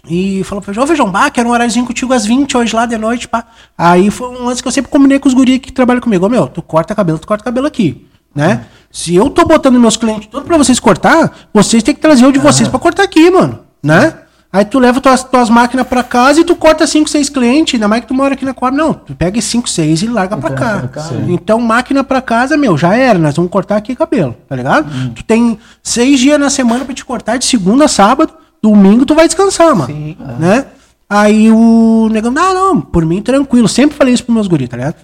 e 0.09 0.43
falou 0.43 0.61
pra 0.61 0.71
ele, 0.71 0.79
ô 0.79 0.87
Feijão, 0.87 1.09
bah, 1.11 1.29
quero 1.29 1.49
um 1.49 1.51
horáriozinho 1.51 1.85
contigo 1.85 2.13
às 2.13 2.25
20 2.25 2.57
hoje 2.57 2.75
lá 2.75 2.85
de 2.85 2.97
noite, 2.97 3.27
pá. 3.27 3.45
Aí 3.77 4.09
foi 4.09 4.29
um 4.29 4.45
lance 4.45 4.61
que 4.61 4.67
eu 4.67 4.71
sempre 4.71 4.89
combinei 4.91 5.19
com 5.19 5.27
os 5.27 5.33
guris 5.33 5.59
que 5.59 5.71
trabalham 5.71 6.01
comigo. 6.01 6.25
Ô 6.25 6.29
meu, 6.29 6.47
tu 6.47 6.61
corta 6.61 6.95
cabelo, 6.95 7.19
tu 7.19 7.27
corta 7.27 7.43
cabelo 7.43 7.67
aqui, 7.67 8.07
né? 8.33 8.65
Se 8.91 9.13
eu 9.15 9.29
tô 9.29 9.45
botando 9.45 9.79
meus 9.79 9.97
clientes 9.97 10.27
todos 10.31 10.47
pra 10.47 10.57
vocês 10.57 10.79
cortar, 10.79 11.31
vocês 11.53 11.83
têm 11.83 11.93
que 11.93 12.01
trazer 12.01 12.25
o 12.25 12.31
de 12.31 12.39
vocês 12.39 12.67
pra 12.69 12.79
cortar 12.79 13.03
aqui, 13.03 13.29
mano, 13.29 13.59
né? 13.83 14.13
Aí 14.51 14.63
tu 14.63 14.79
leva 14.79 15.01
tuas, 15.01 15.25
tuas 15.25 15.49
máquinas 15.49 15.85
pra 15.85 16.01
casa 16.01 16.39
e 16.39 16.43
tu 16.43 16.55
corta 16.55 16.87
5, 16.87 17.09
6 17.09 17.29
clientes, 17.29 17.73
ainda 17.73 17.87
mais 17.87 18.01
que 18.01 18.07
tu 18.07 18.13
mora 18.13 18.33
aqui 18.33 18.45
na 18.45 18.53
Coab. 18.53 18.75
Não, 18.75 18.93
tu 18.93 19.13
pega 19.13 19.39
5, 19.41 19.67
6 19.69 20.03
e 20.03 20.07
larga 20.07 20.37
pra 20.37 20.51
cá. 20.51 20.79
pra 20.79 20.87
cá, 20.87 21.09
Então, 21.27 21.59
máquina 21.59 22.01
pra 22.01 22.21
casa, 22.21 22.55
meu, 22.55 22.77
já 22.77 22.95
era. 22.95 23.19
Nós 23.19 23.35
vamos 23.35 23.51
cortar 23.51 23.75
aqui 23.75 23.93
cabelo, 23.93 24.35
tá 24.47 24.55
ligado? 24.55 24.89
Hum. 24.89 25.11
Tu 25.13 25.23
tem 25.25 25.59
seis 25.83 26.17
dias 26.19 26.39
na 26.39 26.49
semana 26.49 26.85
pra 26.85 26.95
te 26.95 27.03
cortar 27.03 27.35
de 27.37 27.43
segunda 27.43 27.85
a 27.85 27.87
sábado. 27.89 28.33
Domingo 28.61 29.05
tu 29.05 29.15
vai 29.15 29.27
descansar, 29.27 29.75
mano. 29.75 29.87
Sim. 29.87 30.17
Né? 30.39 30.65
Aí 31.09 31.49
o 31.51 32.09
negão, 32.11 32.33
ah, 32.37 32.53
não, 32.53 32.81
por 32.81 33.05
mim 33.05 33.21
tranquilo. 33.21 33.67
Sempre 33.67 33.95
falei 33.95 34.13
isso 34.13 34.23
pros 34.23 34.33
meus 34.33 34.47
guris, 34.47 34.67
tá 34.67 34.77
ligado? 34.77 34.95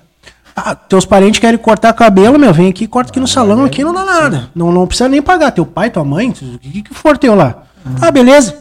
Ah, 0.55 0.75
teus 0.75 1.05
parentes 1.05 1.39
querem 1.39 1.57
cortar 1.57 1.93
cabelo, 1.93 2.37
meu, 2.37 2.53
vem 2.53 2.69
aqui, 2.69 2.87
corta 2.87 3.09
aqui 3.09 3.19
no 3.19 3.27
salão, 3.27 3.63
aqui 3.65 3.83
não 3.83 3.93
dá 3.93 4.05
nada. 4.05 4.51
Não, 4.53 4.71
não 4.71 4.85
precisa 4.85 5.09
nem 5.09 5.21
pagar. 5.21 5.51
Teu 5.51 5.65
pai, 5.65 5.89
tua 5.89 6.03
mãe, 6.03 6.29
o 6.29 6.59
que, 6.59 6.83
que 6.83 6.93
for 6.93 7.17
teu 7.17 7.33
lá. 7.33 7.63
Ah, 8.01 8.11
beleza. 8.11 8.57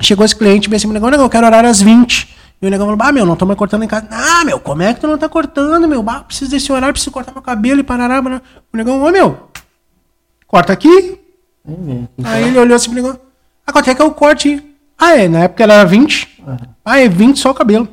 Chegou 0.00 0.24
esse 0.24 0.36
cliente, 0.36 0.68
bem 0.68 0.76
assim, 0.76 0.88
negão, 0.88 1.08
negão, 1.08 1.24
eu 1.24 1.30
quero 1.30 1.46
horário 1.46 1.70
às 1.70 1.80
20. 1.80 2.36
E 2.60 2.66
o 2.66 2.70
negão 2.70 2.86
falou, 2.86 2.98
ah, 3.00 3.12
meu, 3.12 3.24
não 3.24 3.36
tô 3.36 3.46
mais 3.46 3.58
cortando 3.58 3.82
em 3.82 3.88
casa. 3.88 4.08
Ah, 4.10 4.44
meu, 4.44 4.60
como 4.60 4.82
é 4.82 4.92
que 4.92 5.00
tu 5.00 5.06
não 5.06 5.16
tá 5.16 5.28
cortando, 5.28 5.88
meu? 5.88 6.02
Bah, 6.02 6.20
preciso 6.20 6.50
desse 6.50 6.70
horário, 6.70 6.92
preciso 6.92 7.10
cortar 7.10 7.32
meu 7.32 7.42
cabelo 7.42 7.80
e 7.80 7.82
parará. 7.82 8.22
parará. 8.22 8.42
O 8.72 8.76
negão, 8.76 9.02
ô, 9.02 9.10
meu, 9.10 9.48
corta 10.46 10.72
aqui. 10.72 11.18
Vê. 11.64 12.04
Aí 12.24 12.48
ele 12.48 12.58
olhou 12.58 12.76
assim 12.76 12.90
pro 12.90 13.02
negão, 13.02 13.18
é 13.66 13.94
que 13.94 14.02
é 14.02 14.04
o 14.04 14.10
corte? 14.10 14.62
Ah, 14.98 15.16
é, 15.16 15.28
na 15.28 15.40
época 15.40 15.62
era 15.62 15.84
20. 15.84 16.44
Ah, 16.84 17.00
é 17.00 17.08
20 17.08 17.38
só 17.38 17.50
o 17.50 17.54
cabelo. 17.54 17.88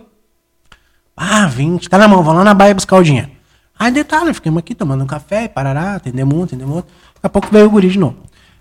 Ah, 1.16 1.48
20. 1.48 1.90
Tá 1.90 1.98
na 1.98 2.08
mão, 2.08 2.24
vamos 2.24 2.40
lá 2.40 2.44
na 2.44 2.54
baia 2.54 2.74
buscar 2.74 2.98
o 2.98 3.04
dinheiro. 3.04 3.30
Aí 3.78 3.92
detalhe, 3.92 4.34
ficamos 4.34 4.60
aqui 4.60 4.76
tomando 4.76 5.04
um 5.04 5.08
café, 5.08 5.48
parará, 5.48 5.96
atendemos 5.96 6.34
um, 6.36 6.44
atendemos 6.44 6.76
outro. 6.76 6.92
Daqui 7.16 7.26
a 7.26 7.30
pouco 7.30 7.48
veio 7.52 7.66
o 7.66 7.70
guri 7.70 7.90
de 7.90 8.00
novo. 8.00 8.18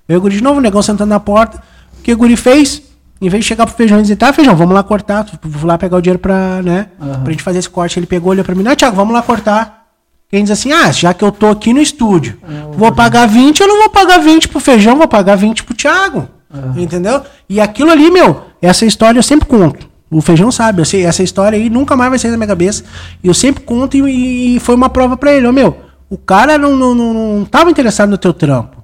Veio 0.09 0.19
o 0.19 0.21
guri 0.23 0.37
de 0.37 0.43
novo, 0.43 0.59
o 0.59 0.61
negão 0.63 0.83
sentando 0.83 1.11
na 1.11 1.21
porta. 1.21 1.63
O 1.99 2.03
que 2.03 2.13
o 2.13 2.17
guri 2.17 2.37
fez? 2.37 2.83
Em 3.21 3.29
vez 3.29 3.45
de 3.45 3.49
chegar 3.49 3.67
pro 3.67 3.75
feijão 3.77 3.99
e 4.01 4.03
dizer, 4.03 4.17
tá, 4.17 4.33
feijão, 4.33 4.57
vamos 4.57 4.75
lá 4.75 4.83
cortar, 4.83 5.25
vou 5.43 5.69
lá 5.69 5.79
pegar 5.79 5.97
o 5.99 6.03
dinheiro 6.03 6.19
pra, 6.19 6.61
né, 6.61 6.89
pra 7.23 7.31
gente 7.31 7.43
fazer 7.43 7.61
esse 7.61 7.71
corte. 7.71 7.97
Ele 7.99 8.07
pegou, 8.07 8.33
olhou 8.33 8.45
pra 8.45 8.53
mim, 8.55 8.65
não, 8.65 8.75
Thiago, 8.75 8.97
vamos 8.97 9.15
lá 9.15 9.23
cortar. 9.23 9.87
Quem 10.29 10.43
diz 10.43 10.51
assim, 10.51 10.73
ah, 10.73 10.91
já 10.91 11.15
que 11.15 11.23
eu 11.23 11.31
tô 11.31 11.47
aqui 11.49 11.73
no 11.73 11.81
estúdio, 11.81 12.39
vou 12.73 12.91
pagar 12.91 13.27
20, 13.27 13.61
eu 13.61 13.69
não 13.69 13.79
vou 13.79 13.91
pagar 13.91 14.19
20 14.19 14.49
pro 14.49 14.59
feijão, 14.59 14.97
vou 14.97 15.07
pagar 15.07 15.37
20 15.37 15.63
pro 15.63 15.75
Thiago. 15.75 16.29
Entendeu? 16.77 17.23
E 17.49 17.61
aquilo 17.61 17.91
ali, 17.91 18.11
meu, 18.11 18.43
essa 18.61 18.85
história 18.85 19.19
eu 19.19 19.23
sempre 19.23 19.47
conto. 19.49 19.89
O 20.11 20.21
feijão 20.21 20.53
sabe, 20.53 20.85
sei, 20.85 21.05
essa 21.07 21.23
história 21.23 21.57
aí 21.59 21.71
nunca 21.71 21.97
mais 21.97 22.11
vai 22.11 22.19
sair 22.19 22.31
da 22.31 22.37
minha 22.37 22.47
cabeça. 22.47 22.85
E 23.25 23.29
eu 23.29 23.33
sempre 23.35 23.63
conto 23.65 23.97
e, 23.97 24.57
e 24.57 24.61
foi 24.61 24.75
uma 24.75 24.91
prova 24.91 25.17
pra 25.17 25.33
ele. 25.33 25.47
Ô, 25.47 25.53
meu, 25.53 25.77
o 26.11 26.19
cara 26.19 26.59
não, 26.59 26.77
não, 26.77 26.95
não, 26.95 27.15
não 27.15 27.45
tava 27.47 27.71
interessado 27.71 28.11
no 28.11 28.19
teu 28.19 28.35
trampo. 28.35 28.83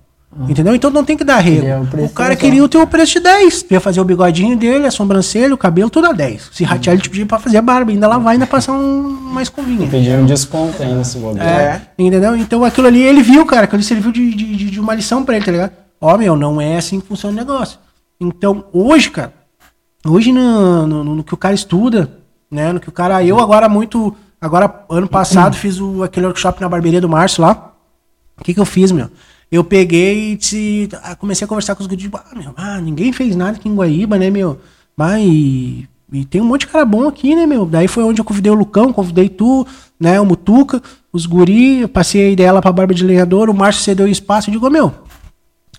Entendeu? 0.48 0.72
Então 0.74 0.88
não 0.90 1.04
tem 1.04 1.16
que 1.16 1.24
dar 1.24 1.38
rego. 1.38 1.62
Queria 1.62 2.04
o 2.06 2.08
cara 2.10 2.36
queria 2.36 2.62
o 2.64 2.68
teu 2.68 2.86
preço 2.86 3.14
de 3.14 3.20
10. 3.20 3.62
Tu 3.64 3.72
ia 3.74 3.80
fazer 3.80 4.00
o 4.00 4.04
bigodinho 4.04 4.56
dele, 4.56 4.86
a 4.86 4.90
sobrancelha, 4.90 5.52
o 5.52 5.58
cabelo, 5.58 5.90
tudo 5.90 6.06
a 6.06 6.12
10. 6.12 6.50
Se 6.52 6.62
ratear, 6.64 6.94
ele 6.94 7.02
te 7.02 7.10
pedia 7.10 7.26
pra 7.26 7.38
fazer 7.40 7.56
a 7.58 7.62
barba. 7.62 7.90
Ainda 7.90 8.06
lá 8.06 8.18
vai 8.18 8.34
ainda 8.34 8.46
passar 8.46 8.72
um 8.72 9.02
mais 9.32 9.48
convinha. 9.48 9.88
Pedir 9.88 10.12
um 10.16 10.26
desconto 10.26 10.80
ainda 10.82 11.02
se 11.02 11.18
bobear. 11.18 11.46
É, 11.48 11.80
entendeu? 11.98 12.36
Então 12.36 12.64
aquilo 12.64 12.86
ali 12.86 13.02
ele 13.02 13.20
viu, 13.20 13.44
cara, 13.46 13.64
aquilo 13.64 13.78
ali 13.78 13.84
serviu 13.84 14.12
de, 14.12 14.32
de, 14.32 14.56
de- 14.56 14.70
de 14.70 14.80
uma 14.80 14.94
lição 14.94 15.24
pra 15.24 15.34
ele, 15.34 15.44
tá 15.44 15.50
ligado? 15.50 15.72
Ó, 16.00 16.16
meu, 16.16 16.36
não 16.36 16.60
é 16.60 16.76
assim 16.76 17.00
que 17.00 17.06
funciona 17.06 17.34
o 17.34 17.36
negócio. 17.36 17.78
Então, 18.20 18.64
hoje, 18.72 19.10
cara, 19.10 19.32
hoje 20.06 20.32
no, 20.32 20.86
no, 20.86 21.04
no 21.04 21.24
que 21.24 21.34
o 21.34 21.36
cara 21.36 21.54
estuda, 21.54 22.18
né? 22.50 22.72
No 22.72 22.80
que 22.80 22.88
o 22.88 22.92
cara. 22.92 23.24
Eu 23.24 23.38
agora 23.40 23.68
muito. 23.68 24.14
Agora, 24.40 24.84
ano 24.88 25.08
passado, 25.08 25.56
fiz 25.56 25.80
o, 25.80 26.02
aquele 26.02 26.26
workshop 26.26 26.60
na 26.60 26.68
barbearia 26.68 27.00
do 27.00 27.08
Márcio 27.08 27.42
lá. 27.42 27.74
O 28.40 28.44
que, 28.44 28.54
que 28.54 28.60
eu 28.60 28.64
fiz, 28.64 28.92
meu? 28.92 29.10
Eu 29.50 29.64
peguei 29.64 30.32
e 30.32 30.36
disse, 30.36 30.88
ah, 31.02 31.16
comecei 31.16 31.44
a 31.44 31.48
conversar 31.48 31.74
com 31.74 31.80
os 31.80 31.86
guris. 31.86 32.08
Ah, 32.12 32.36
meu, 32.36 32.52
ah, 32.56 32.80
ninguém 32.80 33.12
fez 33.12 33.34
nada 33.34 33.56
aqui 33.56 33.68
em 33.68 33.74
Guaíba, 33.74 34.18
né, 34.18 34.30
meu? 34.30 34.60
Mas 34.96 35.24
e, 35.24 35.88
e 36.12 36.24
tem 36.24 36.40
um 36.40 36.44
monte 36.44 36.60
de 36.62 36.66
cara 36.68 36.84
bom 36.84 37.08
aqui, 37.08 37.34
né, 37.34 37.46
meu? 37.46 37.64
Daí 37.64 37.88
foi 37.88 38.04
onde 38.04 38.20
eu 38.20 38.24
convidei 38.24 38.52
o 38.52 38.54
Lucão, 38.54 38.92
convidei 38.92 39.28
tu, 39.28 39.66
né, 39.98 40.20
o 40.20 40.26
Mutuca, 40.26 40.82
os 41.12 41.24
guri, 41.24 41.88
passei 41.88 42.28
a 42.28 42.30
ideia 42.30 42.52
lá 42.52 42.60
pra 42.60 42.72
Barba 42.72 42.92
de 42.92 43.04
Lenhador, 43.04 43.48
o 43.48 43.54
Márcio 43.54 43.82
cedeu 43.82 44.06
espaço. 44.06 44.50
Eu 44.50 44.52
digo, 44.52 44.68
meu, 44.68 44.92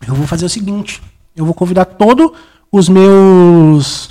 eu 0.08 0.14
vou 0.14 0.26
fazer 0.28 0.46
o 0.46 0.50
seguinte, 0.50 1.02
eu 1.36 1.46
vou 1.46 1.54
convidar 1.54 1.86
todos 1.86 2.32
os 2.72 2.90
meus... 2.90 4.10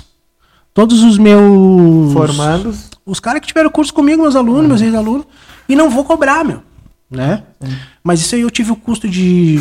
Todos 0.73 1.03
os 1.03 1.17
meus... 1.17 2.13
Formandos. 2.13 2.89
Os 3.05 3.19
caras 3.19 3.41
que 3.41 3.47
tiveram 3.47 3.69
curso 3.69 3.93
comigo, 3.93 4.21
meus 4.21 4.35
alunos, 4.35 4.67
meus 4.67 4.81
ex-alunos, 4.81 5.25
e 5.67 5.75
não 5.75 5.89
vou 5.89 6.05
cobrar, 6.05 6.45
meu. 6.45 6.61
Né? 7.09 7.43
Mas 8.03 8.21
isso 8.21 8.35
aí 8.35 8.41
eu 8.41 8.51
tive 8.51 8.71
o 8.71 8.75
custo 8.75 9.09
de 9.09 9.59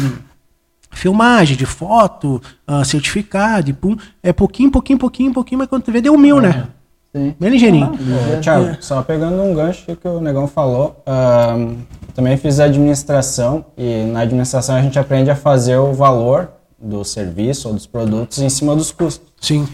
filmagem, 0.91 1.57
de 1.57 1.65
foto, 1.65 2.43
ah, 2.67 2.85
certificado, 2.85 3.71
e 3.71 3.73
pum. 3.73 3.97
É 4.23 4.33
pouquinho, 4.33 4.71
pouquinho, 4.71 4.99
pouquinho, 4.99 5.33
pouquinho, 5.33 5.59
mas 5.61 5.69
quando 5.69 5.85
tu 5.85 5.93
vê, 5.93 6.01
deu 6.01 6.17
mil, 6.19 6.41
né? 6.41 6.69
Sim. 7.15 7.35
Bem 7.41 7.51
ligeirinho. 7.51 7.93
Ô, 7.93 8.41
Thiago, 8.41 8.77
só 8.81 9.03
pegando 9.03 9.43
um 9.43 9.55
gancho 9.55 9.97
que 9.97 10.07
o 10.07 10.21
Negão 10.21 10.47
falou, 10.47 11.03
ahn, 11.07 11.77
também 12.19 12.37
fiz 12.37 12.59
administração 12.59 13.65
e 13.77 14.03
na 14.07 14.23
administração 14.23 14.75
a 14.75 14.83
gente 14.83 14.99
aprende 14.99 15.31
a 15.31 15.37
fazer 15.37 15.77
o 15.77 15.93
valor 15.93 16.51
do 16.77 17.05
serviço 17.05 17.69
ou 17.69 17.75
dos 17.75 17.87
produtos 17.87 18.41
em 18.41 18.49
cima 18.49 18.75
dos 18.75 18.91
custos. 18.91 19.33
Sim. 19.41 19.69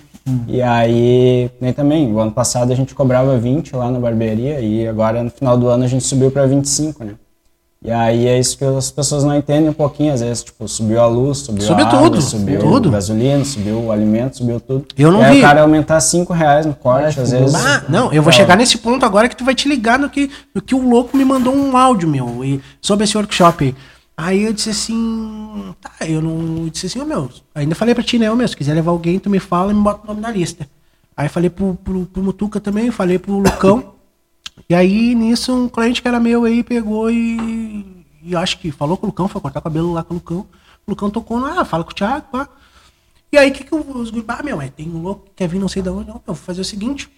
E 0.47 0.61
aí, 0.61 1.51
nem 1.59 1.73
também, 1.73 2.13
o 2.13 2.19
ano 2.19 2.33
passado 2.33 2.71
a 2.71 2.77
gente 2.77 2.95
cobrava 2.95 3.39
20 3.39 3.75
lá 3.75 3.91
na 3.91 3.99
barbearia 3.99 4.61
e 4.61 4.87
agora 4.87 5.23
no 5.23 5.31
final 5.31 5.57
do 5.57 5.69
ano 5.69 5.85
a 5.85 5.87
gente 5.87 6.05
subiu 6.05 6.31
para 6.31 6.45
25, 6.45 7.03
né? 7.03 7.15
E 7.85 7.91
aí 7.91 8.27
é 8.27 8.39
isso 8.39 8.57
que 8.57 8.65
as 8.65 8.91
pessoas 8.91 9.25
não 9.25 9.37
entendem 9.37 9.69
um 9.69 9.75
pouquinho, 9.75 10.15
às 10.15 10.23
vezes, 10.23 10.43
tipo, 10.43 10.67
subiu 10.67 10.99
a 11.03 11.07
luz, 11.07 11.39
subiu 11.39 11.67
Subiu 11.67 11.85
a 11.85 11.89
água, 11.89 12.01
tudo, 12.09 12.21
subiu 12.23 12.59
tudo. 12.59 12.89
a 12.89 12.93
gasolina, 12.93 13.45
subiu 13.45 13.79
o 13.79 13.93
alimento, 13.93 14.39
subiu 14.39 14.59
tudo. 14.59 14.87
Eu 14.97 15.13
não 15.13 15.21
e 15.21 15.25
aí 15.25 15.33
vi. 15.35 15.39
o 15.41 15.43
cara 15.43 15.61
aumentar 15.61 16.01
5 16.01 16.33
reais 16.33 16.65
no 16.65 16.75
corte, 16.75 17.19
É, 17.19 17.23
às 17.23 17.31
vezes. 17.31 17.55
Ah, 17.55 17.85
não, 17.87 18.11
eu 18.11 18.23
vou 18.23 18.33
chegar 18.33 18.57
nesse 18.57 18.79
ponto 18.79 19.05
agora 19.05 19.29
que 19.29 19.37
tu 19.37 19.45
vai 19.45 19.55
te 19.55 19.69
ligar 19.69 19.99
no 19.99 20.09
que, 20.09 20.31
no 20.55 20.63
que 20.63 20.75
o 20.75 20.89
louco 20.89 21.15
me 21.15 21.27
mandou 21.27 21.55
um 21.55 21.77
áudio, 21.77 22.09
meu, 22.09 22.43
e- 22.43 22.59
sobre 22.81 23.05
esse 23.05 23.19
workshop 23.19 23.65
aí. 23.65 23.75
Aí 24.17 24.43
eu 24.45 24.53
disse 24.55 24.71
assim, 24.71 25.75
tá, 25.83 26.07
eu 26.07 26.23
não. 26.23 26.65
Eu 26.65 26.71
disse 26.71 26.87
assim, 26.87 27.01
ô 27.01 27.05
meu, 27.05 27.29
ainda 27.55 27.75
falei 27.75 27.95
pra 27.95 28.03
ti, 28.03 28.19
né, 28.19 28.31
ô 28.31 28.37
meu, 28.37 28.49
se 28.49 28.57
quiser 28.57 28.73
levar 28.73 28.93
alguém, 28.93 29.19
tu 29.19 29.29
me 29.29 29.39
fala 29.41 29.73
e 29.73 29.75
me 29.75 29.83
bota 29.83 30.05
o 30.05 30.07
nome 30.07 30.21
na 30.23 30.31
lista. 30.31 30.67
Aí 31.17 31.29
falei 31.29 31.51
pro, 31.51 31.75
pro, 31.85 32.07
pro 32.07 32.23
Mutuca 32.23 32.59
também, 32.61 32.91
falei 32.91 33.19
pro 33.19 33.35
Lucão. 33.39 33.94
E 34.69 34.75
aí, 34.75 35.15
nisso, 35.15 35.55
um 35.55 35.69
cliente 35.69 36.01
que 36.01 36.09
era 36.09 36.19
meu 36.21 36.45
aí 36.45 36.63
pegou 36.63 37.11
e. 37.11 38.05
E 38.23 38.35
acho 38.35 38.59
que 38.59 38.71
falou 38.71 38.97
com 38.97 39.07
o 39.07 39.11
Lucão, 39.11 39.29
foi 39.29 39.41
cortar 39.41 39.61
o 39.61 39.63
cabelo 39.63 39.93
lá 39.93 40.03
com 40.03 40.15
o 40.15 40.17
Lucão. 40.17 40.47
O 40.87 40.91
Lucão 40.91 41.11
tocou, 41.11 41.39
no, 41.39 41.47
ah, 41.47 41.65
fala 41.65 41.85
com 41.85 41.91
o 41.91 41.95
Thiago, 41.95 42.27
pá. 42.33 42.49
E 43.31 43.37
aí, 43.37 43.51
o 43.51 43.53
que 43.53 43.65
que 43.65 43.73
eu- 43.73 43.81
os 43.81 44.11
guris, 44.11 44.25
ah, 44.29 44.43
meu, 44.43 44.57
mas 44.57 44.71
tem 44.71 44.89
um 44.89 45.03
louco 45.03 45.25
que 45.27 45.33
quer 45.37 45.49
vir 45.49 45.59
não 45.59 45.69
sei 45.69 45.83
de 45.83 45.89
onde. 45.91 46.09
Não, 46.09 46.15
eu 46.17 46.23
vou 46.27 46.35
fazer 46.37 46.61
o 46.61 46.65
seguinte, 46.65 47.09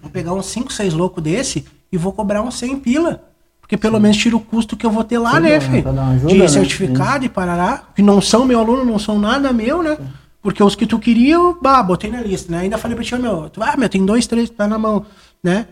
vou 0.00 0.10
pegar 0.10 0.32
uns 0.32 0.46
5, 0.46 0.72
6 0.72 0.94
loucos 0.94 1.22
desse 1.22 1.66
e 1.92 1.98
vou 1.98 2.12
cobrar 2.12 2.40
uns 2.42 2.54
100 2.58 2.78
pila. 2.78 3.24
Porque 3.60 3.76
pelo 3.76 4.00
menos 4.00 4.16
tira 4.16 4.34
o 4.36 4.40
custo 4.40 4.76
que 4.76 4.84
eu 4.86 4.90
vou 4.90 5.04
ter 5.04 5.18
lá, 5.18 5.34
Sim, 5.34 5.40
né, 5.40 5.58
pra- 5.60 5.68
filho? 5.70 6.28
De 6.28 6.38
né? 6.38 6.48
certificado 6.48 7.24
e 7.24 7.28
parará. 7.28 7.84
Que 7.94 8.00
não 8.02 8.20
são 8.20 8.44
meu 8.44 8.58
aluno, 8.60 8.84
não 8.84 8.98
são 8.98 9.18
nada 9.18 9.52
meu, 9.52 9.82
né? 9.82 9.98
Porque 10.42 10.62
os 10.62 10.74
que 10.74 10.86
tu 10.86 10.98
queria, 10.98 11.34
eu 11.34 11.58
bah, 11.60 11.82
botei 11.82 12.10
na 12.10 12.20
lista, 12.22 12.50
né? 12.50 12.60
Ainda 12.60 12.78
falei 12.78 12.94
pra 12.96 13.04
ti, 13.04 13.14
meu, 13.16 13.50
tu, 13.50 13.62
ah, 13.62 13.76
meu, 13.76 13.88
tem 13.88 14.04
dois, 14.06 14.26
três 14.26 14.48
que 14.48 14.56
tá 14.56 14.66
na 14.66 14.78
mão, 14.78 15.04
né? 15.44 15.66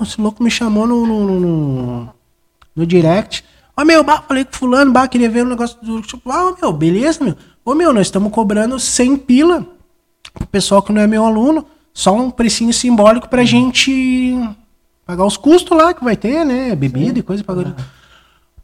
Esse 0.00 0.20
louco 0.20 0.42
me 0.42 0.50
chamou 0.50 0.86
no, 0.86 1.06
no, 1.06 1.40
no, 1.40 2.12
no- 2.76 2.86
direct. 2.86 3.44
Ó, 3.76 3.84
meu, 3.84 4.02
bah, 4.04 4.22
falei 4.26 4.44
com 4.44 4.52
fulano, 4.52 4.92
bah, 4.92 5.06
queria 5.08 5.28
ver 5.30 5.44
o 5.44 5.48
negócio 5.48 5.76
do. 5.82 6.00
Tipo, 6.02 6.30
ah, 6.30 6.54
meu, 6.60 6.72
beleza, 6.72 7.22
meu. 7.24 7.36
Ô, 7.64 7.74
meu, 7.74 7.92
nós 7.92 8.06
estamos 8.06 8.32
cobrando 8.32 8.78
100 8.78 9.16
pila 9.18 9.66
pro 10.34 10.46
pessoal 10.46 10.82
que 10.82 10.92
não 10.92 11.00
é 11.00 11.06
meu 11.06 11.24
aluno. 11.24 11.66
Só 11.92 12.14
um 12.14 12.30
precinho 12.30 12.72
simbólico 12.72 13.28
pra 13.28 13.44
gente 13.44 14.38
pagar 15.04 15.24
os 15.24 15.36
custos 15.36 15.76
lá 15.76 15.92
que 15.92 16.04
vai 16.04 16.16
ter, 16.16 16.44
né? 16.44 16.74
Bebida 16.76 17.18
e 17.18 17.22
coisa 17.22 17.42
pagando. 17.42 17.74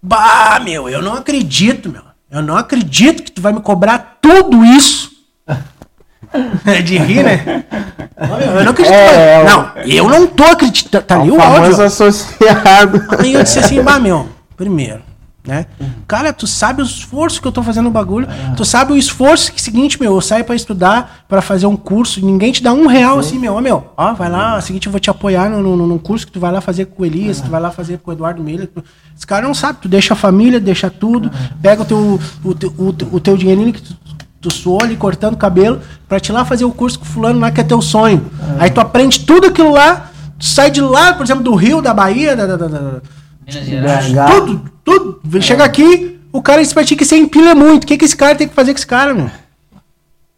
Bah, 0.01 0.61
meu, 0.63 0.89
eu 0.89 1.03
não 1.03 1.15
acredito, 1.15 1.89
meu. 1.89 2.03
Eu 2.31 2.43
não 2.43 2.57
acredito 2.57 3.23
que 3.23 3.33
tu 3.33 3.41
vai 3.43 3.53
me 3.53 3.61
cobrar 3.61 4.19
tudo 4.21 4.65
isso. 4.65 5.13
É 6.67 6.83
de 6.83 6.99
rir, 6.99 7.23
né? 7.23 7.65
Eu 8.59 8.65
não 8.65 8.71
acredito. 8.73 8.93
É, 8.95 9.41
é, 9.43 9.45
não, 9.45 9.71
eu 9.87 10.09
não 10.09 10.27
tô 10.27 10.45
acreditando. 10.45 11.05
Tá 11.05 11.21
ali 11.21 11.31
o 11.31 11.41
áudio. 11.41 11.83
associado. 11.83 13.03
Aí 13.19 13.35
eu 13.35 13.43
disse 13.43 13.59
assim, 13.59 13.83
bah, 13.83 13.99
meu, 13.99 14.29
primeiro, 14.57 15.01
Né? 15.47 15.67
Cara, 16.09 16.33
tu 16.33 16.47
sabe 16.47 16.81
o 16.81 16.85
esforço 16.85 17.41
que 17.41 17.47
eu 17.47 17.53
tô 17.53 17.63
fazendo 17.63 17.85
no 17.85 17.91
bagulho. 17.91 18.27
Tu 18.57 18.65
sabe 18.65 18.93
o 18.93 18.97
esforço 18.97 19.53
que, 19.53 19.61
seguinte, 19.61 20.01
meu, 20.01 20.15
eu 20.15 20.21
saio 20.21 20.45
pra 20.45 20.55
estudar, 20.55 21.25
pra 21.29 21.43
fazer 21.43 21.67
um 21.67 21.77
curso, 21.77 22.25
ninguém 22.25 22.51
te 22.53 22.63
dá 22.63 22.73
um 22.73 22.87
real 22.87 23.19
assim, 23.19 23.39
meu. 23.39 23.55
Ó, 23.55 23.61
meu, 23.61 23.85
ó, 23.97 24.15
vai 24.15 24.31
lá, 24.31 24.61
seguinte, 24.61 24.87
eu 24.87 24.93
vou 24.93 25.01
te 25.01 25.11
apoiar 25.11 25.51
no, 25.51 25.63
no, 25.63 25.87
no 25.87 25.99
curso 25.99 26.27
que 26.27 26.33
tu 26.33 26.41
vai 26.41 26.51
lá 26.53 26.61
fazer 26.61 26.87
com 26.87 27.03
o 27.03 27.07
Elias, 27.07 27.41
tu 27.41 27.51
vai 27.51 27.61
lá 27.61 27.71
fazer 27.71 27.99
com 27.99 28.11
o 28.11 28.15
Eduardo 28.15 28.43
Miller. 28.43 28.69
Tu- 28.69 28.83
Esse 29.17 29.27
cara 29.27 29.47
não 29.47 29.55
sabe, 29.55 29.81
tu 29.83 29.89
deixa 29.89 30.15
a 30.15 30.17
família, 30.17 30.59
deixa 30.59 30.89
tudo, 30.89 31.31
pega 31.61 31.83
o 31.83 31.85
teu, 31.85 32.21
o, 32.45 32.55
teu- 32.55 32.75
o, 32.79 32.93
teu- 32.93 33.09
o 33.13 33.21
teu 33.21 33.37
dinheirinho 33.37 33.73
que 33.73 33.83
tu, 33.83 33.95
tu 34.45 34.53
suou 34.55 34.81
ali 34.83 34.95
cortando 34.97 35.37
cabelo 35.37 35.81
pra 36.09 36.21
te 36.21 36.29
ir 36.29 36.33
lá 36.33 36.45
fazer 36.45 36.65
o 36.65 36.71
curso 36.71 36.99
com 36.99 37.05
o 37.05 37.09
fulano 37.09 37.41
lá 37.41 37.51
que 37.51 37.61
é 37.61 37.65
teu 37.65 37.81
sonho. 37.81 38.31
Aí 38.59 38.71
tu 38.71 38.81
aprende 38.81 39.21
tudo 39.21 39.47
aquilo 39.47 39.73
lá, 39.73 40.11
tu 40.39 40.45
sai 40.45 40.71
de 40.71 40.81
lá, 40.81 41.15
por 41.15 41.25
exemplo, 41.25 41.43
do 41.43 41.55
Rio, 41.55 41.81
da 41.81 41.95
Bahia, 41.95 42.37
da- 42.37 42.47
da- 42.47 42.57
da- 42.57 42.67
da, 42.69 42.81
Minas 43.47 43.65
Gerais. 43.67 44.07
Tudo, 44.31 44.65
tudo. 44.85 45.21
Chega 45.43 45.65
aqui, 45.65 46.19
o 46.33 46.43
cara 46.43 46.63
diz 46.63 46.73
pra 46.73 46.85
ti 46.85 46.95
que 46.97 47.05
você 47.05 47.17
empilha 47.17 47.55
muito. 47.55 47.85
O 47.85 47.87
que, 47.87 47.97
que 47.97 48.05
esse 48.05 48.17
cara 48.17 48.35
tem 48.35 48.47
que 48.49 48.55
fazer 48.55 48.73
com 48.73 48.79
esse 48.79 48.87
cara, 48.87 49.13
meu? 49.15 49.31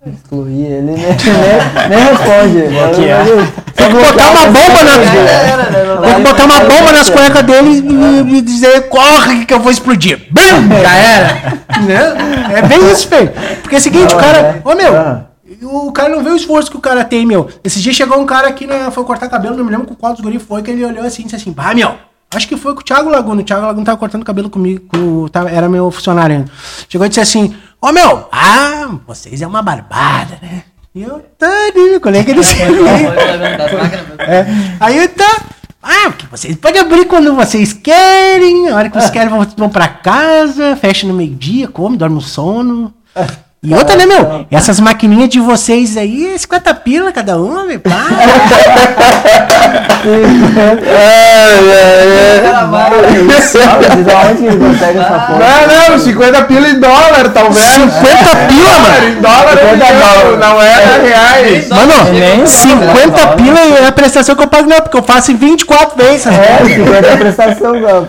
Excluir 0.06 0.66
ele, 0.66 0.82
nem, 0.82 0.96
nem, 1.02 1.88
nem 1.88 1.98
responde. 1.98 2.68
Bloquear. 2.68 3.24
Tem 3.74 3.88
que 3.88 3.94
botar 3.94 4.30
uma 4.30 4.46
bomba 4.46 4.84
na. 4.84 6.00
Tem 6.06 6.14
que 6.14 6.20
botar 6.22 6.44
uma 6.44 6.60
bomba 6.60 6.92
nas 6.92 7.10
cuecas 7.10 7.42
dele 7.42 7.84
e, 8.30 8.36
e 8.36 8.40
dizer, 8.40 8.88
corre 8.88 9.44
que 9.44 9.52
eu 9.52 9.58
vou 9.60 9.70
explodir. 9.72 10.26
Bum! 10.30 10.42
Já 10.80 10.94
era. 10.94 11.34
Né? 11.82 12.56
É 12.58 12.62
bem 12.62 12.90
isso, 12.92 13.08
feio. 13.08 13.32
Porque 13.62 13.74
é 13.74 13.78
o 13.78 13.82
seguinte, 13.82 14.14
o 14.14 14.18
cara. 14.18 14.38
é. 14.38 14.60
Ô 14.68 14.74
meu, 14.76 14.94
Ah. 14.96 15.22
o 15.62 15.90
cara 15.90 16.08
não 16.08 16.22
vê 16.22 16.30
o 16.30 16.36
esforço 16.36 16.70
que 16.70 16.76
o 16.76 16.80
cara 16.80 17.02
tem, 17.04 17.26
meu. 17.26 17.48
Esse 17.64 17.80
dia 17.80 17.92
chegou 17.92 18.18
um 18.20 18.26
cara 18.26 18.46
aqui, 18.48 18.66
né, 18.66 18.88
foi 18.92 19.02
cortar 19.04 19.28
cabelo, 19.28 19.56
não 19.56 19.64
me 19.64 19.70
lembro 19.72 19.86
com 19.88 19.94
qual 19.94 20.12
dos 20.12 20.20
guri 20.22 20.38
foi, 20.38 20.62
que 20.62 20.70
ele 20.70 20.84
olhou 20.84 21.04
assim 21.04 21.22
e 21.22 21.24
disse 21.24 21.36
assim, 21.36 21.50
bah, 21.52 21.74
meu. 21.74 21.94
Acho 22.34 22.48
que 22.48 22.56
foi 22.56 22.74
com 22.74 22.80
o 22.80 22.84
Thiago 22.84 23.08
Laguna. 23.08 23.40
O 23.40 23.44
Thiago 23.44 23.64
Laguna 23.66 23.86
tava 23.86 23.98
cortando 23.98 24.24
cabelo 24.24 24.50
comigo, 24.50 24.82
com, 24.88 25.28
tava- 25.28 25.48
era 25.50 25.68
meu 25.68 25.90
funcionário 25.92 26.36
ainda. 26.36 26.50
Chegou 26.88 27.06
e 27.06 27.08
disse 27.08 27.20
assim: 27.20 27.54
Ô 27.80 27.92
meu, 27.92 28.28
ah, 28.32 28.90
vocês 29.06 29.42
é 29.42 29.46
uma 29.46 29.62
barbada, 29.62 30.38
né? 30.42 30.64
E 30.94 31.02
eu, 31.02 31.20
tá, 31.38 31.46
né, 32.10 32.22
pegando 32.24 33.58
das 33.58 33.72
máquinas. 33.72 34.18
é. 34.20 34.46
Aí 34.80 35.08
tá. 35.08 35.42
Ah, 35.82 36.10
porque 36.10 36.26
vocês 36.26 36.56
podem 36.56 36.80
abrir 36.80 37.04
quando 37.04 37.34
vocês 37.34 37.72
querem. 37.72 38.68
A 38.70 38.76
hora 38.76 38.88
que 38.90 38.96
vocês 38.98 39.10
querem, 39.10 39.28
vão, 39.28 39.46
vão 39.56 39.68
pra 39.68 39.86
casa, 39.88 40.74
fecha 40.76 41.06
no 41.06 41.14
meio-dia, 41.14 41.68
come, 41.68 41.96
dorme 41.96 42.16
no 42.16 42.20
sono. 42.22 42.92
E 43.62 43.74
outra, 43.74 43.96
né, 43.96 44.06
meu? 44.06 44.46
Essas 44.50 44.78
maquininhas 44.78 45.28
de 45.28 45.40
vocês 45.40 45.96
aí, 45.96 46.34
é 46.34 46.38
50 46.38 46.74
pila 46.74 47.10
cada 47.10 47.36
uma, 47.36 47.64
velho. 47.66 47.80
pá. 47.80 47.90
Consegue 54.58 54.98
essa 54.98 55.18
porra? 55.18 55.38
Não, 55.66 55.90
não, 55.90 55.98
50 55.98 56.44
pila 56.44 56.68
em 56.68 56.78
dólar, 56.80 57.28
talvez. 57.32 57.66
50 57.66 58.36
pila, 58.46 58.78
mano. 58.78 59.08
Em 59.08 59.20
dólar, 59.20 59.50
50 59.50 59.76
não, 59.76 60.00
dólar. 60.00 60.38
não 60.38 60.62
era 60.62 61.02
reais. 61.02 61.68
Mano, 61.68 62.12
Nem 62.12 62.46
50 62.46 63.26
pila 63.36 63.60
é 63.82 63.86
a 63.88 63.92
prestação 63.92 64.36
que 64.36 64.42
eu 64.42 64.48
pago, 64.48 64.68
não, 64.68 64.80
porque 64.80 64.96
eu 64.96 65.02
faço 65.02 65.32
em 65.32 65.36
24 65.36 65.96
vezes. 65.96 66.26
É, 66.26 66.58
50 66.64 67.06
é 67.06 67.16
prestação, 67.16 67.82
cara. 67.82 68.06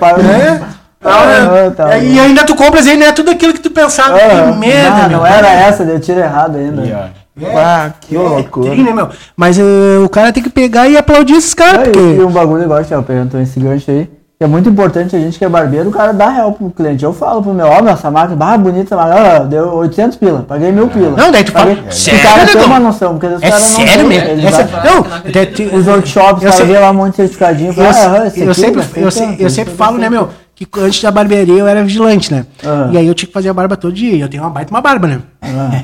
É. 1.08 1.68
Ah, 1.68 1.72
tá 1.76 1.97
E 1.97 2.20
ainda 2.20 2.43
tu 2.43 2.55
compras 2.55 2.86
aí, 2.88 2.97
não 2.97 3.08
é 3.08 3.12
tudo 3.12 3.32
aquilo 3.32 3.53
que 3.53 3.60
tu 3.60 3.72
pensava. 3.72 4.16
Ah, 4.18 4.51
que 4.51 4.58
merda, 4.58 4.89
não, 5.03 5.10
meu. 5.10 5.18
não 5.20 5.26
era 5.26 5.49
essa, 5.49 5.84
deu 5.86 5.99
tiro 5.99 6.20
errado 6.20 6.58
ainda. 6.58 6.82
E, 6.86 6.93
ó, 6.93 7.47
Ah, 7.58 7.91
que 8.01 8.16
É, 8.16 8.20
loucura. 8.20 8.72
tem, 8.72 8.84
né, 8.84 8.91
meu? 8.93 9.10
Mas 9.36 9.60
eh, 9.60 9.64
o 10.03 10.10
cara 10.10 10.34
tem 10.34 10.41
que 10.41 10.49
pegar 10.49 10.88
e 10.88 10.97
aplaudir 10.97 11.36
esses 11.36 11.53
caras, 11.53 11.82
É, 11.88 11.91
porque... 11.91 11.99
e 11.99 12.24
um 12.24 12.32
bagulho 12.32 12.64
igual 12.64 12.84
que 12.84 12.91
eu 12.93 13.03
perguntou 13.03 13.39
esse 13.39 13.60
gancho 13.60 13.91
aí, 13.91 14.10
que 14.39 14.43
é 14.43 14.47
muito 14.47 14.68
importante 14.70 15.16
a 15.16 15.20
gente 15.20 15.38
que 15.38 15.45
é 15.45 15.49
barbeiro, 15.49 15.89
o 15.89 15.91
cara 15.91 16.14
dá 16.14 16.30
real 16.30 16.51
pro 16.51 16.72
cliente. 16.72 17.03
Eu 17.03 17.14
falo 17.14 17.43
pro 17.43 17.53
meu, 17.53 17.68
ó, 17.68 17.80
essa 17.88 18.10
máquina, 18.10 18.36
bah, 18.36 18.58
bonita 18.58 18.95
essa 18.95 19.03
máquina, 19.03 19.41
ó, 19.41 19.43
deu 19.45 19.68
800 19.76 20.18
pila, 20.18 20.45
paguei 20.47 20.72
mil 20.72 20.88
pila. 20.88 21.12
Não, 21.16 21.32
daí 21.32 21.43
tu 21.43 21.51
fala, 21.51 21.76
Paguei- 21.76 21.91
sério, 21.91 22.20
O 22.20 22.24
cara 22.24 22.45
tem 22.47 22.64
uma 22.64 22.80
noção, 22.80 23.18
porque 23.20 23.28
os 23.28 23.41
É 23.43 23.49
caras 23.51 23.72
não 23.78 23.86
sério 23.88 24.08
mesmo? 24.08 24.30
eles 24.30 24.45
É 24.45 24.51
sério? 24.51 24.72
Não, 24.84 25.32
te- 25.32 25.45
te- 25.45 25.76
Os 25.76 25.88
workshops, 25.88 26.43
Eu 26.43 26.51
sei- 26.51 26.66
vê 26.66 26.80
lá 26.80 26.89
um 26.89 26.93
monte 26.95 27.12
de 27.12 27.16
certificadinho, 27.18 27.70
eu, 27.70 27.74
fala, 27.74 27.89
ah, 28.24 28.28
esse 28.28 28.41
eu 28.41 28.51
aqui, 28.51 28.60
sempre, 28.62 28.82
gastei 28.82 29.03
eu, 29.03 29.12
tanto, 29.12 29.14
se- 29.36 29.41
eu 29.43 29.47
esse 29.47 29.55
sempre 29.55 29.74
falo, 29.76 29.97
né, 29.99 30.10
meu, 30.10 30.30
que 30.58 30.68
antes 30.80 31.03
da 31.03 31.12
barbearia 31.12 31.53
eu 31.53 31.68
era 31.68 31.84
vigilante, 31.84 32.34
né? 32.34 32.43
Ah. 32.66 32.88
E 32.91 32.97
aí 32.97 33.05
eu 33.08 33.14
tinha 33.14 33.28
que 33.28 33.34
fazer 33.34 33.47
a 33.49 33.53
barba 33.53 33.78
todo 33.78 33.93
dia. 33.93 34.18
Eu 34.24 34.28
tenho 34.28 34.41
uma 34.41 34.49
baita 34.49 34.72
uma 34.72 34.82
barba, 34.82 35.08
né? 35.08 35.20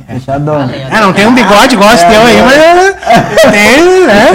Fechadão. 0.07 0.61
É, 0.63 0.99
não 0.99 1.13
tem 1.13 1.27
um 1.27 1.33
bigode 1.35 1.75
igual 1.75 1.93
esse 1.93 2.05
teu 2.07 2.21
aí, 2.21 2.41
mas 2.41 2.57
né, 2.57 2.95
tem, 3.51 4.07
né? 4.07 4.25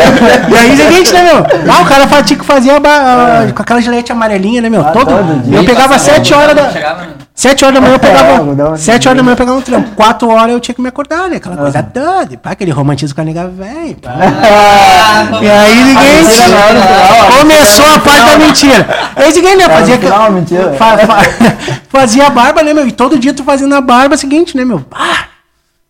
E 0.49 0.57
aí, 0.57 0.77
seguinte, 0.77 1.13
né, 1.13 1.25
meu? 1.25 1.39
Ah, 1.73 1.83
o 1.83 1.85
cara 1.87 2.23
tinha 2.23 2.39
que 2.39 2.45
fazer 2.45 2.71
a 2.71 2.79
ba- 2.79 3.47
com 3.53 3.63
aquela 3.63 3.81
gilete 3.81 4.13
amarelinha, 4.13 4.63
né, 4.63 4.69
meu? 4.71 4.81
Ah, 4.83 4.93
todo. 4.93 5.07
todo 5.07 5.43
dia. 5.43 5.57
eu 5.59 5.65
pegava 5.65 5.99
sete 5.99 6.33
horas 6.33 6.55
da. 6.55 6.71
Chegava 6.71 7.03
no- 7.03 7.28
Sete 7.39 7.65
horas 7.65 7.75
da 7.77 7.81
manhã 7.81 7.93
eu 7.93 7.97
É, 7.97 7.99
pegava. 8.01 8.77
Sete 8.77 9.07
horas 9.07 9.17
da 9.17 9.23
manhã 9.23 9.35
eu 9.35 9.37
pegava 9.37 9.57
um 9.59 9.63
trampo. 9.63 9.91
Quatro 9.95 10.29
horas 10.29 10.51
eu 10.53 10.59
tinha 10.59 10.75
que 10.75 10.83
me 10.83 10.89
acordar, 10.89 11.31
né? 11.31 11.37
Aquela 11.37 11.57
coisa 11.57 11.81
toda. 11.85 12.35
E 12.35 12.37
pá, 12.37 12.51
aquele 12.51 12.73
romantismo 12.73 13.15
com 13.15 13.21
a 13.21 13.25
nega 13.25 13.47
velho. 13.47 13.97
pá. 14.03 14.11
Ah, 14.21 15.41
E 15.41 15.49
aí 15.49 15.75
ninguém. 15.85 16.25
ó. 16.53 17.39
Começou 17.39 17.85
a 17.95 17.99
parte 18.01 18.25
da 18.25 18.39
mentira. 18.39 18.89
Aí 19.15 19.33
ninguém, 19.33 19.57
né? 19.57 19.69
Fazia. 19.69 19.95
no 19.97 20.03
final, 20.03 20.33
mentira. 20.33 20.73
fa- 20.73 20.99
fa- 20.99 21.23
fazia 21.89 22.27
a 22.27 22.31
barba, 22.31 22.63
né, 22.65 22.75
meu? 22.75 22.89
E 22.89 22.93
todo 22.93 23.17
dia 23.17 23.33
tu 23.33 23.45
fazendo 23.45 23.73
a 23.77 23.81
barba 23.81 24.17
seguinte, 24.17 24.57
né, 24.57 24.65
meu? 24.65 24.85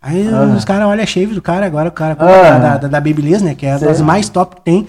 Aí 0.03 0.29
os 0.55 0.65
caras 0.67 0.87
olham 0.87 1.03
a 1.03 1.07
shave 1.07 1.35
do 1.35 1.41
cara, 1.41 1.65
agora 1.65 1.89
o 1.89 1.93
cara 1.93 2.15
Ah. 2.21 2.59
da, 2.59 2.77
da, 2.77 2.89
da 2.89 3.01
Babyliss, 3.01 3.41
né? 3.41 3.55
Que 3.55 3.65
é 3.65 3.79
das 3.79 4.03
mais 4.03 4.29
top 4.29 4.57
que 4.57 4.63
tem. 4.63 4.87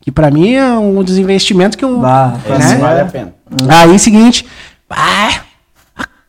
Que 0.00 0.10
pra 0.10 0.28
mim 0.28 0.54
é 0.54 0.64
um 0.72 1.04
dos 1.04 1.18
investimentos 1.18 1.76
que 1.76 1.84
eu. 1.84 1.98
Bah, 1.98 2.32
né? 2.48 2.78
vale 2.80 3.00
a 3.00 3.04
pena. 3.04 3.32
Aí 3.68 3.96
seguinte. 3.98 4.44
Ah, 4.90 5.30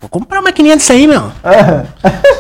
vou 0.02 0.10
comprar 0.10 0.40
uma 0.40 0.44
maquininha 0.50 0.76
disso 0.76 0.92
aí, 0.92 1.08
meu. 1.08 1.32
Ah, 1.44 1.84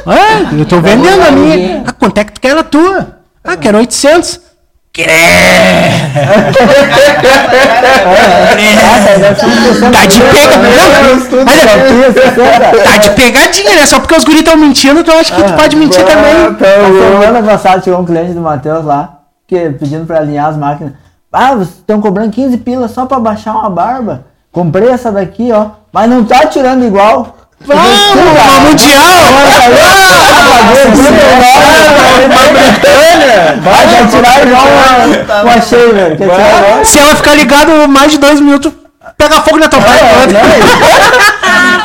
Ah, 0.05 0.53
eu 0.57 0.65
tô 0.65 0.81
vendendo 0.81 1.21
a 1.21 1.31
minha. 1.31 1.83
Ah, 1.87 1.91
quanto 1.93 2.17
é 2.17 2.23
que 2.23 2.33
tu 2.33 2.41
quer 2.41 2.49
ela 2.49 2.63
tua? 2.63 3.19
Ah, 3.43 3.55
quero 3.55 3.77
800. 3.77 4.41
Quer. 4.93 5.07
Tá 9.91 10.05
de 10.05 10.19
pega, 10.21 10.57
não, 10.57 11.45
mas 11.45 11.57
é- 11.57 12.83
Tá 12.83 12.97
de 12.97 13.09
pegadinha, 13.11 13.75
né? 13.75 13.85
Só 13.85 13.99
porque 13.99 14.15
os 14.15 14.23
guris 14.23 14.39
estão 14.39 14.57
mentindo, 14.57 15.03
tu 15.03 15.11
acha 15.11 15.33
que 15.33 15.43
tu 15.43 15.53
pode 15.53 15.75
mentir 15.75 16.03
também. 16.05 16.33
A 16.33 17.21
semana 17.23 17.43
passada 17.43 17.81
chegou 17.81 17.99
um 18.01 18.05
cliente 18.05 18.33
do 18.33 18.41
Matheus 18.41 18.85
lá, 18.85 19.19
que, 19.47 19.69
pedindo 19.71 20.05
pra 20.05 20.17
alinhar 20.19 20.47
as 20.49 20.57
máquinas. 20.57 20.93
Ah, 21.31 21.53
vocês 21.53 21.69
estão 21.77 22.01
cobrando 22.01 22.31
15 22.31 22.57
pilas 22.57 22.91
só 22.91 23.05
pra 23.05 23.19
baixar 23.19 23.53
uma 23.53 23.69
barba? 23.69 24.25
Comprei 24.51 24.89
essa 24.89 25.11
daqui, 25.11 25.51
ó. 25.51 25.67
Mas 25.93 26.09
não 26.09 26.23
tá 26.25 26.45
tirando 26.45 26.83
igual. 26.85 27.37
Vamos, 27.65 27.85
uma 27.85 28.59
mundial! 28.61 29.01
Vai, 33.63 33.87
quer 33.87 34.07
tirar 34.09 34.47
igual 34.47 34.65
uma, 34.67 35.53
igual? 36.13 36.85
Se 36.85 36.99
ela 36.99 37.15
ficar 37.15 37.35
ligado 37.35 37.87
mais 37.87 38.11
de 38.11 38.17
dois 38.17 38.39
minutos, 38.39 38.71
pega 39.17 39.41
fogo 39.41 39.57
na 39.57 39.67
tua 39.67 39.79
É, 39.79 39.83
barba. 39.83 40.39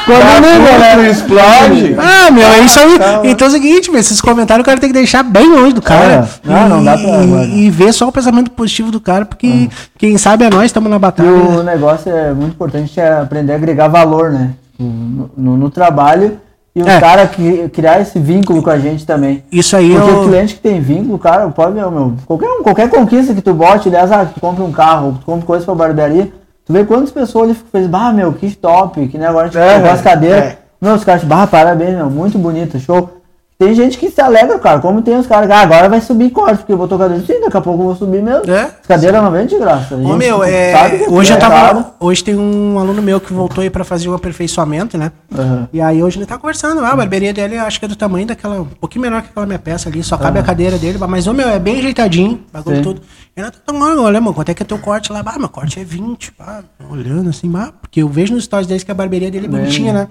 Quando 0.06 0.78
né? 0.78 0.94
Tu 0.94 1.02
explode. 1.10 1.96
Ah, 1.98 2.30
meu, 2.30 2.46
é 2.46 2.60
isso 2.60 2.78
aí. 2.78 2.96
Então 3.24 3.46
é 3.48 3.50
o 3.50 3.52
seguinte, 3.52 3.90
meu, 3.90 3.98
esses 4.00 4.20
comentários 4.20 4.62
o 4.62 4.64
cara 4.66 4.78
tem 4.78 4.88
que 4.88 4.94
deixar 4.94 5.22
bem 5.24 5.48
longe 5.48 5.72
do 5.72 5.82
cara. 5.82 6.28
É. 6.46 6.48
Não, 6.48 6.68
não 6.68 6.84
dá 6.84 6.92
pra- 6.96 7.44
E, 7.44 7.66
e 7.66 7.70
ver 7.70 7.92
só 7.92 8.06
o 8.06 8.12
pensamento 8.12 8.50
positivo 8.52 8.90
do 8.92 9.00
cara, 9.00 9.24
porque 9.24 9.68
quem 9.98 10.16
sabe 10.16 10.44
é 10.44 10.50
nós, 10.50 10.66
estamos 10.66 10.88
na 10.88 10.96
E 10.96 11.00
batalha. 11.00 11.28
o 11.28 11.62
negócio 11.64 12.10
é 12.14 12.32
muito 12.32 12.52
importante 12.54 12.98
é 13.00 13.18
aprender 13.20 13.52
a 13.52 13.56
agregar 13.56 13.88
valor, 13.88 14.30
né? 14.30 14.50
No, 14.78 15.30
no- 15.36 15.56
no 15.56 15.70
trabalho 15.70 16.38
e 16.74 16.82
o 16.82 16.88
É. 16.88 17.00
cara 17.00 17.26
que, 17.26 17.68
criar 17.70 18.00
esse 18.00 18.18
vínculo 18.18 18.62
com 18.62 18.68
a 18.70 18.78
gente 18.78 19.06
também. 19.06 19.42
Isso 19.50 19.74
aí 19.76 19.94
Porque 19.94 20.10
o 20.10 20.14
eu. 20.24 20.28
cliente 20.28 20.54
que 20.54 20.60
tem 20.60 20.80
vínculo, 20.80 21.18
cara, 21.18 21.48
pode, 21.48 21.72
meu, 21.74 21.90
meu, 21.90 22.12
qualquer, 22.26 22.48
um- 22.50 22.62
qualquer 22.62 22.90
conquista 22.90 23.34
que 23.34 23.40
tu 23.40 23.54
bote, 23.54 23.88
aliás, 23.88 24.12
ah, 24.12 24.26
tu 24.26 24.38
compra 24.40 24.62
um 24.62 24.72
carro, 24.72 25.16
tu 25.20 25.24
compra 25.24 25.46
coisa 25.46 25.64
pra 25.64 25.74
barbearia, 25.74 26.30
tu 26.66 26.72
vê 26.72 26.84
quantas 26.84 27.10
pessoas 27.10 27.52
ficam 27.56 27.70
felizes, 27.72 27.90
bah, 27.90 28.12
meu, 28.12 28.32
que 28.34 28.54
top, 28.54 29.06
que 29.08 29.16
nem 29.16 29.26
agora 29.26 29.46
a 29.46 29.50
gente 29.50 29.58
É, 29.58 29.90
as 29.90 30.02
cadeiras. 30.02 30.44
é. 30.44 30.58
Meu, 30.78 30.94
os 30.94 31.04
caras, 31.04 31.24
bah, 31.24 31.46
parabéns, 31.46 31.94
meu, 31.96 32.10
muito 32.10 32.36
bonito, 32.38 32.78
show. 32.78 33.15
Tem 33.58 33.74
gente 33.74 33.96
que 33.96 34.10
se 34.10 34.20
alegra, 34.20 34.58
cara, 34.58 34.80
como 34.80 35.00
tem 35.00 35.16
os 35.16 35.26
caras, 35.26 35.50
ah, 35.50 35.60
agora 35.60 35.88
vai 35.88 35.98
subir 35.98 36.28
corte, 36.28 36.58
porque 36.58 36.72
eu 36.72 36.76
botou 36.76 36.98
cadeira. 36.98 37.24
Sim, 37.24 37.40
daqui 37.40 37.56
a 37.56 37.60
pouco 37.62 37.80
eu 37.80 37.86
vou 37.86 37.96
subir 37.96 38.22
mesmo. 38.22 38.50
É. 38.50 38.64
As 38.64 38.86
cadeiras 38.86 39.22
não 39.22 39.30
vêm 39.30 39.46
de 39.46 39.58
graça. 39.58 39.94
Ô, 39.94 40.14
meu, 40.14 40.44
é, 40.44 40.90
que 40.90 41.10
hoje 41.10 41.32
eu 41.32 41.36
é 41.36 41.40
tava. 41.40 41.94
Hoje 41.98 42.22
tem 42.22 42.36
um 42.36 42.78
aluno 42.78 43.00
meu 43.00 43.18
que 43.18 43.32
voltou 43.32 43.62
aí 43.62 43.70
pra 43.70 43.82
fazer 43.82 44.10
um 44.10 44.14
aperfeiçoamento, 44.14 44.98
né? 44.98 45.10
Aham. 45.34 45.68
E 45.72 45.80
aí 45.80 46.02
hoje 46.02 46.18
ele 46.18 46.26
tá 46.26 46.36
conversando. 46.36 46.84
Ah, 46.84 46.90
a 46.90 46.96
barbearia 46.96 47.32
dele 47.32 47.56
acho 47.56 47.78
que 47.78 47.86
é 47.86 47.88
do 47.88 47.96
tamanho 47.96 48.26
daquela. 48.26 48.60
Um 48.60 48.66
pouquinho 48.66 49.02
menor 49.02 49.22
que 49.22 49.28
aquela 49.30 49.46
minha 49.46 49.58
peça 49.58 49.88
ali. 49.88 50.02
Só 50.02 50.18
cabe 50.18 50.38
a 50.38 50.42
cadeira 50.42 50.76
dele. 50.76 50.98
Mas 51.08 51.26
o 51.26 51.32
meu 51.32 51.48
é 51.48 51.58
bem 51.58 51.78
ajeitadinho, 51.78 52.42
bagulho 52.52 52.76
Sim. 52.76 52.82
tudo. 52.82 53.00
Ele 53.36 53.50
tá 53.50 53.58
tão 53.66 53.78
olha, 54.02 54.18
mano, 54.18 54.32
quanto 54.32 54.48
é 54.48 54.54
que 54.54 54.62
é 54.62 54.66
teu 54.66 54.78
corte 54.78 55.12
lá? 55.12 55.22
Ah, 55.26 55.38
meu 55.38 55.50
corte 55.50 55.78
é 55.78 55.84
20. 55.84 56.32
Pá, 56.32 56.64
olhando 56.88 57.28
assim, 57.28 57.50
bah, 57.50 57.70
porque 57.82 58.00
eu 58.02 58.08
vejo 58.08 58.32
nos 58.34 58.44
stories 58.44 58.66
deles 58.66 58.82
que 58.82 58.90
a 58.90 58.94
barbearia 58.94 59.30
dele 59.30 59.44
é 59.44 59.48
bonitinha, 59.48 59.92
né? 59.92 60.08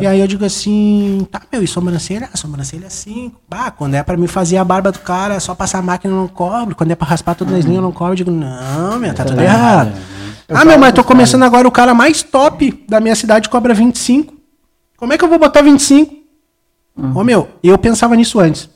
E 0.00 0.06
aí 0.06 0.20
eu 0.20 0.28
digo 0.28 0.44
assim, 0.44 1.26
tá, 1.28 1.42
meu, 1.52 1.64
e 1.64 1.66
sobrancelha? 1.66 2.30
A 2.32 2.36
sobrancelha 2.36 2.86
é 2.86 2.88
5. 2.88 3.40
Bah, 3.48 3.72
quando 3.72 3.94
é 3.94 4.02
pra 4.04 4.16
mim 4.16 4.28
fazer 4.28 4.58
a 4.58 4.64
barba 4.64 4.92
do 4.92 5.00
cara, 5.00 5.34
é 5.34 5.40
só 5.40 5.56
passar 5.56 5.80
a 5.80 5.82
máquina 5.82 6.14
eu 6.14 6.20
não 6.20 6.28
cobro. 6.28 6.76
Quando 6.76 6.92
é 6.92 6.94
pra 6.94 7.08
raspar 7.08 7.34
todas 7.34 7.52
as 7.52 7.64
linhas 7.64 7.78
eu 7.78 7.82
não 7.82 7.90
cobro. 7.90 8.12
Eu 8.12 8.16
digo, 8.16 8.30
não, 8.30 8.96
meu, 9.00 9.12
tá 9.12 9.24
tudo 9.24 9.40
errado. 9.40 9.92
ah, 10.48 10.64
meu, 10.64 10.78
mas 10.78 10.92
tô 10.94 11.02
começando 11.02 11.42
agora 11.42 11.66
o 11.66 11.72
cara 11.72 11.94
mais 11.94 12.22
top 12.22 12.84
da 12.88 13.00
minha 13.00 13.16
cidade 13.16 13.48
cobra 13.48 13.74
25. 13.74 14.32
Como 14.96 15.12
é 15.12 15.18
que 15.18 15.24
eu 15.24 15.28
vou 15.28 15.40
botar 15.40 15.62
25? 15.62 16.14
Ô, 17.12 17.24
meu, 17.24 17.48
eu 17.60 17.76
pensava 17.76 18.14
nisso 18.14 18.38
antes. 18.38 18.70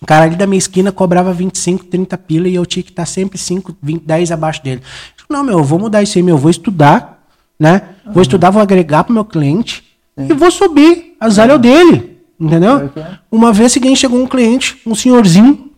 O 0.00 0.06
cara 0.06 0.24
ali 0.24 0.36
da 0.36 0.46
minha 0.46 0.58
esquina 0.58 0.92
cobrava 0.92 1.32
25, 1.32 1.84
30 1.86 2.16
pila 2.18 2.48
e 2.48 2.54
eu 2.54 2.64
tinha 2.64 2.82
que 2.82 2.90
estar 2.90 3.06
sempre 3.06 3.36
5, 3.36 3.76
20, 3.82 4.04
10 4.04 4.32
abaixo 4.32 4.62
dele. 4.62 4.80
Não, 5.28 5.44
meu, 5.44 5.58
eu 5.58 5.64
vou 5.64 5.78
mudar 5.78 6.02
isso 6.02 6.16
aí, 6.16 6.22
meu. 6.22 6.36
Eu 6.36 6.38
vou 6.38 6.50
estudar, 6.50 7.24
né? 7.58 7.82
Vou 8.06 8.22
estudar, 8.22 8.50
vou 8.50 8.62
agregar 8.62 9.04
pro 9.04 9.12
meu 9.12 9.24
cliente 9.24 9.84
e 10.16 10.32
vou 10.32 10.50
subir 10.50 11.16
as 11.20 11.38
áreas 11.38 11.60
dele. 11.60 12.18
Entendeu? 12.40 12.90
é. 12.96 13.18
Uma 13.30 13.52
vez 13.52 13.72
seguinte 13.72 13.98
chegou 13.98 14.22
um 14.22 14.26
cliente, 14.26 14.80
um 14.86 14.94
senhorzinho, 14.94 15.68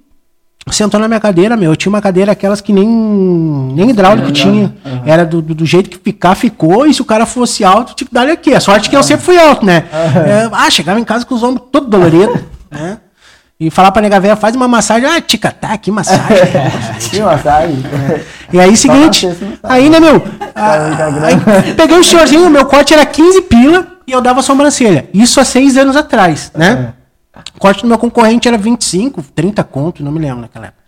sentou 0.71 1.01
na 1.01 1.09
minha 1.09 1.19
cadeira, 1.19 1.57
meu. 1.57 1.73
Eu 1.73 1.77
tinha 1.77 1.91
uma 1.91 2.03
cadeira 2.03 2.33
aquelas 2.33 2.61
que 2.61 2.73
nem, 2.73 2.87
nem 2.87 3.91
hidráulico 3.91 4.31
tinha. 4.31 4.75
Era 5.05 5.25
do, 5.25 5.41
do, 5.41 5.55
do 5.55 5.67
jeito 5.67 5.89
que 5.89 5.99
ficar, 5.99 6.35
ficou. 6.35 6.87
E 6.87 6.93
se 6.93 7.01
o 7.01 7.05
cara 7.05 7.25
fosse 7.25 7.65
alto, 7.65 7.95
tinha 7.95 8.07
que 8.07 8.15
dar 8.15 8.25
ele 8.25 8.33
aqui. 8.33 8.55
A 8.55 8.61
sorte 8.61 8.87
é 8.87 8.91
que 8.91 8.97
eu 8.97 9.03
sempre 9.03 9.25
fui 9.25 9.39
alto, 9.39 9.65
né? 9.65 9.85
É, 9.93 10.49
ah, 10.53 10.71
chegava 10.71 11.01
em 11.01 11.05
casa 11.05 11.25
com 11.25 11.35
os 11.35 11.43
ombros 11.43 11.67
todo 11.73 11.89
doloridos, 11.89 12.39
né? 12.71 12.99
E 13.61 13.71
falar 13.71 13.93
pra 13.93 14.01
nega 14.01 14.19
velha, 14.19 14.37
faz 14.37 14.57
uma 14.57 14.67
massagem. 14.67 15.07
Ah, 15.07 15.21
tica, 15.21 15.53
tá, 15.53 15.77
que 15.77 15.91
massagem. 15.91 16.25
Que 17.11 17.21
massagem. 17.21 17.85
E 18.51 18.59
aí, 18.59 18.75
seguinte, 18.75 19.29
aí, 19.63 19.91
né, 19.91 20.01
meu? 20.01 20.21
Tá 20.21 20.51
ah, 20.55 21.27
aí, 21.27 21.75
peguei 21.75 21.99
o 21.99 22.03
senhorzinho, 22.03 22.49
meu 22.49 22.65
corte 22.65 22.95
era 22.95 23.05
15 23.05 23.43
pila 23.43 23.87
e 24.07 24.13
eu 24.13 24.21
dava 24.23 24.41
sobrancelha. 24.41 25.09
Isso 25.13 25.39
há 25.41 25.45
seis 25.45 25.77
anos 25.77 25.95
atrás, 25.95 26.51
né? 26.55 26.95
O 27.55 27.61
corte 27.61 27.83
do 27.83 27.89
meu 27.89 27.99
concorrente 27.99 28.49
era 28.49 28.57
25, 28.57 29.23
30 29.35 29.63
conto, 29.65 30.03
não 30.03 30.11
me 30.11 30.21
lembro 30.21 30.41
naquela 30.41 30.67
época. 30.67 30.80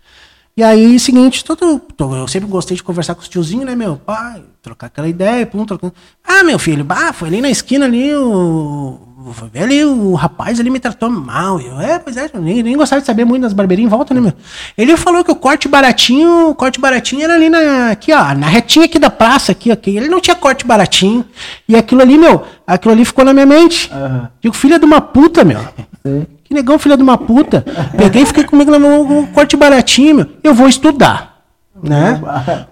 E 0.55 0.61
aí, 0.63 0.99
seguinte, 0.99 1.43
todo, 1.43 1.79
to- 1.79 2.15
eu 2.15 2.27
sempre 2.27 2.47
gostei 2.47 2.77
de 2.77 2.83
conversar 2.83 3.15
com 3.15 3.21
os 3.21 3.27
tiozinhos, 3.27 3.65
né, 3.65 3.73
meu? 3.75 3.95
Pai, 3.97 4.43
trocar 4.61 4.85
aquela 4.85 5.07
ideia, 5.07 5.47
pum, 5.47 5.65
trocando. 5.65 5.93
Ah, 6.23 6.43
meu 6.43 6.59
filho, 6.59 6.83
bah, 6.83 7.11
foi 7.11 7.27
ali 7.27 7.41
na 7.41 7.49
esquina 7.49 7.85
ali, 7.85 8.13
o. 8.15 8.99
Foi 9.33 9.49
ver 9.49 9.63
ali, 9.63 9.83
o 9.85 10.13
rapaz 10.15 10.59
ali 10.59 10.69
me 10.69 10.79
tratou 10.81 11.09
mal. 11.09 11.59
Eu, 11.59 11.79
é, 11.79 11.97
pois 11.97 12.17
é, 12.17 12.29
eu 12.31 12.41
nem, 12.41 12.61
nem 12.61 12.75
gostava 12.77 12.99
de 12.99 13.07
saber 13.07 13.23
muito 13.25 13.41
das 13.43 13.53
barbeirinhas 13.53 13.87
em 13.91 13.95
volta, 13.95 14.13
né, 14.13 14.19
meu? 14.21 14.33
Ele 14.77 14.95
falou 14.97 15.23
que 15.23 15.31
o 15.31 15.35
corte 15.35 15.67
baratinho, 15.67 16.49
o 16.49 16.55
corte 16.55 16.79
baratinho 16.79 17.23
era 17.23 17.33
ali 17.33 17.49
na, 17.49 17.89
aqui, 17.91 18.11
ó, 18.13 18.33
na 18.35 18.47
retinha 18.47 18.85
aqui 18.85 18.99
da 18.99 19.09
praça, 19.09 19.53
aqui, 19.53 19.71
aqui. 19.71 19.95
Ele 19.95 20.09
não 20.09 20.19
tinha 20.19 20.35
corte 20.35 20.67
baratinho. 20.67 21.25
E 21.67 21.75
aquilo 21.75 22.01
ali, 22.01 22.17
meu, 22.17 22.43
aquilo 22.67 22.93
ali 22.93 23.05
ficou 23.05 23.23
na 23.25 23.33
minha 23.33 23.45
mente. 23.45 23.89
Aham. 23.91 24.29
Digo, 24.41 24.53
filha 24.55 24.77
de 24.77 24.85
uma 24.85 24.99
puta, 25.01 25.43
meu. 25.45 25.61
Sim. 26.05 26.27
Negão, 26.53 26.79
filha 26.79 26.95
de 26.95 27.03
uma 27.03 27.17
puta. 27.17 27.65
Peguei 27.97 28.23
e 28.23 28.25
fiquei 28.25 28.43
comigo 28.43 28.71
no 28.71 28.79
meu 28.79 29.27
corte 29.33 29.57
baratinho, 29.57 30.15
meu. 30.15 30.29
Eu 30.43 30.53
vou 30.53 30.67
estudar. 30.67 31.41
Né? 31.81 32.21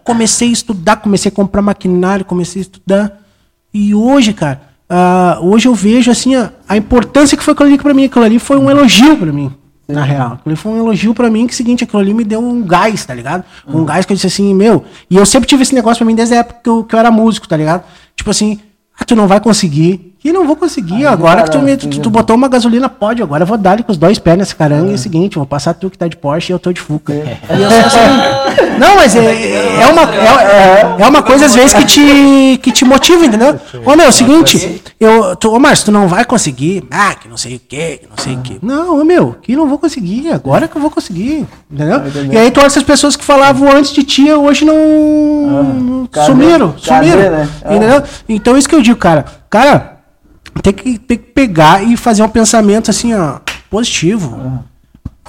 Comecei 0.03 0.49
a 0.49 0.53
estudar, 0.53 0.97
comecei 0.97 1.29
a 1.29 1.35
comprar 1.35 1.61
maquinário, 1.61 2.23
comecei 2.23 2.61
a 2.61 2.63
estudar. 2.63 3.19
E 3.73 3.93
hoje, 3.93 4.33
cara, 4.33 4.61
ah, 4.89 5.39
hoje 5.41 5.67
eu 5.67 5.73
vejo 5.73 6.11
assim 6.11 6.35
a, 6.35 6.51
a 6.67 6.77
importância 6.77 7.37
que 7.37 7.43
foi 7.43 7.53
aquilo 7.53 7.69
ali 7.69 7.77
pra 7.77 7.93
mim. 7.93 8.05
Aquilo 8.05 8.25
ali 8.25 8.39
foi 8.39 8.57
um 8.57 8.69
elogio 8.69 9.17
pra 9.17 9.31
mim. 9.31 9.51
Na 9.87 10.03
real. 10.03 10.33
Aquilo 10.33 10.55
foi 10.55 10.71
um 10.71 10.77
elogio 10.77 11.13
pra 11.13 11.29
mim, 11.29 11.47
que 11.47 11.53
é 11.53 11.57
seguinte, 11.57 11.83
aquilo 11.83 12.01
ali 12.01 12.13
me 12.13 12.23
deu 12.23 12.39
um 12.39 12.61
gás, 12.63 13.05
tá 13.05 13.13
ligado? 13.13 13.43
Um 13.67 13.83
gás 13.83 14.05
que 14.05 14.13
eu 14.13 14.15
disse 14.15 14.27
assim, 14.27 14.53
meu. 14.53 14.85
E 15.09 15.17
eu 15.17 15.25
sempre 15.25 15.47
tive 15.47 15.63
esse 15.63 15.75
negócio 15.75 15.97
pra 15.97 16.05
mim 16.05 16.15
desde 16.15 16.35
a 16.35 16.39
época 16.39 16.59
que 16.63 16.69
eu, 16.69 16.83
que 16.83 16.95
eu 16.95 16.99
era 16.99 17.11
músico, 17.11 17.47
tá 17.47 17.57
ligado? 17.57 17.83
Tipo 18.15 18.29
assim, 18.29 18.59
ah, 18.97 19.03
tu 19.03 19.15
não 19.15 19.27
vai 19.27 19.39
conseguir. 19.39 20.10
E 20.23 20.31
não 20.31 20.45
vou 20.45 20.55
conseguir. 20.55 21.05
agora 21.07 21.41
que 21.41 21.49
tu, 21.51 21.59
me, 21.59 21.75
tu, 21.75 21.87
tu 21.99 22.09
botou 22.09 22.35
uma 22.35 22.47
gasolina, 22.47 22.87
pode. 22.87 23.23
Agora 23.23 23.41
eu 23.41 23.47
vou 23.47 23.57
dar 23.57 23.71
ali 23.71 23.83
com 23.83 23.91
os 23.91 23.97
dois 23.97 24.19
pés 24.19 24.37
nesse 24.37 24.55
caranga. 24.55 24.89
E 24.89 24.91
é 24.91 24.95
o 24.95 24.97
seguinte, 24.97 25.35
vou 25.35 25.47
passar 25.47 25.73
tu 25.73 25.89
que 25.89 25.97
tá 25.97 26.07
de 26.07 26.15
Porsche 26.15 26.51
e 26.51 26.53
eu 26.53 26.59
tô 26.59 26.71
de 26.71 26.79
Fuca. 26.79 27.11
E 27.11 27.61
eu 27.61 27.69
sou 27.69 27.79
assim. 27.79 28.77
Não, 28.79 28.95
mas 28.97 29.15
é, 29.15 29.81
é 29.81 29.87
uma, 29.87 30.01
é, 30.13 30.95
é 30.99 31.07
uma 31.07 31.23
coisa 31.23 31.45
às 31.47 31.55
vezes 31.55 31.73
que 31.73 31.85
te, 31.85 32.59
que 32.61 32.71
te 32.71 32.85
motiva, 32.85 33.25
entendeu? 33.25 33.59
Ô 33.83 33.95
meu, 33.95 34.05
é 34.05 34.09
o 34.09 34.11
seguinte, 34.11 34.81
eu, 34.99 35.35
tu, 35.35 35.51
ô 35.51 35.59
Márcio, 35.59 35.85
tu 35.85 35.91
não 35.91 36.07
vai 36.07 36.23
conseguir. 36.23 36.83
Ah, 36.91 37.15
que 37.15 37.27
não 37.27 37.37
sei 37.37 37.55
o 37.55 37.59
que, 37.59 37.97
que 37.97 38.07
não 38.07 38.17
sei 38.17 38.35
o 38.35 38.37
que. 38.41 38.59
Não, 38.61 38.99
ô 39.01 39.03
meu, 39.03 39.35
que 39.41 39.55
não 39.55 39.67
vou 39.67 39.79
conseguir. 39.79 40.31
Agora 40.31 40.67
que 40.67 40.75
eu 40.75 40.81
vou 40.81 40.91
conseguir. 40.91 41.47
Entendeu? 41.69 42.01
E 42.31 42.37
aí 42.37 42.51
tu 42.51 42.59
olha 42.59 42.67
essas 42.67 42.83
pessoas 42.83 43.15
que 43.15 43.23
falavam 43.23 43.71
antes 43.71 43.91
de 43.91 44.03
ti, 44.03 44.31
hoje 44.31 44.65
não. 44.65 44.75
não 45.73 46.05
Cadê? 46.05 46.25
sumiram. 46.27 46.75
Cadê, 46.85 47.09
sumiram. 47.11 47.31
né? 47.31 47.49
Ah. 47.63 47.75
Entendeu? 47.75 48.03
Então 48.29 48.57
isso 48.57 48.69
que 48.69 48.75
eu 48.75 48.81
digo, 48.81 48.97
cara. 48.99 49.25
Cara, 49.49 50.00
tem 50.61 50.73
que, 50.73 50.97
tem 50.99 51.17
que 51.17 51.25
pegar 51.31 51.83
e 51.83 51.95
fazer 51.97 52.23
um 52.23 52.29
pensamento 52.29 52.89
assim, 52.91 53.13
ó, 53.13 53.39
positivo. 53.69 54.61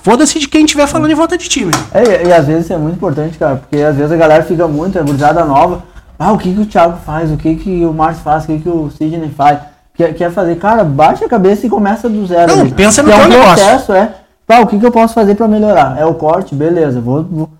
Foda-se 0.02 0.38
de 0.38 0.48
quem 0.48 0.64
estiver 0.64 0.86
falando 0.88 1.10
em 1.10 1.14
volta 1.14 1.38
de 1.38 1.48
ti, 1.48 1.64
meu. 1.64 1.78
É, 1.94 2.26
e, 2.26 2.32
às 2.32 2.46
vezes 2.46 2.64
isso 2.64 2.72
é 2.72 2.76
muito 2.76 2.96
importante, 2.96 3.38
cara, 3.38 3.56
porque 3.56 3.76
às 3.76 3.94
vezes 3.96 4.10
a 4.10 4.16
galera 4.16 4.42
fica 4.42 4.66
muito, 4.66 4.98
é 4.98 5.02
gurizada 5.02 5.44
nova. 5.44 5.84
Ah, 6.18 6.32
o 6.32 6.38
que, 6.38 6.52
que 6.52 6.60
o 6.60 6.66
Thiago 6.66 6.98
faz? 7.04 7.30
O 7.30 7.36
que, 7.36 7.54
que 7.56 7.84
o 7.84 7.92
Márcio 7.92 8.22
faz? 8.22 8.44
O 8.44 8.46
que, 8.48 8.58
que 8.60 8.68
o 8.68 8.90
Sidney 8.90 9.30
faz? 9.30 9.60
Quer, 9.94 10.14
quer 10.14 10.30
fazer? 10.32 10.56
Cara, 10.56 10.82
baixa 10.84 11.24
a 11.24 11.28
cabeça 11.28 11.66
e 11.66 11.70
começa 11.70 12.08
do 12.08 12.26
zero. 12.26 12.56
Não, 12.56 12.70
pensa 12.70 13.02
no 13.02 13.08
Que 13.08 13.14
é 13.14 13.18
teu 13.18 13.26
um 13.26 13.28
negócio. 13.28 13.54
processo, 13.64 13.92
é. 13.92 14.14
Pá, 14.46 14.60
o 14.60 14.66
que, 14.66 14.78
que 14.78 14.86
eu 14.86 14.90
posso 14.92 15.14
fazer 15.14 15.34
pra 15.34 15.46
melhorar? 15.46 15.96
É 15.98 16.04
o 16.04 16.14
corte? 16.14 16.54
Beleza, 16.54 17.00
vou, 17.00 17.22
vou- 17.24 17.50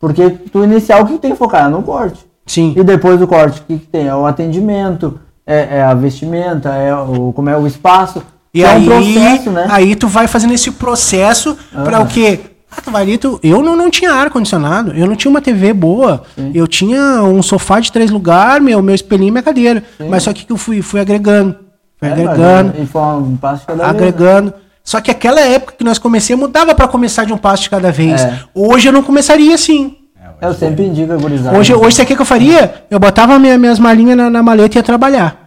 Porque 0.00 0.30
tu 0.30 0.64
inicial, 0.64 1.02
o 1.02 1.06
que, 1.06 1.12
que 1.14 1.18
tem 1.20 1.30
que 1.32 1.36
focar? 1.38 1.66
É 1.66 1.68
no 1.68 1.82
corte. 1.82 2.24
Sim. 2.46 2.74
E 2.76 2.82
depois 2.82 3.18
do 3.20 3.26
corte, 3.26 3.60
o 3.60 3.64
que, 3.64 3.78
que 3.78 3.86
tem? 3.86 4.06
É 4.08 4.14
o 4.14 4.26
atendimento, 4.26 5.20
é, 5.46 5.78
é 5.78 5.82
a 5.82 5.94
vestimenta, 5.94 6.70
é 6.70 6.94
o, 6.94 7.32
como 7.32 7.48
é 7.50 7.56
o 7.56 7.66
espaço. 7.66 8.22
E 8.54 8.58
Que 8.60 8.64
é 8.64 8.68
aí, 8.68 8.82
um 8.82 8.86
processo, 8.86 9.50
né? 9.50 9.66
aí 9.70 9.96
tu 9.96 10.08
vai 10.08 10.26
fazendo 10.26 10.52
esse 10.52 10.70
processo 10.72 11.56
pra 11.84 12.00
o 12.00 12.06
quê? 12.06 12.40
Ah, 12.74 12.80
tu 12.82 12.90
vai 12.90 13.02
ali, 13.02 13.18
tu... 13.18 13.38
Eu 13.42 13.62
não, 13.62 13.76
não 13.76 13.90
tinha 13.90 14.12
ar-condicionado, 14.12 14.92
eu 14.94 15.06
não 15.06 15.14
tinha 15.16 15.30
uma 15.30 15.42
TV 15.42 15.72
boa, 15.72 16.22
eu 16.54 16.66
tinha 16.66 17.22
um 17.22 17.42
sofá 17.42 17.80
de 17.80 17.92
três 17.92 18.10
lugares, 18.10 18.64
meu, 18.64 18.80
meu 18.82 18.94
espelhinho 18.94 19.28
e 19.28 19.30
minha 19.32 19.42
cadeira. 19.42 19.82
Mas 20.08 20.22
só 20.22 20.32
que 20.32 20.50
eu 20.50 20.56
fui, 20.56 20.80
fui 20.80 20.98
agregando, 21.00 21.54
fui 21.98 22.08
É, 22.08 22.12
agregando, 22.12 22.72
mas, 22.74 22.82
E 22.82 22.86
foi 22.90 23.02
um 23.02 23.36
passo 23.36 23.66
cada 23.66 23.84
vez, 23.84 23.92
né? 23.92 23.98
agregando. 24.08 24.54
Só 24.84 25.00
que 25.00 25.10
aquela 25.10 25.40
época 25.40 25.74
que 25.78 25.84
nós 25.84 25.98
comecemos, 25.98 26.50
dava 26.50 26.74
pra 26.74 26.88
começar 26.88 27.24
de 27.24 27.32
um 27.32 27.38
passo 27.38 27.62
de 27.64 27.70
cada 27.70 27.92
vez. 27.92 28.20
É. 28.22 28.40
Hoje 28.54 28.88
eu 28.88 28.92
não 28.92 29.02
começaria 29.02 29.54
assim. 29.54 29.96
Eu 30.42 30.52
sempre 30.52 30.84
indico 30.86 31.12
a 31.12 31.16
gurizada. 31.16 31.56
Hoje, 31.56 31.72
hoje 31.74 31.96
sabe 31.96 32.12
o 32.12 32.16
que 32.16 32.22
eu 32.22 32.26
faria? 32.26 32.84
Eu 32.90 32.98
botava 32.98 33.38
minha- 33.38 33.56
minhas 33.56 33.78
malinhas 33.78 34.16
na, 34.16 34.28
na 34.28 34.42
maleta 34.42 34.76
e 34.76 34.78
ia 34.78 34.82
trabalhar. 34.82 35.40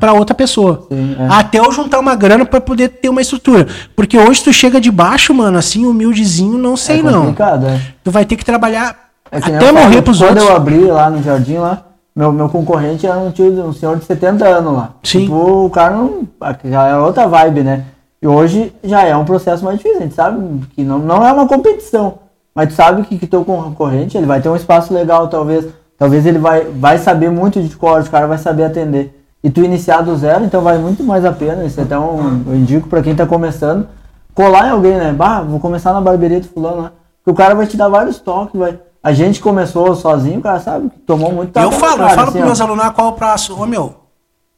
Pra 0.00 0.12
outra 0.12 0.34
pessoa. 0.34 0.84
Sim, 0.90 1.14
é. 1.16 1.28
Até 1.30 1.60
eu 1.60 1.70
juntar 1.70 2.00
uma 2.00 2.16
grana 2.16 2.44
pra 2.44 2.60
poder 2.60 2.88
ter 2.88 3.08
uma 3.08 3.20
estrutura. 3.20 3.68
Porque 3.94 4.18
hoje 4.18 4.42
tu 4.42 4.52
chega 4.52 4.80
de 4.80 4.90
baixo, 4.90 5.32
mano, 5.32 5.56
assim, 5.56 5.86
humildezinho, 5.86 6.58
não 6.58 6.76
sei 6.76 6.98
é 6.98 7.02
não. 7.04 7.28
é. 7.30 7.80
Tu 8.02 8.10
vai 8.10 8.24
ter 8.24 8.34
que 8.34 8.44
trabalhar 8.44 8.96
É 9.30 9.40
que 9.40 9.48
até 9.52 9.68
eu 9.68 9.72
falo, 9.72 9.84
morrer 9.86 10.02
pros 10.02 10.18
quando 10.18 10.30
outros. 10.30 10.48
eu 10.48 10.56
abri 10.56 10.80
lá 10.86 11.08
no 11.08 11.22
jardim 11.22 11.58
lá, 11.58 11.84
meu, 12.16 12.32
meu 12.32 12.48
concorrente 12.48 13.06
era 13.06 13.16
um 13.16 13.30
tio, 13.30 13.46
um 13.64 13.72
senhor 13.72 13.96
de 13.96 14.04
70 14.04 14.44
anos 14.48 14.72
lá. 14.74 14.90
Sim. 15.04 15.20
Tipo, 15.20 15.66
o 15.66 15.70
cara 15.70 15.94
não. 15.94 16.26
Já 16.64 16.88
é 16.88 16.96
outra 16.96 17.28
vibe, 17.28 17.62
né? 17.62 17.84
E 18.20 18.26
hoje 18.26 18.72
já 18.82 19.02
é 19.04 19.14
um 19.16 19.24
processo 19.24 19.64
mais 19.64 19.76
difícil. 19.76 19.98
A 19.98 20.02
gente 20.02 20.14
sabe 20.16 20.60
que 20.74 20.82
não, 20.82 20.98
não 20.98 21.24
é 21.24 21.32
uma 21.32 21.46
competição. 21.46 22.14
Mas 22.54 22.68
tu 22.68 22.74
sabe 22.74 23.02
que, 23.02 23.18
que 23.18 23.26
teu 23.26 23.44
concorrente 23.44 24.16
ele 24.16 24.26
vai 24.26 24.40
ter 24.40 24.48
um 24.48 24.56
espaço 24.56 24.92
legal, 24.92 25.28
talvez. 25.28 25.66
Talvez 25.96 26.24
ele 26.24 26.38
vai, 26.38 26.64
vai 26.64 26.98
saber 26.98 27.30
muito 27.30 27.62
de 27.62 27.76
corte, 27.76 28.08
o 28.08 28.12
cara 28.12 28.26
vai 28.26 28.38
saber 28.38 28.64
atender. 28.64 29.16
E 29.42 29.50
tu 29.50 29.62
iniciar 29.62 30.02
do 30.02 30.16
zero, 30.16 30.44
então 30.44 30.62
vale 30.62 30.78
muito 30.78 31.02
mais 31.02 31.24
a 31.24 31.32
pena. 31.32 31.64
Isso 31.64 31.80
é 31.80 31.82
até 31.82 31.98
um, 31.98 32.42
eu 32.46 32.56
indico 32.56 32.88
pra 32.88 33.02
quem 33.02 33.14
tá 33.14 33.26
começando. 33.26 33.86
Colar 34.34 34.68
em 34.68 34.70
alguém, 34.70 34.96
né? 34.96 35.12
Bah, 35.12 35.40
vou 35.40 35.60
começar 35.60 35.92
na 35.92 36.00
barbearia 36.00 36.40
do 36.40 36.48
fulano 36.48 36.82
lá. 36.82 36.92
Porque 37.18 37.30
o 37.30 37.34
cara 37.34 37.54
vai 37.54 37.66
te 37.66 37.76
dar 37.76 37.88
vários 37.88 38.18
toques, 38.18 38.58
vai. 38.58 38.78
A 39.02 39.12
gente 39.12 39.40
começou 39.40 39.94
sozinho, 39.94 40.40
o 40.40 40.42
cara 40.42 40.60
sabe 40.60 40.90
tomou 41.06 41.32
muito 41.32 41.58
Eu 41.58 41.72
falo, 41.72 41.92
eu 41.92 41.98
cara, 41.98 42.10
falo 42.10 42.28
assim, 42.28 42.32
pros 42.32 42.46
meus 42.46 42.60
alunos 42.60 42.84
ah, 42.84 42.90
qual 42.90 43.08
é 43.08 43.10
o 43.10 43.14
prazo. 43.14 43.58
Ô 43.58 43.66
meu, 43.66 43.94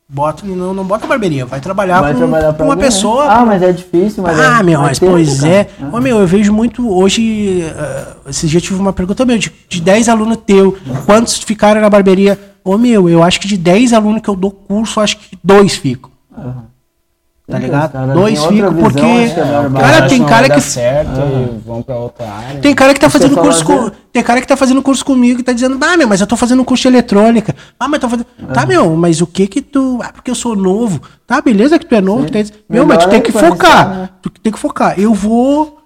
bota, 0.08 0.44
não, 0.46 0.74
não 0.74 0.84
bota 0.84 1.06
barbearia, 1.06 1.46
vai 1.46 1.60
trabalhar 1.60 2.00
Vai 2.00 2.12
com, 2.12 2.18
trabalhar 2.18 2.52
com 2.52 2.64
uma 2.64 2.72
alguém, 2.74 2.84
né? 2.84 2.90
pessoa. 2.90 3.24
Ah, 3.24 3.46
mas 3.46 3.62
é 3.62 3.72
difícil, 3.72 4.22
mas 4.22 4.38
Ah, 4.38 4.60
é, 4.60 4.62
meu, 4.62 4.80
mas 4.80 4.98
pois 4.98 5.42
é. 5.42 5.68
Ô, 5.92 6.00
meu, 6.00 6.20
eu 6.20 6.26
vejo 6.26 6.52
muito 6.52 6.88
hoje. 6.90 7.64
Uh, 8.26 8.30
esses 8.30 8.50
dias 8.50 8.62
eu 8.62 8.68
tive 8.68 8.80
uma 8.80 8.92
pergunta, 8.92 9.24
meu, 9.24 9.38
de, 9.38 9.52
de 9.68 9.80
10 9.80 10.08
alunos 10.08 10.38
teu, 10.46 10.76
quantos 11.06 11.38
ficaram 11.38 11.80
na 11.80 11.88
barbearia? 11.90 12.38
Ô, 12.64 12.76
meu, 12.78 13.08
eu 13.08 13.22
acho 13.22 13.40
que 13.40 13.48
de 13.48 13.56
10 13.56 13.92
alunos 13.92 14.20
que 14.22 14.28
eu 14.28 14.36
dou 14.36 14.50
curso, 14.50 15.00
acho 15.00 15.16
que 15.18 15.38
dois 15.42 15.74
ficam. 15.74 16.10
Tá 17.52 17.58
ligado? 17.58 17.86
os 17.86 17.92
caras 17.92 18.14
Dois 18.14 18.44
ficam, 18.46 18.74
porque- 18.74 19.00
é. 19.00 19.28
Cara, 19.80 20.08
tem 20.08 20.24
cara 20.24 20.48
que- 20.50 20.60
certo 20.60 21.10
e 21.20 21.60
vão 21.66 21.82
pra 21.82 21.96
outra 21.96 22.26
área. 22.28 22.60
Tem 22.60 22.74
cara 22.74 22.94
que 22.94 23.00
tá 23.00 23.08
fazendo 23.10 23.36
curso 23.36 23.64
com, 23.64 23.90
Tem 24.12 24.22
cara 24.22 24.40
que 24.40 24.46
tá 24.46 24.56
fazendo 24.56 24.82
curso 24.82 25.04
comigo 25.04 25.40
e 25.40 25.42
tá 25.42 25.52
dizendo, 25.52 25.78
ah, 25.82 25.96
meu, 25.96 26.06
mas 26.06 26.20
eu 26.20 26.26
tô 26.26 26.36
fazendo 26.36 26.64
curso 26.64 26.82
de 26.82 26.88
eletrônica. 26.88 27.54
Ah, 27.80 27.88
mas 27.88 28.00
tô 28.00 28.08
fazendo. 28.08 28.26
Tá, 28.52 28.66
meu, 28.66 28.94
mas 28.96 29.20
o 29.20 29.26
que 29.26 29.46
que 29.46 29.62
tu. 29.62 30.00
Ah, 30.02 30.10
porque 30.12 30.30
eu 30.30 30.34
sou 30.34 30.54
novo. 30.54 31.00
Tá, 31.26 31.40
beleza 31.40 31.78
que 31.78 31.86
tu 31.86 31.94
é 31.94 32.00
novo. 32.00 32.30
Tá... 32.30 32.38
Meu, 32.68 32.84
mas 32.86 32.98
tu 32.98 33.06
Melhor 33.06 33.10
tem 33.10 33.18
é 33.18 33.22
que 33.22 33.32
focar. 33.32 33.88
né? 33.88 34.08
Tu 34.20 34.30
tem 34.30 34.52
que 34.52 34.58
focar. 34.58 34.98
Eu 35.00 35.14
vou 35.14 35.78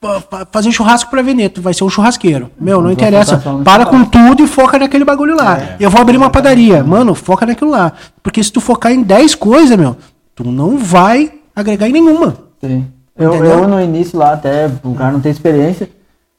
fa- 0.00 0.20
fa- 0.20 0.46
fazer 0.50 0.72
churrasco 0.72 1.10
pra 1.10 1.22
vender. 1.22 1.48
Tu 1.50 1.60
vai 1.62 1.72
ser 1.74 1.84
um 1.84 1.88
churrasqueiro. 1.88 2.50
Meu, 2.60 2.80
não 2.82 2.90
interessa. 2.90 3.36
Para 3.64 3.86
com 3.86 4.04
tudo 4.04 4.42
e 4.42 4.46
foca 4.48 4.78
naquele 4.78 5.04
bagulho 5.04 5.36
lá. 5.36 5.60
Eu 5.78 5.90
vou 5.90 6.00
abrir 6.00 6.16
uma 6.16 6.30
padaria. 6.30 6.82
Mano, 6.82 7.14
foca 7.14 7.46
naquilo 7.46 7.70
lá. 7.70 7.92
Porque 8.22 8.42
se 8.42 8.50
tu 8.52 8.60
focar 8.60 8.90
em 8.92 9.02
10 9.02 9.34
coisas, 9.36 9.76
meu, 9.76 9.96
tu 10.38 10.52
não 10.52 10.78
vai 10.78 11.32
agregar 11.54 11.88
em 11.88 11.92
nenhuma. 11.92 12.36
Sim. 12.60 12.86
Eu, 13.16 13.34
eu 13.44 13.66
no 13.66 13.80
início 13.80 14.16
lá, 14.16 14.34
até 14.34 14.70
o 14.84 14.94
cara 14.94 15.10
não 15.10 15.20
tem 15.20 15.32
experiência, 15.32 15.90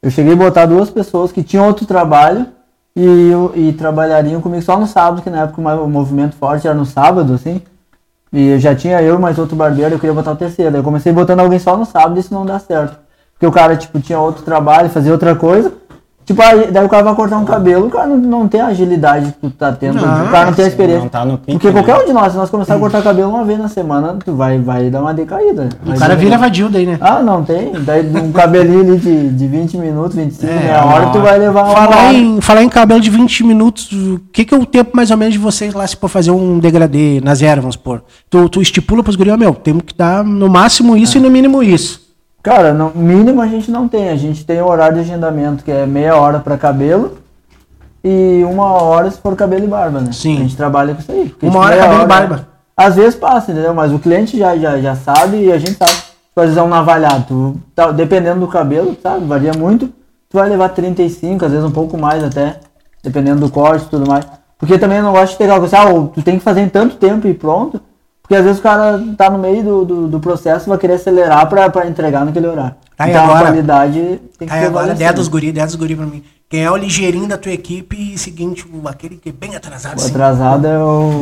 eu 0.02 0.10
cheguei 0.10 0.32
a 0.32 0.38
botar 0.38 0.66
duas 0.66 0.90
pessoas 0.90 1.34
que 1.34 1.44
tinham 1.44 1.68
outro 1.68 1.86
trabalho 1.86 2.46
e, 2.96 3.32
e 3.56 3.74
trabalhariam 3.74 4.40
comigo 4.40 4.62
só 4.62 4.80
no 4.80 4.88
sábado, 4.88 5.22
que 5.22 5.30
na 5.30 5.42
época 5.42 5.62
o 5.62 5.90
movimento 5.90 6.38
forte 6.38 6.66
era 6.66 6.76
no 6.76 6.86
sábado, 6.86 7.34
assim. 7.34 7.62
E 8.32 8.58
já 8.60 8.74
tinha 8.74 9.02
eu 9.02 9.20
mais 9.20 9.38
outro 9.38 9.58
barbeiro, 9.58 9.96
eu 9.96 10.00
queria 10.00 10.14
botar 10.14 10.32
o 10.32 10.38
terceiro. 10.38 10.78
Eu 10.78 10.84
comecei 10.84 11.12
botando 11.12 11.42
alguém 11.42 11.60
só 11.60 11.76
no 11.76 11.86
sábado 11.86 12.16
e 12.16 12.22
isso 12.22 12.34
não 12.34 12.46
dá 12.46 12.58
certo. 12.58 12.98
Porque 13.34 13.46
o 13.46 13.52
cara, 13.52 13.76
tipo, 13.76 14.00
tinha 14.00 14.20
outro 14.20 14.44
trabalho, 14.44 14.90
fazia 14.90 15.12
outra 15.12 15.36
coisa. 15.36 15.74
Tipo, 16.30 16.44
aí, 16.44 16.72
daí 16.72 16.86
o 16.86 16.90
cara 16.90 17.02
vai 17.02 17.16
cortar 17.16 17.40
um 17.40 17.44
cabelo, 17.44 17.88
o 17.88 17.90
cara 17.90 18.06
não, 18.06 18.18
não 18.18 18.48
tem 18.48 18.62
a 18.62 18.68
agilidade 18.68 19.32
que 19.42 19.48
tu 19.48 19.50
tá 19.50 19.72
tendo, 19.72 19.96
Não, 19.96 20.26
o 20.28 20.30
cara 20.30 20.46
não 20.46 20.54
tem 20.54 20.64
a 20.64 20.68
Sim, 20.68 20.72
experiência. 20.72 21.02
Não 21.02 21.10
tá 21.10 21.26
no 21.26 21.40
pique, 21.40 21.54
Porque 21.54 21.72
qualquer 21.72 21.96
né? 21.98 22.04
um 22.04 22.06
de 22.06 22.14
nós, 22.14 22.32
se 22.32 22.38
nós 22.38 22.52
começar 22.52 22.76
a 22.76 22.78
cortar 22.78 23.02
cabelo 23.02 23.30
uma 23.32 23.44
vez 23.44 23.58
na 23.58 23.68
semana, 23.68 24.16
tu 24.24 24.36
vai, 24.36 24.60
vai 24.60 24.92
dar 24.92 25.02
uma 25.02 25.12
decaída. 25.12 25.70
O 25.84 25.98
cara 25.98 26.16
vira 26.16 26.38
vadio 26.38 26.70
daí, 26.70 26.86
né? 26.86 27.00
Ah, 27.02 27.24
não 27.24 27.44
tem. 27.44 27.72
Daí 27.80 28.06
um 28.16 28.32
cabelinho 28.32 28.82
ali 28.82 28.98
de, 29.00 29.30
de 29.30 29.48
20 29.48 29.78
minutos, 29.78 30.16
25, 30.16 30.54
É, 30.54 30.56
meia 30.60 30.86
hora, 30.86 31.08
tu 31.10 31.20
vai 31.20 31.40
levar 31.40 31.64
uma 31.64 31.74
Falar 31.76 31.98
hora. 31.98 32.14
em, 32.14 32.40
falar 32.42 32.62
em 32.64 32.70
cabelo 32.70 33.02
de 33.02 33.10
20 33.10 33.44
minutos, 33.46 33.92
o 33.92 34.22
que, 34.32 34.46
que 34.46 34.54
é 34.54 34.58
o 34.60 34.68
tempo 34.68 34.92
mais 34.96 35.10
ou 35.10 35.18
menos 35.18 35.34
de 35.34 35.40
vocês 35.40 35.74
lá 35.74 35.88
se 35.88 35.96
for 35.96 36.10
fazer 36.10 36.30
um 36.30 36.60
degradê 36.60 37.20
na 37.24 37.34
zero, 37.34 37.62
vamos 37.62 37.74
supor? 37.74 38.04
Tu, 38.30 38.48
tu 38.50 38.62
estipula 38.62 39.02
pros 39.02 39.16
gurios, 39.16 39.36
meu, 39.36 39.56
temos 39.56 39.82
que 39.84 39.96
dar 39.96 40.24
no 40.24 40.48
máximo 40.48 40.96
isso 40.96 41.18
e 41.18 41.22
no 41.22 41.32
mínimo 41.32 41.64
isso. 41.64 42.08
Cara, 42.41 42.74
no 42.74 42.91
mínimo 42.95 43.41
a 43.41 43.48
gente 43.48 43.70
não 43.70 43.88
tem. 43.88 44.10
A 44.10 44.16
gente 44.16 44.45
tem 44.45 44.61
o 44.61 44.68
horário 44.68 44.95
de 44.95 45.02
agendamento, 45.02 45.64
que 45.64 45.72
é 45.72 45.86
meia 45.86 46.16
hora 46.16 46.40
pra 46.40 46.57
cabelo 46.57 47.18
e 48.03 48.44
uma 48.49 48.72
hora 48.82 49.11
se 49.11 49.20
for 49.20 49.36
cabelo 49.36 49.66
e 49.66 49.68
barba, 49.68 49.99
né? 49.99 50.11
Sim. 50.11 50.38
A 50.38 50.41
gente 50.41 50.56
trabalha 50.56 50.94
com 50.94 51.02
isso 51.02 51.11
aí. 51.11 51.36
Uma 51.41 51.60
hora 51.60 51.76
meia 51.76 51.84
cabelo 51.84 52.03
e 52.03 52.07
barba. 52.07 52.48
Às 52.76 52.95
vezes 52.95 53.16
passa, 53.16 53.52
entendeu? 53.52 53.74
Mas 53.74 53.91
o 53.91 53.99
cliente 53.99 54.38
já, 54.38 54.56
já, 54.57 54.80
já 54.80 54.95
sabe 54.95 55.44
e 55.44 55.52
a 55.52 55.57
gente 55.57 55.74
sabe. 55.74 55.91
Tipo, 55.91 56.40
às 56.40 56.45
vezes 56.45 56.57
é 56.57 56.64
um 56.64 56.70
navalhado. 56.70 57.26
Tu, 57.28 57.60
tá, 57.76 57.91
dependendo 57.91 58.40
do 58.40 58.48
cabelo, 58.48 58.98
sabe? 59.03 59.26
Varia 59.26 59.52
muito. 59.53 59.88
Tu 60.30 60.38
vai 60.38 60.48
levar 60.48 60.70
35, 60.70 61.44
às 61.44 61.52
vezes 61.52 61.66
um 61.66 61.72
pouco 61.72 61.98
mais 61.98 62.24
até. 62.24 62.60
Dependendo 63.03 63.41
do 63.41 63.52
corte 63.52 63.86
e 63.86 63.90
tudo 63.90 64.07
mais. 64.07 64.26
Porque 64.57 64.78
também 64.78 64.98
eu 64.98 65.03
não 65.03 65.11
gosto 65.11 65.38
de 65.38 65.44
aquela 65.44 65.60
coisa, 65.60 65.80
ah, 65.80 66.07
tu 66.14 66.22
tem 66.22 66.38
que 66.38 66.44
fazer 66.44 66.61
em 66.61 66.70
tanto 66.70 66.95
tempo 66.95 67.28
e 67.28 67.34
pronto. 67.34 67.82
Porque 68.30 68.36
às 68.36 68.44
vezes 68.44 68.60
o 68.60 68.62
cara 68.62 69.02
tá 69.18 69.28
no 69.28 69.40
meio 69.40 69.64
do, 69.64 69.86
do, 69.86 70.08
do 70.08 70.20
processo 70.20 70.68
e 70.68 70.70
vai 70.70 70.78
querer 70.78 70.94
acelerar 70.94 71.50
pra, 71.50 71.68
pra 71.68 71.88
entregar 71.88 72.24
naquele 72.24 72.46
horário. 72.46 72.76
Tá, 72.96 73.10
então 73.10 73.24
agora? 73.24 73.40
a 73.40 73.44
qualidade 73.46 74.22
tem 74.38 74.48
que 74.48 74.54
Aí 74.54 74.60
agora, 74.60 74.70
prevalecer. 74.70 74.96
ideia 74.98 75.14
dos 75.14 75.28
guri, 75.28 75.48
ideia 75.48 75.66
dos 75.66 75.74
guri 75.74 75.96
pra 75.96 76.06
mim. 76.06 76.24
Quem 76.48 76.64
é 76.64 76.70
o 76.70 76.78
ligeirinho 76.78 77.28
da 77.28 77.40
tua 77.40 77.52
equipe 77.52 78.14
e 78.14 78.20
seguinte, 78.20 78.64
aquele 78.86 79.16
que 79.16 79.30
é 79.30 79.32
bem 79.32 79.56
atrasado. 79.56 79.94
O 79.94 79.96
assim. 79.96 80.12
atrasado 80.12 80.68
é 80.68 80.78
o. 80.78 81.22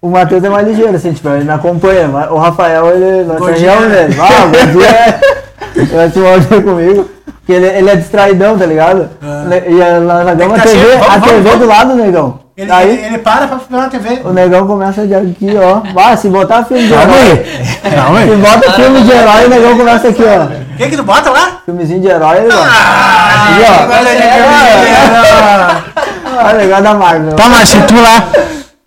O 0.00 0.10
Matheus 0.10 0.44
é 0.44 0.48
mais 0.48 0.64
ligeiro, 0.64 0.94
assim, 0.94 1.12
tipo, 1.12 1.28
ele 1.28 1.42
me 1.42 1.50
acompanha. 1.50 2.06
mas 2.06 2.30
O 2.30 2.36
Rafael, 2.36 2.86
ele. 2.86 3.24
Nós 3.24 3.40
né? 3.40 3.88
nele. 3.88 4.16
Ah, 4.20 4.44
o 4.44 4.50
gordinho 4.50 4.84
é. 4.84 5.20
Vai 5.96 6.10
se 6.10 6.18
mostrar 6.20 6.62
comigo. 6.62 7.10
Porque 7.24 7.52
ele, 7.52 7.66
ele 7.66 7.90
é 7.90 7.96
distraidão, 7.96 8.56
tá 8.56 8.64
ligado? 8.64 9.10
E 9.68 9.82
a, 9.82 9.98
lá 9.98 10.22
na 10.22 10.34
Gama, 10.34 10.54
a 10.54 10.58
É. 10.58 10.62
Tem 10.62 10.80
que 10.80 10.98
tá 10.98 11.20
TV, 11.20 11.36
a 11.42 11.42
TV 11.42 11.56
do 11.56 11.66
lado, 11.66 11.94
negão. 11.96 12.38
Ele, 12.58 12.72
Aí 12.72 12.90
ele, 12.90 13.04
ele 13.06 13.18
para 13.18 13.46
pra 13.46 13.56
ver 13.58 13.76
na 13.76 13.88
TV. 13.88 14.20
o 14.24 14.32
negão 14.32 14.66
começa 14.66 15.06
de 15.06 15.14
aqui, 15.14 15.46
ó. 15.56 15.80
Ah, 15.96 16.16
se 16.16 16.28
botar 16.28 16.64
filme 16.64 16.88
de 16.88 16.92
Calma 16.92 17.14
herói. 17.16 17.30
aí. 17.84 17.94
Calma 17.94 18.20
Se 18.20 18.34
bota 18.36 18.72
filme 18.72 19.00
de 19.02 19.10
herói, 19.12 19.44
o 19.44 19.48
negão 19.48 19.76
começa 19.78 20.08
aqui, 20.08 20.22
ó. 20.24 20.44
O 20.46 20.76
que 20.76 20.88
que 20.90 20.96
tu 20.96 21.04
bota 21.04 21.30
lá? 21.30 21.62
Filmezinho 21.64 22.00
de 22.00 22.08
herói, 22.08 22.38
ele 22.38 22.52
Ah, 22.52 23.46
Aí, 23.46 23.62
ó. 23.62 23.86
Ah, 26.40 26.52
legal 26.52 26.82
da 26.82 26.94
Marvel. 26.94 27.36
Tá, 27.36 27.48
Márcio, 27.48 27.80
tu 27.86 27.94
lá. 27.94 28.28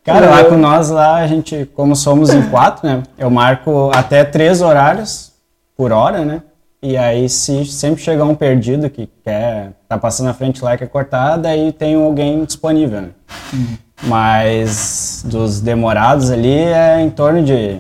Cara, 0.04 0.30
lá 0.30 0.44
com 0.44 0.58
nós, 0.58 0.90
lá, 0.90 1.16
a 1.18 1.28
gente, 1.28 1.70
como 1.76 1.96
somos 1.96 2.30
em 2.34 2.42
quatro, 2.42 2.86
né? 2.88 3.04
Eu 3.18 3.30
marco 3.30 3.90
até 3.96 4.24
três 4.26 4.62
horários 4.62 5.32
por 5.78 5.92
hora, 5.94 6.26
né? 6.26 6.42
E 6.84 6.98
aí, 6.98 7.30
se 7.30 7.64
sempre 7.66 8.02
chegar 8.02 8.26
um 8.26 8.34
perdido 8.34 8.90
que 8.90 9.08
quer, 9.24 9.74
tá 9.88 10.00
passando 10.00 10.28
na 10.28 10.34
frente 10.34 10.64
lá 10.64 10.74
e 10.74 10.78
quer 10.80 10.88
cortar, 10.88 11.38
daí 11.38 11.72
tem 11.72 11.94
alguém 11.94 12.44
disponível, 12.44 13.02
né? 13.02 13.10
Mas 14.04 15.24
dos 15.26 15.62
demorados 15.62 16.32
ali 16.32 16.56
é 16.56 17.00
em 17.00 17.10
torno 17.12 17.44
de 17.44 17.80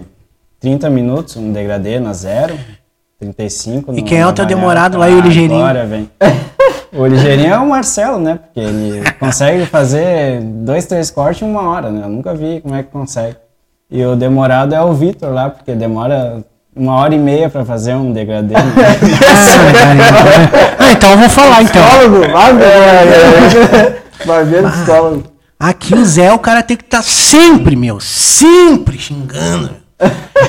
30 0.59 0.87
minutos, 0.91 1.35
um 1.35 1.51
degradê 1.51 1.99
na 1.99 2.13
zero, 2.13 2.55
35 3.19 3.93
E 3.97 4.03
quem 4.03 4.19
é 4.19 4.27
o 4.27 4.33
teu 4.33 4.45
demorado 4.45 4.99
lá 4.99 5.09
e 5.09 5.15
o 5.15 5.19
Ah, 5.19 5.21
ligeirinho? 5.21 5.59
Agora, 5.63 5.85
vem. 5.85 6.09
O 6.93 7.05
ligeirinho 7.05 7.53
é 7.53 7.57
o 7.57 7.69
Marcelo, 7.69 8.19
né? 8.19 8.35
Porque 8.35 8.59
ele 8.59 9.01
consegue 9.13 9.65
fazer 9.65 10.41
dois, 10.41 10.85
três 10.85 11.09
cortes 11.09 11.41
em 11.41 11.49
uma 11.49 11.69
hora, 11.69 11.89
né? 11.89 12.03
Eu 12.03 12.09
nunca 12.09 12.35
vi 12.35 12.59
como 12.59 12.75
é 12.75 12.83
que 12.83 12.91
consegue. 12.91 13.37
E 13.89 14.03
o 14.05 14.13
demorado 14.13 14.75
é 14.75 14.81
o 14.81 14.91
Vitor 14.93 15.31
lá, 15.33 15.49
porque 15.49 15.73
demora 15.73 16.43
uma 16.76 16.95
hora 16.95 17.14
e 17.14 17.19
meia 17.19 17.49
pra 17.49 17.65
fazer 17.65 17.93
um 17.95 18.11
degradê. 18.11 18.53
né? 18.53 18.61
Ah, 20.80 20.91
então 20.93 21.11
eu 21.11 21.18
vou 21.18 21.30
falar 21.30 21.61
então. 21.61 21.81
Psicólogo, 21.84 22.34
barbeiro. 22.34 23.95
Barbeiro 24.26 24.69
psicólogo. 24.72 25.23
Aqui 25.60 25.93
o 25.93 26.03
Zé, 26.06 26.34
o 26.34 26.39
cara 26.39 26.64
tem 26.64 26.76
que 26.76 26.84
estar 26.84 27.03
sempre, 27.03 27.76
meu, 27.76 27.99
sempre 27.99 28.98
xingando. 28.98 29.76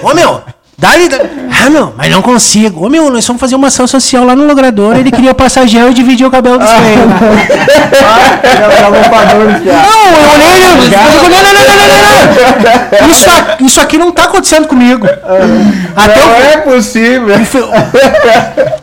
Ô, 0.02 0.14
meu, 0.14 0.40
dá-lhe. 0.78 1.08
dá- 1.08 1.18
Ah, 1.64 1.70
meu, 1.70 1.94
mas 1.96 2.10
não 2.10 2.20
consigo. 2.22 2.84
Ô, 2.84 2.88
meu, 2.88 3.08
nós 3.10 3.24
vamos 3.26 3.38
fazer 3.40 3.54
uma 3.54 3.68
ação 3.68 3.86
social 3.86 4.24
lá 4.24 4.34
no 4.34 4.44
logrador. 4.46 4.96
Ele 4.96 5.10
queria 5.12 5.32
passar 5.32 5.64
gel 5.66 5.90
e 5.90 5.94
dividir 5.94 6.26
o 6.26 6.30
cabelo 6.30 6.58
dos 6.58 6.68
dor, 6.68 6.76
já. 6.76 6.82
Não, 9.72 10.08
eu 10.08 10.30
olhei 10.34 10.64
ele. 10.64 10.90
Não, 10.90 11.30
não, 11.30 11.32
não, 11.42 11.52
não, 11.52 11.62
não. 13.02 13.08
Isso, 13.10 13.30
a- 13.30 13.56
isso 13.64 13.80
aqui 13.80 13.96
não 13.98 14.10
tá 14.10 14.24
acontecendo 14.24 14.66
comigo. 14.66 15.06
Até 15.94 16.20
Não 16.20 16.32
o, 16.32 16.36
é 16.36 16.56
possível. 16.58 17.36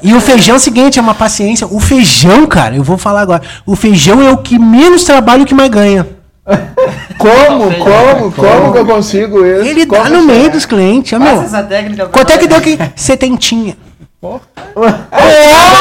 E 0.02 0.14
o 0.14 0.22
feijão 0.22 0.56
é 0.56 0.60
seguinte, 0.60 0.98
é 1.00 1.02
uma 1.02 1.14
paciência. 1.16 1.68
O 1.70 1.80
feijão, 1.80 2.46
cara, 2.46 2.76
eu 2.76 2.84
vou 2.84 2.98
falar 2.98 3.22
agora. 3.22 3.42
O 3.66 3.76
feijão 3.76 4.22
é 4.26 4.32
o 4.32 4.38
que 4.38 4.58
menos 4.58 5.04
trabalha 5.04 5.42
e 5.42 5.44
o 5.44 5.46
que 5.46 5.54
mais 5.54 5.70
ganha. 5.70 6.08
Como, 7.20 7.70
como, 7.76 8.32
como 8.32 8.72
que 8.72 8.78
eu 8.78 8.86
consigo 8.86 9.46
isso? 9.46 9.68
Ele 9.68 9.86
Como 9.86 10.02
dá 10.02 10.10
no 10.10 10.20
que 10.22 10.26
meio 10.26 10.46
é? 10.46 10.50
dos 10.50 10.66
clientes, 10.66 11.12
Passa 11.12 11.34
meu. 11.34 11.42
essa 11.44 11.64
técnica. 11.64 12.06
Quanto 12.06 12.32
é 12.32 12.38
que 12.38 12.48
deu 12.48 12.58
aqui? 12.58 12.80
Setentinha. 12.96 13.76
Na 14.22 14.90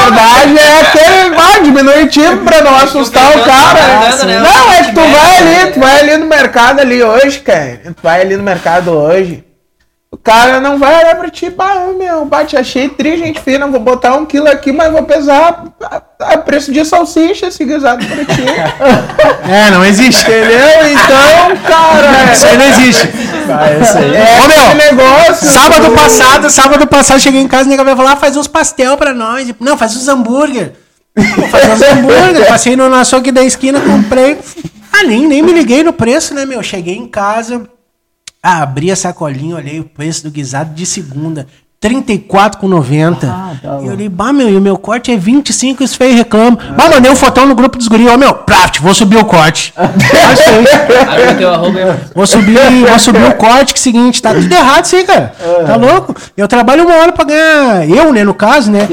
verdade 0.05 0.59
é 0.59 0.81
aquele 0.81 1.35
vai 1.35 1.63
diminutivo 1.63 2.45
pra 2.45 2.61
não 2.63 2.75
assustar 2.77 3.37
o 3.37 3.45
cara. 3.45 3.81
Né? 3.81 4.25
né? 4.27 4.41
Não, 4.41 4.73
é 4.73 4.83
que 4.85 4.93
tu 4.93 5.01
vai 5.01 5.37
ali, 5.39 5.73
tu 5.73 5.81
vai 5.81 6.01
ali 6.01 6.17
no 6.19 6.27
mercado 6.27 6.81
ali 6.81 7.03
hoje, 7.03 7.39
cara. 7.41 7.81
Tu 7.85 8.03
vai 8.03 8.21
ali 8.21 8.37
no 8.37 8.43
mercado 8.43 8.91
hoje. 8.91 9.45
O 10.19 10.21
cara 10.21 10.61
não 10.61 10.79
vai 10.79 10.99
olhar 10.99 11.15
pra 11.17 11.31
ti, 11.31 11.49
bah, 11.49 11.87
meu, 11.97 12.25
bate, 12.25 12.57
achei 12.57 12.89
tri, 12.89 13.17
gente 13.17 13.41
fina, 13.41 13.67
vou 13.69 13.81
botar 13.81 14.15
um 14.17 14.27
quilo 14.27 14.49
aqui, 14.49 14.73
mas 14.73 14.93
vou 14.93 15.05
pesar 15.05 15.65
a, 15.81 16.03
a 16.21 16.39
preço 16.39 16.73
de 16.73 16.85
salsicha, 16.85 17.47
esse 17.47 17.65
guisado 17.65 18.05
pra 18.05 18.25
ti. 18.25 18.43
É, 19.49 19.71
não 19.71 19.83
existe. 19.83 20.21
Entendeu? 20.21 20.89
Então, 20.91 21.57
cara, 21.67 22.33
Isso 22.33 22.47
aí 22.47 22.59
não 22.59 22.67
existe. 22.67 23.09
Ah, 23.49 23.73
esse 23.81 23.97
aí. 23.97 24.15
é 24.15 24.41
Ô, 24.43 24.49
meu, 24.49 24.59
esse 24.59 24.75
negócio. 24.75 25.49
Sábado 25.49 25.91
passado, 25.93 26.51
sábado 26.51 26.87
passado, 26.87 27.21
cheguei 27.21 27.41
em 27.41 27.49
casa 27.49 27.63
e 27.63 27.67
o 27.69 27.71
nega 27.71 27.85
vai 27.85 27.97
falar, 27.97 28.13
ah, 28.13 28.17
faz 28.17 28.37
uns 28.37 28.47
pastel 28.47 28.99
pra 28.99 29.15
nós. 29.15 29.49
Não, 29.59 29.79
faz 29.79 29.97
uns 29.97 30.07
hambúrguer. 30.07 30.75
Vou 31.17 31.49
fazer 31.49 31.71
uns 31.73 31.83
hambúrguer. 31.83 32.45
Passei 32.49 32.77
no 32.77 32.95
açougue 32.95 33.33
da 33.33 33.43
esquina, 33.43 33.81
comprei. 33.81 34.37
Ah, 34.93 35.05
nem, 35.05 35.27
nem 35.27 35.43
me 35.43 35.53
liguei 35.53 35.83
no 35.83 35.93
preço, 35.93 36.35
né, 36.35 36.45
meu? 36.45 36.63
Cheguei 36.63 36.97
em 36.97 37.07
casa, 37.09 37.67
ah, 38.43 38.63
abri 38.63 38.91
a 38.91 38.97
sacolinha, 38.97 39.57
olhei 39.57 39.81
o 39.81 39.85
preço 39.85 40.25
do 40.25 40.31
guisado 40.31 40.75
de 40.75 40.87
segunda. 40.87 41.47
R$ 41.81 41.95
34,90. 42.03 43.19
Ah, 43.23 43.53
tá 43.63 43.79
e 43.81 43.87
eu 43.87 43.93
olhei, 43.93 44.09
bah, 44.09 44.33
meu, 44.33 44.51
e 44.51 44.57
o 44.57 44.61
meu 44.61 44.77
corte 44.77 45.13
é 45.13 45.17
25, 45.17 45.85
isso 45.85 45.97
feio 45.97 46.17
reclamo. 46.17 46.59
Bah, 46.77 46.89
mandei 46.89 47.09
um 47.09 47.15
fotão 47.15 47.47
no 47.47 47.55
grupo 47.55 47.79
dos 47.79 47.87
guris, 47.87 48.09
ó, 48.11 48.17
meu, 48.17 48.35
praft, 48.35 48.81
vou 48.81 48.93
subir 48.93 49.17
o 49.17 49.25
corte. 49.25 49.73
Aí. 49.79 51.39
Vou 52.13 52.27
subir, 52.27 52.59
vou 52.85 52.99
subir 52.99 53.23
o 53.23 53.35
corte, 53.35 53.73
que 53.73 53.79
é 53.79 53.81
o 53.81 53.83
seguinte, 53.83 54.21
tá 54.21 54.35
tudo 54.35 54.53
errado 54.53 54.87
isso 54.87 54.97
aí, 54.97 55.05
cara. 55.05 55.33
Tá 55.65 55.77
louco? 55.77 56.17
Eu 56.37 56.49
trabalho 56.49 56.85
uma 56.85 56.97
hora 56.97 57.13
pra 57.13 57.25
ganhar. 57.25 57.89
Eu, 57.89 58.13
né, 58.13 58.25
no 58.25 58.35
caso, 58.35 58.73
né? 58.73 58.89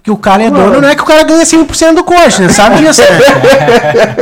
Que 0.00 0.10
o 0.10 0.16
cara 0.16 0.44
é 0.44 0.50
dono, 0.50 0.80
não 0.80 0.88
é 0.88 0.94
que 0.94 1.02
o 1.02 1.06
cara 1.06 1.24
ganha 1.24 1.42
100% 1.42 1.94
do 1.94 2.04
corte, 2.04 2.42
né? 2.42 2.48
Sabe 2.48 2.76
disso, 2.76 3.02
né? 3.02 3.08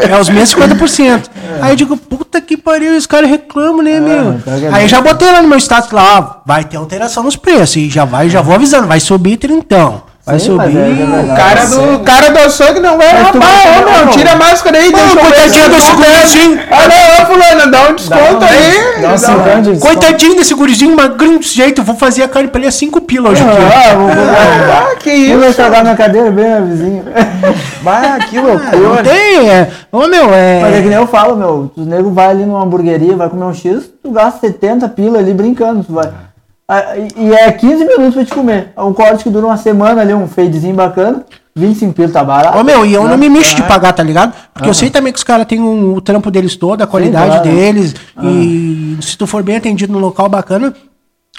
É 0.12 0.18
os 0.18 0.30
mesmos 0.30 0.64
50%. 0.64 1.24
Aí 1.60 1.72
eu 1.72 1.76
digo, 1.76 1.96
puta 1.96 2.40
que 2.40 2.56
pariu, 2.56 2.96
os 2.96 3.06
caras 3.06 3.28
reclamam, 3.28 3.82
né, 3.82 4.00
meu? 4.00 4.40
tá 4.44 4.58
que 4.58 4.64
é 4.64 4.70
Aí 4.72 4.84
eu 4.84 4.88
já 4.88 5.00
botei 5.00 5.30
lá 5.30 5.42
no 5.42 5.48
meu 5.48 5.58
status 5.58 5.90
lá, 5.90 6.18
ó, 6.18 6.41
vai 6.46 6.64
ter 6.64 6.76
alteração 6.76 7.22
nos 7.22 7.36
preços. 7.36 7.76
E 7.76 7.88
já 7.90 8.04
vai, 8.04 8.28
já 8.28 8.40
vou 8.42 8.54
avisando, 8.54 8.86
vai 8.86 9.00
subir 9.00 9.36
trintão. 9.36 10.02
Vai 10.24 10.38
Sim, 10.38 10.52
mas 10.52 10.70
subir. 10.72 10.78
é. 10.78 11.32
O 11.32 11.36
cara 11.36 11.66
do, 11.66 11.98
cara 12.04 12.30
do 12.30 12.38
açougue 12.38 12.78
não 12.78 12.96
vai 12.96 13.12
Mas 13.12 13.32
vai- 13.32 13.82
ô 13.82 13.90
meu, 13.90 14.04
não. 14.06 14.12
tira 14.12 14.30
a 14.30 14.36
máscara 14.36 14.78
aí, 14.78 14.92
deixa 14.92 15.04
eu 15.04 15.14
ver 15.16 15.20
coitadinho 15.20 15.64
se 15.64 15.70
desse 15.70 15.92
gurizinho. 15.96 16.60
Ah 16.70 16.88
não, 16.88 17.24
ô 17.24 17.26
fulano, 17.26 17.70
dá 17.72 17.88
um 17.90 17.94
desconto 17.96 18.44
aí. 18.44 19.02
Dá 19.02 19.14
um 19.14 19.18
cincão 19.18 19.62
de 19.62 19.70
desconto. 19.72 19.80
Coitadinho 19.80 20.36
desse 20.36 20.54
gurizinho, 20.54 20.94
magrinho 20.94 21.38
desse 21.40 21.56
jeito, 21.56 21.80
eu 21.80 21.84
vou 21.84 21.96
fazer 21.96 22.22
a 22.22 22.28
carne 22.28 22.48
pra 22.50 22.60
ele 22.60 22.68
a 22.68 22.70
5 22.70 23.00
pila 23.00 23.30
hoje 23.30 23.42
aqui. 23.42 23.50
Ah, 23.74 23.94
vou, 23.96 24.06
vou, 24.14 24.24
Ah, 24.30 24.94
que 25.00 25.10
Eu 25.10 25.38
vou 25.38 25.40
isso. 25.40 25.50
estragar 25.50 25.82
minha 25.82 25.96
cadeira 25.96 26.30
bem, 26.30 26.44
minha 26.44 26.60
vizinha. 26.60 27.02
Bah, 27.82 28.18
que 28.30 28.36
Não 28.36 28.44
loucura. 28.44 29.02
tem, 29.02 29.50
é. 29.50 29.70
Ô 29.90 30.06
meu, 30.06 30.26
Mas 30.28 30.36
é 30.36 30.78
é. 30.78 30.82
que 30.82 30.88
nem 30.88 30.98
eu 30.98 31.06
falo, 31.08 31.34
meu. 31.34 31.72
O 31.76 31.80
nego 31.80 32.12
vai 32.12 32.26
ali 32.28 32.44
numa 32.46 32.62
hamburgueria, 32.62 33.16
vai 33.16 33.28
comer 33.28 33.44
um 33.44 33.52
X, 33.52 33.90
tu 34.00 34.12
gasta 34.12 34.38
70 34.38 34.88
pila 34.88 35.18
ali 35.18 35.34
brincando. 35.34 35.82
Tu 35.82 35.92
vai. 35.92 36.08
Ah, 36.68 36.96
E 37.16 37.32
é 37.32 37.50
15 37.52 37.84
minutos 37.84 38.14
pra 38.14 38.24
te 38.24 38.32
comer. 38.34 38.72
É 38.76 38.82
um 38.82 38.92
corte 38.92 39.24
que 39.24 39.30
dura 39.30 39.46
uma 39.46 39.56
semana 39.56 40.00
ali, 40.00 40.14
um 40.14 40.26
fadezinho 40.28 40.74
bacana. 40.74 41.24
25 41.54 41.92
pila 41.92 42.08
tá 42.08 42.24
barato. 42.24 42.56
Ô 42.56 42.64
meu, 42.64 42.86
e 42.86 42.94
eu 42.94 43.06
não 43.06 43.18
me 43.18 43.28
mexo 43.28 43.50
de 43.50 43.56
claro. 43.56 43.72
pagar, 43.74 43.92
tá 43.92 44.02
ligado? 44.02 44.32
Porque 44.54 44.66
eu 44.68 44.70
Aham. 44.72 44.74
sei 44.74 44.88
também 44.88 45.12
que 45.12 45.18
os 45.18 45.24
caras 45.24 45.46
têm 45.46 45.60
um- 45.60 45.94
o 45.94 46.00
trampo 46.00 46.30
deles 46.30 46.56
todo, 46.56 46.80
a 46.80 46.86
qualidade 46.86 47.26
claro. 47.26 47.44
deles. 47.44 47.94
E 48.22 48.96
se 49.02 49.18
tu 49.18 49.26
for 49.26 49.42
bem 49.42 49.56
atendido 49.56 49.92
num 49.92 49.98
local 49.98 50.30
bacana, 50.30 50.72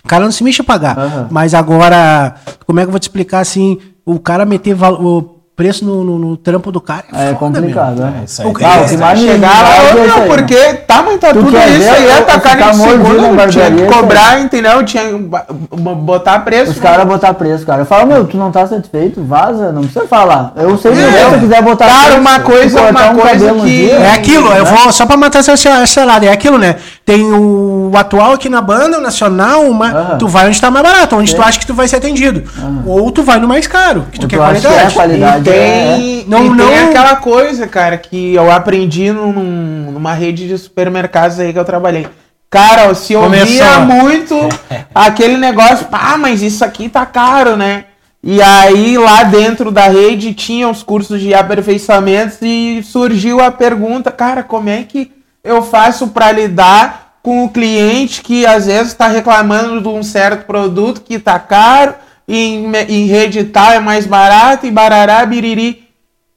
o 0.04 0.08
cara 0.08 0.24
não 0.26 0.32
se 0.32 0.44
mexe 0.44 0.62
a 0.62 0.66
pagar. 0.66 1.28
Mas 1.32 1.56
agora, 1.56 2.36
como 2.68 2.80
é 2.80 2.84
que 2.84 2.88
eu 2.90 2.91
vou 2.91 3.00
te 3.00 3.04
explicar 3.04 3.40
assim? 3.40 3.80
O 4.06 4.20
cara 4.20 4.45
meter 4.45 4.76
val- 4.76 5.02
o 5.04 5.33
preço 5.56 5.86
no, 5.86 6.04
no- 6.04 6.18
no 6.18 6.36
trampo 6.38 6.72
do 6.72 6.82
cara 6.82 7.04
É 7.14 7.28
foda, 7.28 7.36
complicado, 7.36 7.98
meu. 7.98 8.06
né? 8.08 8.22
isso 8.26 8.42
aí. 8.42 8.48
O 8.48 8.54
que- 8.54 8.64
Ah, 8.66 8.98
mais 8.98 9.20
Chegar 9.20 9.62
lá, 9.64 9.76
é 10.02 10.08
isso 10.08 10.20
né? 10.20 10.26
porque 10.28 10.56
tá, 10.88 11.04
mas 11.04 11.20
tá 11.20 11.28
Tu 11.28 11.34
tudo 11.40 11.52
quer 11.52 11.70
isso 11.70 11.80
ver 11.80 11.90
aí, 11.90 12.04
eu- 12.06 12.12
é 12.12 12.22
tacar 12.22 12.70
em 12.70 12.74
segundo, 12.74 13.50
tinha 13.52 13.72
que 13.72 13.82
aí. 13.84 13.88
cobrar, 13.88 14.40
entendeu? 14.42 14.84
Tinha 14.84 15.04
que 15.06 15.30
botar 15.76 16.40
preço. 16.40 16.72
Os 16.72 16.80
caras 16.80 17.06
botar 17.06 17.34
preço, 17.36 17.66
cara. 17.66 17.82
Eu 17.82 17.86
falo, 17.86 18.08
meu, 18.08 18.26
tu 18.26 18.36
não 18.38 18.52
tá 18.52 18.66
satisfeito, 18.66 19.24
vaza, 19.24 19.72
não 19.72 19.82
precisa 19.84 20.08
falar. 20.08 20.54
Eu 20.56 20.78
sei 20.78 20.92
direito, 20.94 21.14
se 21.30 21.34
eu 21.36 21.40
quiser 21.40 21.62
botar 21.62 21.86
Cara, 21.86 22.04
preço, 22.06 22.20
uma 22.20 22.40
tu 22.40 22.46
coisa- 22.46 22.82
uma 22.82 23.10
um 23.12 23.16
coisa 23.16 23.30
cabelo 23.30 23.58
um 23.60 23.62
que- 23.62 23.68
dia, 23.86 23.94
É 23.96 24.12
aquilo, 24.16 24.48
eu 24.52 24.64
né? 24.64 24.72
vou 24.76 24.92
só 24.92 25.06
pra 25.06 25.18
matar 25.18 25.40
essa 25.40 25.54
essa 25.54 26.06
lado, 26.06 26.26
é 26.26 26.30
aquilo, 26.32 26.58
né? 26.58 26.76
Tem 27.06 27.22
o 27.34 27.92
atual 27.96 28.32
aqui 28.32 28.48
na 28.48 28.62
banda, 28.62 28.98
o 28.98 29.02
nacional, 29.02 29.64
uma, 29.64 29.88
Aham. 29.92 30.18
tu 30.18 30.26
vai 30.28 30.48
onde 30.48 30.62
tá 30.62 30.72
mais 30.72 30.86
barato, 30.86 31.18
onde 31.18 31.36
tu 31.36 31.42
acha 31.42 31.60
que 31.60 31.68
tu 31.68 31.74
vai 31.74 31.86
ser 31.86 31.98
atendido. 31.98 32.44
Ou 32.86 33.12
tu 33.12 33.24
vai 33.24 33.40
no 33.40 33.48
mais 33.48 33.68
caro, 33.68 34.06
que 34.10 34.18
tu 34.20 34.24
Ou 34.24 34.30
quer 34.30 34.38
tu 34.38 34.42
acha 34.44 34.62
que 34.62 34.68
é 34.68 34.70
qualidade. 34.70 34.94
qualidade. 34.94 35.50
E 35.50 35.52
é- 35.54 35.96
tem, 35.98 36.26
Não- 36.30 36.46
e 36.46 36.50
não- 36.50 36.66
tem 36.68 36.80
aquela 36.80 37.18
coisa, 37.18 37.68
cara, 37.68 37.98
que 37.98 38.34
eu 38.34 38.50
aprendi 38.50 39.12
num- 39.12 39.92
numa 39.92 40.14
rede 40.14 40.48
de 40.48 40.58
supermercados 40.58 41.42
aí 41.42 41.52
que 41.52 41.60
eu 41.60 41.66
trabalhei. 41.66 42.08
Cara, 42.50 42.94
se 42.96 43.14
ouvia 43.16 43.40
Começou. 43.46 43.80
muito 43.82 44.36
aquele 44.96 45.36
negócio, 45.36 45.88
pá, 45.88 46.16
mas 46.18 46.42
isso 46.42 46.64
aqui 46.64 46.88
tá 46.88 47.06
caro, 47.06 47.58
né? 47.58 47.84
E 48.24 48.42
aí 48.42 48.98
lá 48.98 49.24
dentro 49.24 49.72
da 49.72 49.88
rede 49.90 50.34
tinha 50.34 50.70
os 50.70 50.82
cursos 50.82 51.20
de 51.20 51.34
aperfeiçoamento 51.34 52.38
e 52.46 52.82
surgiu 52.82 53.42
a 53.42 53.52
pergunta, 53.52 54.10
cara, 54.10 54.42
como 54.42 54.70
é 54.70 54.84
que 54.84 55.12
eu 55.44 55.61
faço 55.61 56.07
para 56.07 56.32
lidar 56.32 57.18
com 57.22 57.45
o 57.45 57.49
cliente 57.49 58.22
que 58.22 58.45
às 58.45 58.65
vezes 58.65 58.90
está 58.90 59.07
reclamando 59.07 59.82
de 59.82 59.88
um 59.88 60.03
certo 60.03 60.45
produto 60.45 61.02
que 61.02 61.20
tá 61.20 61.40
caro 61.40 61.95
e 62.28 62.38
em, 62.38 62.76
em 62.90 63.06
rede 63.06 63.44
tal 63.45 63.72
é 63.72 63.80
mais 63.80 64.06
barato 64.06 64.65
e 64.65 64.72
barará, 64.72 65.26
biriri. 65.26 65.90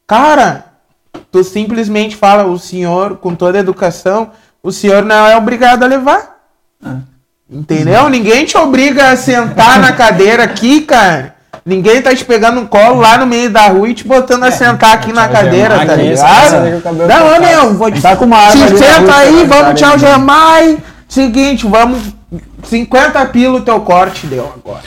Cara, 0.06 0.66
tu 1.30 1.44
simplesmente 1.44 2.16
fala, 2.16 2.44
o 2.44 2.58
senhor, 2.58 3.16
com 3.18 3.34
toda 3.34 3.58
a 3.58 3.60
educação, 3.60 4.30
o 4.62 4.72
senhor 4.72 5.04
não 5.04 5.26
é 5.26 5.36
obrigado 5.36 5.82
a 5.82 5.86
levar. 5.86 6.36
Entendeu? 7.48 8.08
Ninguém 8.08 8.44
te 8.44 8.56
obriga 8.56 9.10
a 9.10 9.16
sentar 9.16 9.78
na 9.78 9.92
cadeira 9.92 10.42
aqui, 10.42 10.80
cara. 10.80 11.35
Ninguém 11.64 12.00
tá 12.02 12.14
te 12.14 12.24
pegando 12.24 12.60
no 12.60 12.66
colo 12.68 13.00
lá 13.00 13.18
no 13.18 13.26
meio 13.26 13.50
da 13.50 13.68
rua 13.68 13.88
e 13.88 13.94
te 13.94 14.06
botando 14.06 14.44
a 14.44 14.50
sentar 14.50 14.94
aqui 14.94 15.12
na 15.12 15.28
cadeira, 15.28 15.76
tá 15.86 15.94
aqui, 15.94 16.02
ligado? 16.02 16.84
Não, 17.08 17.40
meu, 17.40 17.74
vou 17.74 17.90
te 17.90 18.00
Tá 18.00 18.16
com 18.16 18.24
uma 18.24 18.38
arma 18.38 18.68
Se 18.68 18.78
senta 18.78 19.00
rua, 19.00 19.16
aí, 19.16 19.46
tá 19.48 19.62
vamos 19.62 19.82
algemar 19.82 20.64
e... 20.64 20.78
Seguinte, 21.08 21.66
vamos... 21.66 21.98
50 22.64 23.26
pila 23.26 23.58
o 23.58 23.60
teu 23.60 23.80
corte 23.80 24.26
deu 24.26 24.52
agora. 24.54 24.82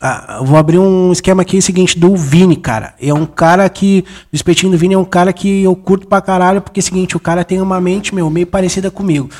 ah, 0.00 0.40
vou 0.42 0.58
abrir 0.58 0.80
um 0.80 1.12
esquema 1.12 1.42
aqui 1.42 1.62
seguinte 1.62 1.96
do 1.96 2.16
Vini, 2.16 2.56
cara. 2.56 2.94
É 3.00 3.14
um 3.14 3.24
cara 3.24 3.68
que. 3.68 4.04
O 4.32 4.34
espetinho 4.34 4.72
do 4.72 4.78
Vini 4.78 4.94
é 4.94 4.98
um 4.98 5.04
cara 5.04 5.32
que 5.32 5.62
eu 5.62 5.76
curto 5.76 6.08
pra 6.08 6.20
caralho, 6.20 6.60
porque 6.60 6.80
é 6.80 6.82
o 6.82 6.84
seguinte, 6.84 7.16
o 7.16 7.20
cara 7.20 7.44
tem 7.44 7.60
uma 7.60 7.80
mente, 7.80 8.12
meu, 8.12 8.28
meio 8.28 8.48
parecida 8.48 8.90
comigo. 8.90 9.30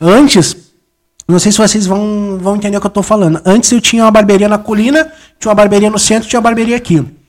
Antes, 0.00 0.56
não 1.28 1.38
sei 1.38 1.52
se 1.52 1.58
vocês 1.58 1.86
vão, 1.86 2.38
vão 2.40 2.56
entender 2.56 2.78
o 2.78 2.80
que 2.80 2.86
eu 2.86 2.90
tô 2.90 3.02
falando. 3.02 3.42
Antes 3.44 3.70
eu 3.72 3.80
tinha 3.80 4.04
uma 4.04 4.10
barbearia 4.10 4.48
na 4.48 4.56
colina, 4.56 5.12
tinha 5.38 5.50
uma 5.50 5.54
barbearia 5.54 5.90
no 5.90 5.98
centro, 5.98 6.30
tinha 6.30 6.40
uma 6.40 6.44
barbearia 6.44 6.78
aqui. 6.78 7.19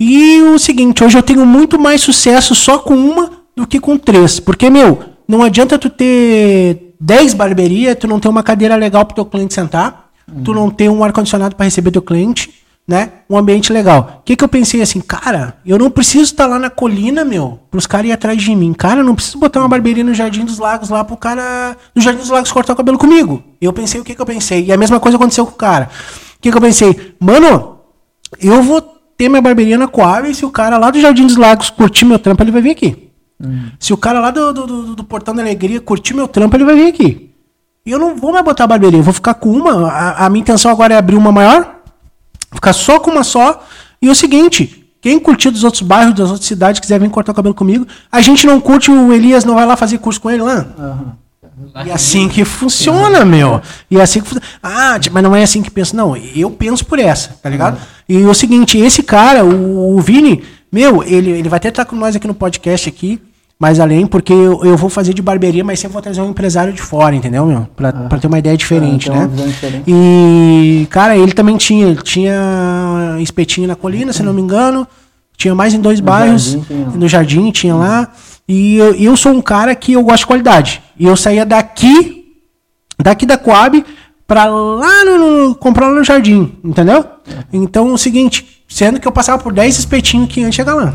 E 0.00 0.40
o 0.40 0.58
seguinte, 0.58 1.04
hoje 1.04 1.18
eu 1.18 1.22
tenho 1.22 1.44
muito 1.44 1.78
mais 1.78 2.00
sucesso 2.00 2.54
só 2.54 2.78
com 2.78 2.94
uma 2.94 3.30
do 3.54 3.66
que 3.66 3.78
com 3.78 3.98
três. 3.98 4.40
Porque, 4.40 4.70
meu, 4.70 4.98
não 5.28 5.42
adianta 5.42 5.78
tu 5.78 5.90
ter 5.90 6.94
10 6.98 7.34
barbearias, 7.34 7.96
tu 8.00 8.08
não 8.08 8.18
ter 8.18 8.28
uma 8.28 8.42
cadeira 8.42 8.76
legal 8.76 9.04
pro 9.04 9.14
teu 9.14 9.26
cliente 9.26 9.52
sentar, 9.52 10.10
tu 10.42 10.54
não 10.54 10.70
ter 10.70 10.88
um 10.88 11.04
ar-condicionado 11.04 11.54
para 11.54 11.66
receber 11.66 11.90
teu 11.90 12.00
cliente, 12.00 12.50
né? 12.88 13.12
Um 13.28 13.36
ambiente 13.36 13.70
legal. 13.74 14.20
O 14.20 14.22
que, 14.24 14.34
que 14.36 14.42
eu 14.42 14.48
pensei 14.48 14.80
assim, 14.80 15.02
cara, 15.02 15.58
eu 15.66 15.78
não 15.78 15.90
preciso 15.90 16.24
estar 16.24 16.46
lá 16.46 16.58
na 16.58 16.70
colina, 16.70 17.22
meu, 17.22 17.60
pros 17.70 17.86
caras 17.86 18.06
ir 18.06 18.12
atrás 18.12 18.40
de 18.40 18.56
mim. 18.56 18.72
Cara, 18.72 19.00
eu 19.00 19.04
não 19.04 19.14
preciso 19.14 19.38
botar 19.38 19.60
uma 19.60 19.68
barbearia 19.68 20.02
no 20.02 20.14
Jardim 20.14 20.46
dos 20.46 20.58
Lagos 20.58 20.88
lá 20.88 21.04
pro 21.04 21.14
cara 21.14 21.76
no 21.94 22.00
Jardim 22.00 22.20
dos 22.20 22.30
Lagos 22.30 22.50
cortar 22.50 22.72
o 22.72 22.76
cabelo 22.76 22.96
comigo. 22.96 23.44
Eu 23.60 23.72
pensei 23.72 24.00
o 24.00 24.04
que, 24.04 24.14
que 24.14 24.20
eu 24.20 24.26
pensei. 24.26 24.64
E 24.64 24.72
a 24.72 24.78
mesma 24.78 24.98
coisa 24.98 25.18
aconteceu 25.18 25.44
com 25.44 25.52
o 25.52 25.56
cara. 25.56 25.90
O 26.38 26.40
que, 26.40 26.50
que 26.50 26.56
eu 26.56 26.62
pensei? 26.62 27.14
Mano, 27.20 27.80
eu 28.40 28.62
vou 28.62 28.99
ter 29.20 29.28
minha 29.28 29.42
barbearia 29.42 29.76
na 29.76 29.86
Coab 29.86 30.30
e 30.30 30.34
se 30.34 30.46
o 30.46 30.50
cara 30.50 30.78
lá 30.78 30.90
do 30.90 30.98
Jardim 30.98 31.26
dos 31.26 31.36
Lagos 31.36 31.68
curtir 31.68 32.06
meu 32.06 32.18
trampo, 32.18 32.42
ele 32.42 32.50
vai 32.50 32.62
vir 32.62 32.70
aqui. 32.70 33.10
Se 33.78 33.92
o 33.92 33.96
cara 33.96 34.18
lá 34.20 34.30
do, 34.30 34.52
do, 34.52 34.66
do- 34.66 34.94
do 34.96 35.04
Portão 35.04 35.34
da 35.34 35.42
Alegria 35.42 35.80
curtir 35.80 36.14
meu 36.14 36.26
trampo, 36.26 36.56
ele 36.56 36.64
vai 36.64 36.74
vir 36.74 36.86
aqui. 36.88 37.30
E 37.84 37.90
eu 37.90 37.98
não 37.98 38.16
vou 38.16 38.32
mais 38.32 38.44
botar 38.44 38.64
a 38.64 38.66
barbearia, 38.66 38.98
eu 38.98 39.02
vou 39.02 39.12
ficar 39.14 39.34
com 39.34 39.50
uma. 39.50 39.88
A, 39.90 40.26
a 40.26 40.30
minha 40.30 40.40
intenção 40.40 40.70
agora 40.70 40.94
é 40.94 40.96
abrir 40.96 41.16
uma 41.16 41.32
maior, 41.32 41.76
ficar 42.54 42.72
só 42.72 42.98
com 42.98 43.10
uma 43.10 43.22
só. 43.24 43.62
E 44.00 44.08
o 44.08 44.14
seguinte, 44.14 44.86
quem 45.02 45.18
curtir 45.18 45.50
dos 45.50 45.64
outros 45.64 45.82
bairros, 45.82 46.14
das 46.14 46.28
outras 46.30 46.46
cidades, 46.46 46.80
quiser 46.80 46.98
vir 47.00 47.10
cortar 47.10 47.32
o 47.32 47.34
cabelo 47.34 47.54
comigo, 47.54 47.86
a 48.10 48.20
gente 48.22 48.46
não 48.46 48.58
curte, 48.60 48.90
o 48.90 49.12
Elias 49.12 49.44
não 49.44 49.54
vai 49.54 49.66
lá 49.66 49.76
fazer 49.76 49.98
curso 49.98 50.20
com 50.20 50.30
ele 50.30 50.42
lá. 50.42 50.66
E 51.86 51.90
é 51.90 51.92
assim 51.94 52.26
que 52.28 52.44
funciona, 52.44 53.24
meu. 53.24 53.60
E 53.90 54.00
assim 54.00 54.20
que 54.20 54.28
funciona. 54.28 54.46
Ah, 54.62 54.98
mas 55.12 55.22
não 55.22 55.34
é 55.36 55.42
assim 55.42 55.62
que 55.62 55.70
pensa. 55.70 55.94
Não, 55.96 56.16
eu 56.16 56.50
penso 56.50 56.84
por 56.86 56.98
essa, 56.98 57.36
tá 57.42 57.48
ligado? 57.50 57.78
E 58.12 58.24
o 58.24 58.34
seguinte, 58.34 58.76
esse 58.76 59.04
cara, 59.04 59.44
o, 59.44 59.96
o 59.96 60.00
Vini, 60.00 60.42
meu, 60.72 61.02
ele, 61.04 61.30
ele 61.30 61.48
vai 61.48 61.58
até 61.58 61.68
estar 61.68 61.84
com 61.84 61.94
nós 61.94 62.16
aqui 62.16 62.26
no 62.26 62.34
podcast 62.34 62.88
aqui, 62.88 63.20
mais 63.56 63.78
além, 63.78 64.04
porque 64.04 64.32
eu, 64.32 64.64
eu 64.64 64.76
vou 64.76 64.90
fazer 64.90 65.14
de 65.14 65.22
barbearia, 65.22 65.62
mas 65.62 65.78
sempre 65.78 65.92
vou 65.92 66.02
trazer 66.02 66.20
um 66.20 66.30
empresário 66.30 66.72
de 66.72 66.82
fora, 66.82 67.14
entendeu, 67.14 67.46
meu? 67.46 67.68
Pra, 67.76 67.92
pra 67.92 68.18
ter 68.18 68.26
uma 68.26 68.38
ideia 68.40 68.56
diferente, 68.56 69.08
Ah, 69.10 69.12
uma 69.14 69.26
né? 69.26 69.46
diferente. 69.46 69.84
E, 69.86 70.88
cara, 70.90 71.16
ele 71.16 71.30
também 71.32 71.56
tinha, 71.56 71.86
ele 71.86 72.02
tinha 72.02 73.16
espetinho 73.20 73.68
na 73.68 73.76
colina, 73.76 74.12
se 74.12 74.22
não 74.24 74.32
me 74.32 74.42
engano. 74.42 74.88
Tinha 75.36 75.54
mais 75.54 75.72
em 75.72 75.80
dois 75.80 76.00
bairros. 76.00 76.52
Jardim 76.52 76.64
tinha. 76.66 76.86
no 76.86 77.08
jardim 77.08 77.50
tinha 77.52 77.74
lá. 77.76 78.12
E 78.48 78.76
eu, 78.76 78.94
eu 78.94 79.16
sou 79.16 79.32
um 79.32 79.40
cara 79.40 79.74
que 79.74 79.92
eu 79.92 80.02
gosto 80.02 80.20
de 80.20 80.26
qualidade. 80.26 80.82
E 80.98 81.06
eu 81.06 81.16
saía 81.16 81.46
daqui, 81.46 82.24
daqui 82.98 83.24
da 83.24 83.38
Coab, 83.38 83.84
pra 84.30 84.44
lá 84.44 85.04
no, 85.04 85.18
no- 85.48 85.54
comprar 85.56 85.88
lá 85.88 85.94
no 85.96 86.04
jardim, 86.04 86.52
entendeu? 86.62 87.04
Então 87.52 87.88
é 87.88 87.92
o 87.92 87.98
seguinte, 87.98 88.62
sendo 88.68 89.00
que 89.00 89.08
eu 89.08 89.10
passava 89.10 89.42
por 89.42 89.52
10 89.52 89.76
espetinhos 89.76 90.28
que 90.32 90.40
antes 90.44 90.54
chegar 90.54 90.74
lá. 90.74 90.94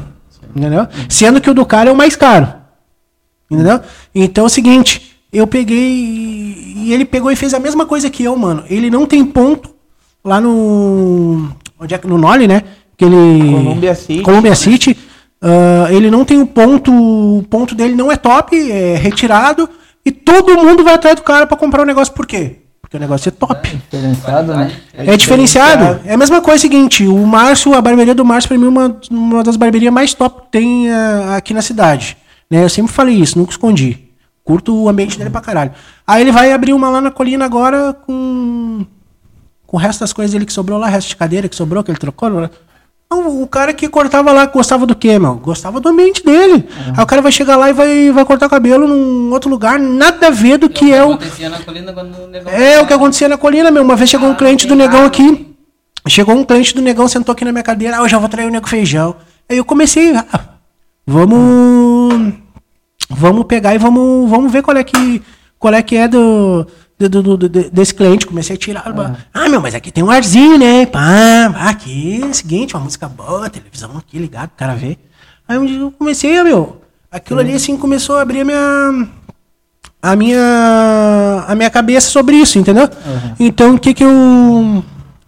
Entendeu? 0.56 0.88
Sendo 1.10 1.42
que 1.42 1.50
o 1.50 1.54
do 1.54 1.66
cara 1.66 1.90
é 1.90 1.92
o 1.92 1.98
mais 1.98 2.16
caro. 2.16 2.48
Entendeu? 3.52 3.82
Então 4.16 4.46
é 4.46 4.48
o 4.48 4.50
seguinte, 4.50 5.18
eu 5.34 5.46
peguei 5.46 5.76
e 6.78 6.94
ele 6.94 7.04
pegou 7.04 7.30
e 7.30 7.36
fez 7.36 7.54
a 7.54 7.60
mesma 7.60 7.86
coisa 7.86 8.10
que 8.10 8.24
eu, 8.24 8.38
mano. 8.38 8.64
Ele 8.70 8.90
não 8.90 9.06
tem 9.06 9.26
ponto 9.26 9.70
lá 10.24 10.40
no. 10.40 11.50
Onde 11.78 11.94
é 11.94 11.98
que? 11.98 12.08
No 12.08 12.18
Nole, 12.18 12.48
né? 12.48 12.64
Que 12.96 13.04
ele. 13.04 13.52
Columbia 13.52 13.96
City. 13.96 14.22
Columbia 14.22 14.56
City. 14.56 14.98
ah, 15.42 15.88
ele 15.92 16.10
não 16.10 16.24
tem 16.24 16.42
o 16.42 16.48
ponto. 16.48 16.90
O 16.94 17.44
ponto 17.50 17.76
dele 17.76 17.96
não 17.96 18.10
é 18.10 18.16
top, 18.16 18.56
é 18.72 18.96
retirado. 18.96 19.70
E 20.06 20.12
todo 20.12 20.56
mundo 20.58 20.86
vai 20.86 20.94
atrás 20.94 21.18
do 21.18 21.22
cara 21.22 21.46
pra 21.46 21.58
comprar 21.58 21.82
o 21.84 21.86
negócio. 21.86 22.14
Por 22.14 22.26
quê? 22.26 22.62
Porque 22.96 22.98
o 22.98 23.00
negócio 23.00 23.30
é 23.30 23.32
top. 23.32 23.82
Diferenciado, 23.92 24.56
né? 24.56 24.72
É 24.94 25.18
diferenciado. 25.18 26.00
É 26.06 26.14
a 26.14 26.18
mesma 26.18 26.42
coisa, 26.42 26.58
é 26.58 26.60
o 26.60 26.62
seguinte, 26.62 27.06
o 27.06 27.28
Márcio, 27.28 27.74
a 27.74 27.82
barbearia 27.82 28.16
do 28.16 28.24
Márcio, 28.24 28.48
pra 28.48 28.58
mim, 28.58 28.66
é 28.66 28.70
uma, 28.70 28.98
uma 29.12 29.44
das 29.44 29.58
barbearias 29.58 29.94
mais 29.94 30.14
top 30.14 30.44
que 30.44 30.52
tem 30.52 30.90
ah, 30.92 31.36
aqui 31.36 31.54
na 31.54 31.62
cidade. 31.62 32.18
Né? 32.50 32.64
Eu 32.64 32.70
sempre 32.70 32.94
falei 32.94 33.16
isso, 33.16 33.38
nunca 33.38 33.52
escondi. 33.52 34.06
Curto 34.44 34.84
o 34.84 34.88
ambiente 34.88 35.18
dele 35.18 35.30
pra 35.30 35.42
caralho. 35.42 35.72
Aí 36.08 36.22
ele 36.22 36.32
vai 36.32 36.54
abrir 36.54 36.74
uma 36.74 36.90
lá 36.90 37.02
na 37.02 37.12
colina 37.12 37.44
agora 37.44 37.94
com 37.94 38.86
o 39.68 39.78
resto 39.78 40.00
das 40.00 40.14
coisas 40.14 40.34
ele 40.34 40.46
que 40.46 40.54
sobrou 40.54 40.80
lá, 40.80 40.88
resto 40.88 41.10
de 41.10 41.16
cadeira 41.16 41.50
que 41.50 41.56
sobrou, 41.56 41.84
que 41.84 41.92
ele 41.92 41.98
trocou. 41.98 42.30
Não, 42.30 42.50
não, 43.16 43.42
o 43.42 43.48
cara 43.48 43.74
que 43.74 43.88
cortava 43.88 44.32
lá 44.32 44.46
gostava 44.46 44.86
do 44.86 44.96
quê, 44.96 45.18
meu? 45.18 45.36
Gostava 45.36 45.80
do 45.80 45.90
ambiente 45.90 46.24
dele. 46.24 46.68
Aí 46.96 47.04
o 47.04 47.08
cara 47.08 47.22
vai 47.22 47.32
chegar 47.32 47.56
lá 47.56 47.70
e 47.70 47.74
vai, 47.74 48.12
vai 48.12 48.26
cortar 48.26 48.50
cabelo 48.50 48.88
num 48.88 49.32
outro 49.32 49.50
lugar, 49.50 49.80
nada 49.80 50.28
a 50.28 50.30
ver 50.30 50.58
do 50.58 50.70
que 50.70 50.94
é 50.94 51.04
o. 51.04 51.14
acontecia 51.14 51.50
na 51.50 51.60
colina 51.60 51.94
quando 51.94 52.16
o 52.24 52.28
negão 52.28 52.54
É 52.54 52.82
o 52.82 52.88
que 52.88 52.94
acontecia 52.94 53.28
na 53.30 53.38
colina, 53.38 53.72
meu. 53.72 53.84
Uma 53.84 53.96
vez 53.96 54.10
chegou 54.10 54.30
um 54.30 54.36
cliente 54.36 54.68
do 54.68 54.76
negão 54.76 55.06
aqui. 55.06 55.56
Chegou 56.08 56.36
um 56.36 56.44
cliente 56.44 56.76
do 56.76 56.82
negão, 56.82 57.08
sentou 57.08 57.34
aqui 57.34 57.44
na 57.44 57.52
minha 57.52 57.64
cadeira. 57.64 57.98
Ah, 57.98 58.02
eu 58.02 58.10
já 58.10 58.18
vou 58.18 58.30
trair 58.30 58.46
o 58.46 58.52
nego 58.52 58.68
feijão. 58.68 59.16
Aí 59.50 59.58
eu 59.58 59.66
comecei. 59.66 60.16
ah, 60.16 60.40
vamos. 61.06 62.34
Vamos 63.10 63.46
pegar 63.46 63.76
e 63.76 63.78
vamos, 63.78 64.30
vamos 64.30 64.52
ver 64.52 64.64
qual 64.64 64.76
é 64.76 64.84
que, 64.84 65.22
qual 65.60 65.74
é, 65.74 65.82
que 65.82 65.96
é 65.96 66.08
do, 66.08 66.66
do, 66.98 67.10
do- 67.10 67.38
do- 67.38 67.50
desse 67.50 67.94
cliente. 67.94 68.26
Comecei 68.26 68.56
a 68.56 68.60
tirar. 68.60 68.84
Ah, 69.34 69.50
meu, 69.50 69.62
mas 69.62 69.76
aqui 69.76 69.92
tem 69.92 70.04
um 70.04 70.10
arzinho, 70.12 70.58
né? 70.58 70.86
Pá, 70.86 71.48
aqui 71.70 72.24
é 72.24 72.34
seguinte, 72.34 72.74
uma 72.76 72.84
música 72.84 73.08
boa, 73.08 73.50
televisão 73.50 73.98
aqui 73.98 74.18
ligado, 74.18 74.50
o 74.50 74.58
cara 74.58 74.76
vê. 74.76 74.98
Aí 75.48 75.58
um 75.58 75.66
dia 75.66 75.78
eu 75.80 75.92
comecei, 75.92 76.42
meu. 76.44 76.82
Aquilo 77.12 77.40
ali 77.40 77.54
assim 77.54 77.78
começou 77.78 78.18
a 78.18 78.22
abrir 78.22 78.42
a 78.42 78.46
minha 78.46 79.08
a 80.02 80.16
minha 80.16 81.46
a 81.48 81.56
minha 81.56 81.70
cabeça 81.70 82.10
sobre 82.10 82.36
isso, 82.36 82.58
entendeu? 82.60 82.90
Então 83.40 83.76
o 83.76 83.80
que 83.80 83.94
que 83.94 84.04
eu 84.04 84.10
o 84.12 84.84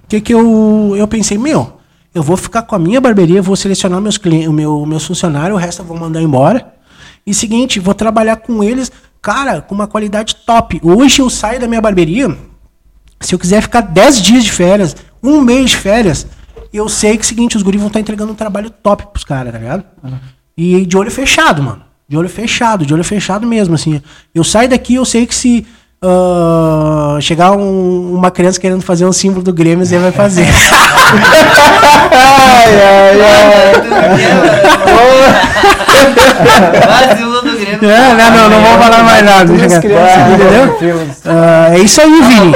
que 0.07 0.21
que 0.21 0.33
eu 0.33 0.93
eu 0.97 1.07
pensei, 1.07 1.37
meu, 1.37 1.79
eu 2.13 2.21
vou 2.23 2.37
ficar 2.37 2.63
com 2.63 2.75
a 2.75 2.79
minha 2.79 2.99
barbearia, 3.01 3.41
vou 3.41 3.55
selecionar 3.55 4.01
meus 4.01 4.17
clientes, 4.17 4.47
o 4.47 4.53
meu 4.53 4.85
meus 4.85 5.05
funcionários, 5.05 5.57
o 5.57 5.61
resto 5.61 5.81
eu 5.81 5.85
vou 5.85 5.97
mandar 5.97 6.21
embora. 6.21 6.73
E 7.25 7.33
seguinte, 7.33 7.79
vou 7.79 7.93
trabalhar 7.93 8.37
com 8.37 8.63
eles, 8.63 8.89
cara, 9.21 9.61
com 9.61 9.75
uma 9.75 9.87
qualidade 9.87 10.35
top. 10.45 10.79
Hoje 10.83 11.21
eu 11.21 11.29
saio 11.29 11.59
da 11.59 11.67
minha 11.67 11.81
barbearia, 11.81 12.35
se 13.19 13.33
eu 13.33 13.39
quiser 13.39 13.61
ficar 13.61 13.81
10 13.81 14.21
dias 14.21 14.43
de 14.43 14.51
férias, 14.51 14.95
um 15.23 15.41
mês 15.41 15.71
de 15.71 15.77
férias, 15.77 16.27
eu 16.71 16.87
sei 16.87 17.17
que 17.17 17.23
é 17.23 17.25
seguinte, 17.25 17.57
os 17.57 17.63
guris 17.63 17.79
vão 17.79 17.87
estar 17.87 17.99
entregando 17.99 18.31
um 18.31 18.35
trabalho 18.35 18.69
top 18.69 19.07
pros 19.07 19.23
caras, 19.23 19.51
tá 19.51 19.59
ligado? 19.59 19.83
E 20.55 20.85
de 20.85 20.97
olho 20.97 21.11
fechado, 21.11 21.61
mano. 21.61 21.83
De 22.07 22.15
olho 22.15 22.29
fechado, 22.29 22.85
de 22.85 22.93
olho 22.93 23.03
fechado 23.03 23.45
mesmo, 23.45 23.75
assim. 23.75 24.01
Eu 24.33 24.43
saio 24.43 24.69
daqui, 24.69 24.95
eu 24.95 25.05
sei 25.05 25.25
que 25.25 25.35
se 25.35 25.65
ah, 26.01 27.17
chegar 27.21 27.51
um- 27.51 28.13
uma 28.15 28.29
criança 28.31 28.59
querendo 28.59 28.81
fazer 28.81 29.05
um 29.05 29.13
símbolo 29.13 29.43
do 29.43 29.53
Grêmio, 29.53 29.85
você 29.85 29.97
vai 29.97 30.11
fazer. 30.11 30.45
Ai, 32.11 32.81
ai, 32.81 33.21
ai. 33.21 33.73
Do 33.81 33.89
Grêmio. 37.57 37.89
É, 37.89 38.13
não, 38.13 38.31
não, 38.31 38.49
não 38.49 38.61
vou 38.61 38.77
falar 38.79 39.03
mais 39.03 39.23
nada. 39.25 39.53
Entendeu? 39.53 41.07
Ah, 41.25 41.69
é 41.75 41.79
isso 41.79 42.01
aí, 42.01 42.21
Vini. 42.21 42.53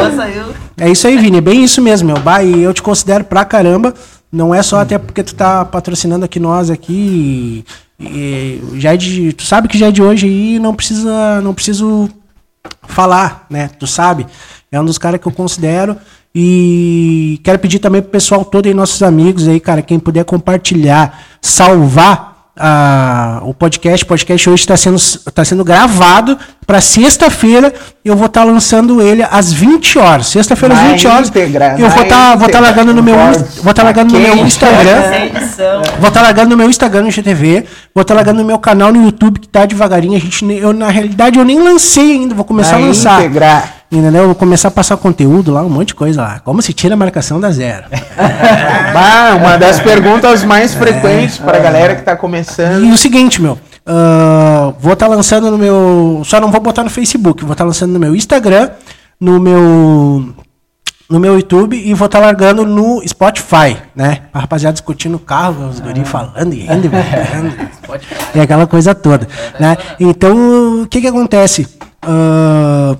É 0.80 0.90
isso 0.90 1.08
aí, 1.08 1.18
Vini. 1.18 1.38
É 1.38 1.42
bem 1.42 1.64
isso 1.64 1.82
mesmo, 1.82 2.08
meu. 2.08 2.20
Bah, 2.20 2.44
e 2.44 2.64
eu 2.64 2.74
te 2.74 2.82
considero 2.82 3.24
pra 3.24 3.46
caramba. 3.46 3.94
Não 4.32 4.56
é 4.56 4.64
só 4.64 4.80
até 4.80 4.98
porque 4.98 5.24
tu 5.24 5.36
tá 5.36 5.66
patrocinando 5.66 6.24
aqui 6.26 6.40
nós 6.40 6.70
aqui. 6.70 7.66
E, 8.00 8.62
e 8.74 8.80
já 8.80 8.94
é 8.94 8.98
de, 8.98 9.34
tu 9.34 9.44
sabe 9.44 9.68
que 9.68 9.78
já 9.78 9.88
é 9.88 9.92
de 9.92 10.02
hoje 10.02 10.26
aí, 10.26 10.58
não 10.58 10.74
precisa, 10.74 11.40
não 11.42 11.54
preciso 11.54 12.10
falar, 12.84 13.46
né? 13.50 13.70
Tu 13.80 13.88
sabe. 13.88 14.26
É 14.72 14.80
um 14.80 14.86
dos 14.86 14.98
caras 14.98 15.20
que 15.20 15.28
eu 15.28 15.32
considero. 15.32 15.98
E 16.34 17.42
quero 17.44 17.60
pedir 17.60 17.80
também 17.80 18.02
pro 18.02 18.12
pessoal 18.12 18.46
todo 18.46 18.66
aí, 18.66 18.74
nossos 18.74 19.04
amigos 19.04 19.48
aí, 19.48 19.60
cara, 19.60 19.82
quem 19.82 20.00
puder 20.00 20.24
compartilhar, 20.24 21.26
salvar 21.42 22.31
ah, 22.58 23.40
o 23.44 23.54
podcast. 23.54 24.04
O 24.04 24.08
podcast 24.08 24.50
hoje 24.50 24.64
está 24.64 24.76
sendo, 24.76 24.98
tá 25.34 25.46
sendo 25.46 25.64
gravado 25.64 26.38
para 26.66 26.82
sexta-feira. 26.82 27.74
Eu 28.04 28.16
vou 28.16 28.28
estar 28.28 28.44
lançando 28.44 29.02
ele 29.02 29.24
às 29.24 29.54
20 29.54 30.00
horas. 30.00 30.28
Sexta-feira 30.28 30.76
às 30.76 30.82
Na 30.82 30.88
20 30.90 31.08
horas. 31.08 31.32
eu 31.80 31.90
vou 31.90 32.04
estar 32.04 32.36
vou 32.36 32.50
tá 32.50 32.60
largando 32.60 32.94
no 32.94 33.02
meu, 33.02 33.16
Concordo. 33.16 33.46
vou 33.64 33.74
tá 33.74 33.84
largando 33.84 34.14
no 34.14 34.20
meu. 34.20 34.36
Instagram. 34.46 35.02
Vou 36.00 36.08
estar 36.10 36.22
largando 36.22 36.50
no 36.50 36.58
meu 36.58 36.70
Instagram 36.70 37.04
no 37.04 37.12
GTV, 37.12 37.66
vou 37.94 38.02
estar 38.02 38.14
largando 38.14 38.42
no 38.42 38.46
meu 38.46 38.60
canal 38.60 38.92
no 38.92 39.04
YouTube, 39.06 39.40
que 39.40 39.48
tá 39.48 39.66
devagarinho. 39.66 40.16
A 40.16 40.20
gente, 40.20 40.46
eu, 40.54 40.74
na 40.74 40.90
realidade, 40.90 41.40
eu 41.40 41.46
nem 41.46 41.60
lancei 41.62 42.12
ainda, 42.14 42.36
vou 42.36 42.46
começar 42.46 42.76
a 42.76 42.80
lançar. 42.80 43.20
íntegra. 43.22 43.81
Entendeu? 43.92 44.22
Eu 44.22 44.28
Vou 44.28 44.36
começar 44.36 44.70
a 44.70 44.72
passar 44.72 44.96
conteúdo 44.96 45.52
lá, 45.52 45.62
um 45.64 45.70
monte 45.70 45.90
de 45.90 45.96
coisa 45.96 46.22
lá. 46.22 46.40
Como 46.40 46.62
se 46.62 46.72
tira 46.72 46.94
a 46.94 46.98
marcação 46.98 47.40
da 47.40 47.52
zero. 47.52 47.84
Bah, 48.94 49.36
uma 49.38 49.58
das 49.58 49.80
perguntas 49.80 50.44
mais 50.44 50.74
frequentes 50.74 51.38
pra 51.38 51.60
galera 51.60 51.96
que 51.96 52.02
tá 52.02 52.16
começando. 52.16 52.84
E 52.84 52.92
o 52.92 52.98
seguinte, 52.98 53.42
meu. 53.42 53.58
ah, 53.86 54.74
vou 54.80 54.94
estar 54.94 55.08
lançando 55.08 55.50
no 55.50 55.58
meu. 55.58 56.22
Só 56.26 56.40
não 56.42 56.52
vou 56.52 56.60
botar 56.60 56.84
no 56.84 56.90
Facebook, 56.90 57.44
vou 57.44 57.54
estar 57.54 57.64
lançando 57.64 57.92
no 57.94 58.00
meu 58.00 58.16
Instagram, 58.16 58.70
no 59.20 59.40
meu. 59.40 60.34
No 61.10 61.20
meu 61.20 61.36
YouTube 61.36 61.76
e 61.76 61.94
vou 61.94 62.06
estar 62.06 62.20
largando 62.20 62.66
no 62.66 63.02
Spotify, 63.06 63.76
né? 63.94 64.20
A 64.34 64.40
rapaziada 64.40 64.74
discutindo 64.74 65.16
o 65.16 65.20
carro, 65.20 65.68
os 65.68 65.82
guri 65.82 66.06
falando 66.06 66.54
e 66.54 66.62
rindo, 66.62 66.88
e 66.88 68.38
e 68.38 68.40
aquela 68.40 68.66
coisa 68.66 68.96
toda, 68.96 69.28
né? 69.60 69.78
Então, 70.00 70.84
o 70.84 70.88
que 70.88 71.02
que 71.02 71.08
acontece? 71.08 71.68
Ah, 72.02 72.96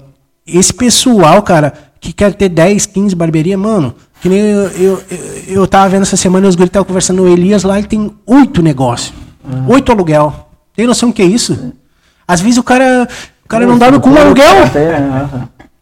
esse 0.58 0.74
pessoal, 0.74 1.42
cara, 1.42 1.74
que 2.00 2.12
quer 2.14 2.34
ter 2.34 2.50
10, 2.50 2.86
15 2.88 3.16
barbearias, 3.16 3.60
mano, 3.60 3.94
que 4.22 4.30
nem 4.30 4.40
eu, 4.40 4.62
eu, 4.70 4.72
eu, 5.10 5.20
eu 5.48 5.68
tava 5.68 5.90
vendo 5.90 6.04
essa 6.04 6.18
semana, 6.18 6.48
os 6.48 6.56
guris 6.56 6.70
estavam 6.70 6.86
conversando, 6.86 7.24
o 7.24 7.28
Elias 7.28 7.64
lá, 7.64 7.78
ele 7.78 7.88
tem 7.88 8.12
oito 8.26 8.62
negócios, 8.62 9.14
oito 9.68 9.92
aluguel. 9.92 10.50
Tem 10.76 10.88
noção 10.88 11.10
do 11.10 11.14
que 11.16 11.22
é 11.22 11.26
isso? 11.26 11.74
Às 12.28 12.40
vezes 12.42 12.58
o 12.58 12.64
cara, 12.64 13.08
o 13.44 13.48
cara 13.48 13.66
não 13.66 13.78
dorme 13.78 14.00
com 14.00 14.10
um 14.10 14.18
aluguel. 14.18 14.70
Tem, 14.72 14.86
né? 14.86 15.30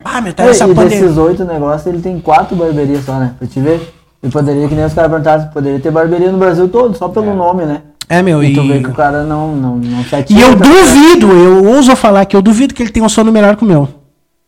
Ah, 0.04 0.22
meu, 0.22 0.34
tá 0.34 0.44
É, 0.44 0.48
nessa 0.48 0.66
e 0.66 0.74
pandemia. 0.74 1.02
desses 1.02 1.18
oito 1.18 1.44
negócios, 1.44 1.86
ele 1.88 2.02
tem 2.02 2.20
quatro 2.20 2.56
barbearias 2.56 3.04
só, 3.06 3.20
né? 3.20 3.34
Pra 3.38 3.48
te 3.48 3.60
ver. 3.60 3.94
E 4.24 4.30
poderia, 4.30 4.68
que 4.68 4.76
nem 4.76 4.84
os 4.86 4.94
caras 4.94 5.10
perguntaram, 5.12 5.48
poderia 5.50 5.80
ter 5.80 5.92
barbearia 5.92 6.32
no 6.32 6.38
Brasil 6.38 6.68
todo, 6.68 6.98
só 6.98 7.08
pelo 7.10 7.34
nome, 7.36 7.66
né? 7.66 7.82
É, 8.08 8.22
meu, 8.24 8.44
E 8.44 8.54
tu 8.56 8.64
vê 8.68 8.78
e... 8.80 8.84
que 8.84 8.90
o 8.90 8.94
cara 8.94 9.24
não, 9.24 9.56
não, 9.56 9.76
não 9.78 10.04
se 10.04 10.16
E 10.16 10.20
atira, 10.20 10.42
eu 10.42 10.58
tá? 10.58 10.66
duvido, 10.66 11.28
eu 11.32 11.64
ouso 11.76 11.96
falar 11.96 12.26
que 12.26 12.36
eu 12.36 12.42
duvido 12.42 12.74
que 12.74 12.82
ele 12.82 12.90
tenha 12.90 13.06
um 13.06 13.10
sono 13.10 13.32
melhor 13.32 13.56
que 13.56 13.64
o 13.64 13.68
meu. 13.68 13.88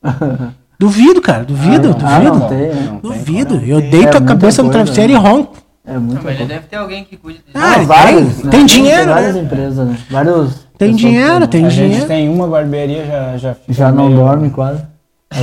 Duvido, 0.79 1.21
cara, 1.21 1.43
duvido, 1.43 1.95
Ah, 2.01 2.17
duvido. 2.19 2.39
não 2.39 2.47
tem, 2.47 2.57
né? 2.73 2.99
duvido. 3.03 3.55
Eu 3.63 3.77
É 3.77 3.81
deito 3.81 3.95
a 4.17 4.19
muita 4.19 4.21
cabeça 4.21 4.63
no 4.63 4.71
travesseiro 4.71 5.13
né? 5.13 5.19
e 5.19 5.21
ronco. 5.21 5.57
É 5.85 5.93
muito 5.97 6.15
Não, 6.15 6.23
mas 6.23 6.25
ele 6.25 6.37
coisa. 6.37 6.53
deve 6.53 6.67
ter 6.67 6.75
alguém 6.77 7.03
que 7.03 7.17
cuide 7.17 7.39
dele. 7.39 7.51
Ah, 7.53 7.75
ele 7.77 7.85
vários, 7.85 8.35
tem, 8.35 8.43
né? 8.45 8.49
tem 8.51 8.65
dinheiro, 8.65 9.09
várias 9.11 9.35
né? 9.35 9.41
empresas, 9.41 9.87
né? 9.87 9.97
Vários. 10.09 10.67
Tem 10.77 10.95
dinheiro, 10.95 11.47
tem 11.47 11.65
A 11.65 11.69
gente 11.69 11.85
dinheiro. 11.87 12.07
tem 12.07 12.29
uma 12.29 12.47
barbearia, 12.47 13.05
já, 13.05 13.37
já 13.37 13.55
Já 13.69 13.91
não 13.91 14.05
meio- 14.07 14.17
dorme 14.17 14.49
quase. 14.49 14.81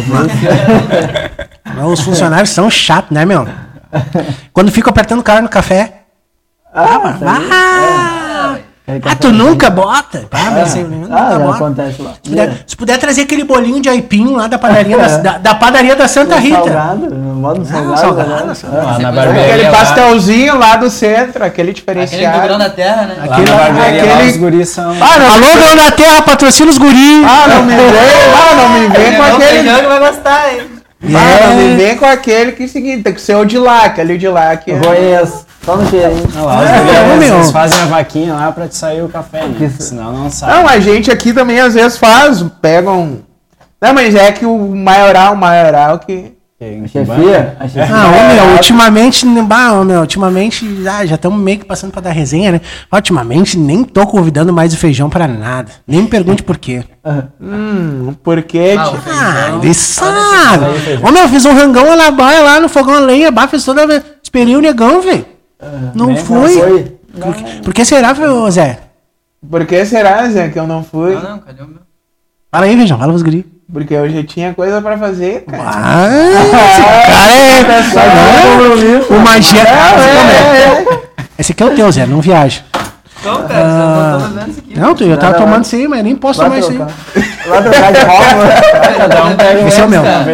Mas 0.09 1.86
Os 1.93 2.01
funcionários 2.01 2.51
são 2.51 2.68
chatos, 2.68 3.12
né, 3.12 3.24
meu? 3.24 3.47
Quando 4.52 4.70
ficam 4.72 4.90
apertando 4.90 5.20
o 5.20 5.24
cara 5.24 5.40
no 5.40 5.48
café. 5.48 6.02
ah, 6.74 7.12
isso 7.14 7.24
aí. 7.24 7.30
Ah, 7.51 7.85
É, 7.85 8.18
ah, 9.05 9.15
tu 9.16 9.31
nunca 9.32 9.69
bota? 9.70 10.24
Ah, 10.32 10.65
você 10.65 10.78
Ah, 10.81 10.82
nunca 10.85 11.16
já 11.16 11.39
bota. 11.39 11.55
acontece 11.56 12.02
lá. 12.02 12.10
Se 12.23 12.31
puder, 12.31 12.52
se 12.66 12.77
puder 12.77 12.98
trazer 12.98 13.23
aquele 13.23 13.44
bolinho 13.44 13.81
de 13.82 13.89
aipim 13.89 14.35
lá 14.35 14.47
da 14.47 14.59
padaria 14.59 14.97
da, 14.98 15.05
É. 15.06 15.19
da, 15.19 15.39
da 15.39 15.55
padaria 15.55 15.94
da 15.94 16.09
Santa 16.09 16.36
Rita. 16.36 16.56
Salgado, 16.56 17.15
modo 17.15 17.65
salgado. 17.65 18.01
salgado, 18.01 18.47
né? 18.47 18.55
salgado. 18.55 18.86
Lá 18.86 18.98
na 18.98 19.09
Aquele 19.09 19.12
barbearia. 19.12 19.55
Aquele 19.55 19.69
lá- 19.70 19.77
pastelzinho 19.78 20.59
lá 20.59 20.77
do 20.77 20.90
centro, 20.90 21.44
aquele 21.44 21.70
Aquele 21.70 21.73
do 21.73 21.85
grão 21.85 22.05
diferenciado. 22.05 22.59
da 22.59 22.70
terra, 22.70 23.02
né? 23.06 23.15
Lá 23.19 23.39
na 23.39 23.44
barbearia, 23.56 24.05
lá 24.05 24.15
aquele- 24.15 24.31
os 24.31 24.36
guris 24.36 24.69
são... 24.70 24.90
Ah, 24.93 25.19
não, 25.19 25.27
Alô, 25.35 25.47
Grão 25.59 25.77
da 25.77 25.90
Terra, 25.90 26.23
patrocina 26.23 26.70
os 26.70 26.78
guris. 26.78 27.24
ah, 27.27 27.48
não 27.48 27.62
me 27.65 27.74
vem, 27.74 27.85
ah, 27.85 28.55
não 28.56 28.69
me 28.70 28.89
vem 28.89 29.12
com 29.16 29.23
Não, 29.23 29.36
aquele. 29.36 29.70
que 29.81 29.86
vai 29.86 29.98
gostar, 30.01 30.52
hein? 30.55 30.60
Ah, 31.03 31.55
não 31.55 31.61
É. 31.73 31.77
vem 31.77 31.97
com 31.97 32.05
aquele 32.07 32.53
que 32.53 32.65
é 32.65 32.66
o 32.66 32.69
seguinte, 32.69 33.03
tem 33.05 33.15
que 33.15 33.20
ser 33.20 33.37
o 33.37 33.45
de 33.45 33.57
lá, 33.59 33.85
aquele 33.85 34.19
de 34.19 34.29
lá 34.29 34.57
que 34.57 34.70
Eu 34.70 34.79
é. 34.79 34.81
conheço. 34.81 35.47
Só 35.65 35.77
no 35.77 35.89
cheirinho. 35.89 36.27
Não, 36.35 36.45
lá 36.47 36.61
os 36.62 36.70
É, 36.70 36.79
guris, 36.79 36.99
ô, 36.99 37.16
meu. 37.19 37.35
eles 37.37 37.51
fazem 37.51 37.81
a 37.81 37.85
vaquinha 37.87 38.35
lá 38.35 38.51
pra 38.53 38.66
te 38.66 38.75
sair 38.77 39.03
o 39.03 39.09
café, 39.09 39.45
né? 39.47 39.70
Senão 39.79 40.12
não 40.12 40.31
sai. 40.31 40.51
Não, 40.62 40.66
a 40.69 40.81
gente 40.81 41.11
aqui 41.11 41.33
também 41.33 41.61
às 41.61 41.75
vezes 41.75 41.99
faz, 41.99 42.43
pegam. 42.62 43.19
Não, 43.81 43.93
mas 43.95 44.15
é 44.15 44.33
que 44.33 44.45
o 44.47 44.59
maioral, 44.75 45.35
o 45.35 45.37
maioral 45.37 45.99
que. 45.99 46.33
Que- 46.59 46.89
Chefia? 46.89 47.56
A 47.60 47.68
chefia. 47.68 47.86
Ah, 47.94 48.09
ô, 48.09 48.35
meu, 48.47 48.55
ultimamente, 48.55 49.24
bah, 49.43 49.74
ô, 49.74 49.85
meu, 49.85 50.01
ultimamente, 50.01 50.66
ah, 50.90 51.06
já 51.06 51.14
estamos 51.14 51.40
meio 51.40 51.60
que 51.60 51.64
passando 51.64 51.93
pra 51.93 52.01
dar 52.01 52.10
resenha, 52.10 52.51
né? 52.51 52.60
Ultimamente, 52.93 53.56
nem 53.56 53.85
tô 53.85 54.05
convidando 54.09 54.52
mais 54.52 54.74
o 54.74 54.76
feijão 54.76 55.09
pra 55.09 55.28
nada. 55.28 55.70
Nem 55.86 56.02
me 56.02 56.09
pergunte 56.09 56.43
por 56.43 56.59
quê. 56.59 56.82
Hum, 57.40 58.12
porque. 58.24 58.74
Ah, 58.76 58.89
o 58.89 58.93
tipo, 58.97 59.02
Ah, 59.10 59.60
ele 59.62 59.72
sabe. 59.74 60.64
Ô, 61.06 61.12
meu, 61.12 61.28
fiz 61.28 61.44
um 61.44 61.55
rangão 61.55 61.94
na 61.97 62.10
baia 62.10 62.43
lá 62.43 62.59
no 62.60 62.68
fogão 62.68 62.94
a 62.94 63.01
lenha, 63.01 63.30
bah, 63.30 63.47
fiz 63.47 63.64
toda 63.64 63.86
vez. 63.86 64.02
Esperei 64.20 64.56
o 64.56 64.60
negão, 64.60 65.01
velho. 65.01 65.24
Não 65.94 66.06
nem- 66.06 66.16
foi. 66.16 66.52
Foi. 66.55 66.98
Por, 67.20 67.35
que- 67.35 67.62
por 67.62 67.74
que 67.74 67.85
será, 67.85 68.12
Zé? 68.51 68.80
por 69.48 69.64
que 69.64 69.85
será, 69.86 70.28
Zé, 70.28 70.48
que 70.48 70.59
eu 70.59 70.66
não 70.66 70.82
fui? 70.82 71.14
Não, 71.14 71.22
não, 71.22 71.39
cadê 71.39 71.62
o 71.62 71.68
meu? 71.68 71.78
Fala 72.51 72.66
aí, 72.66 72.76
feijão, 72.76 72.98
fala 72.98 73.12
pros 73.12 73.22
guri. 73.22 73.47
Porque 73.70 73.93
eu 73.93 74.09
já 74.09 74.23
tinha 74.24 74.55
coisa 74.55 74.81
pra 74.81 74.97
fazer, 74.97 75.45
cara. 75.45 75.62
Ah, 75.62 76.09
esse 77.81 77.95
cara 77.95 78.07
é... 78.89 79.03
O 79.15 79.20
magia... 79.20 79.62
Esse 81.39 81.53
aqui 81.53 81.62
é 81.62 81.66
o 81.66 81.74
teu, 81.74 81.93
Zé, 81.93 82.07
não 82.07 82.23
viaja. 82.23 82.62
Então, 83.20 83.47
cara, 83.47 83.61
já 83.61 84.19
tô 84.19 84.28
bebendo 84.28 84.51
isso 84.51 84.61
aqui. 84.61 84.81
Não, 84.81 84.95
tu, 84.95 85.05
eu 85.05 85.19
tava 85.19 85.32
Não, 85.32 85.40
não, 85.40 85.47
tomando 85.47 85.65
isso 85.65 85.77
aí, 85.77 85.86
mas 85.86 86.03
nem 86.03 86.16
posso 86.16 86.40
tomar 86.40 86.59
isso 86.59 86.70
aí. 86.70 86.78
Vai 86.78 87.62
trocar 87.62 87.93
de 87.93 87.99
pega 89.36 89.61
Esse 89.69 89.81
é 89.81 89.85
o 89.85 89.89
meu. 89.89 90.03
meu, 90.03 90.32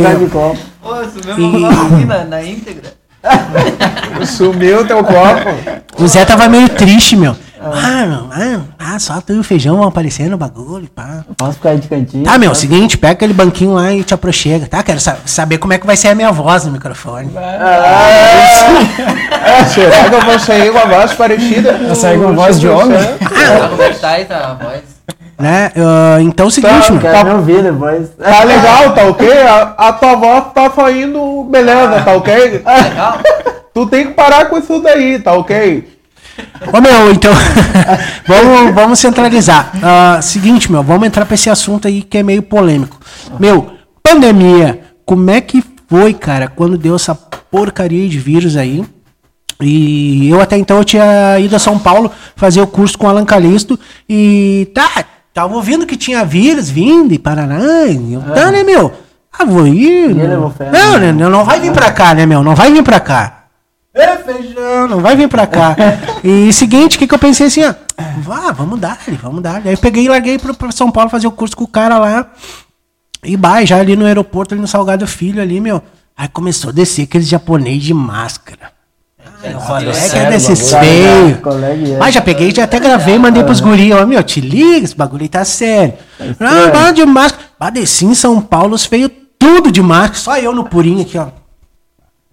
trocar 0.00 0.16
de 0.16 0.26
copo. 0.26 0.58
Ô, 0.82 1.04
sumiu 1.04 1.58
uma 1.58 1.68
copa 1.76 1.94
aqui 1.94 2.04
na, 2.06 2.24
na 2.24 2.42
íntegra. 2.42 2.92
Sumiu 4.26 4.86
teu 4.86 5.02
copo. 5.04 5.54
O 5.98 6.08
Zé 6.08 6.24
tava 6.24 6.48
meio 6.48 6.68
triste, 6.68 7.16
meu. 7.16 7.36
Ah, 7.66 8.06
meu, 8.06 8.28
ah, 8.30 8.60
ah, 8.94 8.98
só 8.98 9.20
tu 9.20 9.32
e 9.32 9.38
o 9.38 9.42
feijão 9.44 9.76
vão 9.78 9.86
aparecer 9.88 10.28
no 10.28 10.36
bagulho, 10.36 10.86
pá. 10.94 11.24
Posso 11.36 11.54
ficar 11.54 11.70
aí 11.70 11.78
de 11.78 11.88
cantinho? 11.88 12.24
Tá, 12.24 12.36
meu, 12.38 12.54
seguinte, 12.54 12.98
pega 12.98 13.12
aquele 13.14 13.32
banquinho 13.32 13.72
lá 13.74 13.92
e 13.92 14.02
te 14.02 14.12
aproxega, 14.12 14.66
tá? 14.66 14.82
Quero 14.82 15.00
sa- 15.00 15.16
saber 15.24 15.58
como 15.58 15.72
é 15.72 15.78
que 15.78 15.86
vai 15.86 15.96
ser 15.96 16.08
a 16.08 16.14
minha 16.14 16.30
voz 16.30 16.64
no 16.66 16.72
microfone. 16.72 17.30
Será 19.72 20.08
que 20.08 20.14
eu 20.14 20.20
vou 20.20 20.38
sair 20.38 20.72
com 20.72 20.78
a 20.78 20.84
voz 20.84 21.12
parecida? 21.14 21.72
Vai 21.86 21.94
sair 21.96 22.18
com 22.20 22.28
a 22.28 22.32
voz 22.32 22.60
de 22.60 22.68
homem? 22.68 22.98
Ah, 22.98 23.82
é 23.82 23.88
tá 23.94 24.08
aí, 24.10 24.24
tá 24.24 24.36
a 24.60 24.64
voz? 24.64 24.80
Né? 25.38 25.72
Ah, 25.76 26.18
então 26.20 26.46
é 26.46 26.48
o 26.48 26.50
seguinte, 26.50 26.86
Tá, 26.86 26.92
meu. 26.92 27.00
Quero 27.00 27.24
me 27.28 27.34
ouvir 27.34 27.62
depois. 27.62 28.08
Tá 28.18 28.44
legal, 28.44 28.92
tá 28.94 29.04
ok? 29.06 29.42
A, 29.42 29.62
a 29.88 29.92
tua 29.92 30.14
voz 30.16 30.44
tá 30.54 30.70
saindo 30.70 31.44
beleza, 31.50 32.02
tá 32.02 32.12
ok? 32.12 32.34
Legal? 32.34 33.18
Tu 33.74 33.84
tem 33.86 34.06
que 34.06 34.12
parar 34.12 34.44
com 34.44 34.56
isso 34.56 34.78
daí, 34.80 35.18
tá 35.18 35.32
ok? 35.32 35.93
Ô, 36.72 36.80
meu, 36.80 37.12
então, 37.12 37.32
vamos, 38.26 38.74
vamos 38.74 38.98
centralizar. 38.98 39.70
Ah, 39.82 40.20
seguinte, 40.22 40.70
meu, 40.70 40.82
vamos 40.82 41.06
entrar 41.06 41.24
pra 41.26 41.34
esse 41.34 41.50
assunto 41.50 41.86
aí 41.86 42.02
que 42.02 42.18
é 42.18 42.22
meio 42.22 42.42
polêmico. 42.42 42.98
Meu, 43.38 43.72
pandemia, 44.02 44.80
como 45.04 45.30
é 45.30 45.40
que 45.40 45.62
foi, 45.88 46.14
cara, 46.14 46.48
quando 46.48 46.78
deu 46.78 46.96
essa 46.96 47.14
porcaria 47.14 48.08
de 48.08 48.18
vírus 48.18 48.56
aí? 48.56 48.84
E 49.60 50.28
eu 50.28 50.40
até 50.40 50.56
então 50.56 50.78
eu 50.78 50.84
tinha 50.84 51.38
ido 51.38 51.54
a 51.54 51.58
São 51.60 51.78
Paulo 51.78 52.10
fazer 52.34 52.60
o 52.60 52.66
curso 52.66 52.98
com 52.98 53.06
o 53.06 53.08
Alan 53.08 53.24
Calisto 53.24 53.78
e 54.08 54.68
tá, 54.74 55.04
tava 55.32 55.54
ouvindo 55.54 55.86
que 55.86 55.96
tinha 55.96 56.24
vírus 56.24 56.68
vindo 56.68 57.14
e 57.14 57.18
Paraná, 57.18 57.86
e 57.86 58.14
eu, 58.14 58.20
tá, 58.20 58.50
né, 58.50 58.64
meu? 58.64 58.92
Ah, 59.36 59.44
vou 59.44 59.66
ir. 59.66 60.14
Fé, 60.56 60.70
Não, 60.70 60.98
né? 60.98 61.12
né, 61.12 61.28
não 61.28 61.44
vai 61.44 61.60
vir 61.60 61.72
pra 61.72 61.90
cá, 61.90 62.14
né, 62.14 62.24
meu? 62.26 62.42
Não 62.42 62.54
vai 62.54 62.72
vir 62.72 62.82
pra 62.82 63.00
cá. 63.00 63.43
É, 63.94 64.16
feijão, 64.16 64.88
não 64.88 65.00
vai 65.00 65.14
vir 65.16 65.28
pra 65.28 65.46
cá. 65.46 65.76
E 66.24 66.50
seguinte, 66.54 66.96
o 66.96 66.98
que, 66.98 67.06
que 67.06 67.14
eu 67.14 67.18
pensei 67.18 67.48
assim, 67.48 67.62
ó. 67.64 67.74
Vá, 68.22 68.50
vamos 68.50 68.80
dar, 68.80 68.98
vamos 69.22 69.42
dar. 69.42 69.60
Aí 69.62 69.74
eu 69.74 69.78
peguei 69.78 70.06
e 70.06 70.08
larguei 70.08 70.38
pro, 70.38 70.54
pra 70.54 70.72
São 70.72 70.90
Paulo 70.90 71.10
fazer 71.10 71.26
o 71.26 71.30
curso 71.30 71.54
com 71.54 71.64
o 71.64 71.68
cara 71.68 71.98
lá. 71.98 72.30
E 73.22 73.36
vai, 73.36 73.66
já 73.66 73.76
ali 73.78 73.94
no 73.94 74.06
aeroporto, 74.06 74.54
ali 74.54 74.60
no 74.60 74.66
Salgado 74.66 75.06
Filho, 75.06 75.42
ali, 75.42 75.60
meu. 75.60 75.82
Aí 76.16 76.26
começou 76.28 76.70
a 76.70 76.72
descer 76.72 77.02
aqueles 77.02 77.28
japonês 77.28 77.82
de 77.82 77.92
máscara. 77.92 78.72
Eu 79.42 79.60
falei, 79.60 79.90
é 79.90 79.92
que 79.92 79.98
é 79.98 80.08
sério, 80.08 80.30
desses 80.30 80.72
bagulho. 80.72 80.90
feios. 80.90 81.40
Colega, 81.40 81.88
é. 81.88 81.98
Mas 81.98 82.14
já 82.14 82.22
peguei, 82.22 82.54
já 82.54 82.64
até 82.64 82.80
gravei, 82.80 83.18
mandei 83.18 83.44
pros 83.44 83.60
guri, 83.60 83.92
ó, 83.92 84.06
meu, 84.06 84.22
te 84.22 84.40
liga, 84.40 84.84
esse 84.84 84.96
bagulho 84.96 85.22
aí 85.22 85.28
tá 85.28 85.44
sério. 85.44 85.94
Ah, 86.40 86.70
bala 86.72 86.92
de 86.92 87.04
máscara. 87.04 87.44
Bah, 87.58 87.68
desci 87.68 88.06
em 88.06 88.14
São 88.14 88.40
Paulo, 88.40 88.74
os 88.74 88.86
feios 88.86 89.10
tudo 89.38 89.70
de 89.70 89.82
máscara, 89.82 90.14
só 90.14 90.38
eu 90.38 90.54
no 90.54 90.64
purinho 90.64 91.02
aqui, 91.02 91.18
ó. 91.18 91.26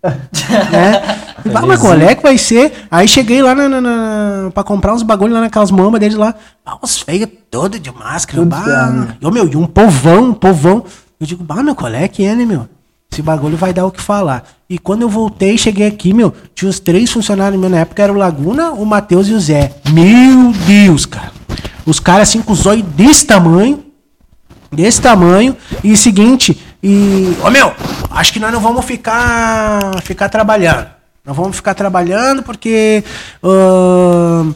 Né? 0.03 1.17
Bah, 1.51 1.61
mas 1.65 1.79
qual 1.79 1.93
é 1.93 2.13
que 2.15 2.23
vai 2.23 2.37
ser? 2.37 2.71
Aí 2.89 3.07
cheguei 3.07 3.41
lá 3.41 3.53
na, 3.55 3.69
na, 3.69 3.81
na- 3.81 4.51
pra 4.53 4.63
comprar 4.63 4.93
uns 4.93 5.03
bagulho 5.03 5.33
lá 5.33 5.41
naquelas 5.41 5.71
mamas 5.71 5.99
deles 5.99 6.17
lá. 6.17 6.33
Bah, 6.65 6.77
os 6.81 6.99
feios 6.99 7.29
todos 7.49 7.79
de 7.79 7.91
máscara. 7.91 8.43
Bah, 8.45 9.15
eu, 9.21 9.31
meu, 9.31 9.47
e 9.47 9.55
um 9.55 9.65
povão, 9.65 10.29
um 10.29 10.33
povão. 10.33 10.83
Eu 11.19 11.27
digo, 11.27 11.43
bah, 11.43 11.61
meu, 11.63 11.75
qual 11.75 11.93
é 11.93 12.07
que 12.07 12.23
é, 12.25 12.35
né, 12.35 12.45
meu? 12.45 12.67
Esse 13.11 13.21
bagulho 13.21 13.57
vai 13.57 13.73
dar 13.73 13.85
o 13.85 13.91
que 13.91 14.01
falar. 14.01 14.43
E 14.69 14.79
quando 14.79 15.01
eu 15.01 15.09
voltei, 15.09 15.57
cheguei 15.57 15.85
aqui, 15.85 16.13
meu, 16.13 16.33
tinha 16.55 16.69
os 16.69 16.79
três 16.79 17.11
funcionários 17.11 17.59
meus 17.59 17.71
na 17.71 17.79
época, 17.79 18.01
era 18.01 18.13
o 18.13 18.15
Laguna, 18.15 18.71
o 18.71 18.85
Matheus 18.85 19.27
e 19.27 19.33
o 19.33 19.39
Zé. 19.39 19.73
Meu 19.91 20.53
Deus, 20.65 21.05
cara. 21.05 21.31
Os 21.85 21.99
caras 21.99 22.29
assim 22.29 22.41
com 22.41 22.53
os 22.53 22.65
olhos 22.65 22.85
desse 22.95 23.25
tamanho, 23.25 23.83
desse 24.71 25.01
tamanho, 25.01 25.57
e 25.83 25.97
seguinte, 25.97 26.57
e, 26.83 27.37
ô 27.43 27.49
meu, 27.49 27.73
acho 28.09 28.33
que 28.33 28.39
nós 28.39 28.51
não 28.51 28.59
vamos 28.59 28.83
ficar, 28.85 30.01
ficar 30.03 30.29
trabalhando. 30.29 30.87
Não 31.23 31.33
vamos 31.33 31.55
ficar 31.55 31.75
trabalhando 31.75 32.41
porque, 32.41 33.03
ahn, 33.43 34.53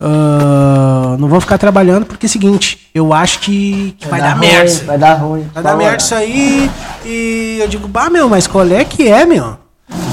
ahn, 0.00 1.16
não 1.18 1.28
vamos 1.28 1.44
ficar 1.44 1.58
trabalhando 1.58 2.06
porque 2.06 2.24
é 2.24 2.28
o 2.28 2.30
seguinte, 2.30 2.88
eu 2.94 3.12
acho 3.12 3.40
que, 3.40 3.94
que 3.98 4.08
vai, 4.08 4.20
dar, 4.20 4.32
ruim, 4.32 4.46
merda. 4.46 4.70
aí. 4.70 4.86
Vai 4.86 4.98
dar 4.98 5.14
ruim. 5.14 5.50
Vai 5.52 5.62
dar 5.62 5.76
merda 5.76 5.96
isso 5.98 6.14
aí. 6.14 6.70
E 7.04 7.58
eu 7.60 7.68
digo, 7.68 7.86
bah, 7.86 8.08
meu, 8.08 8.28
mas 8.30 8.46
qual 8.46 8.66
é 8.66 8.82
que 8.82 9.06
é, 9.08 9.26
meu? 9.26 9.58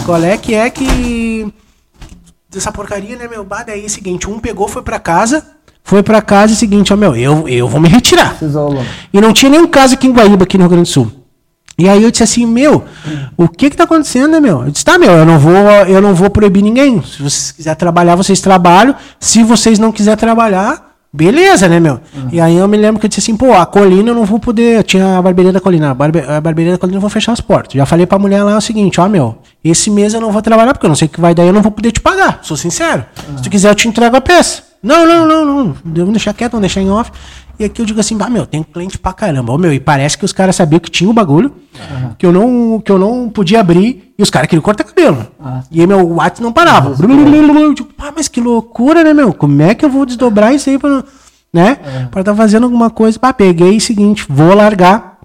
Qual 0.06 0.22
é 0.22 0.38
que 0.38 0.53
é 0.53 0.69
que. 0.69 1.53
Dessa 2.49 2.72
porcaria, 2.72 3.15
né, 3.15 3.27
meu? 3.27 3.45
Bah, 3.45 3.64
daí 3.64 3.84
é 3.84 3.85
o 3.85 3.90
seguinte, 3.90 4.30
um 4.30 4.40
pegou, 4.40 4.68
foi 4.68 4.81
pra 4.81 4.99
casa. 4.99 5.44
Foi 5.85 6.03
pra 6.03 6.22
casa 6.22 6.53
e 6.53 6.56
seguinte, 6.56 6.94
ó, 6.94 6.98
meu, 6.98 7.15
eu, 7.15 7.48
eu 7.48 7.68
vou 7.68 7.80
me 7.80 7.88
retirar. 7.88 8.38
E 9.14 9.22
não 9.22 9.31
tinha 9.31 9.49
nenhum 9.49 9.68
caso 9.68 9.94
aqui 9.94 10.07
em 10.07 10.11
Guaíba, 10.11 10.44
aqui 10.44 10.57
no 10.57 10.64
Rio 10.65 10.72
Grande 10.72 10.90
do 10.90 10.94
Sul. 10.94 11.22
E 11.77 11.89
aí 11.89 12.03
eu 12.03 12.11
disse 12.11 12.23
assim, 12.23 12.45
meu, 12.45 12.83
o 13.35 13.47
que 13.47 13.69
que 13.69 13.75
tá 13.75 13.85
acontecendo, 13.85 14.39
meu? 14.39 14.65
Eu 14.65 14.71
disse, 14.71 14.85
tá, 14.85 14.97
meu, 14.97 15.11
eu 15.11 15.25
não 15.25 15.39
vou, 15.39 15.53
eu 15.87 16.01
não 16.01 16.13
vou 16.13 16.29
proibir 16.29 16.61
ninguém. 16.61 17.01
Se 17.01 17.17
vocês 17.21 17.51
quiserem 17.51 17.77
trabalhar, 17.77 18.15
vocês 18.15 18.39
trabalham. 18.39 18.95
Se 19.19 19.43
vocês 19.43 19.79
não 19.79 19.91
quiserem 19.91 20.17
trabalhar, 20.17 20.93
beleza, 21.11 21.67
né, 21.67 21.79
meu? 21.79 21.99
E 22.31 22.39
aí 22.39 22.55
eu 22.57 22.67
me 22.67 22.77
lembro 22.77 22.99
que 22.99 23.05
eu 23.05 23.09
disse 23.09 23.21
assim, 23.21 23.35
pô, 23.35 23.53
a 23.53 23.65
Colina 23.65 24.11
eu 24.11 24.15
não 24.15 24.23
vou 24.23 24.39
poder, 24.39 24.77
eu 24.77 24.83
tinha 24.83 25.17
a 25.17 25.21
barbearia 25.21 25.51
da 25.51 25.59
Colina, 25.59 25.91
a, 25.91 25.93
barbe, 25.93 26.19
a 26.19 26.39
barbearia 26.39 26.73
da 26.73 26.77
Colina 26.77 26.97
eu 26.97 27.01
vou 27.01 27.09
fechar 27.09 27.31
as 27.31 27.41
portas. 27.41 27.73
Já 27.73 27.85
falei 27.87 28.05
pra 28.05 28.19
mulher 28.19 28.43
lá 28.43 28.55
o 28.55 28.61
seguinte, 28.61 29.01
ó, 29.01 29.07
meu, 29.09 29.39
esse 29.63 29.89
mês 29.89 30.13
eu 30.13 30.21
não 30.21 30.31
vou 30.31 30.41
trabalhar 30.43 30.73
porque 30.73 30.85
eu 30.85 30.89
não 30.89 30.95
sei 30.95 31.07
o 31.07 31.09
que 31.09 31.21
vai 31.21 31.33
dar, 31.33 31.43
eu 31.43 31.53
não 31.53 31.61
vou 31.63 31.71
poder 31.71 31.91
te 31.91 32.01
pagar, 32.01 32.39
sou 32.43 32.55
sincero. 32.55 33.03
Se 33.37 33.43
tu 33.43 33.49
quiser 33.49 33.69
eu 33.69 33.75
te 33.75 33.87
entrego 33.87 34.15
a 34.15 34.21
peça. 34.21 34.63
Não, 34.83 35.07
não, 35.07 35.25
não, 35.25 35.45
não, 35.45 35.75
vamos 35.85 36.11
deixar 36.11 36.33
quieto, 36.33 36.51
vamos 36.51 36.63
deixar 36.63 36.81
em 36.81 36.91
off. 36.91 37.09
E 37.59 37.63
aqui 37.63 37.81
eu 37.81 37.85
digo 37.85 37.99
assim, 37.99 38.17
ah, 38.19 38.30
meu, 38.30 38.45
tem 38.45 38.63
cliente 38.63 38.97
pra 38.97 39.13
caramba. 39.13 39.53
Ô, 39.53 39.57
meu, 39.57 39.71
e 39.71 39.80
parece 39.80 40.17
que 40.17 40.25
os 40.25 40.34
caras 40.34 40.55
sabiam 40.55 40.80
que 40.80 40.89
tinha 40.89 41.09
o 41.09 41.13
bagulho, 41.13 41.53
que, 42.17 42.25
eu 42.25 42.31
não, 42.31 42.81
que 42.81 42.91
eu 42.91 42.97
não 42.97 43.30
podia 43.30 43.59
abrir, 43.59 44.13
e 44.17 44.23
os 44.23 44.30
caras 44.30 44.47
queriam 44.47 44.63
cortar 44.63 44.84
cabelo. 44.84 45.27
Ah. 45.39 45.61
E 45.69 45.80
aí 45.80 45.88
meu 45.88 46.07
WhatsApp 46.15 46.41
não 46.41 46.51
parava. 46.51 46.95
Eu 47.63 47.73
digo, 47.73 47.93
pá, 47.93 48.11
mas 48.15 48.27
que 48.27 48.41
loucura, 48.41 49.03
né, 49.03 49.13
meu? 49.13 49.34
Como 49.34 49.61
é 49.61 49.73
que 49.73 49.85
eu 49.85 49.89
vou 49.89 50.05
desdobrar 50.05 50.53
isso 50.53 50.69
aí 50.69 50.77
pra, 50.77 51.03
né? 51.53 51.75
Pra 52.11 52.21
estar 52.21 52.35
fazendo 52.35 52.63
alguma 52.63 52.89
coisa. 52.89 53.17
Pá, 53.17 53.31
peguei 53.31 53.77
o 53.77 53.81
seguinte, 53.81 54.25
vou 54.27 54.53
largar, 54.53 55.19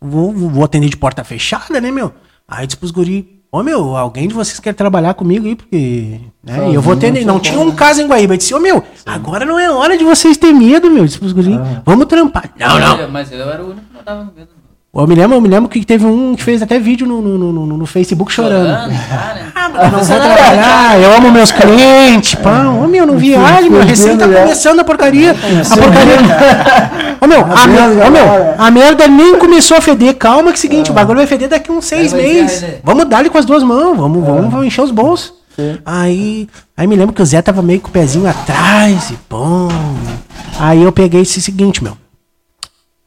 vou, 0.00 0.32
vou 0.32 0.64
atender 0.64 0.88
de 0.88 0.96
porta 0.96 1.24
fechada, 1.24 1.80
né, 1.80 1.90
meu? 1.90 2.12
Aí 2.46 2.66
disse 2.66 2.76
pros 2.76 2.90
guri, 2.90 3.33
ô 3.54 3.62
meu, 3.62 3.96
alguém 3.96 4.26
de 4.26 4.34
vocês 4.34 4.58
quer 4.58 4.74
trabalhar 4.74 5.14
comigo 5.14 5.46
aí, 5.46 5.54
porque. 5.54 6.20
Né? 6.42 6.70
E 6.70 6.74
eu 6.74 6.82
vou 6.82 6.94
atender. 6.94 7.24
Não 7.24 7.38
tinha 7.38 7.60
um 7.60 7.70
caso 7.70 8.02
em 8.02 8.06
Guaíba. 8.08 8.34
Eu 8.34 8.38
disse, 8.38 8.52
ô 8.52 8.58
meu, 8.58 8.82
agora 9.06 9.46
não 9.46 9.58
é 9.58 9.70
hora 9.70 9.96
de 9.96 10.02
vocês 10.02 10.36
ter 10.36 10.52
medo, 10.52 10.90
meu. 10.90 11.04
Eu 11.04 11.06
disse 11.06 11.18
pros 11.18 11.32
guri, 11.32 11.56
vamos 11.84 12.06
trampar. 12.06 12.50
Não, 12.58 12.78
não. 12.80 13.08
Mas 13.08 13.30
eu 13.30 13.48
era 13.48 13.62
o 13.62 13.70
único 13.70 13.86
que 13.86 13.94
não 13.94 14.02
tava 14.02 14.24
com 14.24 14.36
medo. 14.36 14.48
Eu 14.96 15.06
me 15.08 15.14
lembro, 15.16 15.36
eu 15.36 15.40
me 15.40 15.48
lembro 15.48 15.68
que 15.68 15.84
teve 15.84 16.06
um 16.06 16.36
que 16.36 16.42
fez 16.42 16.62
até 16.62 16.78
vídeo 16.78 17.04
no, 17.06 17.20
no, 17.20 17.36
no, 17.52 17.66
no- 17.66 17.86
Facebook 17.86 18.32
chorando. 18.32 18.68
Chorando? 18.68 18.94
Ah, 19.54 19.68
mas 19.92 20.08
eu 20.08 20.20
não 20.20 20.28
vou 20.28 20.36
trabalhar, 20.36 21.00
eu 21.00 21.12
amo 21.16 21.32
meus 21.32 21.50
clientes, 21.50 22.36
pá. 22.36 22.68
Ô 22.68 22.86
meu, 22.86 23.04
não 23.04 23.18
viaje, 23.18 23.68
meu, 23.68 23.82
recém 23.82 24.16
tá 24.16 24.26
começando 24.28 24.78
a 24.80 24.84
porcaria. 24.84 25.32
A 25.32 25.76
porcaria. 25.76 27.16
Ô 27.20 27.26
meu, 27.26 27.40
a, 27.40 27.66
mer- 27.66 28.06
ô, 28.06 28.10
meu, 28.10 28.54
a 28.56 28.70
merda 28.70 29.08
nem 29.08 29.36
começou 29.36 29.76
a 29.76 29.80
feder. 29.80 30.14
Calma 30.14 30.44
que 30.44 30.50
é 30.50 30.54
o 30.54 30.58
seguinte, 30.58 30.90
o 30.92 30.94
bagulho 30.94 31.18
vai 31.18 31.26
feder 31.26 31.48
daqui 31.48 31.72
uns 31.72 31.86
seis 31.86 32.12
meses. 32.12 32.64
Vamos 32.84 33.06
dar-lhe 33.06 33.28
com 33.30 33.38
as 33.38 33.44
duas 33.44 33.64
mãos, 33.64 33.96
vamos, 33.96 34.24
vamos, 34.24 34.50
vamos 34.52 34.66
encher 34.66 34.82
os 34.82 34.92
bolsos. 34.92 35.32
Sim. 35.56 35.78
Aí, 35.84 36.48
aí 36.76 36.86
me 36.86 36.94
lembro 36.94 37.12
que 37.14 37.22
o 37.22 37.26
Zé 37.26 37.42
tava 37.42 37.62
meio 37.62 37.80
com 37.80 37.88
o 37.88 37.92
pezinho 37.92 38.28
atrás 38.28 39.10
e 39.10 39.14
pô. 39.28 39.68
Aí 40.58 40.82
eu 40.82 40.92
peguei 40.92 41.22
esse 41.22 41.40
seguinte, 41.42 41.82
meu. 41.82 41.96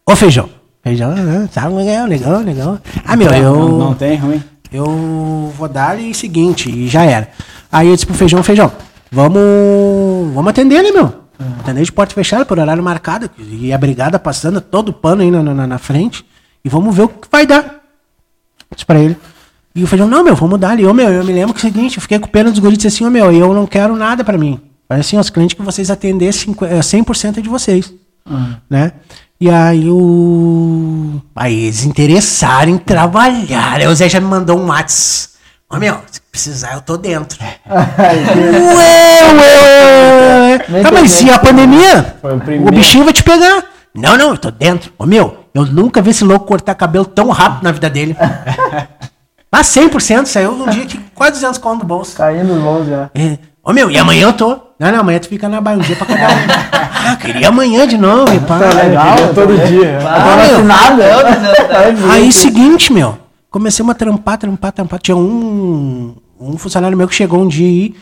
Ô 0.05 0.15
feijão. 0.17 0.49
Feijão, 0.87 1.13
sabe, 1.51 1.75
legal, 1.75 2.05
legal, 2.07 2.39
legal. 2.41 2.79
Ah, 3.05 3.15
meu, 3.15 3.29
eu. 3.31 3.53
Não, 3.55 3.77
não 3.77 3.93
tem 3.93 4.17
ruim. 4.17 4.41
Eu 4.71 5.51
vou 5.57 5.67
dar 5.67 5.99
e 5.99 6.13
seguinte, 6.13 6.69
e 6.69 6.87
já 6.87 7.03
era. 7.03 7.29
Aí 7.71 7.87
eu 7.87 7.93
disse 7.93 8.05
pro 8.05 8.15
feijão, 8.15 8.41
feijão, 8.43 8.71
vamos. 9.11 10.33
Vamos 10.33 10.49
atender, 10.49 10.81
né, 10.83 10.91
meu? 10.91 11.13
Atender 11.59 11.83
de 11.83 11.91
porta 11.91 12.13
fechada, 12.15 12.45
por 12.45 12.57
horário 12.59 12.81
marcado. 12.83 13.29
E 13.37 13.71
a 13.71 13.77
brigada 13.77 14.17
passando 14.17 14.59
todo 14.61 14.89
o 14.89 14.93
pano 14.93 15.21
aí 15.21 15.29
na, 15.31 15.43
na, 15.43 15.67
na 15.67 15.77
frente. 15.77 16.25
E 16.63 16.69
vamos 16.69 16.95
ver 16.95 17.03
o 17.03 17.07
que 17.09 17.27
vai 17.31 17.45
dar. 17.45 17.81
Disse 18.73 18.85
pra 18.85 18.99
ele. 18.99 19.15
E 19.75 19.83
o 19.83 19.87
feijão, 19.87 20.07
não, 20.07 20.23
meu, 20.23 20.35
vamos 20.35 20.59
dar 20.59 20.71
ali. 20.71 20.85
Ô, 20.85 20.93
meu, 20.93 21.09
eu 21.09 21.23
me 21.23 21.31
lembro 21.33 21.53
que 21.53 21.65
é 21.65 21.69
o 21.69 21.73
seguinte, 21.73 21.97
eu 21.97 22.01
fiquei 22.01 22.17
com 22.17 22.27
pena 22.27 22.49
dos 22.49 22.59
guris 22.59 22.75
e 22.75 22.77
disse 22.77 22.87
assim, 22.87 23.05
ô, 23.05 23.09
meu, 23.11 23.31
eu 23.31 23.53
não 23.53 23.67
quero 23.67 23.95
nada 23.95 24.23
pra 24.23 24.37
mim. 24.37 24.59
Parece 24.87 25.09
assim, 25.15 25.19
os 25.19 25.29
clientes 25.29 25.55
que 25.55 25.61
vocês 25.61 25.91
atendessem, 25.91 26.45
cinqu- 26.53 26.65
é, 26.65 26.79
100% 26.79 27.37
é 27.37 27.41
de 27.41 27.49
vocês. 27.49 27.93
Né? 28.69 28.91
E 29.39 29.49
aí 29.49 29.87
o. 29.89 31.21
Aí 31.35 31.65
eles 31.65 31.83
interessaram 31.83 32.71
em 32.71 32.77
trabalhar. 32.77 33.75
Aí 33.75 33.87
o 33.87 33.95
Zé 33.95 34.09
já 34.09 34.19
me 34.19 34.27
mandou 34.27 34.57
um 34.57 34.67
WhatsApp. 34.67 35.37
Ô 35.69 35.77
meu, 35.77 35.99
se 36.09 36.21
precisar, 36.21 36.73
eu 36.73 36.81
tô 36.81 36.97
dentro. 36.97 37.37
ué, 37.69 37.75
ué, 39.33 40.57
ué. 40.57 40.65
Nem 40.69 40.81
Tá, 40.81 40.91
mas 40.91 41.21
e 41.21 41.29
a 41.29 41.37
pandemia? 41.37 42.17
O 42.23 42.67
O 42.67 42.71
bichinho 42.71 43.03
vai 43.03 43.13
te 43.13 43.23
pegar. 43.23 43.63
Não, 43.93 44.17
não, 44.17 44.29
eu 44.29 44.37
tô 44.37 44.49
dentro. 44.49 44.91
Ô 44.97 45.05
meu, 45.05 45.45
eu 45.53 45.65
nunca 45.65 46.01
vi 46.01 46.11
esse 46.11 46.23
louco 46.23 46.45
cortar 46.45 46.73
cabelo 46.75 47.05
tão 47.05 47.29
rápido 47.29 47.63
na 47.63 47.71
vida 47.71 47.89
dele. 47.89 48.15
Mas 49.51 49.67
100% 49.67 50.25
saiu 50.25 50.51
num 50.51 50.67
dia 50.69 50.85
que 50.85 50.97
quase 51.15 51.33
200 51.33 51.57
conto 51.57 51.79
no 51.81 51.85
bolso. 51.85 52.15
Caindo 52.15 52.53
os 52.53 52.61
bons 52.61 52.87
já. 52.87 53.09
É. 53.15 53.37
Ô 53.63 53.73
meu, 53.73 53.89
e 53.89 53.97
amanhã 53.97 54.27
eu 54.27 54.33
tô. 54.33 54.66
Não, 54.79 54.91
não, 54.91 54.99
amanhã 54.99 55.19
tu 55.19 55.27
fica 55.27 55.49
na 55.49 55.59
baia 55.59 55.77
um 55.77 55.81
dia 55.81 55.95
pra 55.95 56.05
cada 56.05 56.27
um. 56.27 56.37
ah, 57.11 57.15
queria 57.15 57.47
amanhã 57.47 57.87
de 57.87 57.97
novo, 57.97 58.31
e 58.31 58.39
pá. 58.39 58.59
Tá 58.59 58.73
legal, 58.73 59.33
todo 59.33 59.57
dia. 59.67 59.99
Tá 60.03 60.35
vacinado? 60.35 61.01
Aí, 62.11 62.31
seguinte, 62.31 62.93
meu, 62.93 63.17
comecei 63.49 63.83
a 63.83 63.93
trampar, 63.95 64.37
trampar, 64.37 64.71
trampar. 64.71 64.99
Tinha 64.99 65.17
um, 65.17 66.15
um 66.39 66.57
funcionário 66.59 66.95
meu 66.95 67.07
que 67.07 67.15
chegou 67.15 67.41
um 67.41 67.47
dia 67.47 67.67
aí, 67.67 67.95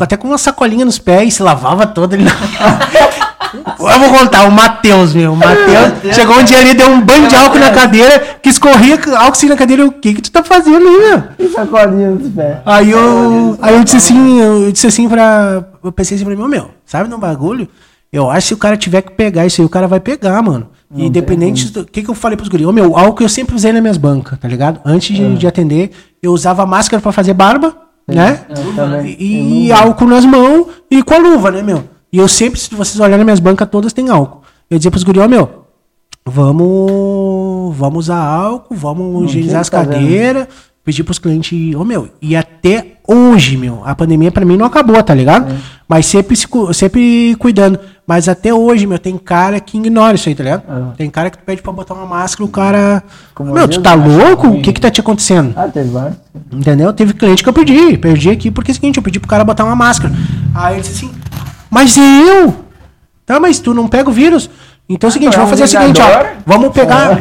até 0.00 0.16
com 0.16 0.28
uma 0.28 0.38
sacolinha 0.38 0.86
nos 0.86 0.98
pés, 0.98 1.34
se 1.34 1.42
lavava 1.42 1.86
todo. 1.86 2.14
Ele... 2.14 2.24
Eu 3.54 3.98
vou 3.98 4.18
contar, 4.18 4.44
o 4.44 4.50
Matheus, 4.50 5.14
meu. 5.14 5.32
O 5.32 5.36
Matheus 5.36 5.92
chegou 6.14 6.38
um 6.38 6.44
dia 6.44 6.58
ali, 6.58 6.74
deu 6.74 6.88
um 6.88 7.00
banho 7.00 7.28
de 7.28 7.36
álcool 7.36 7.58
na 7.58 7.70
cadeira, 7.70 8.18
que 8.42 8.48
escorria 8.48 8.94
álcool 8.94 9.32
assim 9.32 9.48
na 9.48 9.56
cadeira. 9.56 9.86
O 9.86 9.92
que 9.92 10.14
que 10.14 10.22
tu 10.22 10.30
tá 10.30 10.42
fazendo 10.42 10.86
aí, 10.86 10.98
meu? 10.98 11.22
Que 11.36 11.48
sacolinha 11.48 12.10
nos 12.10 12.32
pés. 12.32 12.58
Aí 12.64 12.90
eu, 12.90 13.58
aí 13.60 13.74
eu 13.74 13.84
disse 13.84 13.96
assim, 13.98 14.40
eu 14.40 14.72
disse 14.72 14.86
assim 14.86 15.08
pra. 15.08 15.64
Eu 15.82 15.92
pensei 15.92 16.16
assim 16.16 16.24
pra 16.24 16.34
mim, 16.36 16.42
"Ô, 16.42 16.48
meu, 16.48 16.70
sabe 16.86 17.08
no 17.08 17.18
bagulho? 17.18 17.68
Eu 18.12 18.30
acho 18.30 18.40
que 18.42 18.48
se 18.48 18.54
o 18.54 18.58
cara 18.58 18.76
tiver 18.76 19.00
que 19.00 19.12
pegar 19.12 19.46
isso 19.46 19.62
aí, 19.62 19.66
o 19.66 19.70
cara 19.70 19.88
vai 19.88 19.98
pegar, 19.98 20.42
mano. 20.42 20.68
Não 20.90 21.06
Independente 21.06 21.70
do. 21.72 21.80
O 21.80 21.84
que, 21.86 22.02
que 22.02 22.10
eu 22.10 22.14
falei 22.14 22.36
pros 22.36 22.48
guris? 22.50 22.66
Ô, 22.66 22.72
meu, 22.72 22.96
álcool 22.96 23.22
eu 23.22 23.28
sempre 23.28 23.54
usei 23.56 23.72
nas 23.72 23.80
minhas 23.80 23.96
bancas, 23.96 24.38
tá 24.38 24.46
ligado? 24.46 24.80
Antes 24.84 25.16
de, 25.16 25.36
de 25.36 25.46
atender, 25.46 25.90
eu 26.22 26.32
usava 26.32 26.66
máscara 26.66 27.00
pra 27.00 27.10
fazer 27.10 27.32
barba, 27.32 27.74
né? 28.06 28.40
Eu 28.50 28.74
também. 28.74 29.16
E, 29.18 29.66
e 29.68 29.72
álcool 29.72 30.06
nas 30.06 30.26
mãos 30.26 30.66
e 30.90 31.02
com 31.02 31.14
a 31.14 31.18
luva, 31.18 31.50
né, 31.50 31.62
meu? 31.62 31.84
E 32.12 32.18
eu 32.18 32.28
sempre, 32.28 32.60
se 32.60 32.74
vocês 32.74 33.00
olharem 33.00 33.24
minhas 33.24 33.40
bancas, 33.40 33.68
todas 33.70 33.92
têm 33.92 34.10
álcool. 34.10 34.42
Eu 34.70 34.78
dizia 34.78 34.90
pros 34.90 35.02
guris, 35.02 35.22
ó, 35.22 35.28
meu, 35.28 35.64
vamos, 36.26 37.74
vamos 37.76 38.00
usar 38.00 38.18
álcool, 38.18 38.74
vamos 38.74 39.30
higienizar 39.30 39.62
as 39.62 39.70
né? 39.70 39.78
cadeiras, 39.78 40.46
pedir 40.84 41.04
pros 41.04 41.18
clientes, 41.18 41.74
ô, 41.74 41.84
meu, 41.84 42.10
e 42.20 42.36
até 42.36 42.98
hoje, 43.08 43.56
meu, 43.56 43.80
a 43.84 43.94
pandemia 43.94 44.30
pra 44.30 44.44
mim 44.44 44.56
não 44.56 44.66
acabou, 44.66 45.02
tá 45.02 45.14
ligado? 45.14 45.54
Mas 45.88 46.06
sempre, 46.06 46.36
sempre 46.72 47.34
cuidando. 47.38 47.78
Mas 48.06 48.28
até 48.28 48.52
hoje, 48.52 48.86
meu, 48.86 48.98
tem 48.98 49.16
cara 49.16 49.60
que 49.60 49.78
ignora 49.78 50.14
isso 50.14 50.28
aí, 50.28 50.34
tá 50.34 50.42
ligado? 50.42 50.64
Ah. 50.68 50.92
Tem 50.96 51.08
cara 51.08 51.30
que 51.30 51.38
tu 51.38 51.44
pede 51.44 51.62
pra 51.62 51.72
botar 51.72 51.94
uma 51.94 52.06
máscara, 52.06 52.44
o 52.44 52.48
cara... 52.48 53.02
Como 53.34 53.52
meu, 53.52 53.68
tu 53.68 53.80
tá 53.80 53.94
louco? 53.94 54.48
O 54.48 54.62
que 54.62 54.72
que 54.72 54.80
tá 54.80 54.90
te 54.90 55.00
acontecendo? 55.00 55.52
Ah, 55.56 55.68
teve 55.68 55.90
vários. 55.90 56.18
Entendeu? 56.50 56.92
Teve 56.92 57.14
cliente 57.14 57.42
que 57.42 57.48
eu 57.48 57.52
pedi. 57.52 57.96
Perdi 57.96 58.30
aqui 58.30 58.50
porque 58.50 58.70
é 58.70 58.72
o 58.72 58.74
seguinte, 58.74 58.96
eu 58.96 59.02
pedi 59.02 59.20
pro 59.20 59.28
cara 59.28 59.44
botar 59.44 59.64
uma 59.64 59.76
máscara. 59.76 60.12
Aí 60.54 60.74
ele 60.74 60.82
disse 60.82 61.06
assim, 61.06 61.14
mas 61.72 61.96
e 61.96 62.00
eu? 62.00 62.54
Tá, 63.24 63.40
mas 63.40 63.58
tu 63.58 63.72
não 63.72 63.88
pega 63.88 64.10
o 64.10 64.12
vírus? 64.12 64.50
Então 64.86 65.08
é 65.08 65.10
o 65.10 65.12
seguinte, 65.12 65.30
tu 65.30 65.36
é 65.36 65.36
vamos 65.38 65.50
fazer 65.50 65.64
o 65.64 65.68
seguinte, 65.68 66.02
ó. 66.02 66.24
Vamos 66.44 66.70
pegar. 66.72 67.18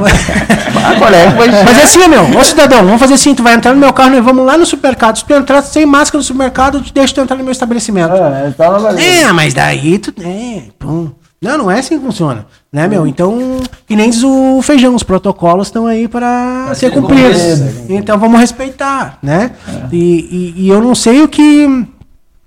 Ah, 0.83 0.95
colega, 0.97 1.33
pois 1.37 1.51
mas 1.63 1.77
é 1.77 1.83
assim, 1.83 2.07
meu, 2.07 2.23
ô 2.37 2.43
cidadão, 2.43 2.83
vamos 2.83 2.99
fazer 2.99 3.13
assim, 3.13 3.35
tu 3.35 3.43
vai 3.43 3.53
entrar 3.53 3.71
no 3.73 3.79
meu 3.79 3.93
carro, 3.93 4.09
nós 4.09 4.25
vamos 4.25 4.45
lá 4.45 4.57
no 4.57 4.65
supermercado. 4.65 5.17
Se 5.17 5.25
tu 5.25 5.33
entrar 5.33 5.61
sem 5.61 5.85
máscara 5.85 6.17
no 6.17 6.23
supermercado, 6.23 6.79
eu 6.79 6.83
te 6.83 6.93
deixo 6.93 7.13
tu 7.13 7.21
entrar 7.21 7.37
no 7.37 7.43
meu 7.43 7.51
estabelecimento. 7.51 8.11
Ah, 8.11 8.51
é 8.57 8.93
na 8.93 9.01
É, 9.01 9.31
mas 9.31 9.53
daí 9.53 9.99
tu. 9.99 10.13
É, 10.21 10.63
pum. 10.79 11.11
Não, 11.41 11.57
não 11.57 11.71
é 11.71 11.79
assim 11.79 11.97
que 11.97 12.05
funciona. 12.05 12.45
Né, 12.71 12.87
meu? 12.87 13.07
Então, 13.07 13.59
que 13.87 13.95
nem 13.95 14.09
diz 14.09 14.23
o 14.23 14.61
feijão, 14.61 14.93
os 14.93 15.03
protocolos 15.03 15.67
estão 15.67 15.87
aí 15.87 16.07
para 16.07 16.71
ser 16.75 16.91
cumpridos. 16.91 17.41
cumpridos. 17.41 17.89
Então 17.89 18.17
vamos 18.17 18.39
respeitar, 18.39 19.17
né? 19.23 19.51
E, 19.91 20.55
e, 20.57 20.65
e 20.65 20.69
eu 20.69 20.81
não 20.81 20.93
sei 20.95 21.21
o 21.21 21.27
que. 21.27 21.85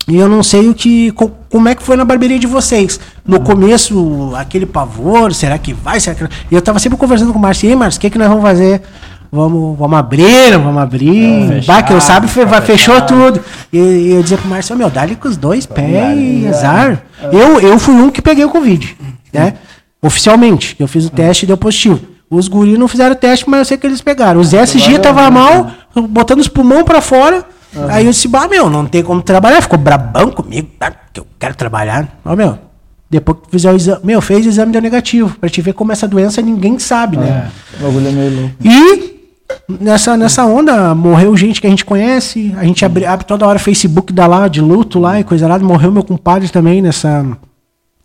E 0.06 0.16
eu 0.16 0.28
não 0.28 0.42
sei 0.42 0.68
o 0.68 0.74
que. 0.74 1.10
co- 1.12 1.30
Como 1.50 1.68
é 1.68 1.74
que 1.74 1.82
foi 1.82 1.96
na 1.96 2.04
barbearia 2.04 2.38
de 2.38 2.46
vocês? 2.46 3.00
No 3.26 3.40
começo, 3.40 4.32
aquele 4.36 4.66
pavor, 4.66 5.32
será 5.32 5.56
que 5.56 5.72
vai? 5.72 5.98
Será 6.00 6.14
que... 6.16 6.24
E 6.50 6.54
eu 6.54 6.60
tava 6.60 6.78
sempre 6.78 6.98
conversando 6.98 7.32
com 7.32 7.38
o 7.38 7.42
Márcio, 7.42 7.66
e 7.66 7.70
aí, 7.70 7.76
Márcio, 7.76 7.98
o 7.98 8.00
que, 8.02 8.10
que 8.10 8.18
nós 8.18 8.28
vamos 8.28 8.42
fazer? 8.42 8.82
Vamos, 9.32 9.76
vamos 9.78 9.98
abrir, 9.98 10.56
vamos 10.58 10.80
abrir. 10.80 11.48
fechar, 11.48 11.66
bah, 11.74 11.82
que 11.82 11.92
eu 11.92 12.00
sabe, 12.00 12.28
fe- 12.28 12.46
fechou 12.64 13.00
tudo. 13.00 13.40
E, 13.72 13.78
e 13.78 14.12
eu 14.12 14.22
dizia 14.22 14.36
pro 14.38 14.48
Márcio, 14.48 14.74
"Ô, 14.74 14.78
meu, 14.78 14.90
dá-lhe 14.90 15.16
com 15.16 15.26
os 15.26 15.36
dois 15.36 15.64
pés 15.66 16.18
e 16.18 16.46
azar. 16.48 17.02
Eu, 17.32 17.58
eu 17.60 17.78
fui 17.78 17.94
um 17.94 18.10
que 18.10 18.20
peguei 18.22 18.44
o 18.44 18.50
Covid, 18.50 18.96
né? 19.32 19.54
Oficialmente. 20.02 20.76
Eu 20.78 20.86
fiz 20.86 21.06
o 21.06 21.10
teste 21.10 21.44
e 21.44 21.46
deu 21.46 21.56
positivo. 21.56 22.00
Os 22.30 22.46
guris 22.48 22.78
não 22.78 22.88
fizeram 22.88 23.12
o 23.12 23.16
teste, 23.18 23.48
mas 23.48 23.58
eu 23.60 23.64
sei 23.64 23.76
que 23.78 23.86
eles 23.86 24.00
pegaram. 24.00 24.40
Os 24.40 24.52
SG 24.52 24.98
tava 24.98 25.30
mal, 25.30 25.70
botando 26.10 26.40
os 26.40 26.48
pulmão 26.48 26.84
pra 26.84 27.00
fora. 27.00 27.44
Aí 27.88 28.04
eu 28.06 28.10
disse, 28.12 28.28
bah, 28.28 28.46
meu, 28.48 28.68
não 28.70 28.86
tem 28.86 29.02
como 29.02 29.20
trabalhar. 29.22 29.60
Ficou 29.62 29.78
brabão 29.78 30.30
comigo, 30.30 30.68
tá? 30.78 30.90
Que 31.12 31.20
eu 31.20 31.26
quero 31.38 31.54
trabalhar. 31.54 32.18
Ó, 32.24 32.34
meu, 32.36 32.58
depois 33.10 33.38
que 33.44 33.50
fizer 33.50 33.72
o 33.72 33.76
exame, 33.76 34.00
meu, 34.04 34.20
fez 34.20 34.44
o 34.46 34.48
exame 34.48 34.72
deu 34.72 34.80
negativo. 34.82 35.36
Pra 35.38 35.48
te 35.48 35.60
ver 35.62 35.72
como 35.72 35.92
essa 35.92 36.06
doença 36.08 36.40
ninguém 36.42 36.78
sabe, 36.78 37.16
né? 37.16 37.50
O 37.78 37.82
bagulho 37.84 38.08
é 38.08 38.10
meio 38.12 38.40
louco. 38.40 38.54
E 38.60 39.14
nessa, 39.80 40.16
nessa 40.16 40.44
onda, 40.44 40.94
morreu 40.94 41.36
gente 41.36 41.60
que 41.60 41.66
a 41.66 41.70
gente 41.70 41.84
conhece. 41.84 42.54
A 42.56 42.64
gente 42.64 42.84
abre, 42.84 43.04
abre 43.06 43.24
toda 43.26 43.46
hora 43.46 43.58
Facebook 43.58 44.12
da 44.12 44.26
lá, 44.26 44.48
de 44.48 44.60
luto 44.60 44.98
lá 44.98 45.20
e 45.20 45.24
coisa 45.24 45.46
lá. 45.46 45.58
Morreu 45.58 45.92
meu 45.92 46.02
compadre 46.04 46.48
também 46.48 46.80
nessa, 46.82 47.24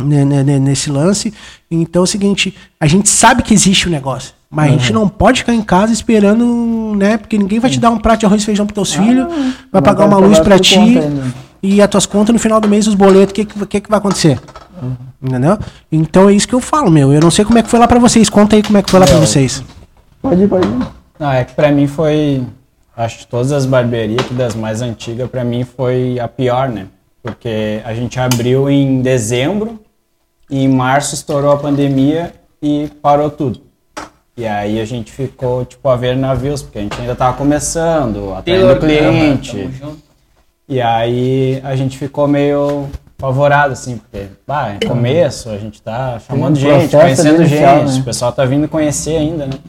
ne- 0.02 0.26
ne- 0.26 0.44
ne- 0.44 0.60
nesse 0.60 0.90
lance. 0.90 1.34
Então 1.72 2.02
é 2.02 2.04
o 2.04 2.08
seguinte, 2.08 2.56
a 2.80 2.88
gente 2.88 3.08
sabe 3.10 3.42
que 3.44 3.54
existe 3.54 3.88
o 3.88 3.92
negócio. 3.92 4.34
Mas 4.52 4.70
a 4.70 4.72
gente 4.72 4.94
não 4.94 5.08
pode 5.08 5.42
ficar 5.42 5.54
em 5.54 5.62
casa 5.62 5.94
esperando, 5.94 6.96
né? 6.96 7.18
Porque 7.18 7.38
ninguém 7.38 7.60
vai 7.60 7.70
te 7.70 7.80
dar 7.80 7.92
um 7.92 8.00
prato 8.00 8.22
de 8.22 8.26
arroz 8.26 8.42
e 8.42 8.46
feijão 8.46 8.66
pros 8.66 8.74
teus 8.74 8.94
filhos, 8.94 9.28
vai 9.72 9.82
pagar 9.82 10.06
uma 10.06 10.18
luz 10.18 10.40
tua 10.40 10.60
ti 10.60 10.80
ainda. 10.80 11.34
e 11.62 11.80
as 11.82 11.88
tuas 11.88 12.08
contas 12.08 12.34
no 12.34 12.40
final 12.40 12.60
do 12.60 12.68
mês, 12.68 12.88
os 12.88 12.96
boletos, 12.96 13.32
o 13.32 13.36
que, 13.36 13.46
que, 13.46 13.82
que 13.82 13.90
vai 13.90 14.00
acontecer? 14.00 14.40
Entendeu? 15.22 15.60
Então 15.92 16.30
é 16.30 16.34
isso 16.34 16.48
que 16.48 16.56
eu 16.56 16.62
falo, 16.62 16.90
meu. 16.90 17.14
Eu 17.14 17.22
não 17.22 17.30
sei 17.30 17.46
como 17.46 17.60
é 17.60 17.64
que 17.64 17.70
foi 17.70 17.80
lá 17.80 17.88
pra 17.88 18.00
vocês. 18.00 18.30
Conta 18.30 18.56
aí 18.56 18.64
como 18.64 18.78
é 18.78 18.82
que 18.82 18.90
foi 18.90 19.00
lá 19.00 19.06
pra 19.06 19.18
vocês. 19.18 19.64
Pode 20.22 20.42
ir, 20.42 20.48
pode 20.48 20.68
ir. 20.68 20.88
Não, 21.20 21.32
é 21.32 21.44
que 21.44 21.54
pra 21.54 21.72
mim 21.72 21.86
foi. 21.88 22.44
Acho 22.96 23.20
que 23.20 23.28
todas 23.28 23.52
as 23.52 23.66
barbearias, 23.66 24.26
que 24.26 24.34
das 24.34 24.56
mais 24.56 24.82
antigas, 24.82 25.30
pra 25.30 25.44
mim 25.44 25.64
foi 25.64 26.20
a 26.20 26.28
pior, 26.28 26.70
né? 26.70 26.88
Porque 27.22 27.82
a 27.86 27.94
gente 27.94 28.20
abriu 28.20 28.70
em 28.70 29.02
dezembro 29.02 29.80
e 30.50 30.64
em 30.64 30.68
março 30.68 31.14
estourou 31.14 31.52
a 31.52 31.58
pandemia 31.58 32.34
e 32.62 32.90
parou 33.02 33.30
tudo. 33.30 33.69
E 34.40 34.48
aí 34.48 34.80
a 34.80 34.86
gente 34.86 35.12
ficou, 35.12 35.66
tipo, 35.66 35.90
a 35.90 35.98
ver 35.98 36.16
navios, 36.16 36.62
porque 36.62 36.80
a 36.80 36.82
gente 36.82 36.98
ainda 36.98 37.14
tava 37.14 37.36
começando, 37.36 38.34
atendendo 38.34 38.80
Taylor, 38.80 38.80
cliente. 38.80 39.58
tamo 39.58 39.72
junto. 39.74 40.04
E 40.66 40.80
aí 40.80 41.60
a 41.62 41.76
gente 41.76 41.98
ficou 41.98 42.26
meio 42.26 42.88
apavorado, 43.18 43.74
assim, 43.74 43.98
porque, 43.98 44.28
bah, 44.48 44.76
é 44.80 44.88
começo, 44.88 45.50
a 45.50 45.58
gente 45.58 45.82
tá 45.82 46.20
chamando 46.20 46.54
um 46.54 46.56
gente, 46.56 46.96
conhecendo 46.96 47.42
inicial, 47.42 47.80
gente, 47.80 47.96
né? 47.96 48.00
o 48.00 48.04
pessoal 48.06 48.32
tá 48.32 48.46
vindo 48.46 48.66
conhecer 48.70 49.18
ainda, 49.18 49.46
né? 49.46 49.60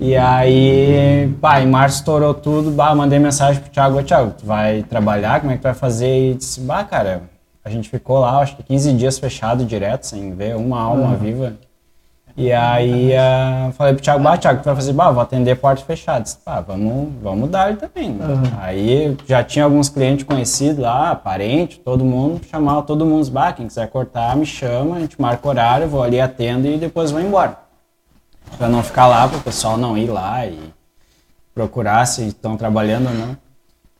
E 0.00 0.16
aí, 0.16 1.30
pá, 1.38 1.60
em 1.60 1.66
março 1.66 1.98
estourou 1.98 2.32
tudo, 2.32 2.70
bah, 2.70 2.94
mandei 2.94 3.18
mensagem 3.18 3.60
pro 3.60 3.70
Thiago, 3.70 4.02
Thiago, 4.02 4.32
tu 4.38 4.46
vai 4.46 4.84
trabalhar, 4.84 5.40
como 5.40 5.52
é 5.52 5.56
que 5.56 5.60
tu 5.60 5.64
vai 5.64 5.74
fazer? 5.74 6.30
E 6.30 6.34
disse, 6.34 6.62
bah, 6.62 6.82
cara, 6.82 7.24
a 7.62 7.68
gente 7.68 7.90
ficou 7.90 8.20
lá, 8.20 8.38
acho 8.38 8.56
que 8.56 8.62
15 8.62 8.94
dias 8.94 9.18
fechado 9.18 9.66
direto, 9.66 10.04
sem 10.04 10.34
ver 10.34 10.56
uma 10.56 10.80
alma 10.80 11.14
viva. 11.14 11.52
E 12.40 12.52
aí, 12.52 13.16
ah, 13.16 13.72
falei 13.76 13.94
pro 13.94 14.02
Thiago, 14.04 14.22
bah, 14.22 14.38
Thiago, 14.38 14.62
tu 14.62 14.66
vai 14.66 14.74
fazer, 14.76 14.92
bah, 14.92 15.10
vou 15.10 15.20
atender 15.20 15.56
portas 15.56 15.84
fechadas. 15.84 16.38
Pá, 16.44 16.60
vamos, 16.60 17.08
vamos 17.20 17.50
dar 17.50 17.76
também. 17.76 18.10
né? 18.10 18.24
Aí 18.60 19.16
já 19.26 19.42
tinha 19.42 19.64
alguns 19.64 19.88
clientes 19.88 20.24
conhecidos 20.24 20.78
lá, 20.78 21.16
parente, 21.16 21.80
todo 21.80 22.04
mundo, 22.04 22.40
chamava 22.48 22.82
todo 22.82 23.04
mundo, 23.04 23.28
bah, 23.28 23.52
quem 23.52 23.66
quiser 23.66 23.88
cortar, 23.88 24.36
me 24.36 24.46
chama, 24.46 24.94
a 24.94 25.00
gente 25.00 25.20
marca 25.20 25.48
horário, 25.48 25.88
vou 25.88 26.00
ali, 26.00 26.20
atendo 26.20 26.68
e 26.68 26.78
depois 26.78 27.10
vou 27.10 27.20
embora. 27.20 27.58
Pra 28.56 28.68
não 28.68 28.84
ficar 28.84 29.08
lá, 29.08 29.26
pro 29.26 29.40
pessoal 29.40 29.76
não 29.76 29.98
ir 29.98 30.06
lá 30.06 30.46
e 30.46 30.72
procurar 31.52 32.06
se 32.06 32.24
estão 32.24 32.56
trabalhando 32.56 33.08
ou 33.08 33.14
não. 33.14 33.36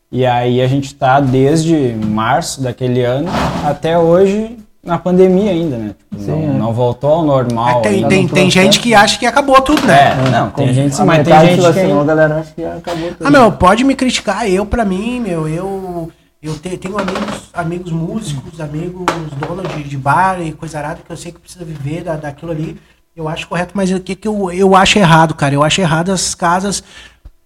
E 0.09 0.25
aí 0.25 0.61
a 0.61 0.67
gente 0.67 0.95
tá 0.95 1.19
desde 1.19 1.75
março 1.93 2.63
daquele 2.63 3.03
ano 3.03 3.29
até 3.65 3.99
hoje 3.99 4.57
na 4.89 4.97
pandemia 4.97 5.51
ainda, 5.51 5.77
né? 5.77 5.95
Tipo, 6.09 6.23
Sim, 6.23 6.31
não, 6.47 6.55
é. 6.55 6.57
não 6.57 6.73
voltou 6.73 7.11
ao 7.11 7.23
normal. 7.23 7.79
É, 7.79 7.81
tem, 7.81 8.07
tem, 8.07 8.27
tem 8.27 8.51
gente 8.51 8.79
que 8.79 8.93
acha 8.93 9.17
que 9.19 9.25
acabou 9.25 9.61
tudo, 9.61 9.85
né? 9.85 10.11
É, 10.25 10.29
não, 10.29 10.49
tem 10.49 10.67
Com- 10.67 10.73
gente, 10.73 11.01
mas 11.03 11.23
tem 11.27 11.39
gente 11.41 11.49
se 11.51 11.55
que 11.57 11.61
vacinou, 11.61 11.97
a 11.97 12.01
ainda... 12.01 12.05
galera 12.15 12.35
acha 12.39 12.51
que 12.53 12.63
acabou 12.65 13.09
tudo. 13.09 13.27
Ah, 13.27 13.29
meu, 13.31 13.51
pode 13.51 13.83
me 13.83 13.95
criticar. 13.95 14.49
Eu, 14.49 14.65
pra 14.65 14.83
mim, 14.83 15.19
meu, 15.19 15.47
eu, 15.47 16.11
eu 16.41 16.57
te- 16.57 16.75
tenho 16.77 16.97
amigos, 16.97 17.49
amigos 17.53 17.91
músicos, 17.91 18.59
amigos 18.59 19.05
donos 19.39 19.73
de, 19.75 19.83
de 19.83 19.97
bar 19.97 20.41
e 20.41 20.51
coisa 20.51 20.79
arada 20.79 20.99
que 21.05 21.11
eu 21.11 21.17
sei 21.17 21.31
que 21.31 21.39
precisa 21.39 21.63
viver 21.63 22.03
da, 22.03 22.15
daquilo 22.15 22.51
ali. 22.51 22.77
Eu 23.15 23.27
acho 23.29 23.47
correto, 23.47 23.71
mas 23.75 23.91
o 23.91 23.99
que, 23.99 24.15
que 24.15 24.27
eu, 24.27 24.51
eu 24.51 24.75
acho 24.75 24.97
errado, 24.97 25.33
cara? 25.35 25.53
Eu 25.53 25.63
acho 25.63 25.79
errado 25.81 26.11
as 26.11 26.33
casas 26.33 26.83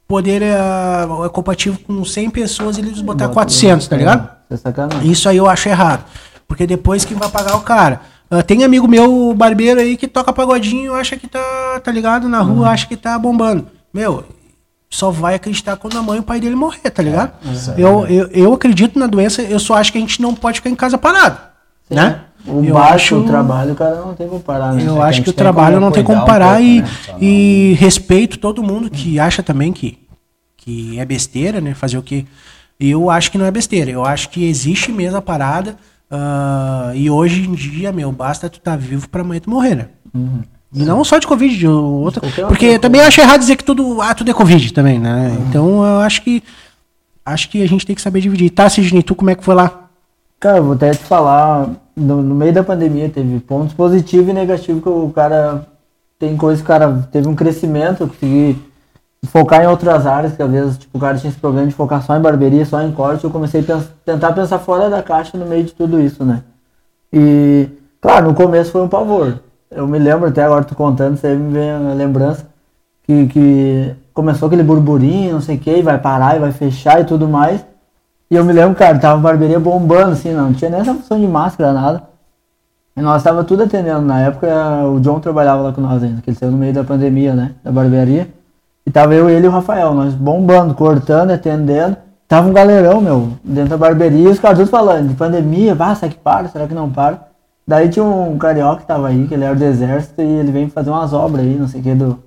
poderem. 0.07 0.49
ah, 0.51 1.07
é 1.25 1.29
compatível 1.29 1.79
com 1.85 2.05
100 2.05 2.29
pessoas 2.29 2.77
e 2.77 2.81
eles 2.81 3.01
botar 3.01 3.27
400, 3.29 3.87
tá 3.87 3.97
ligado? 3.97 4.29
É. 4.51 5.05
Isso 5.07 5.27
aí 5.27 5.37
eu 5.37 5.47
acho 5.47 5.67
errado. 5.67 6.03
Porque 6.47 6.67
depois 6.67 7.05
que 7.05 7.13
vai 7.13 7.29
pagar 7.29 7.55
o 7.55 7.61
cara. 7.61 8.01
Ah, 8.29 8.41
tem 8.41 8.63
amigo 8.63 8.87
meu, 8.87 9.33
barbeiro 9.35 9.79
aí, 9.79 9.95
que 9.95 10.07
toca 10.07 10.33
pagodinho, 10.33 10.93
acha 10.93 11.15
que 11.15 11.27
tá, 11.27 11.79
tá 11.83 11.91
ligado? 11.91 12.27
Na 12.27 12.41
rua, 12.41 12.69
acha 12.69 12.87
que 12.87 12.97
tá 12.97 13.17
bombando. 13.19 13.67
Meu, 13.93 14.23
só 14.89 15.11
vai 15.11 15.35
acreditar 15.35 15.75
quando 15.77 15.97
a 15.97 16.01
mãe 16.01 16.17
e 16.17 16.19
o 16.19 16.23
pai 16.23 16.39
dele 16.39 16.55
morrer, 16.55 16.89
tá 16.89 17.03
ligado? 17.03 17.33
eu, 17.77 18.07
eu, 18.07 18.27
eu 18.27 18.53
acredito 18.53 18.97
na 18.97 19.07
doença, 19.07 19.41
eu 19.41 19.59
só 19.59 19.75
acho 19.75 19.91
que 19.91 19.97
a 19.97 20.01
gente 20.01 20.21
não 20.21 20.33
pode 20.33 20.59
ficar 20.59 20.69
em 20.69 20.75
casa 20.75 20.97
parado. 20.97 21.37
Né? 21.89 22.21
O 22.45 22.63
eu 22.63 22.73
baixo, 22.73 23.15
acho, 23.15 23.17
o 23.17 23.25
trabalho, 23.25 23.71
o 23.71 23.75
cara 23.75 23.95
não 23.95 24.13
tem 24.13 24.27
como 24.27 24.41
parar, 24.41 24.73
né? 24.73 24.83
eu 24.85 25.01
É 25.01 25.09
acho 25.09 25.23
que 25.23 25.29
o 25.29 25.33
trabalho 25.33 25.79
não 25.79 25.91
tem 25.91 26.03
como 26.03 26.19
cuidar 26.19 26.23
um 26.23 26.27
parar 26.27 26.57
pouco, 26.57 26.63
e, 26.63 26.81
né? 26.81 26.87
E 27.21 27.77
respeito 27.79 28.37
todo 28.37 28.61
mundo 28.61 28.89
que 28.89 29.17
acha 29.19 29.41
também 29.41 29.71
que, 29.71 29.97
que 30.57 30.99
é 30.99 31.05
besteira, 31.05 31.61
né? 31.61 31.73
Fazer 31.73 31.97
o 31.97 32.03
que. 32.03 32.25
Eu 32.79 33.09
acho 33.09 33.31
que 33.31 33.37
não 33.37 33.45
é 33.45 33.51
besteira. 33.51 33.89
Eu 33.89 34.03
acho 34.03 34.29
que 34.29 34.45
existe 34.45 34.91
mesmo 34.91 35.17
a 35.17 35.21
parada. 35.21 35.77
Ah, 36.09 36.91
e 36.93 37.09
hoje 37.09 37.47
em 37.47 37.53
dia, 37.53 37.91
meu, 37.91 38.11
basta 38.11 38.49
tu 38.49 38.59
tá 38.59 38.75
vivo 38.75 39.09
pra 39.09 39.21
amanhã 39.21 39.41
tu 39.41 39.49
morrer, 39.49 39.75
né? 39.75 39.87
E 40.73 40.83
não 40.83 41.03
só 41.03 41.17
de 41.19 41.27
Covid, 41.27 41.55
de 41.55 41.67
outra. 41.67 42.21
Qualquer 42.21 42.47
Porque 42.47 42.65
outra 42.65 42.81
também 42.81 43.01
acho 43.01 43.21
errado 43.21 43.39
dizer 43.39 43.55
que 43.55 43.63
tudo, 43.63 44.01
ah, 44.01 44.13
tudo 44.13 44.31
é 44.31 44.33
Covid 44.33 44.73
também, 44.73 44.99
né? 44.99 45.35
Então 45.47 45.83
eu 45.85 45.99
acho 45.99 46.21
que. 46.21 46.43
Acho 47.25 47.49
que 47.49 47.63
a 47.63 47.67
gente 47.67 47.85
tem 47.85 47.95
que 47.95 48.01
saber 48.01 48.19
dividir. 48.19 48.49
Tá, 48.49 48.69
Sidney, 48.69 49.01
tu 49.01 49.15
como 49.15 49.29
é 49.29 49.35
que 49.35 49.43
foi 49.43 49.55
lá? 49.55 49.87
Cara, 50.39 50.61
vou 50.61 50.73
até 50.73 50.91
te 50.91 50.97
falar, 50.97 51.69
no, 51.95 52.21
no 52.21 52.35
meio 52.35 52.51
da 52.51 52.63
pandemia 52.63 53.07
teve 53.07 53.39
pontos 53.39 53.73
positivos 53.73 54.27
e 54.27 54.33
negativos 54.33 54.83
que 54.83 54.89
o 54.89 55.09
cara 55.09 55.65
tem 56.19 56.35
coisas 56.35 56.59
que 56.59 56.65
o 56.65 56.67
cara 56.67 57.07
teve 57.11 57.29
um 57.29 57.35
crescimento, 57.35 58.03
eu 58.03 58.07
consegui 58.09 58.57
focar 59.27 59.63
em 59.63 59.67
outras 59.67 60.05
áreas, 60.05 60.35
que 60.35 60.43
às 60.43 60.51
vezes 60.51 60.77
tipo, 60.77 60.97
o 60.97 61.01
cara 61.01 61.17
tinha 61.17 61.29
esse 61.29 61.39
problema 61.39 61.67
de 61.67 61.73
focar 61.73 62.01
só 62.03 62.15
em 62.15 62.21
barbearia, 62.21 62.65
só 62.65 62.81
em 62.81 62.91
corte, 62.91 63.23
eu 63.23 63.29
comecei 63.29 63.61
a 63.61 63.63
pens- 63.63 63.89
tentar 64.05 64.33
pensar 64.33 64.59
fora 64.59 64.89
da 64.89 65.01
caixa 65.01 65.37
no 65.37 65.45
meio 65.45 65.63
de 65.63 65.73
tudo 65.73 65.99
isso, 66.01 66.25
né? 66.25 66.43
E, 67.11 67.69
claro, 68.01 68.27
no 68.27 68.33
começo 68.33 68.71
foi 68.71 68.81
um 68.81 68.87
pavor. 68.87 69.39
Eu 69.71 69.87
me 69.87 69.97
lembro 69.97 70.27
até 70.29 70.43
agora, 70.43 70.63
tu 70.63 70.75
contando, 70.75 71.19
aí 71.23 71.35
me 71.35 71.53
vem 71.53 71.71
a 71.71 71.93
lembrança 71.93 72.45
que, 73.03 73.27
que 73.27 73.95
começou 74.13 74.47
aquele 74.47 74.63
burburinho, 74.63 75.33
não 75.33 75.41
sei 75.41 75.55
o 75.57 75.59
que, 75.59 75.71
e 75.71 75.81
vai 75.81 75.97
parar 75.97 76.35
e 76.35 76.39
vai 76.39 76.51
fechar 76.51 77.01
e 77.01 77.05
tudo 77.05 77.27
mais. 77.27 77.65
E 78.29 78.35
eu 78.35 78.43
me 78.43 78.53
lembro, 78.53 78.75
cara, 78.75 78.97
tava 78.99 79.19
barbearia 79.21 79.59
bombando, 79.59 80.11
assim, 80.11 80.33
não 80.33 80.53
tinha 80.53 80.69
nem 80.69 80.79
essa 80.79 80.93
função 80.93 81.19
de 81.19 81.27
máscara, 81.27 81.71
nada. 81.71 82.03
E 82.95 83.01
nós 83.01 83.23
tava 83.23 83.43
tudo 83.43 83.63
atendendo. 83.63 84.01
Na 84.01 84.21
época, 84.21 84.47
o 84.87 84.99
John 84.99 85.19
trabalhava 85.19 85.61
lá 85.63 85.73
com 85.73 85.81
nós 85.81 86.01
ainda, 86.03 86.21
que 86.21 86.29
ele 86.29 86.37
saiu 86.37 86.51
no 86.51 86.57
meio 86.57 86.73
da 86.73 86.83
pandemia, 86.83 87.33
né, 87.33 87.51
da 87.63 87.71
barbearia. 87.71 88.27
E 88.85 88.91
tava 88.91 89.13
eu, 89.13 89.29
ele 89.29 89.45
e 89.45 89.49
o 89.49 89.51
Rafael, 89.51 89.93
nós 89.93 90.13
bombando, 90.13 90.73
cortando, 90.73 91.31
atendendo. 91.31 91.97
Tava 92.27 92.49
um 92.49 92.53
galerão, 92.53 92.99
meu, 92.99 93.29
dentro 93.43 93.71
da 93.71 93.77
barbearia, 93.77 94.29
os 94.29 94.39
caras 94.39 94.57
todos 94.57 94.71
falando 94.71 95.09
de 95.09 95.13
pandemia, 95.13 95.75
vá, 95.75 95.93
será 95.93 96.11
que 96.11 96.17
para, 96.17 96.47
será 96.47 96.67
que 96.67 96.73
não 96.73 96.89
para? 96.89 97.27
Daí 97.67 97.89
tinha 97.89 98.03
um 98.03 98.37
carioca 98.37 98.81
que 98.81 98.87
tava 98.87 99.07
aí, 99.07 99.27
que 99.27 99.33
ele 99.33 99.43
era 99.43 99.55
do 99.55 99.63
exército, 99.63 100.21
e 100.21 100.25
ele 100.25 100.51
veio 100.51 100.69
fazer 100.69 100.89
umas 100.89 101.13
obras 101.13 101.45
aí, 101.45 101.55
não 101.55 101.67
sei 101.67 101.79
o 101.79 101.83
que, 101.83 101.93
do, 101.93 102.19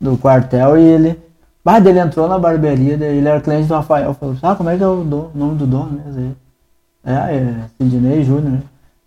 do 0.00 0.16
quartel, 0.16 0.78
e 0.78 0.82
ele... 0.82 1.22
Bah, 1.64 1.78
ele 1.78 1.98
entrou 1.98 2.28
na 2.28 2.38
barbearia, 2.38 2.94
ele 2.94 3.28
era 3.28 3.40
cliente 3.40 3.66
do 3.66 3.74
Rafael, 3.74 4.14
falou, 4.14 4.36
ah, 4.42 4.54
como 4.54 4.70
é 4.70 4.76
que 4.76 4.82
é 4.82 4.86
o, 4.86 5.00
o 5.00 5.30
nome 5.34 5.56
do 5.56 5.66
dono 5.66 6.00
mesmo? 6.04 6.36
É, 7.04 7.12
é 7.12 7.54
Sidney 7.76 8.22
Júnior. 8.22 8.60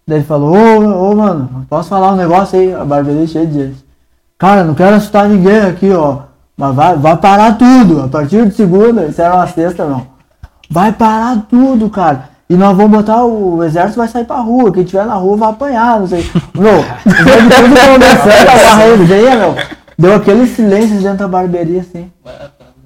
Daí 0.06 0.18
ele 0.18 0.26
falou, 0.26 0.56
ô, 0.56 1.12
ô, 1.12 1.16
mano, 1.16 1.66
posso 1.70 1.90
falar 1.90 2.14
um 2.14 2.18
negócio 2.18 2.60
aí? 2.60 2.74
A 2.74 2.84
barbearia 2.84 3.26
cheia 3.26 3.48
de 3.48 3.54
gente. 3.54 3.86
Cara, 4.38 4.64
não 4.64 4.76
quero 4.76 4.96
assustar 4.96 5.30
ninguém 5.30 5.62
aqui, 5.62 5.92
ó. 5.92 6.31
Mas 6.62 6.76
vai, 6.76 6.96
vai 6.96 7.18
parar 7.18 7.58
tudo. 7.58 8.04
A 8.04 8.08
partir 8.08 8.46
de 8.46 8.54
segunda, 8.54 9.06
isso 9.06 9.20
era 9.20 9.34
uma 9.34 9.48
sexta, 9.48 9.84
não. 9.84 10.06
Vai 10.70 10.92
parar 10.92 11.48
tudo, 11.50 11.90
cara. 11.90 12.30
E 12.48 12.54
nós 12.54 12.78
vamos 12.78 13.00
botar 13.00 13.26
o, 13.26 13.64
exército 13.64 13.98
vai 13.98 14.08
sair 14.08 14.26
pra 14.26 14.36
rua. 14.42 14.72
Quem 14.72 14.84
tiver 14.84 15.08
na 15.08 15.16
rua 15.16 15.38
vai 15.38 15.50
apanhar, 15.50 16.00
não 16.00 16.06
sei. 16.06 16.24
Meu, 16.54 16.86
depois 17.04 17.44
de 17.44 17.50
tudo 17.50 17.94
começando 17.94 18.48
a 18.48 18.76
barreira, 18.76 19.06
daí, 19.08 19.38
meu. 19.40 19.56
Deu 19.98 20.16
aquele 20.16 20.46
silêncio 20.46 21.02
dentro 21.02 21.18
da 21.18 21.28
barbearia, 21.28 21.82
assim. 21.82 22.12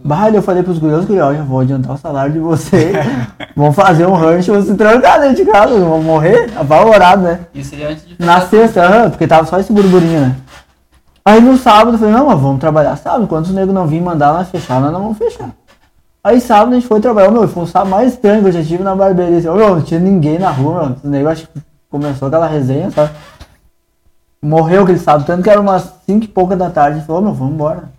Bah, 0.01 0.29
eu 0.29 0.41
falei 0.41 0.63
pros 0.63 0.79
gurios, 0.79 1.03
gurios, 1.03 1.35
já 1.35 1.43
vou 1.43 1.59
adiantar 1.59 1.95
o 1.95 1.97
salário 1.97 2.31
de 2.31 2.39
vocês. 2.39 2.95
Vão 3.57 3.73
fazer 3.73 4.05
um 4.05 4.13
rancho, 4.13 4.51
vão 4.51 4.61
se 4.61 4.75
trancar 4.75 5.19
dentro 5.19 5.37
de 5.37 5.49
casa, 5.49 5.79
vão 5.79 6.01
morrer 6.01 6.49
apavorado, 6.57 7.23
né? 7.23 7.39
Isso 7.53 7.73
aí 7.73 7.85
antes 7.85 8.05
de 8.05 8.15
Na 8.19 8.41
sexta, 8.41 9.09
porque 9.09 9.25
tava 9.25 9.45
só 9.45 9.57
esse 9.57 9.71
burburinho, 9.71 10.19
né? 10.19 10.35
Aí 11.27 11.41
no 11.41 11.57
sábado 11.57 11.95
eu 11.95 11.97
falei, 11.97 12.13
não, 12.13 12.27
mas 12.27 12.39
vamos 12.39 12.59
trabalhar 12.59 12.95
sábado. 12.97 13.23
Enquanto 13.23 13.47
os 13.47 13.53
negros 13.53 13.73
não 13.73 13.87
virem 13.87 14.05
mandar 14.05 14.31
nós 14.31 14.47
fechar, 14.49 14.79
nós 14.79 14.91
não 14.91 15.01
vamos 15.01 15.17
fechar. 15.17 15.49
Aí 16.23 16.39
sábado 16.39 16.71
a 16.71 16.75
gente 16.75 16.87
foi 16.87 17.01
trabalhar, 17.01 17.31
meu, 17.31 17.47
foi 17.47 17.63
o 17.63 17.67
sábado 17.67 17.89
mais 17.89 18.13
estranho 18.13 18.41
que 18.41 18.49
eu 18.49 18.51
já 18.51 18.63
tive 18.63 18.83
na 18.83 18.95
barbearia. 18.95 19.39
Assim, 19.39 19.49
meu, 19.49 19.75
não 19.75 19.81
tinha 19.81 19.99
ninguém 19.99 20.37
na 20.37 20.51
rua, 20.51 20.85
meu. 20.85 20.97
Os 20.97 21.03
negros 21.03 21.31
acho 21.31 21.47
que 21.47 21.59
começou 21.89 22.27
aquela 22.27 22.47
resenha, 22.47 22.91
sabe? 22.91 23.11
Morreu 24.39 24.83
aquele 24.83 24.99
sábado, 24.99 25.25
tanto 25.25 25.41
que 25.41 25.49
era 25.49 25.59
umas 25.59 25.91
5 26.05 26.25
e 26.25 26.27
pouca 26.27 26.55
da 26.55 26.69
tarde. 26.69 27.03
Falou, 27.05 27.23
meu, 27.23 27.33
vamos 27.33 27.55
embora. 27.55 27.89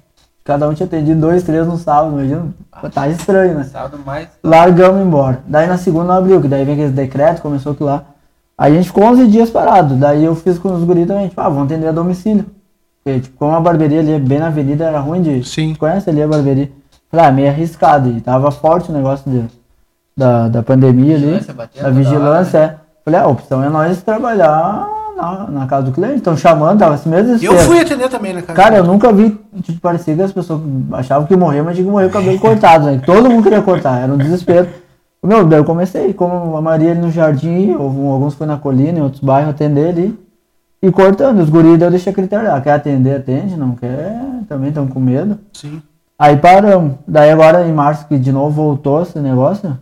Cada 0.44 0.68
um 0.68 0.74
tinha 0.74 0.86
atendido 0.86 1.20
dois, 1.20 1.42
três 1.42 1.66
no 1.66 1.76
sábado, 1.76 2.12
imagina. 2.12 2.54
Tá 2.94 3.08
estranho, 3.08 3.56
né? 3.56 3.64
Sábado 3.64 3.98
mais. 4.06 4.28
largamos 4.44 5.04
embora. 5.04 5.40
Daí 5.48 5.66
na 5.66 5.76
segunda 5.76 6.14
abriu, 6.14 6.40
que 6.40 6.46
daí 6.46 6.64
vem 6.64 6.74
aquele 6.74 6.92
decreto, 6.92 7.42
começou 7.42 7.72
aquilo 7.72 7.88
lá. 7.88 8.04
Aí 8.56 8.72
a 8.72 8.76
gente 8.76 8.86
ficou 8.86 9.02
11 9.02 9.26
dias 9.26 9.50
parado. 9.50 9.96
Daí 9.96 10.24
eu 10.24 10.36
fiz 10.36 10.58
com 10.58 10.72
os 10.72 10.84
guris 10.84 11.08
também, 11.08 11.28
tipo, 11.28 11.40
ah, 11.40 11.48
vamos 11.48 11.64
atender 11.64 11.88
a 11.88 11.92
domicílio. 11.92 12.55
Porque, 13.06 13.20
tipo, 13.20 13.38
como 13.38 13.54
a 13.54 13.60
barbearia 13.60 14.00
ali 14.00 14.12
é 14.14 14.18
bem 14.18 14.40
na 14.40 14.48
avenida, 14.48 14.84
era 14.84 14.98
ruim 14.98 15.22
de... 15.22 15.44
Sim. 15.44 15.74
Tu 15.74 15.78
conhece 15.78 16.10
ali 16.10 16.20
a 16.20 16.26
barbearia? 16.26 16.72
Falei, 17.08 17.26
ah, 17.26 17.30
meio 17.30 17.48
arriscado. 17.48 18.08
E 18.10 18.20
tava 18.20 18.50
forte 18.50 18.90
o 18.90 18.92
negócio 18.92 19.30
de, 19.30 19.44
da, 20.16 20.48
da 20.48 20.60
pandemia 20.60 21.14
ali. 21.14 21.26
Vigilância 21.26 21.54
batendo 21.54 21.82
Da 21.84 21.90
vigilância, 21.90 22.58
é. 22.58 22.74
Falei, 23.04 23.20
ah, 23.20 23.22
a 23.22 23.28
opção 23.28 23.62
é 23.62 23.68
nós 23.68 24.02
trabalhar 24.02 24.88
na, 25.16 25.46
na 25.48 25.66
casa 25.68 25.84
do 25.84 25.92
cliente. 25.92 26.16
Estão 26.16 26.36
chamando, 26.36 26.80
tava 26.80 26.94
assim 26.96 27.08
mesmo 27.08 27.38
Eu 27.40 27.56
fui 27.58 27.78
atender 27.78 28.08
também, 28.08 28.32
né, 28.32 28.42
cara? 28.42 28.56
Cara, 28.60 28.76
eu 28.78 28.84
nunca 28.84 29.12
vi, 29.12 29.38
tipo, 29.62 29.78
parecia 29.80 30.16
que 30.16 30.22
as 30.22 30.32
pessoas 30.32 30.60
achavam 30.94 31.28
que 31.28 31.34
ia 31.34 31.38
morrer, 31.38 31.62
mas 31.62 31.76
tinha 31.76 31.84
que 31.86 31.92
morrer 31.92 32.06
com 32.10 32.18
o 32.18 32.20
cabelo 32.20 32.40
cortado, 32.40 32.86
né? 32.86 33.00
Todo 33.06 33.30
mundo 33.30 33.44
queria 33.44 33.62
cortar, 33.62 34.00
era 34.00 34.12
um 34.12 34.18
desespero. 34.18 34.68
Meu, 35.22 35.46
daí 35.46 35.60
eu 35.60 35.64
comecei, 35.64 36.12
como 36.12 36.56
a 36.56 36.60
Maria 36.60 36.90
ali 36.90 37.00
no 37.00 37.10
jardim, 37.12 37.72
ou- 37.78 38.12
alguns 38.12 38.34
foi 38.34 38.48
na 38.48 38.56
colina, 38.56 38.98
em 38.98 39.02
outros 39.02 39.22
bairros, 39.22 39.50
atender 39.50 39.90
ali. 39.90 40.25
E 40.82 40.90
cortando, 40.90 41.40
os 41.40 41.48
guris 41.48 41.80
eu 41.80 41.90
deixei 41.90 42.12
a 42.12 42.14
critério, 42.14 42.52
ah, 42.52 42.60
quer 42.60 42.72
atender, 42.72 43.16
atende, 43.16 43.56
não 43.56 43.74
quer, 43.74 44.20
também 44.48 44.68
estão 44.68 44.86
com 44.86 45.00
medo. 45.00 45.38
Sim. 45.52 45.82
Aí 46.18 46.36
paramos. 46.36 46.94
Daí 47.06 47.30
agora 47.30 47.66
em 47.66 47.72
março, 47.72 48.06
que 48.06 48.18
de 48.18 48.32
novo 48.32 48.50
voltou 48.50 49.02
esse 49.02 49.18
negócio, 49.18 49.76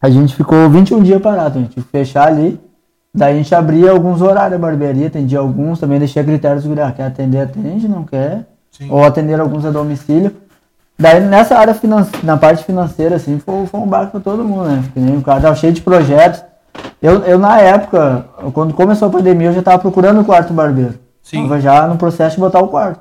a 0.00 0.08
gente 0.08 0.34
ficou 0.34 0.68
21 0.70 1.02
dias 1.02 1.20
parado, 1.20 1.58
a 1.58 1.62
gente 1.62 1.80
fechar 1.82 2.28
ali. 2.28 2.60
Daí 3.12 3.34
a 3.34 3.36
gente 3.36 3.54
abria 3.54 3.90
alguns 3.90 4.20
horários 4.20 4.52
da 4.52 4.66
barbearia, 4.66 5.08
atendia 5.08 5.38
alguns, 5.38 5.80
também 5.80 5.98
deixei 5.98 6.22
a 6.22 6.24
critério 6.24 6.60
de 6.60 6.80
ah, 6.80 6.92
quer 6.92 7.06
atender, 7.06 7.40
atende, 7.40 7.88
não 7.88 8.04
quer. 8.04 8.46
Sim. 8.70 8.88
Ou 8.90 9.02
atender 9.02 9.40
alguns 9.40 9.64
a 9.64 9.70
domicílio. 9.70 10.34
Daí 10.98 11.20
nessa 11.20 11.56
área 11.56 11.74
financeira, 11.74 12.26
na 12.26 12.36
parte 12.36 12.64
financeira, 12.64 13.16
assim, 13.16 13.38
foi, 13.38 13.66
foi 13.66 13.80
um 13.80 13.86
barco 13.86 14.12
pra 14.12 14.20
todo 14.20 14.44
mundo, 14.44 14.68
né? 14.68 14.82
Porque 14.84 15.00
nem 15.00 15.16
o 15.16 15.22
cara 15.22 15.40
tava 15.40 15.56
cheio 15.56 15.72
de 15.72 15.80
projetos. 15.80 16.42
Eu, 17.00 17.20
eu 17.24 17.38
na 17.38 17.58
época, 17.60 18.24
quando 18.52 18.74
começou 18.74 19.08
a 19.08 19.10
pandemia, 19.10 19.48
eu 19.48 19.52
já 19.52 19.62
tava 19.62 19.78
procurando 19.78 20.20
o 20.20 20.24
quarto 20.24 20.52
barbeiro. 20.52 20.94
Sim. 21.22 21.42
Tava 21.42 21.60
já 21.60 21.86
no 21.86 21.96
processo 21.96 22.36
de 22.36 22.40
botar 22.40 22.60
o 22.60 22.68
quarto. 22.68 23.00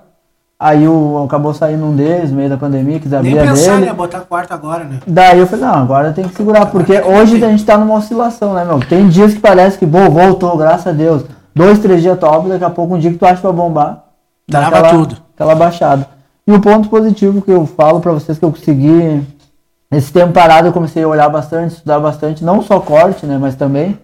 Aí 0.60 0.88
o, 0.88 1.24
acabou 1.24 1.54
saindo 1.54 1.86
um 1.86 1.96
deles, 1.96 2.32
no 2.32 2.38
meio 2.38 2.50
da 2.50 2.58
pandemia, 2.58 3.00
quis 3.00 3.12
Nem 3.12 3.20
abrir 3.20 3.40
a 3.40 3.44
pensar, 3.44 3.74
dele. 3.76 3.86
né? 3.86 3.94
Botar 3.94 4.22
quarto 4.22 4.52
agora, 4.54 4.84
né? 4.86 5.00
Daí 5.06 5.40
eu 5.40 5.46
falei, 5.46 5.66
não, 5.66 5.76
agora 5.76 6.12
tem 6.14 6.28
que 6.28 6.36
segurar, 6.36 6.66
porque 6.68 7.00
hoje 7.00 7.44
a 7.44 7.50
gente 7.50 7.64
tá 7.64 7.78
numa 7.78 7.94
oscilação, 7.96 8.54
né, 8.56 8.66
meu? 8.66 8.80
Tem 8.80 9.08
dias 9.08 9.34
que 9.36 9.40
parece 9.40 9.78
que, 9.78 9.86
bom, 9.86 10.10
voltou, 10.10 10.58
graças 10.58 10.88
a 10.88 10.92
Deus. 10.92 11.24
Dois, 11.56 11.78
três 11.80 12.02
dias 12.02 12.18
top, 12.20 12.50
daqui 12.50 12.64
a 12.64 12.70
pouco 12.72 12.96
um 12.96 13.00
dia 13.00 13.12
que 13.12 13.18
tu 13.18 13.26
acha 13.26 13.42
vai 13.42 13.52
bombar. 13.54 14.04
dá 14.50 14.60
Trava 14.62 14.78
aquela- 14.78 14.94
tudo. 14.94 15.18
Aquela 15.36 15.54
baixada. 15.56 16.08
E 16.48 16.52
o 16.52 16.60
ponto 16.60 16.90
positivo 16.90 17.42
que 17.42 17.52
eu 17.52 17.66
falo 17.68 18.00
pra 18.00 18.12
vocês 18.14 18.40
que 18.40 18.46
eu 18.46 18.50
consegui, 18.52 19.22
nesse 19.90 20.12
tempo 20.12 20.34
parado 20.34 20.68
eu 20.68 20.74
comecei 20.74 21.04
a 21.04 21.08
olhar 21.08 21.30
bastante, 21.30 21.76
estudar 21.76 22.00
bastante, 22.00 22.44
não 22.44 22.62
só 22.62 22.80
corte, 22.80 23.26
né, 23.26 23.38
mas 23.40 23.56
também 23.56 23.98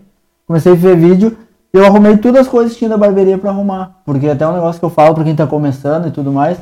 comecei 0.47 0.73
a 0.73 0.75
ver 0.75 0.95
vídeo 0.95 1.37
e 1.73 1.77
eu 1.77 1.85
arrumei 1.85 2.17
todas 2.17 2.41
as 2.41 2.47
coisas 2.47 2.73
que 2.73 2.79
tinha 2.79 2.89
da 2.89 2.97
barbearia 2.97 3.37
pra 3.37 3.49
arrumar. 3.49 4.01
Porque 4.05 4.29
até 4.29 4.47
um 4.47 4.53
negócio 4.53 4.79
que 4.79 4.85
eu 4.85 4.91
falo 4.91 5.15
pra 5.15 5.23
quem 5.23 5.35
tá 5.35 5.47
começando 5.47 6.07
e 6.07 6.11
tudo 6.11 6.31
mais, 6.31 6.59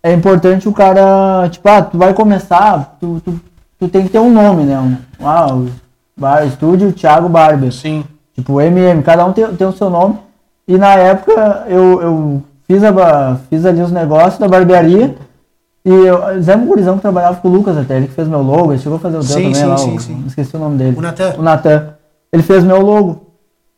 é 0.00 0.12
importante 0.12 0.68
o 0.68 0.72
cara, 0.72 1.48
tipo, 1.50 1.68
ah, 1.68 1.82
tu 1.82 1.98
vai 1.98 2.14
começar, 2.14 2.96
tu, 3.00 3.20
tu, 3.24 3.40
tu 3.76 3.88
tem 3.88 4.04
que 4.04 4.08
ter 4.08 4.20
um 4.20 4.32
nome, 4.32 4.62
né? 4.62 4.78
Um, 4.78 4.96
ah, 5.20 5.52
o 5.52 5.68
bar, 6.16 6.46
estúdio 6.46 6.92
Thiago 6.92 7.28
Barber. 7.28 7.72
Sim. 7.72 8.04
Tipo, 8.36 8.60
MM, 8.60 9.02
cada 9.02 9.26
um 9.26 9.32
tem, 9.32 9.46
tem 9.56 9.66
o 9.66 9.72
seu 9.72 9.90
nome. 9.90 10.16
E 10.68 10.78
na 10.78 10.94
época 10.94 11.64
eu, 11.68 12.00
eu 12.00 12.42
fiz, 12.68 12.84
a, 12.84 13.36
fiz 13.50 13.66
ali 13.66 13.80
os 13.80 13.90
negócios 13.90 14.38
da 14.38 14.46
barbearia. 14.46 15.16
E 15.86 15.90
eu, 15.90 16.42
Zé 16.42 16.56
Mugurizão 16.56 16.96
que 16.96 17.02
trabalhava 17.02 17.36
com 17.36 17.46
o 17.46 17.50
Lucas 17.52 17.78
até, 17.78 17.96
ele 17.96 18.08
que 18.08 18.12
fez 18.14 18.26
meu 18.26 18.42
logo, 18.42 18.72
ele 18.72 18.80
chegou 18.80 18.96
a 18.96 19.00
fazer 19.00 19.18
o 19.18 19.20
dele 19.20 19.32
Sim, 19.32 19.42
também 19.44 19.54
sim, 19.54 19.66
lá, 19.66 19.76
sim, 19.78 19.96
o- 19.96 20.00
sim. 20.00 20.24
esqueci 20.26 20.56
o 20.56 20.58
nome 20.58 20.76
dele. 20.78 20.96
O 20.98 21.00
Natan. 21.00 21.34
O 21.38 21.42
Natan. 21.42 21.88
Ele 22.32 22.42
fez 22.42 22.64
meu 22.64 22.80
logo. 22.80 23.20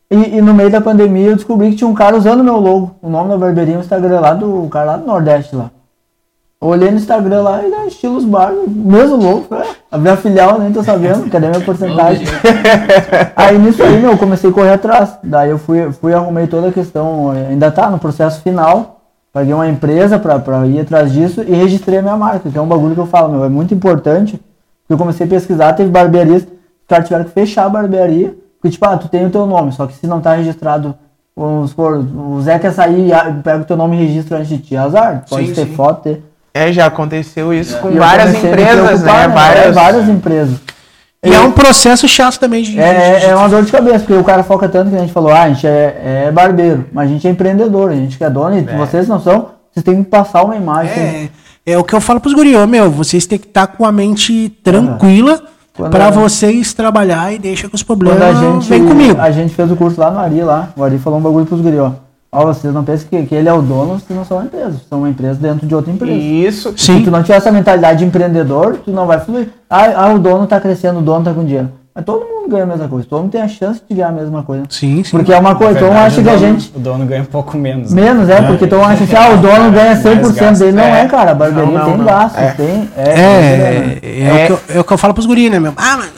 E, 0.09 0.37
e 0.37 0.41
no 0.41 0.55
meio 0.55 0.71
da 0.71 0.81
pandemia 0.81 1.27
eu 1.29 1.35
descobri 1.35 1.69
que 1.69 1.75
tinha 1.75 1.87
um 1.87 1.93
cara 1.93 2.17
usando 2.17 2.43
meu 2.43 2.57
logo. 2.57 2.95
O 2.99 3.09
nome 3.11 3.29
da 3.29 3.37
barbearia, 3.37 3.77
o 3.77 3.81
Instagram 3.81 4.19
lá 4.21 4.33
do 4.33 4.63
o 4.65 4.67
cara 4.69 4.85
lá 4.93 4.97
do 4.97 5.05
Nordeste 5.05 5.55
lá. 5.55 5.69
Olhei 6.59 6.89
no 6.91 6.97
Instagram 6.97 7.41
lá 7.43 7.61
e 7.63 7.71
era 7.71 7.85
estilos 7.85 8.25
bar, 8.25 8.51
mesmo 8.67 9.15
logo. 9.15 9.43
Falei, 9.43 9.69
"Ah, 9.69 9.95
abri 9.95 10.09
a 10.09 10.17
filial, 10.17 10.59
nem 10.59 10.73
tô 10.73 10.83
sabendo, 10.83 11.29
cadê 11.29 11.47
minha 11.47 11.61
porcentagem? 11.63 12.25
aí 13.35 13.57
nisso 13.57 13.81
aí, 13.83 14.01
meu, 14.01 14.11
eu 14.11 14.17
comecei 14.17 14.49
a 14.49 14.53
correr 14.53 14.73
atrás. 14.73 15.17
Daí 15.23 15.51
eu 15.51 15.57
fui, 15.59 15.89
fui 15.91 16.11
arrumei 16.13 16.47
toda 16.47 16.69
a 16.69 16.71
questão, 16.71 17.33
eh, 17.33 17.47
ainda 17.51 17.69
tá 17.71 17.87
no 17.89 17.99
processo 17.99 18.41
final. 18.41 18.98
Paguei 19.31 19.53
uma 19.53 19.67
empresa 19.67 20.17
pra, 20.17 20.39
pra 20.39 20.65
ir 20.65 20.79
atrás 20.79 21.11
disso 21.11 21.41
e 21.41 21.53
registrei 21.53 21.99
a 21.99 22.01
minha 22.01 22.17
marca, 22.17 22.49
que 22.49 22.57
é 22.57 22.61
um 22.61 22.67
bagulho 22.67 22.95
que 22.95 23.01
eu 23.01 23.05
falo, 23.05 23.31
meu, 23.31 23.45
é 23.45 23.49
muito 23.49 23.73
importante. 23.73 24.37
Porque 24.81 24.93
eu 24.93 24.97
comecei 24.97 25.25
a 25.25 25.29
pesquisar, 25.29 25.73
teve 25.73 25.89
barbearias, 25.89 26.43
os 26.43 26.87
caras 26.87 27.05
tiveram 27.05 27.25
que 27.25 27.31
fechar 27.31 27.65
a 27.65 27.69
barbearia. 27.69 28.35
Porque, 28.59 28.73
tipo, 28.73 28.85
ah, 28.85 28.97
tu 28.97 29.07
tem 29.07 29.25
o 29.25 29.29
teu 29.29 29.45
nome, 29.45 29.71
só 29.71 29.85
que 29.85 29.93
se 29.93 30.07
não 30.07 30.19
tá 30.19 30.33
registrado, 30.33 30.95
vamos 31.35 31.69
supor, 31.69 31.97
o 31.97 32.41
Zé 32.41 32.57
quer 32.57 32.73
sair, 32.73 33.13
ah, 33.13 33.39
pega 33.43 33.61
o 33.61 33.65
teu 33.65 33.77
nome 33.77 33.95
e 33.95 34.05
registra 34.05 34.37
antes 34.37 34.49
de 34.49 34.57
ti. 34.57 34.75
Azar, 34.75 35.23
pode 35.29 35.47
Sim, 35.47 35.53
ter 35.53 35.65
sim. 35.65 35.75
foto, 35.75 36.01
ter. 36.03 36.23
É, 36.53 36.73
já 36.73 36.87
aconteceu 36.87 37.53
isso 37.53 37.77
com 37.77 37.89
E 37.89 37.95
eu 37.95 37.99
várias 37.99 38.33
empresas, 38.33 38.87
preocupar, 38.87 39.29
né? 39.29 39.35
Várias, 39.35 39.75
várias 39.75 40.09
empresas. 40.09 40.59
E 41.25 41.33
é 41.33 41.39
um 41.41 41.51
processo 41.51 42.07
chato 42.07 42.39
também 42.39 42.63
de. 42.63 42.79
É, 42.79 43.19
de- 43.19 43.25
é 43.25 43.35
uma 43.35 43.49
dor 43.49 43.63
de 43.63 43.71
cabeça, 43.71 43.99
porque 43.99 44.13
o 44.13 44.23
cara 44.23 44.41
foca 44.43 44.69
tanto 44.69 44.89
que 44.89 44.95
a 44.95 44.99
gente 44.99 45.11
falou, 45.11 45.31
ah, 45.31 45.41
a 45.43 45.49
gente 45.49 45.67
é, 45.67 46.25
é 46.27 46.31
barbeiro, 46.31 46.85
mas 46.93 47.09
a 47.09 47.13
gente 47.13 47.27
é 47.27 47.31
empreendedor, 47.31 47.91
a 47.91 47.95
gente 47.95 48.17
que 48.17 48.23
é 48.23 48.29
dono, 48.29 48.57
e 48.57 48.61
vocês 48.77 49.07
não 49.07 49.19
são, 49.19 49.49
vocês 49.71 49.83
têm 49.83 50.01
que 50.03 50.09
passar 50.09 50.43
uma 50.43 50.55
imagem. 50.55 50.93
É, 50.93 51.29
é 51.73 51.77
o 51.77 51.83
que 51.83 51.93
eu 51.93 51.99
falo 51.99 52.21
pros 52.21 52.33
guri, 52.33 52.55
ô, 52.55 52.65
meu, 52.65 52.89
vocês 52.89 53.25
têm 53.25 53.37
que 53.37 53.47
estar 53.47 53.67
com 53.67 53.85
a 53.85 53.91
mente 53.91 54.47
tranquila 54.63 55.41
Quando 55.75 55.91
pra 55.91 56.07
a- 56.07 56.11
vocês 56.11 56.73
trabalhar 56.73 57.33
e 57.33 57.37
deixa 57.37 57.67
que 57.67 57.75
os 57.75 57.83
problemas 57.83 58.37
gente, 58.39 58.69
vem 58.69 58.87
comigo. 58.87 59.19
a 59.19 59.29
gente 59.29 59.53
fez 59.53 59.69
o 59.69 59.75
curso 59.75 59.99
lá 59.99 60.09
no 60.09 60.19
Ari, 60.19 60.41
lá, 60.41 60.69
o 60.77 60.83
Ari 60.85 60.97
falou 60.99 61.19
um 61.19 61.21
bagulho 61.21 61.45
pros 61.45 61.59
guri, 61.59 61.75
ó. 62.31 62.45
Vocês 62.45 62.73
não 62.73 62.83
pensam 62.83 63.07
que, 63.09 63.23
que 63.23 63.35
ele 63.35 63.49
é 63.49 63.53
o 63.53 63.61
dono, 63.61 63.99
vocês 63.99 64.17
não 64.17 64.25
são 64.25 64.37
uma 64.37 64.45
empresa, 64.45 64.69
vocês 64.71 64.87
são 64.89 64.99
uma 64.99 65.09
empresa 65.09 65.39
dentro 65.39 65.65
de 65.67 65.73
outra 65.75 65.91
empresa. 65.91 66.13
Isso. 66.19 66.73
Se 66.77 66.85
Sim. 66.85 67.03
tu 67.03 67.11
não 67.11 67.21
tiver 67.21 67.37
essa 67.37 67.51
mentalidade 67.51 67.99
de 67.99 68.05
empreendedor, 68.05 68.79
tu 68.83 68.91
não 68.91 69.05
vai 69.07 69.19
fluir. 69.19 69.49
Ah, 69.69 70.05
ah, 70.05 70.13
o 70.13 70.19
dono 70.19 70.45
tá 70.47 70.59
crescendo, 70.59 70.99
o 70.99 71.01
dono 71.01 71.23
tá 71.25 71.33
com 71.33 71.43
dinheiro. 71.43 71.71
Mas 71.93 72.05
todo 72.05 72.19
mundo 72.23 72.49
ganha 72.49 72.63
a 72.63 72.67
mesma 72.67 72.87
coisa, 72.87 73.05
todo 73.09 73.21
mundo 73.23 73.31
tem 73.31 73.41
a 73.41 73.47
chance 73.47 73.81
de 73.89 73.95
ganhar 73.95 74.09
a 74.09 74.11
mesma 74.11 74.43
coisa. 74.43 74.63
Sim, 74.69 75.03
sim. 75.03 75.09
Porque 75.11 75.33
é 75.33 75.37
uma 75.39 75.55
coisa, 75.55 75.79
então 75.79 75.91
acha 75.91 76.21
que 76.21 76.29
a 76.29 76.37
gente. 76.37 76.71
O 76.75 76.79
dono 76.79 77.05
ganha 77.05 77.23
um 77.23 77.25
pouco 77.25 77.57
menos. 77.57 77.91
né? 77.91 78.01
Menos, 78.03 78.29
é, 78.29 78.41
porque 78.43 78.65
então 78.65 78.83
acha 78.85 79.05
que 79.05 79.15
ah, 79.15 79.31
o 79.31 79.37
dono 79.37 79.71
ganha 79.71 79.95
100% 80.01 80.33
gasto. 80.35 80.59
dele. 80.59 80.71
Não 80.73 80.83
É. 80.83 81.01
é, 81.01 81.05
cara, 81.07 81.31
a 81.31 81.35
barbearia 81.35 81.65
Não, 81.73 81.79
não, 81.79 81.85
tem 81.89 81.97
não. 81.97 82.05
gastos, 82.05 82.39
É. 82.41 82.51
tem. 82.51 82.89
É, 82.95 83.09
É, 83.09 83.99
é, 84.01 84.21
é, 84.21 84.43
O 84.43 84.47
que 84.47 84.51
eu, 84.53 84.77
é 84.77 84.79
o 84.79 84.83
que 84.83 84.93
eu 84.93 84.97
falo 84.97 85.13
pros 85.13 85.25
guri, 85.25 85.49
né, 85.49 85.59
meu? 85.59 85.73
Ah, 85.75 85.97
mas 85.97 86.11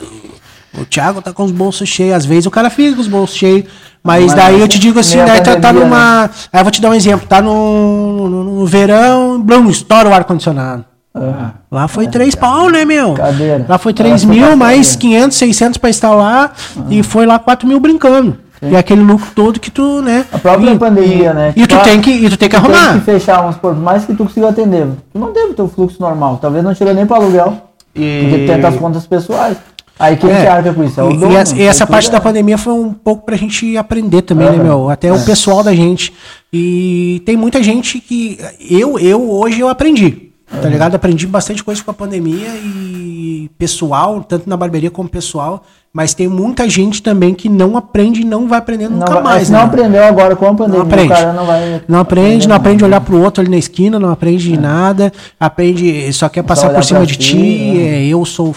o 0.80 0.84
Thiago 0.84 1.20
tá 1.20 1.32
com 1.32 1.42
os 1.42 1.50
bolsos 1.50 1.88
cheios. 1.88 2.14
Às 2.14 2.24
vezes 2.26 2.46
o 2.46 2.50
cara 2.50 2.70
fica 2.70 2.94
com 2.94 3.00
os 3.00 3.08
bolsos 3.08 3.36
cheios. 3.36 3.64
Mas, 4.02 4.26
Mas 4.26 4.34
daí 4.34 4.60
eu 4.60 4.66
te 4.66 4.78
digo 4.78 4.98
assim, 4.98 5.18
daí 5.24 5.40
tá, 5.40 5.56
tá 5.56 5.72
numa. 5.72 6.28
Aí 6.52 6.60
eu 6.60 6.64
vou 6.64 6.70
te 6.72 6.80
dar 6.82 6.90
um 6.90 6.94
exemplo. 6.94 7.26
Tá 7.28 7.40
no, 7.40 8.28
no, 8.28 8.44
no 8.44 8.66
verão, 8.66 9.40
blum, 9.40 9.70
estoura 9.70 10.08
o 10.08 10.12
ar-condicionado. 10.14 10.84
Ah, 11.14 11.50
Lá 11.70 11.86
foi 11.86 12.08
três 12.08 12.34
pau, 12.34 12.68
né, 12.70 12.84
meu? 12.84 13.14
Cadeira. 13.14 13.66
Lá 13.68 13.78
foi 13.78 13.92
3 13.92 14.12
Lá 14.12 14.18
foi 14.18 14.36
mil, 14.36 14.46
pra 14.46 14.56
mais 14.56 14.96
cadeira. 14.96 15.16
500, 15.18 15.36
600 15.38 15.78
pra 15.78 15.90
instalar. 15.90 16.52
E 16.88 17.02
foi 17.02 17.26
lá 17.26 17.38
4 17.38 17.68
mil 17.68 17.78
brincando. 17.78 18.38
E 18.62 18.76
aquele 18.76 19.02
lucro 19.02 19.26
todo 19.34 19.58
que 19.58 19.70
tu, 19.70 20.00
né? 20.02 20.24
A 20.32 20.38
própria 20.38 20.70
e, 20.70 20.78
pandemia, 20.78 21.34
né? 21.34 21.52
E 21.56 21.66
tu 21.66 21.74
Tipo, 21.74 21.82
tem 21.84 22.00
que, 22.00 22.10
e 22.10 22.30
tu 22.30 22.36
tem 22.36 22.48
que 22.48 22.54
tu 22.56 22.58
arrumar. 22.58 22.92
Tem 22.92 23.00
que 23.00 23.04
fechar, 23.04 23.38
vamos 23.40 23.56
supor, 23.56 23.74
por 23.74 23.82
mais 23.82 24.04
que 24.04 24.14
tu 24.14 24.24
consiga 24.24 24.48
atender. 24.48 24.86
Tu 25.12 25.18
não 25.18 25.32
teve 25.32 25.52
teu 25.54 25.68
fluxo 25.68 26.00
normal. 26.00 26.38
Talvez 26.40 26.62
não 26.64 26.72
tirou 26.72 26.94
nem 26.94 27.04
para 27.04 27.16
aluguel. 27.16 27.58
Porque 27.92 28.46
tu 28.46 28.46
tem 28.46 28.64
as 28.64 28.76
contas 28.76 29.06
pessoais. 29.06 29.56
Aí 29.98 30.16
quem 30.16 30.30
É. 30.30 30.42
que 30.42 30.46
arca 30.48 30.72
com 30.74 30.82
isso? 30.84 31.00
É 31.00 31.04
o 31.04 31.10
E- 31.12 31.16
dono. 31.16 31.32
e, 31.32 31.36
essa, 31.36 31.56
e 31.56 31.62
essa 31.62 31.86
parte 31.86 32.10
da 32.10 32.18
né? 32.18 32.24
pandemia 32.24 32.58
foi 32.58 32.72
um 32.72 32.92
pouco 32.92 33.24
pra 33.24 33.36
gente 33.36 33.76
aprender 33.76 34.22
também, 34.22 34.48
né, 34.50 34.54
Aham. 34.56 34.64
meu? 34.64 34.90
Até 34.90 35.12
o 35.12 35.20
pessoal 35.24 35.62
da 35.62 35.74
gente. 35.74 36.12
E 36.52 37.22
tem 37.24 37.36
muita 37.36 37.62
gente 37.62 38.00
que. 38.00 38.38
Eu, 38.68 38.98
eu 38.98 39.30
hoje 39.30 39.60
eu 39.60 39.68
aprendi. 39.68 40.28
Tá 40.60 40.68
ligado? 40.68 40.94
Aprendi 40.94 41.26
bastante 41.26 41.64
coisa 41.64 41.82
com 41.82 41.90
a 41.90 41.94
pandemia 41.94 42.48
e 42.62 43.50
pessoal, 43.58 44.22
tanto 44.22 44.46
na 44.50 44.54
barbearia 44.56 44.90
como 44.90 45.08
pessoal. 45.08 45.64
Mas 45.94 46.12
tem 46.14 46.28
muita 46.28 46.68
gente 46.68 47.02
também 47.02 47.32
que 47.34 47.48
não 47.48 47.74
aprende 47.76 48.20
e 48.20 48.24
não 48.24 48.46
vai 48.48 48.58
aprender 48.58 48.88
Não, 48.88 48.98
nunca 48.98 49.14
vai- 49.14 49.22
mais. 49.22 49.48
não 49.50 49.60
né? 49.60 49.64
aprendeu 49.64 50.04
agora 50.04 50.34
com 50.36 50.46
a 50.46 50.54
pandemia, 50.54 50.78
Não 50.80 50.86
aprende. 50.86 51.12
o 51.12 51.16
cara 51.16 51.32
não 51.32 51.46
vai. 51.46 51.82
Não 51.88 51.98
aprende, 52.00 52.48
não 52.48 52.56
aprende 52.56 52.84
a 52.84 52.86
olhar 52.86 53.00
pro 53.00 53.20
outro 53.22 53.42
ali 53.42 53.50
na 53.50 53.56
esquina, 53.58 53.98
não 53.98 54.10
aprende 54.10 54.58
nada, 54.58 55.10
aprende, 55.40 56.10
só 56.12 56.28
quer 56.28 56.42
passar 56.42 56.68
olhar 56.68 56.76
por 56.78 56.84
cima 56.84 57.04
de 57.06 57.16
ti, 57.16 57.30
ti, 57.30 57.36
né? 57.36 57.82
é, 58.02 58.06
eu 58.06 58.24
sou 58.24 58.54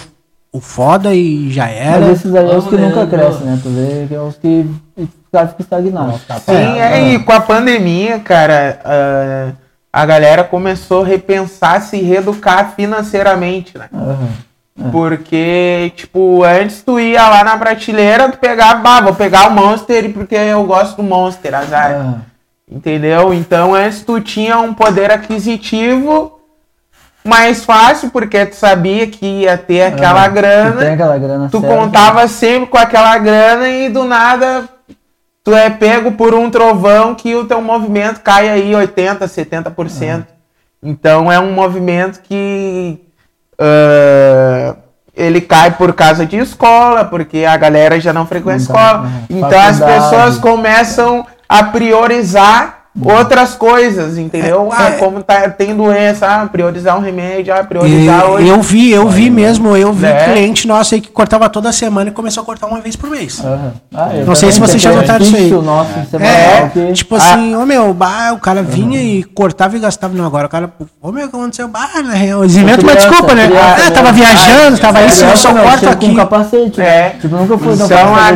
o 0.56 0.62
foda 0.62 1.14
e 1.14 1.52
já 1.52 1.68
era. 1.68 2.00
Mas 2.00 2.20
esses 2.20 2.34
aí 2.34 2.50
é 2.50 2.56
os 2.56 2.66
que 2.66 2.78
nunca 2.78 3.06
crescem, 3.06 3.46
né? 3.46 3.60
Tu 3.62 3.70
vê 3.70 4.06
que 4.08 4.16
é 4.16 4.22
os 4.22 4.38
que 4.38 4.66
o 4.98 5.08
cara 5.30 5.48
fica 5.50 5.64
estagnado. 5.64 6.18
Sim, 6.46 6.80
é, 6.80 7.14
e 7.14 7.20
com 7.20 7.32
a 7.34 7.42
pandemia, 7.42 8.20
cara, 8.20 8.80
ah, 8.86 9.52
a 9.92 10.06
galera 10.06 10.46
começou 10.46 11.04
a 11.04 11.08
repensar 11.08 11.82
se 11.82 11.98
reeducar 11.98 12.74
financeiramente, 12.74 13.78
né? 13.78 13.90
Aham. 13.94 14.30
Porque, 14.92 15.94
tipo, 15.96 16.44
antes 16.44 16.82
tu 16.82 17.00
ia 17.00 17.30
lá 17.30 17.44
na 17.46 17.58
prateleira, 17.58 18.30
tu 18.30 18.38
pegava, 18.38 18.82
bah, 18.82 19.02
vou 19.02 19.16
pegar 19.16 19.48
o 19.48 19.52
Monster 19.52 20.12
porque 20.12 20.36
eu 20.36 20.64
gosto 20.66 20.98
do 20.98 21.04
Monster, 21.04 21.54
azar. 21.54 22.22
Entendeu? 22.70 23.34
Então 23.34 23.76
antes 23.76 24.04
tu 24.04 24.20
tinha 24.20 24.60
um 24.60 24.74
poder 24.74 25.12
aquisitivo 25.12 26.35
mais 27.26 27.66
fácil, 27.66 28.12
porque 28.12 28.46
tu 28.46 28.56
sabia 28.56 29.08
que 29.08 29.26
ia 29.26 29.58
ter 29.58 29.82
aquela 29.82 30.26
Aham. 30.26 30.30
Tu 30.30 30.34
tem 30.34 30.42
grana, 30.42 30.94
aquela 30.94 31.18
grana 31.18 31.50
tu 31.50 31.60
certa. 31.60 31.76
contava 31.76 32.28
sempre 32.28 32.68
com 32.68 32.78
aquela 32.78 33.18
grana 33.18 33.68
e 33.68 33.90
do 33.90 34.04
nada 34.04 34.70
tu 35.44 35.54
é 35.56 35.70
pego 35.70 36.12
por 36.12 36.34
um 36.34 36.50
trovão 36.50 37.14
que 37.14 37.36
o 37.36 37.46
teu 37.46 37.62
movimento 37.62 38.22
cai 38.22 38.50
aí 38.50 38.76
80, 38.76 39.26
70%. 39.26 40.26
Então 40.82 41.32
é 41.32 41.40
um 41.40 41.52
movimento 41.52 42.20
que 42.22 43.00
ah, 43.60 44.76
ele 45.16 45.40
cai 45.42 45.72
por 45.72 45.94
causa 45.94 46.26
de 46.26 46.38
escola, 46.38 47.06
porque 47.06 47.46
a 47.46 47.56
galera 47.58 48.00
já 48.00 48.12
não 48.12 48.26
frequenta 48.26 48.58
Não 48.58 48.64
escola. 48.64 49.12
Então 49.30 49.60
as 49.60 49.80
pessoas 49.80 50.38
começam 50.38 51.26
a 51.48 51.64
priorizar 51.64 52.75
outras 53.04 53.56
coisas, 53.56 54.18
entendeu? 54.18 54.70
É, 54.72 54.76
ah, 54.76 54.90
é. 54.90 54.92
como 54.98 55.22
tá, 55.22 55.50
tem 55.50 55.76
doença, 55.76 56.26
ah, 56.28 56.46
priorizar 56.48 56.98
um 56.98 57.02
remédio, 57.02 57.54
ah, 57.54 57.64
priorizar 57.64 58.26
hoje. 58.30 58.48
eu 58.48 58.62
vi, 58.62 58.92
eu 58.92 59.08
vi 59.10 59.30
mesmo, 59.30 59.76
eu 59.76 59.92
vi 59.92 60.06
É. 60.06 60.26
cliente 60.32 60.68
nosso 60.68 60.96
aí 60.96 61.02
que 61.02 61.10
cortava 61.10 61.50
toda 61.50 61.72
semana 61.72 62.10
e 62.10 62.14
começou 62.14 62.44
a 62.44 62.46
cortar 62.46 62.68
uma 62.68 62.80
vez 62.80 62.96
por 62.96 63.10
mês. 63.10 63.42
Aham. 63.44 63.74
Ah, 63.94 64.10
Não 64.26 64.36
sei 64.36 64.52
se 64.52 64.60
vocês 64.60 64.82
já 64.82 64.92
notaram 64.94 65.26
isso 65.26 65.36
aí. 65.36 65.52
nosso 65.52 65.90
É, 66.20 66.70
que- 66.72 66.94
tipo 66.94 67.16
assim, 67.16 67.56
ô 67.56 67.66
meu, 67.66 67.94
bah, 67.94 68.32
o 68.34 68.40
cara 68.40 68.62
vinha 68.64 69.02
e 69.02 69.24
cortava 69.24 69.76
e 69.76 69.80
gastava. 69.80 70.14
Não, 70.16 70.26
agora 70.26 70.48
o 70.48 70.50
cara, 70.50 70.72
ô 71.02 71.12
meu, 71.12 71.26
o 71.26 71.30
que 71.30 71.36
aconteceu? 71.36 71.68
Bah, 71.68 71.90
real, 72.14 72.44
eles 72.44 72.56
inventam 72.56 72.84
uma 72.86 72.96
desculpa, 72.96 73.34
né? 73.36 73.48
criança, 73.48 73.88
Ah, 73.88 73.92
tava 73.92 74.12
né? 74.12 74.14
viajando, 74.14 74.78
tava 74.78 75.02
isso, 75.04 75.24
eu 75.26 75.36
só 75.38 75.54
corto 75.54 75.90
aqui. 75.90 76.10
Com 76.10 76.16
capacete. 76.16 76.82
É. 76.82 77.16
Tipo, 77.22 77.36
nunca 77.36 77.58
fui 77.58 77.74
Então, 77.74 77.86
a 77.86 77.90
fazer 77.90 77.96
galera- 77.96 78.12
um 78.12 78.16
cabelo. 78.16 78.36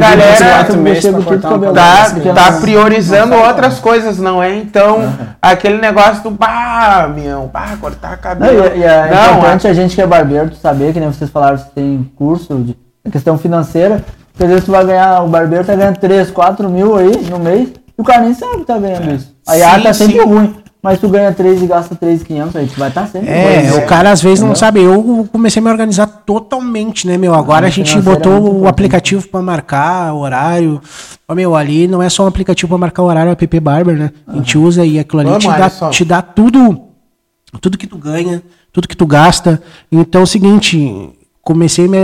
Tá, 2.36 2.52
priorizando 2.60 3.36
outras 3.36 3.76
né? 3.76 3.80
coisas, 3.82 4.18
não 4.20 4.42
é? 4.44 4.49
Então, 4.58 5.14
aquele 5.42 5.78
negócio 5.78 6.24
do 6.24 6.32
bah, 6.32 7.10
meu, 7.14 7.50
bah, 7.52 7.78
cortar 7.80 8.12
Não, 8.12 8.18
cabelo. 8.18 8.76
e, 8.76 8.80
e 8.80 8.84
é 8.84 9.10
Não, 9.12 9.38
importante 9.38 9.68
a 9.68 9.74
gente 9.74 9.96
que 9.96 10.02
é 10.02 10.08
barbeiro 10.08 10.54
saber, 10.56 10.94
que 10.94 11.00
nem 11.00 11.12
vocês 11.12 11.30
falaram, 11.30 11.58
você 11.58 11.66
tem 11.76 12.10
curso 12.16 12.56
de 12.56 12.76
a 13.06 13.10
questão 13.10 13.38
financeira, 13.38 14.04
porque 14.32 14.44
às 14.44 14.50
vezes 14.50 14.66
tu 14.66 14.72
vai 14.72 14.86
ganhar, 14.86 15.24
o 15.24 15.28
barbeiro 15.28 15.64
tá 15.66 15.76
ganhando 15.76 15.98
3, 15.98 16.32
4 16.32 16.70
mil 16.70 16.96
aí 16.98 17.18
no 17.30 17.40
mês, 17.40 17.70
e 17.98 18.02
o 18.02 18.04
cara 18.04 18.22
nem 18.22 18.34
sabe 18.34 18.58
que 18.60 18.66
tá 18.66 18.78
ganhando 18.78 19.12
isso. 19.14 19.34
Aí 19.48 19.64
a 19.64 19.76
Sim, 19.76 19.82
tá 19.84 19.94
sempre 19.94 20.20
sim. 20.20 20.26
ruim, 20.26 20.56
mas 20.82 20.98
tu 20.98 21.10
ganha 21.10 21.34
3 21.34 21.62
e 21.62 21.68
gasta 21.68 21.94
3,500, 21.94 22.56
aí 22.56 22.68
tu 22.68 22.80
vai 22.80 22.88
estar 22.88 23.02
tá 23.02 23.08
sempre 23.08 23.30
É, 23.30 23.74
o 23.74 23.86
cara 23.86 24.12
às 24.12 24.22
vezes 24.22 24.42
não 24.42 24.56
sabe. 24.56 24.82
Eu 24.82 25.28
comecei 25.30 25.60
a 25.60 25.64
me 25.64 25.70
organizar 25.70 26.08
totalmente, 26.08 27.06
né, 27.06 27.18
meu? 27.18 27.36
Agora 27.36 27.68
a 27.68 27.70
gente 27.70 27.98
é 27.98 28.02
botou 28.02 28.62
o 28.62 28.68
aplicativo 28.68 29.28
pra 29.28 29.42
marcar 29.42 30.14
horário. 30.14 30.82
Ó, 31.28 31.36
meu, 31.36 31.54
ali 31.54 31.86
não 31.86 32.02
é 32.02 32.10
só 32.10 32.24
um 32.24 32.28
aplicativo 32.28 32.70
pra 32.70 32.78
marcar 32.78 33.04
horário, 33.04 33.30
é 33.30 33.32
o 33.32 33.34
app 33.34 33.60
Barber, 33.60 33.98
né? 33.98 34.12
A 34.26 34.36
gente 34.38 34.58
usa 34.58 34.86
e 34.86 34.98
aquilo 34.98 35.22
ali 35.22 35.38
te 35.38 35.48
dá, 35.48 35.70
te 35.70 36.06
dá 36.06 36.22
tudo, 36.22 36.82
tudo 37.60 37.78
que 37.78 37.86
tu 37.86 37.98
ganha, 37.98 38.42
tudo 38.72 38.88
que 38.88 38.96
tu 38.96 39.06
gasta. 39.06 39.62
Então 39.92 40.22
é 40.22 40.24
o 40.24 40.28
seguinte. 40.28 41.14
Comecei 41.50 41.88
me- 41.88 41.98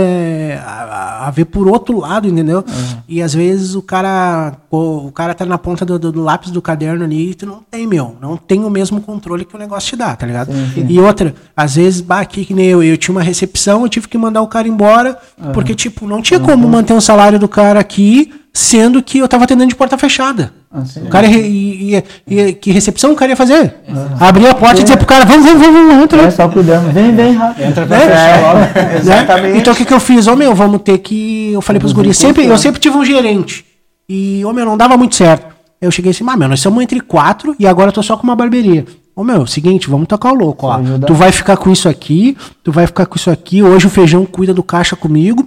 a, 0.60 1.28
a 1.28 1.30
ver 1.30 1.44
por 1.44 1.68
outro 1.68 2.00
lado, 2.00 2.26
entendeu? 2.26 2.64
E 3.08 3.22
às 3.22 3.32
vezes 3.32 3.76
o 3.76 3.80
cara 3.82 4.54
o, 4.68 5.06
o 5.06 5.12
cara 5.12 5.34
tá 5.34 5.46
na 5.46 5.56
ponta 5.56 5.84
do, 5.84 6.00
do- 6.00 6.20
lápis 6.20 6.50
do 6.50 6.60
caderno 6.60 7.04
ali 7.04 7.30
e 7.30 7.34
tu 7.36 7.46
não 7.46 7.60
tem, 7.70 7.86
meu. 7.86 8.16
Não 8.20 8.36
tem 8.36 8.64
o 8.64 8.68
mesmo 8.70 9.00
controle 9.00 9.44
que 9.44 9.54
o 9.54 9.58
negócio 9.58 9.90
te 9.90 9.94
dá, 9.96 10.16
tá 10.16 10.26
ligado? 10.26 10.50
E 10.76 10.98
outra, 10.98 11.32
às 11.56 11.76
vezes, 11.76 12.00
bah, 12.00 12.18
aqui 12.18 12.44
que 12.44 12.52
nem 12.54 12.66
eu, 12.66 12.82
eu 12.82 12.96
tinha 12.96 13.14
uma 13.14 13.22
recepção, 13.22 13.82
eu 13.82 13.88
tive 13.88 14.08
que 14.08 14.18
mandar 14.18 14.42
o 14.42 14.48
cara 14.48 14.66
embora, 14.66 15.16
porque, 15.54 15.76
tipo, 15.76 16.08
não 16.08 16.20
tinha 16.20 16.40
como 16.40 16.68
manter 16.68 16.92
um 16.94 17.00
salário 17.00 17.38
do 17.38 17.46
cara 17.46 17.78
aqui, 17.78 18.34
sendo 18.58 19.02
que 19.02 19.18
eu 19.18 19.28
tava 19.28 19.44
atendendo 19.44 19.68
de 19.68 19.74
porta 19.76 19.98
fechada. 19.98 20.50
Assim, 20.72 21.00
O 21.02 21.08
cara 21.08 21.26
ia, 21.26 21.38
ia- 21.46 22.04
ia- 22.26 22.52
que 22.54 22.70
recepção 22.70 23.12
o 23.12 23.16
cara 23.16 23.32
ia 23.32 23.36
fazer? 23.36 23.74
Abrir 24.18 24.46
a 24.46 24.54
porta 24.54 24.80
e 24.80 24.82
dizer 24.82 24.96
pro 24.96 25.06
cara, 25.06 25.24
vamos, 25.26 25.44
vamos, 25.44 25.60
vamos, 25.62 25.86
vamos, 25.88 26.02
entra. 26.04 26.22
É 26.22 26.30
só 26.30 26.48
cuidando, 26.48 26.90
vem, 26.92 27.14
vem 27.14 27.34
rápido. 27.34 27.64
Entra 27.66 27.86
pra 27.86 27.98
Né? 27.98 28.06
fechar 28.06 28.42
logo. 28.42 28.58
Né? 28.74 28.96
Exatamente. 28.98 29.58
Então 29.58 29.72
o 29.72 29.76
que, 29.76 29.84
que 29.84 29.92
eu 29.92 30.00
fiz? 30.00 30.26
Ô 30.26 30.34
meu, 30.34 30.54
vamos 30.54 30.80
ter 30.82 30.98
que. 30.98 31.52
Eu 31.52 31.60
falei 31.60 31.78
pros 31.80 31.92
guris, 31.92 32.16
sempre, 32.16 32.46
eu 32.46 32.56
sempre 32.58 32.80
tive 32.80 32.96
um 32.96 33.04
gerente. 33.04 33.64
E, 34.08 34.42
ô 34.44 34.52
meu, 34.52 34.64
não 34.64 34.76
dava 34.76 34.96
muito 34.96 35.14
certo. 35.16 35.54
Eu 35.80 35.90
cheguei 35.90 36.10
assim, 36.12 36.24
ah, 36.26 36.36
meu, 36.36 36.48
nós 36.48 36.60
somos 36.60 36.82
entre 36.82 37.00
quatro 37.00 37.54
e 37.58 37.66
agora 37.66 37.88
eu 37.88 37.92
tô 37.92 38.02
só 38.02 38.16
com 38.16 38.22
uma 38.24 38.34
barbearia. 38.36 38.86
Ô 39.14 39.22
meu, 39.22 39.46
seguinte, 39.46 39.88
vamos 39.90 40.06
tocar 40.08 40.32
o 40.32 40.34
louco, 40.34 40.66
ó. 40.66 40.78
Tu 41.06 41.12
vai 41.14 41.30
ficar 41.32 41.56
com 41.58 41.70
isso 41.70 41.88
aqui, 41.88 42.36
tu 42.64 42.72
vai 42.72 42.86
ficar 42.86 43.04
com 43.06 43.16
isso 43.16 43.30
aqui. 43.30 43.62
Hoje 43.62 43.86
o 43.86 43.90
feijão 43.90 44.24
cuida 44.26 44.52
do 44.54 44.62
caixa 44.62 44.96
comigo. 44.96 45.46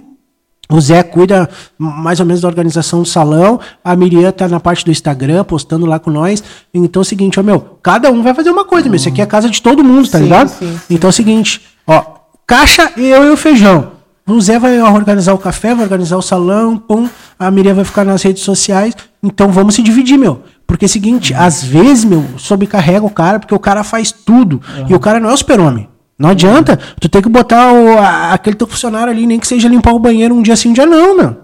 O 0.70 0.80
Zé 0.80 1.02
cuida 1.02 1.48
mais 1.78 2.20
ou 2.20 2.26
menos 2.26 2.40
da 2.40 2.48
organização 2.48 3.02
do 3.02 3.08
salão. 3.08 3.58
A 3.84 3.96
Miriam 3.96 4.30
tá 4.32 4.48
na 4.48 4.60
parte 4.60 4.84
do 4.84 4.90
Instagram, 4.90 5.44
postando 5.44 5.84
lá 5.86 5.98
com 5.98 6.10
nós. 6.10 6.42
Então 6.72 7.00
é 7.00 7.02
o 7.02 7.04
seguinte, 7.04 7.40
ó, 7.40 7.42
meu, 7.42 7.78
cada 7.82 8.10
um 8.10 8.22
vai 8.22 8.32
fazer 8.34 8.50
uma 8.50 8.64
coisa, 8.64 8.88
meu. 8.88 8.96
Isso 8.96 9.08
aqui 9.08 9.20
é 9.20 9.24
a 9.24 9.26
casa 9.26 9.50
de 9.50 9.60
todo 9.60 9.82
mundo, 9.82 10.08
tá 10.08 10.18
Sim, 10.18 10.24
ligado? 10.24 10.48
sim, 10.48 10.78
sim. 10.86 10.94
Então 10.94 11.08
é 11.08 11.10
o 11.10 11.12
seguinte, 11.12 11.60
ó, 11.86 12.02
caixa 12.46 12.92
eu 12.96 13.24
e 13.24 13.30
o 13.30 13.36
feijão. 13.36 13.92
O 14.26 14.40
Zé 14.40 14.60
vai 14.60 14.80
organizar 14.80 15.34
o 15.34 15.38
café, 15.38 15.74
vai 15.74 15.82
organizar 15.82 16.16
o 16.16 16.22
salão, 16.22 16.76
pum, 16.76 17.08
a 17.36 17.50
Miriam 17.50 17.74
vai 17.74 17.84
ficar 17.84 18.04
nas 18.04 18.22
redes 18.22 18.44
sociais. 18.44 18.94
Então 19.20 19.50
vamos 19.50 19.74
se 19.74 19.82
dividir, 19.82 20.16
meu. 20.16 20.42
Porque 20.66 20.84
é 20.84 20.86
o 20.86 20.88
seguinte, 20.88 21.34
às 21.34 21.64
vezes, 21.64 22.04
meu, 22.04 22.24
sobrecarrega 22.36 23.04
o 23.04 23.10
cara, 23.10 23.40
porque 23.40 23.54
o 23.54 23.58
cara 23.58 23.82
faz 23.82 24.12
tudo. 24.12 24.60
E 24.88 24.94
o 24.94 25.00
cara 25.00 25.18
não 25.18 25.30
é 25.30 25.32
o 25.32 25.36
super-homem. 25.36 25.88
Não 26.20 26.28
adianta. 26.30 26.78
Tu 27.00 27.08
tem 27.08 27.22
que 27.22 27.28
botar 27.28 27.72
o, 27.72 27.98
a- 27.98 28.32
aquele 28.34 28.54
teu 28.56 28.66
funcionário 28.66 29.10
ali, 29.10 29.26
nem 29.26 29.40
que 29.40 29.46
seja 29.48 29.66
limpar 29.68 29.92
o 29.94 29.98
banheiro 29.98 30.34
um 30.34 30.42
dia 30.42 30.54
sim, 30.54 30.68
um 30.68 30.72
dia 30.74 30.84
não, 30.86 31.16
meu. 31.16 31.36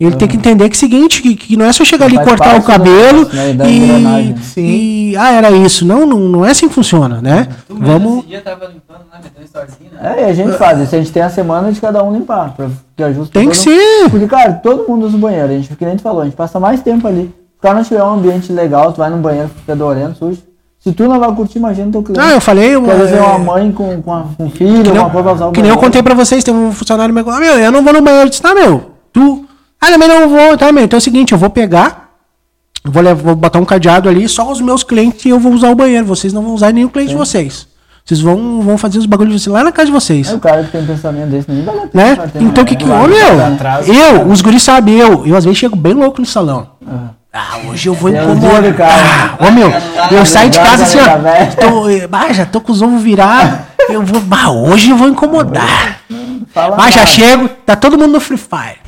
Ele 0.00 0.16
tem 0.16 0.26
que 0.26 0.34
entender 0.36 0.64
que 0.70 0.74
é 0.74 0.76
o 0.76 0.78
seguinte, 0.80 1.20
que, 1.20 1.36
que 1.36 1.56
não 1.58 1.66
é 1.66 1.72
só 1.74 1.84
chegar 1.84 2.06
ali 2.06 2.16
e 2.16 2.24
cortar 2.24 2.56
o 2.56 2.60
do- 2.60 2.64
cabelo 2.64 3.28
né, 3.34 3.52
da 3.52 3.68
e, 3.68 3.76
engrenagem. 3.76 4.34
e- 4.56 5.14
Ah, 5.16 5.32
era 5.32 5.50
isso. 5.50 5.84
Não, 5.86 6.06
não, 6.06 6.18
não 6.20 6.44
é 6.46 6.50
assim 6.50 6.68
que 6.68 6.74
funciona, 6.74 7.20
né? 7.20 7.46
Tu 7.68 7.76
Vamos. 7.76 8.18
esse 8.20 8.28
dia 8.28 8.40
tava 8.40 8.64
limpando 8.66 9.00
né? 9.12 10.14
É, 10.16 10.22
e 10.22 10.24
a 10.24 10.32
gente 10.32 10.56
faz 10.56 10.78
isso. 10.80 10.94
A 10.94 10.98
gente 10.98 11.12
tem 11.12 11.22
a 11.22 11.28
semana 11.28 11.70
de 11.70 11.78
cada 11.80 12.02
um 12.02 12.12
limpar. 12.14 12.54
Pra, 12.56 12.68
que 12.96 13.02
ajusta 13.02 13.32
Tem 13.38 13.48
que 13.48 13.56
mundo. 13.56 13.62
ser. 13.62 14.10
Porque, 14.10 14.26
cara, 14.26 14.54
todo 14.54 14.88
mundo 14.88 15.06
usa 15.06 15.16
o 15.16 15.20
banheiro. 15.20 15.48
A 15.52 15.56
gente, 15.56 15.76
que 15.76 15.84
nem 15.84 15.96
tu 15.96 16.02
falou, 16.02 16.22
a 16.22 16.24
gente 16.24 16.36
passa 16.36 16.58
mais 16.58 16.80
tempo 16.82 17.06
ali. 17.06 17.24
Se 17.24 17.58
o 17.58 17.62
cara 17.62 17.74
não 17.74 17.84
tiver 17.84 18.02
um 18.02 18.14
ambiente 18.14 18.50
legal, 18.52 18.92
tu 18.92 18.96
vai 18.98 19.10
no 19.10 19.18
banheiro, 19.18 19.48
fica 19.48 19.60
fedorento, 19.66 20.18
sujo. 20.18 20.38
Se 20.82 20.92
tu 20.92 21.06
não 21.06 21.20
vai 21.20 21.30
curtir, 21.34 21.58
imagina 21.58 21.92
teu 21.92 22.02
cliente. 22.02 22.20
Ah, 22.20 22.32
eu 22.32 22.40
falei. 22.40 22.74
Porque 22.74 22.90
às 22.90 22.98
vezes 22.98 23.14
é 23.14 23.20
uma 23.20 23.38
mãe 23.38 23.70
com, 23.70 24.00
com, 24.00 24.12
a- 24.14 24.24
com 24.36 24.44
um 24.44 24.50
filho, 24.50 24.82
Que 24.82 24.90
nem, 24.90 24.98
uma 25.00 25.10
coisa 25.10 25.24
pra 25.28 25.32
usar 25.34 25.46
o 25.46 25.52
que 25.52 25.60
nem 25.60 25.68
eu 25.70 25.74
banheiro. 25.76 25.80
contei 25.80 26.02
pra 26.02 26.14
vocês, 26.14 26.42
tem 26.42 26.54
um 26.54 26.72
funcionário 26.72 27.12
meu 27.14 27.22
que 27.22 27.30
ah, 27.30 27.38
meu, 27.38 27.58
eu 27.58 27.70
não 27.70 27.82
vou 27.84 27.92
no 27.92 28.00
banheiro. 28.00 28.26
Eu 28.26 28.30
disse, 28.30 28.40
tá, 28.40 28.54
meu, 28.54 28.92
tu. 29.12 29.44
Ah, 29.80 29.88
também 29.88 30.08
não 30.08 30.28
vou, 30.28 30.56
tá, 30.56 30.72
meu. 30.72 30.84
Então 30.84 30.96
é 30.96 31.00
o 31.00 31.02
seguinte, 31.02 31.32
eu 31.32 31.38
vou 31.38 31.50
pegar, 31.50 32.10
vou, 32.82 33.02
levar, 33.02 33.22
vou 33.22 33.34
botar 33.36 33.58
um 33.58 33.64
cadeado 33.66 34.08
ali, 34.08 34.26
só 34.26 34.50
os 34.50 34.60
meus 34.62 34.82
clientes 34.82 35.22
e 35.26 35.28
eu 35.28 35.38
vou 35.38 35.52
usar 35.52 35.70
o 35.70 35.74
banheiro. 35.74 36.06
Vocês 36.06 36.32
não 36.32 36.42
vão 36.42 36.54
usar 36.54 36.72
nenhum 36.72 36.88
cliente 36.88 37.10
de 37.10 37.16
vocês. 37.16 37.68
Vocês 38.02 38.22
vão, 38.22 38.62
vão 38.62 38.78
fazer 38.78 38.98
os 38.98 39.04
bagulhos 39.06 39.34
de 39.34 39.40
vocês 39.40 39.52
lá 39.54 39.62
na 39.62 39.70
casa 39.72 39.86
de 39.86 39.92
vocês. 39.92 40.30
É 40.30 40.34
o 40.34 40.40
cara 40.40 40.64
que 40.64 40.72
tem 40.72 40.80
um 40.80 40.86
pensamento 40.86 41.28
desse, 41.28 41.50
nem 41.50 41.62
vai 41.62 41.76
lá 41.76 41.82
Né? 41.92 42.18
Então 42.40 42.64
o 42.64 42.66
que 42.66 42.74
que. 42.74 42.86
né? 42.86 42.98
Ô, 42.98 43.06
meu, 43.06 43.94
eu, 43.94 44.26
os 44.28 44.40
guris 44.40 44.62
sabem, 44.62 44.96
eu, 44.98 45.26
eu 45.26 45.36
às 45.36 45.44
vezes 45.44 45.58
chego 45.58 45.76
bem 45.76 45.92
louco 45.92 46.18
no 46.20 46.26
salão. 46.26 46.66
Ah, 47.32 47.58
hoje 47.68 47.88
eu 47.88 47.94
vou 47.94 48.10
incomodar. 48.10 48.74
cara. 48.74 48.92
Ah, 49.38 49.46
Ô, 49.46 49.50
meu, 49.52 49.70
eu 50.10 50.26
saio 50.26 50.50
de 50.50 50.58
casa 50.58 50.82
assim, 50.82 50.98
ó. 50.98 51.18
velho. 51.18 51.52
Tô, 51.56 52.08
bah, 52.08 52.32
já 52.32 52.44
tô 52.44 52.60
com 52.60 52.72
os 52.72 52.82
ovos 52.82 53.02
virados. 53.02 53.58
Eu 53.88 54.02
vou. 54.04 54.20
Bah, 54.20 54.50
hoje 54.50 54.90
eu 54.90 54.96
vou 54.96 55.08
incomodar. 55.08 56.00
Fala 56.52 56.76
Ah, 56.80 56.90
já 56.90 57.06
chego, 57.06 57.48
tá 57.48 57.76
todo 57.76 57.96
mundo 57.96 58.12
no 58.14 58.20
Free 58.20 58.36
Fire. 58.36 58.78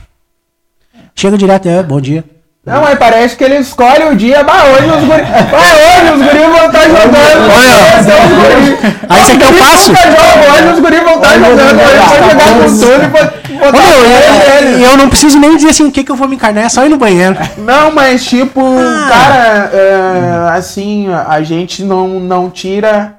Chega 1.15 1.39
direto, 1.39 1.69
é, 1.69 1.83
bom 1.83 2.01
dia. 2.01 2.25
Não, 2.65 2.81
mas 2.83 2.97
parece 2.97 3.37
que 3.37 3.43
ele 3.43 3.57
escolhe 3.57 4.05
o 4.05 4.15
dia. 4.15 4.45
Bah, 4.45 4.63
hoje 4.67 4.87
os 4.87 5.05
guri. 5.05 5.23
Bah, 5.51 5.73
hoje 5.83 6.13
os 6.13 6.23
guris 6.23 6.47
vão 6.47 6.67
estar 6.67 6.85
jogando. 6.85 7.51
Olha. 7.51 7.75
É 7.99 8.29
guris. 8.39 8.79
Aí 9.09 9.23
isso 9.23 9.33
aqui 9.33 9.43
eu 9.43 9.49
guris 9.51 9.85
jogam, 9.87 10.55
Hoje 10.55 10.69
os 10.73 10.79
guris 10.81 11.03
vão 11.03 11.15
estar 11.17 11.29
Hoje 11.31 11.39
jogando. 11.41 11.81
eu 11.81 11.87
Hoje 11.87 11.99
vou 11.99 12.07
vai 12.07 12.31
jogar. 12.31 12.49
com 12.55 12.79
tudo 12.79 13.43
e 13.55 13.63
meu, 13.63 13.73
fora 13.73 14.63
eu, 14.63 14.79
eu 14.91 14.97
não 14.97 15.09
preciso 15.09 15.39
nem 15.41 15.57
dizer 15.57 15.71
assim 15.71 15.85
o 15.87 15.91
que, 15.93 16.03
que 16.05 16.11
eu 16.13 16.17
vou 16.17 16.27
me 16.29 16.37
encarnar, 16.37 16.65
é 16.65 16.69
só 16.69 16.85
ir 16.85 16.89
no 16.89 16.97
banheiro. 16.99 17.37
Não, 17.59 17.91
mas 17.93 18.25
tipo, 18.25 18.61
Ah. 18.61 19.09
cara, 19.09 19.71
é, 19.73 20.57
assim, 20.57 21.09
a 21.13 21.43
gente 21.43 21.83
não, 21.85 22.09
não 22.21 22.49
tira 22.51 23.15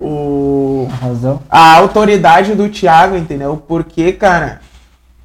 o, 0.00 0.88
Razão. 1.00 1.40
a 1.50 1.74
autoridade 1.74 2.54
do 2.54 2.68
Thiago, 2.68 3.16
entendeu? 3.16 3.62
Porque, 3.66 4.12
cara, 4.12 4.60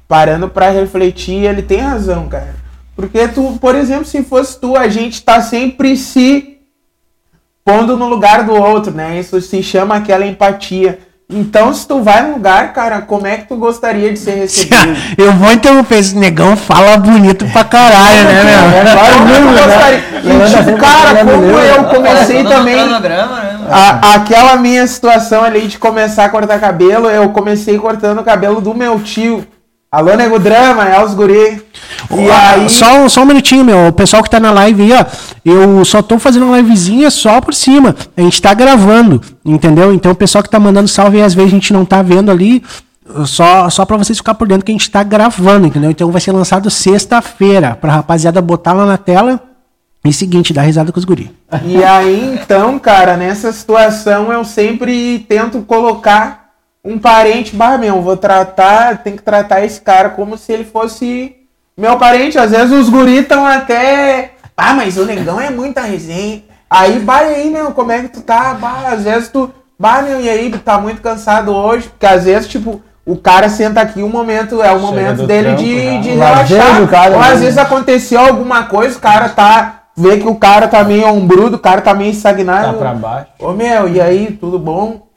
parando 0.08 0.48
pra 0.48 0.70
refletir, 0.70 1.44
ele 1.44 1.62
tem 1.62 1.78
razão, 1.80 2.28
cara. 2.28 2.54
Porque 2.98 3.28
tu, 3.28 3.56
por 3.60 3.76
exemplo, 3.76 4.04
se 4.04 4.24
fosse 4.24 4.60
tu, 4.60 4.76
a 4.76 4.88
gente 4.88 5.22
tá 5.22 5.40
sempre 5.40 5.96
se 5.96 6.58
pondo 7.64 7.96
no 7.96 8.08
lugar 8.08 8.42
do 8.42 8.52
outro, 8.52 8.92
né? 8.92 9.20
Isso 9.20 9.40
se 9.40 9.62
chama 9.62 9.94
aquela 9.94 10.26
empatia. 10.26 10.98
Então, 11.30 11.72
se 11.72 11.86
tu 11.86 12.02
vai 12.02 12.22
no 12.26 12.32
lugar, 12.34 12.72
cara, 12.72 13.02
como 13.02 13.24
é 13.26 13.36
que 13.36 13.46
tu 13.46 13.54
gostaria 13.54 14.10
de 14.12 14.18
ser 14.18 14.32
recebido? 14.32 14.96
Eu 15.16 15.30
vou 15.34 15.52
interromper 15.52 15.98
esse 15.98 16.16
negão, 16.16 16.56
fala 16.56 16.96
bonito 16.96 17.46
pra 17.52 17.62
caralho, 17.62 18.24
né, 18.24 18.42
meu? 18.42 18.78
É 18.80 18.84
E, 20.24 20.50
tipo, 20.64 20.78
cara, 20.78 21.18
como 21.24 21.30
brasileiro. 21.38 21.76
eu 21.76 21.84
comecei 21.84 22.36
Todo 22.42 22.44
no 22.44 22.50
também. 22.50 22.76
né? 22.76 23.68
A- 23.70 24.14
aquela 24.14 24.56
minha 24.56 24.84
situação 24.86 25.44
ali 25.44 25.68
de 25.68 25.78
começar 25.78 26.24
a 26.24 26.28
cortar 26.30 26.58
cabelo, 26.58 27.08
eu 27.08 27.28
comecei 27.28 27.78
cortando 27.78 28.18
o 28.20 28.24
cabelo 28.24 28.60
do 28.60 28.74
meu 28.74 28.98
tio. 28.98 29.46
Alô, 29.90 30.14
Nego 30.14 30.38
Drama, 30.38 30.84
é 30.86 31.02
os 31.02 31.14
guri. 31.14 31.62
E 32.10 32.30
Ah, 32.30 32.50
aí, 32.50 32.68
Só, 32.68 33.08
só 33.08 33.22
um 33.22 33.24
minutinho, 33.24 33.64
meu. 33.64 33.88
O 33.88 33.92
pessoal 33.92 34.22
que 34.22 34.28
tá 34.28 34.38
na 34.38 34.50
live 34.50 34.82
aí, 34.82 34.92
ó. 34.92 35.04
Eu 35.42 35.82
só 35.84 36.02
tô 36.02 36.18
fazendo 36.18 36.44
uma 36.44 36.58
livezinha 36.58 37.10
só 37.10 37.40
por 37.40 37.54
cima. 37.54 37.96
A 38.14 38.20
gente 38.20 38.40
tá 38.42 38.52
gravando, 38.52 39.20
entendeu? 39.42 39.92
Então 39.94 40.12
o 40.12 40.14
pessoal 40.14 40.44
que 40.44 40.50
tá 40.50 40.60
mandando 40.60 40.88
salve 40.88 41.18
e 41.18 41.22
às 41.22 41.32
vezes 41.32 41.50
a 41.50 41.54
gente 41.54 41.72
não 41.72 41.86
tá 41.86 42.02
vendo 42.02 42.30
ali. 42.30 42.62
Só, 43.24 43.70
só 43.70 43.86
pra 43.86 43.96
vocês 43.96 44.18
ficar 44.18 44.34
por 44.34 44.46
dentro 44.46 44.66
que 44.66 44.70
a 44.72 44.74
gente 44.74 44.90
tá 44.90 45.02
gravando, 45.02 45.66
entendeu? 45.66 45.90
Então 45.90 46.10
vai 46.12 46.20
ser 46.20 46.32
lançado 46.32 46.68
sexta-feira. 46.70 47.74
Pra 47.80 47.94
rapaziada 47.94 48.42
botar 48.42 48.74
lá 48.74 48.84
na 48.84 48.98
tela. 48.98 49.40
E 50.04 50.12
seguinte, 50.12 50.52
dar 50.52 50.62
risada 50.62 50.92
com 50.92 50.98
os 50.98 51.04
guri. 51.06 51.30
e 51.64 51.82
aí, 51.82 52.38
então, 52.40 52.78
cara, 52.78 53.16
nessa 53.16 53.50
situação 53.52 54.30
eu 54.32 54.44
sempre 54.44 55.18
tento 55.28 55.60
colocar 55.62 56.47
um 56.84 56.98
parente, 56.98 57.54
bah, 57.54 57.76
meu, 57.76 58.00
vou 58.00 58.16
tratar, 58.16 58.98
tem 59.02 59.16
que 59.16 59.22
tratar 59.22 59.64
esse 59.64 59.80
cara 59.80 60.10
como 60.10 60.38
se 60.38 60.52
ele 60.52 60.64
fosse 60.64 61.36
meu 61.76 61.96
parente. 61.96 62.38
Às 62.38 62.50
vezes 62.50 62.72
os 62.72 62.88
guris 62.88 63.20
estão 63.20 63.46
até, 63.46 64.32
ah, 64.56 64.74
mas 64.74 64.96
o 64.96 65.04
negão 65.04 65.40
é 65.40 65.50
muita 65.50 65.80
resenha. 65.82 66.42
Aí, 66.70 66.98
bah, 67.00 67.24
e 67.24 67.34
aí, 67.34 67.50
meu, 67.50 67.72
como 67.72 67.92
é 67.92 68.02
que 68.02 68.08
tu 68.08 68.20
tá? 68.20 68.54
Bah, 68.54 68.88
às 68.92 69.02
vezes 69.04 69.28
tu, 69.28 69.50
bah, 69.78 70.02
meu, 70.02 70.20
e 70.20 70.28
aí, 70.28 70.50
tá 70.58 70.78
muito 70.78 71.00
cansado 71.00 71.54
hoje? 71.54 71.88
Porque 71.88 72.06
às 72.06 72.24
vezes, 72.24 72.46
tipo, 72.48 72.80
o 73.06 73.16
cara 73.16 73.48
senta 73.48 73.80
aqui, 73.80 74.02
um 74.02 74.08
momento, 74.08 74.62
é 74.62 74.70
o 74.70 74.78
momento 74.78 75.26
dele 75.26 75.48
trampo 75.48 75.62
de, 75.62 75.94
já. 75.94 76.00
de 76.00 76.10
O 76.10 76.18
relaxar. 76.18 76.88
cara, 76.88 77.14
Ou 77.16 77.20
às 77.22 77.28
né? 77.40 77.46
vezes 77.46 77.58
aconteceu 77.58 78.20
alguma 78.20 78.64
coisa, 78.64 78.96
o 78.96 79.00
cara 79.00 79.28
tá. 79.30 79.74
Vê 79.96 80.18
que 80.18 80.28
o 80.28 80.36
cara 80.36 80.68
tá 80.68 80.84
meio 80.84 81.08
ombrudo, 81.08 81.56
o 81.56 81.58
cara 81.58 81.80
tá 81.80 81.92
meio 81.92 82.12
estagnado. 82.12 82.72
Tá 82.74 82.78
pra 82.78 82.92
baixo. 82.94 83.26
Ô 83.40 83.52
meu, 83.52 83.88
e 83.88 84.00
aí, 84.00 84.30
tudo 84.40 84.56
bom? 84.56 85.07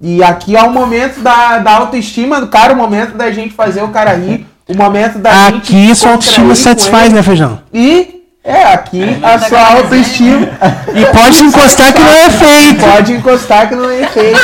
E 0.00 0.22
aqui 0.22 0.56
é 0.56 0.62
o 0.62 0.70
momento 0.70 1.20
da, 1.20 1.58
da 1.58 1.76
autoestima 1.76 2.40
do 2.40 2.48
cara, 2.48 2.74
o 2.74 2.76
momento 2.76 3.16
da 3.16 3.30
gente 3.30 3.54
fazer 3.54 3.82
o 3.82 3.88
cara 3.88 4.12
rir, 4.12 4.46
o 4.68 4.76
momento 4.76 5.18
da 5.18 5.50
gente. 5.50 5.56
Aqui 5.56 5.94
sua 5.94 6.12
autoestima 6.12 6.54
satisfaz, 6.54 7.12
né, 7.12 7.22
feijão? 7.22 7.60
E 7.72 8.22
é, 8.44 8.62
aqui 8.62 9.02
a 9.22 9.38
sua 9.38 9.76
autoestima. 9.76 10.48
E 10.94 11.06
pode 11.06 11.42
encostar 11.42 11.92
que 11.92 11.98
não 11.98 12.12
é 12.12 12.30
feito. 12.30 12.80
Pode 12.80 13.12
encostar 13.12 13.68
que 13.68 13.74
não 13.74 13.90
é 13.90 14.06
feio. 14.08 14.36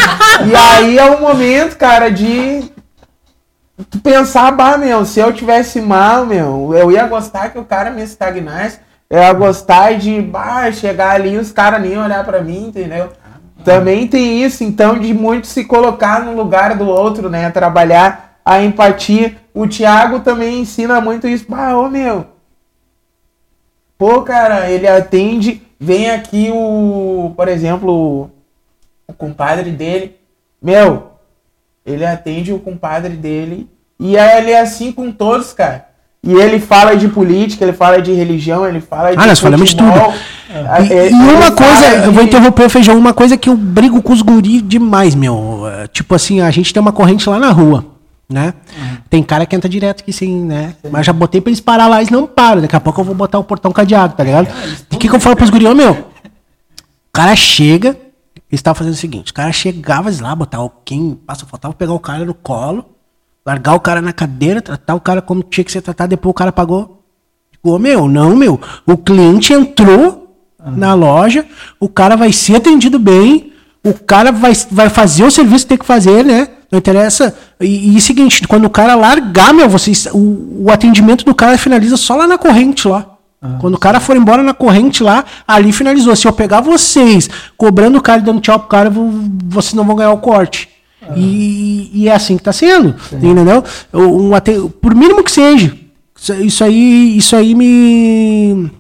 E 0.47 0.57
aí 0.57 0.99
é 0.99 1.05
o 1.05 1.21
momento, 1.21 1.77
cara, 1.77 2.11
de 2.11 2.65
tu 3.91 3.99
pensar, 4.01 4.51
bah, 4.53 4.79
meu, 4.79 5.05
se 5.05 5.21
eu 5.21 5.33
tivesse 5.33 5.81
mal, 5.81 6.27
meu, 6.27 6.73
eu 6.75 6.91
ia 6.91 7.07
gostar 7.07 7.51
que 7.51 7.59
o 7.59 7.65
cara 7.65 7.91
me 7.91 8.03
estagnasse. 8.03 8.79
Eu 9.09 9.19
ia 9.19 9.33
gostar 9.35 9.95
de, 9.99 10.21
bah, 10.23 10.73
chegar 10.73 11.11
ali 11.11 11.35
e 11.35 11.39
os 11.39 11.53
caras 11.53 11.81
nem 11.83 11.99
olhar 11.99 12.25
pra 12.25 12.41
mim, 12.41 12.69
entendeu? 12.69 13.11
Também 13.65 14.07
tem 14.07 14.43
isso, 14.43 14.65
então, 14.65 14.99
de 14.99 15.15
muito 15.15 15.47
se 15.47 15.65
colocar 15.65 16.25
no 16.25 16.35
lugar 16.35 16.77
do 16.77 16.87
outro, 16.89 17.31
né? 17.31 17.51
Trabalhar 17.51 18.41
a 18.45 18.63
empatia. 18.63 19.37
O 19.55 19.67
Thiago 19.67 20.21
também 20.21 20.61
ensina 20.61 21.01
muito 21.01 21.29
isso. 21.29 21.47
Bah, 21.49 21.77
ô 21.77 21.89
meu, 21.89 22.27
Pô, 24.03 24.21
cara, 24.23 24.69
ele 24.69 24.89
atende. 24.89 25.63
Vem 25.79 26.11
aqui 26.11 26.51
o, 26.53 27.33
por 27.37 27.47
exemplo, 27.47 27.93
o, 28.27 28.31
o 29.07 29.13
compadre 29.13 29.71
dele. 29.71 30.17
Meu, 30.61 31.13
ele 31.87 32.05
atende 32.05 32.53
o 32.53 32.59
compadre 32.59 33.15
dele. 33.15 33.71
E 34.01 34.19
aí 34.19 34.39
ele 34.39 34.51
é 34.51 34.59
assim 34.59 34.91
com 34.91 35.13
todos, 35.13 35.53
cara. 35.53 35.89
E 36.25 36.33
ele 36.35 36.61
fala 36.61 36.95
de 36.97 37.09
política, 37.09 37.65
ele 37.65 37.73
fala 37.73 38.01
de 38.01 38.13
religião, 38.13 38.65
ele 38.67 38.81
fala 38.81 39.11
de. 39.11 39.21
Ah, 39.21 39.27
nós 39.27 39.41
falamos 39.41 39.71
de. 39.71 39.83
E, 39.83 40.93
É, 40.93 41.11
e 41.11 41.15
uma 41.15 41.47
ele 41.47 41.51
coisa, 41.51 41.87
eu 42.05 42.13
vou 42.13 42.23
interromper 42.23 42.67
o 42.67 42.71
feijão, 42.71 42.97
uma 42.97 43.13
coisa 43.13 43.37
que 43.37 43.49
eu 43.49 43.57
brigo 43.57 44.01
com 44.01 44.13
os 44.13 44.23
guri 44.23 44.61
demais, 44.61 45.17
meu. 45.17 45.67
É, 45.67 45.89
Tipo 45.89 46.15
assim, 46.15 46.41
a 46.41 46.51
gente 46.53 46.73
tem 46.73 46.81
uma 46.81 46.93
corrente 46.93 47.29
lá 47.29 47.41
na 47.41 47.51
rua, 47.51 47.85
né? 48.31 48.55
Tem 49.11 49.21
cara 49.21 49.45
que 49.47 49.57
entra 49.57 49.69
direto 49.69 50.03
aqui 50.03 50.13
sim, 50.13 50.45
né? 50.45 50.77
Mas 50.91 51.07
já 51.07 51.13
botei 51.13 51.41
pra 51.41 51.51
eles 51.51 51.61
parar 51.61 51.89
lá, 51.89 51.97
eles 51.99 52.11
não 52.11 52.25
param. 52.27 52.61
Daqui 52.63 52.77
a 52.77 52.81
pouco 52.81 53.01
eu 53.01 53.05
vou 53.05 53.15
botar 53.17 53.41
o 53.41 53.45
portão 53.45 53.73
cadeado, 53.73 54.15
tá 54.15 54.23
ligado? 54.23 54.47
E 54.93 54.95
o 54.95 54.99
que, 54.99 55.09
que 55.09 55.15
eu 55.17 55.21
falo 55.21 55.35
pros 55.35 55.51
guri, 55.51 55.67
ô 55.67 55.75
meu? 55.75 55.93
O 55.93 57.13
cara 57.13 57.35
chega, 57.35 57.89
eles 57.89 58.61
estavam 58.61 58.79
fazendo 58.79 58.95
o 58.95 58.97
seguinte: 58.97 59.33
o 59.33 59.35
cara 59.35 59.51
chegava 59.51 60.09
lá, 60.21 60.37
botar 60.37 60.59
quem 60.85 61.19
passa, 61.27 61.45
faltava 61.47 61.75
pegar 61.75 61.95
o 61.95 61.99
cara 62.01 62.25
no 62.25 62.33
colo, 62.35 62.85
largar 63.45 63.75
o 63.75 63.81
cara 63.81 64.01
na 64.01 64.13
cadeira, 64.13 64.61
tratar 64.63 64.95
o 64.95 65.01
cara 65.01 65.21
como 65.23 65.43
tinha 65.43 65.65
que 65.65 65.73
ser 65.73 65.81
tratado, 65.83 66.11
depois 66.11 66.31
o 66.31 66.35
cara 66.35 66.53
pagou. 66.53 67.03
Ô, 67.63 67.79
meu, 67.79 68.09
não, 68.09 68.35
meu. 68.37 68.61
O 68.87 68.97
cliente 68.97 69.53
entrou 69.53 70.35
na 70.65 70.95
loja, 70.95 71.45
o 71.81 71.89
cara 71.89 72.17
vai 72.17 72.33
ser 72.33 72.57
atendido 72.57 72.99
bem, 72.99 73.53
o 73.85 73.93
cara 73.95 74.31
vai, 74.31 74.53
vai 74.71 74.89
fazer 74.89 75.25
o 75.25 75.31
serviço 75.31 75.65
que 75.65 75.71
tem 75.71 75.79
que 75.79 75.85
fazer, 75.87 76.25
né? 76.25 76.49
Não 76.71 76.79
interessa. 76.79 77.37
E, 77.61 77.97
e 77.97 78.01
seguinte, 78.01 78.47
quando 78.49 78.65
o 78.65 78.71
cara 78.71 78.95
largar, 78.95 79.53
meu, 79.53 79.69
vocês, 79.69 80.07
o, 80.13 80.65
o 80.67 80.71
atendimento 80.71 81.25
do 81.25 81.35
cara 81.35 81.59
finaliza 81.59 81.97
só 81.97 82.15
lá 82.17 82.27
na 82.27 82.39
corrente 82.39 82.87
lá. 82.89 83.09
Quando 83.61 83.75
o 83.75 83.79
cara 83.79 83.99
for 83.99 84.17
embora 84.17 84.41
na 84.41 84.55
corrente 84.55 85.03
lá, 85.03 85.25
ali 85.49 85.73
finalizou. 85.73 86.15
Se 86.15 86.29
eu 86.29 86.33
pegar 86.33 86.61
vocês 86.61 87.29
cobrando 87.57 87.99
o 87.99 88.01
cara 88.01 88.21
e 88.21 88.25
dando 88.25 88.41
tchau 88.41 88.57
pro 88.61 88.69
cara, 88.69 88.89
vo- 88.89 89.11
vocês 89.47 89.75
não 89.75 89.85
vão 89.85 89.97
ganhar 89.97 90.13
o 90.13 90.19
corte. 90.19 90.69
E, 91.17 91.91
e 91.93 92.09
é 92.09 92.15
assim 92.15 92.37
que 92.37 92.43
tá 92.43 92.53
sendo. 92.53 92.95
Entendeu? 93.13 93.65
Um, 93.93 94.31
por 94.81 94.95
mínimo 94.95 95.23
que 95.23 95.33
seja. 95.33 95.77
Isso 96.41 96.63
aí, 96.63 97.17
isso 97.17 97.35
aí 97.35 97.55
me. 97.55 98.71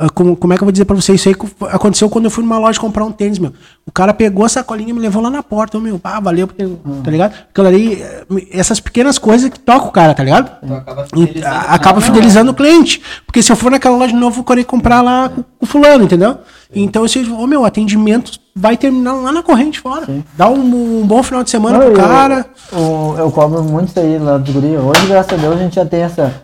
Ah, 0.00 0.08
como, 0.08 0.34
como 0.34 0.52
é 0.52 0.56
que 0.56 0.62
eu 0.62 0.66
vou 0.66 0.72
dizer 0.72 0.84
pra 0.86 0.96
você? 0.96 1.12
Isso 1.14 1.28
aí 1.28 1.34
co- 1.34 1.48
aconteceu 1.66 2.08
quando 2.08 2.24
eu 2.24 2.30
fui 2.30 2.42
numa 2.42 2.58
loja 2.58 2.80
comprar 2.80 3.04
um 3.04 3.12
tênis, 3.12 3.38
meu. 3.38 3.52
O 3.86 3.92
cara 3.92 4.14
pegou 4.14 4.44
a 4.44 4.48
sacolinha 4.48 4.90
e 4.90 4.92
me 4.92 5.00
levou 5.00 5.22
lá 5.22 5.28
na 5.30 5.42
porta. 5.42 5.76
Ô, 5.76 5.80
meu, 5.80 6.00
ah, 6.02 6.18
valeu, 6.20 6.46
porque, 6.46 6.66
tá 7.04 7.10
ligado? 7.10 7.34
Aquilo 7.50 7.66
ali, 7.66 8.02
eh, 8.02 8.24
essas 8.52 8.80
pequenas 8.80 9.18
coisas 9.18 9.50
que 9.50 9.58
tocam 9.60 9.88
o 9.88 9.92
cara, 9.92 10.14
tá 10.14 10.24
ligado? 10.24 10.50
Tu 10.66 10.74
acaba 10.74 11.04
fidelizando. 11.04 11.46
a- 11.46 11.60
acaba 11.74 12.00
fidelizando 12.00 12.50
o 12.50 12.54
cliente. 12.54 13.02
Porque 13.26 13.42
se 13.42 13.52
eu 13.52 13.56
for 13.56 13.70
naquela 13.70 13.96
loja 13.96 14.12
de 14.12 14.18
novo, 14.18 14.30
eu 14.32 14.36
vou 14.36 14.44
querer 14.44 14.64
comprar 14.64 15.02
lá 15.02 15.28
com, 15.28 15.44
o 15.60 15.66
fulano, 15.66 16.04
entendeu? 16.04 16.38
Então, 16.74 17.04
esse, 17.04 17.18
ô 17.30 17.46
meu, 17.46 17.64
atendimento 17.64 18.32
vai 18.54 18.76
terminar 18.76 19.12
lá 19.14 19.32
na 19.32 19.42
corrente 19.42 19.80
fora. 19.80 20.06
Dá 20.36 20.48
um, 20.48 21.00
um 21.00 21.06
bom 21.06 21.22
final 21.22 21.42
de 21.42 21.50
semana 21.50 21.78
Não, 21.78 21.86
pro 21.86 21.94
eu- 22.00 22.08
cara. 22.08 22.46
Eu, 22.72 23.14
eu 23.18 23.30
cobro 23.30 23.62
muito 23.64 23.88
isso 23.88 23.98
aí 24.00 24.18
lá 24.18 24.38
do 24.38 24.52
guri. 24.52 24.76
Hoje, 24.76 25.06
graças 25.06 25.32
a 25.32 25.36
Deus, 25.36 25.56
a 25.56 25.58
gente 25.62 25.74
já 25.74 25.84
tem 25.84 26.02
essa 26.02 26.42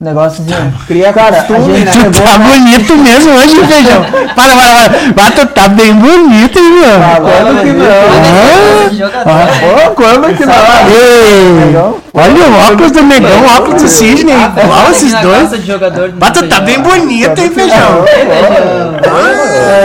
negócio 0.00 0.44
assim. 0.48 0.72
Cria 0.86 1.12
cara, 1.12 1.40
a 1.40 1.42
costume, 1.44 1.74
gente 1.74 1.84
né? 1.86 1.90
Tu 1.92 2.16
chegou 2.16 2.32
tá 2.32 2.38
bonito 2.38 2.96
mesmo 2.98 3.32
hoje, 3.34 3.66
feijão. 3.66 4.04
Para, 4.04 4.54
para, 4.54 4.56
para. 4.56 5.12
Mas 5.16 5.34
tu 5.34 5.46
tá 5.48 5.68
bem 5.68 5.92
bonito, 5.94 6.58
hein? 6.58 6.82
Ah, 7.02 7.20
Quando 7.20 7.60
que 7.62 7.72
não? 7.72 8.88
de 8.90 8.96
jogador, 8.98 9.28
Ah, 9.28 9.44
né? 9.44 9.90
Quando 9.96 10.36
que 10.36 10.46
não? 10.46 11.98
Olha 12.14 12.46
o 12.48 12.72
óculos 12.72 12.92
do 12.92 13.02
negão, 13.02 13.40
o 13.42 13.56
óculos 13.56 13.82
do 13.82 13.88
cisne. 13.88 14.32
Ah, 14.32 14.52
Igual 14.62 14.78
fala 14.78 14.90
esses 14.90 15.12
dois. 15.14 15.50
de 15.50 15.66
jogador 15.66 16.12
tu 16.30 16.48
tá 16.48 16.60
bem 16.60 16.80
bonito, 16.80 17.40
hein, 17.40 17.50
feijão? 17.50 18.04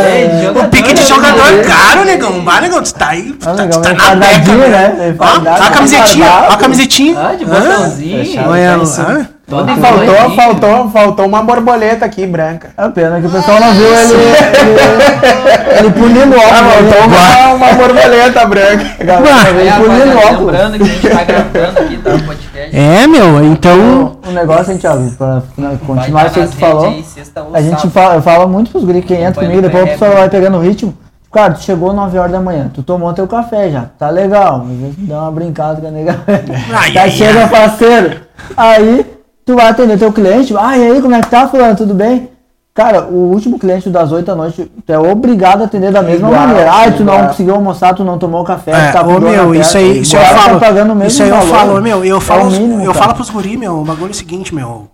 Ei, 0.05 0.27
de 0.27 0.35
O 0.35 0.43
jogador, 0.45 0.69
pique 0.69 0.93
de 0.93 1.01
né? 1.01 1.07
caro, 1.07 1.63
caro, 1.67 2.05
negão. 2.05 2.39
Bah, 2.41 2.61
negão, 2.61 2.83
tu 2.83 2.93
tá 2.93 3.09
aí. 3.09 3.35
Ah, 3.45 3.53
tá- 3.53 3.67
tu 3.67 3.81
tá 3.81 3.89
bem 3.89 3.97
na 3.97 4.15
beca, 4.15 4.51
né? 4.69 5.15
Ó, 5.19 5.25
ó 5.25 5.63
a 5.65 5.69
camisetinha, 5.71 6.27
ó 6.49 6.53
a 6.53 6.57
camisetinha. 6.57 7.17
Ah, 7.19 7.35
de 7.35 7.45
botãozinho. 7.45 8.47
Olha, 8.47 8.73
hã? 8.75 9.27
Faltou, 9.53 10.03
enroladinho. 10.03 10.35
faltou, 10.35 10.89
faltou 10.89 11.25
uma 11.25 11.43
borboleta 11.43 12.05
aqui, 12.05 12.25
branca. 12.25 12.71
É 12.77 12.89
pena 12.89 13.19
que 13.19 13.27
o 13.27 13.29
pessoal 13.29 13.59
não 13.59 13.73
viu 13.73 13.87
ele, 13.87 14.13
ele, 14.13 15.79
ele 15.79 15.91
pulindo 15.91 16.35
o 16.35 16.39
óculos. 16.39 16.51
Ah, 16.51 16.63
faltou 16.63 17.07
né? 17.07 17.17
uma, 17.17 17.53
uma 17.53 17.73
borboleta 17.73 18.45
branca. 18.45 18.85
Galera 19.03 19.53
veio 19.53 19.73
pulindo 19.75 20.15
o 20.15 20.17
óculos. 20.17 20.51
lembrando 20.51 20.77
que 20.77 20.83
a 20.83 20.87
gente 20.87 21.09
tá 21.09 21.23
gravando 21.23 21.79
aqui, 21.79 21.97
tá? 21.97 22.15
O 22.15 22.23
podcast. 22.23 22.75
É, 22.75 23.07
meu, 23.07 23.43
então. 23.43 24.17
O 24.27 24.31
negócio, 24.31 24.71
a 24.71 24.73
gente, 24.73 24.87
ó, 24.87 24.95
pra 25.17 25.43
Vai 25.57 25.77
continuar 25.77 26.29
tá 26.29 26.39
isso 26.41 26.51
que 26.51 26.55
tu 26.55 26.59
falou, 26.59 26.85
aí, 26.85 27.05
a 27.53 27.61
gente 27.61 27.89
fala, 27.89 28.21
fala 28.21 28.47
muito 28.47 28.71
pros 28.71 28.83
guris 28.83 29.05
que 29.05 29.13
entra 29.13 29.43
comigo, 29.43 29.61
depois 29.61 29.83
o 29.83 29.87
pessoal 29.87 30.13
vai 30.13 30.29
pegando 30.29 30.57
o 30.57 30.61
ritmo. 30.61 30.97
Cara, 31.31 31.53
tu 31.53 31.63
chegou 31.63 31.93
9 31.93 32.17
horas 32.19 32.31
da 32.31 32.39
manhã, 32.39 32.69
tu 32.71 32.83
tomou 32.83 33.11
teu 33.11 33.27
café 33.27 33.71
já, 33.71 33.85
tá 33.97 34.09
legal, 34.11 34.67
às 34.69 34.77
vezes 34.77 34.95
dá 34.99 35.21
uma 35.21 35.31
brincada 35.31 35.81
com 35.81 35.87
a 35.87 35.91
nega. 35.91 36.19
Ai, 36.71 37.09
chega 37.09 37.47
parceiro, 37.47 38.21
aí 38.55 39.12
tu 39.45 39.55
vai 39.55 39.67
atender 39.67 39.97
teu 39.97 40.11
cliente, 40.13 40.53
ah, 40.57 40.77
e 40.77 40.91
aí, 40.91 41.01
como 41.01 41.15
é 41.15 41.21
que 41.21 41.29
tá, 41.29 41.47
fulano, 41.47 41.75
tudo 41.75 41.93
bem? 41.93 42.29
Cara, 42.73 43.03
o 43.05 43.31
último 43.31 43.59
cliente 43.59 43.87
das 43.89 44.11
8 44.11 44.25
da 44.25 44.35
noite, 44.35 44.71
tu 44.85 44.91
é 44.91 44.97
obrigado 44.97 45.61
a 45.61 45.65
atender 45.65 45.91
da 45.91 46.01
mesma 46.01 46.27
Igual, 46.29 46.47
maneira. 46.47 46.71
Ah, 46.71 46.91
tu 46.91 47.03
não 47.03 47.27
conseguiu 47.27 47.53
almoçar, 47.53 47.93
tu 47.93 48.03
não 48.03 48.17
tomou 48.17 48.43
café, 48.43 48.71
É, 48.71 48.87
tu 48.87 48.93
tá 48.93 49.03
ô 49.07 49.19
meu, 49.19 49.53
isso 49.53 49.77
aí, 49.77 49.99
isso 49.99 50.15
eu 50.15 50.21
igual, 50.23 50.35
falo. 50.41 50.59
Tá 50.59 50.65
pagando 50.65 50.91
o 50.93 50.95
mesmo 50.95 51.07
isso 51.09 51.21
aí 51.21 51.29
eu 51.29 51.35
valor. 51.35 51.51
falo, 51.55 51.81
meu, 51.83 52.03
eu 52.03 52.17
É 52.17 52.19
falo, 52.19 52.49
mínimo, 52.49 52.81
eu 52.81 52.91
cara. 52.91 53.05
falo 53.05 53.13
pros 53.15 53.29
guri, 53.29 53.57
meu, 53.57 53.79
o 53.81 53.83
bagulho 53.85 54.07
é 54.07 54.11
o 54.11 54.15
seguinte, 54.15 54.55
meu. 54.55 54.89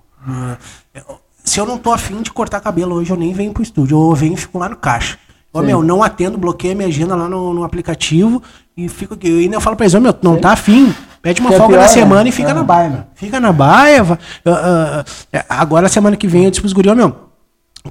eu- 0.94 1.04
Se 1.46 1.58
eu 1.60 1.66
não 1.66 1.78
tô 1.78 1.92
afim 1.94 2.22
de 2.22 2.32
cortar 2.32 2.60
cabelo 2.60 2.96
hoje, 2.96 3.12
eu 3.12 3.18
nem 3.18 3.32
venho 3.34 3.54
pro 3.54 3.64
estúdio, 3.64 3.98
eu 3.98 4.14
venho 4.14 4.34
e 4.34 4.38
fico 4.38 4.60
lá 4.60 4.68
no 4.70 4.76
caixa. 4.76 5.18
Ô, 5.52 5.62
meu, 5.62 5.82
não 5.82 6.04
atendo, 6.04 6.38
bloqueio 6.38 6.74
a 6.74 6.76
minha 6.76 6.88
agenda 6.90 7.16
lá 7.16 7.28
no, 7.28 7.54
no 7.56 7.64
aplicativo 7.64 8.44
e 8.78 8.88
fico 8.88 9.16
aqui. 9.16 9.28
E 9.30 9.40
ainda 9.46 9.56
eu 9.56 9.62
falo 9.62 9.76
pra 9.76 9.86
eles, 9.86 9.96
ô, 9.96 10.00
meu, 10.02 10.14
tu 10.14 10.24
não 10.24 10.38
tá 10.38 10.52
afim? 10.52 10.94
Pede 11.22 11.42
uma 11.42 11.50
Que 11.50 11.56
é 11.56 11.58
folga 11.58 11.74
pior, 11.74 11.82
na 11.82 11.88
né? 11.88 11.94
semana 11.94 12.30
e 12.30 12.32
fica 12.32 12.52
É. 12.52 12.54
na 12.54 12.64
baia, 12.64 12.90
meu. 12.90 13.04
Fica 13.16 13.40
na 13.40 13.52
baia. 13.52 14.06
ah, 14.46 15.04
ah, 15.34 15.44
agora, 15.50 15.90
semana 15.90 16.16
que 16.16 16.28
vem, 16.28 16.46
eu 16.46 16.50
disse 16.52 16.62
pros 16.62 16.74
guri, 16.74 16.90
ô, 16.90 16.96
meu, 16.96 17.16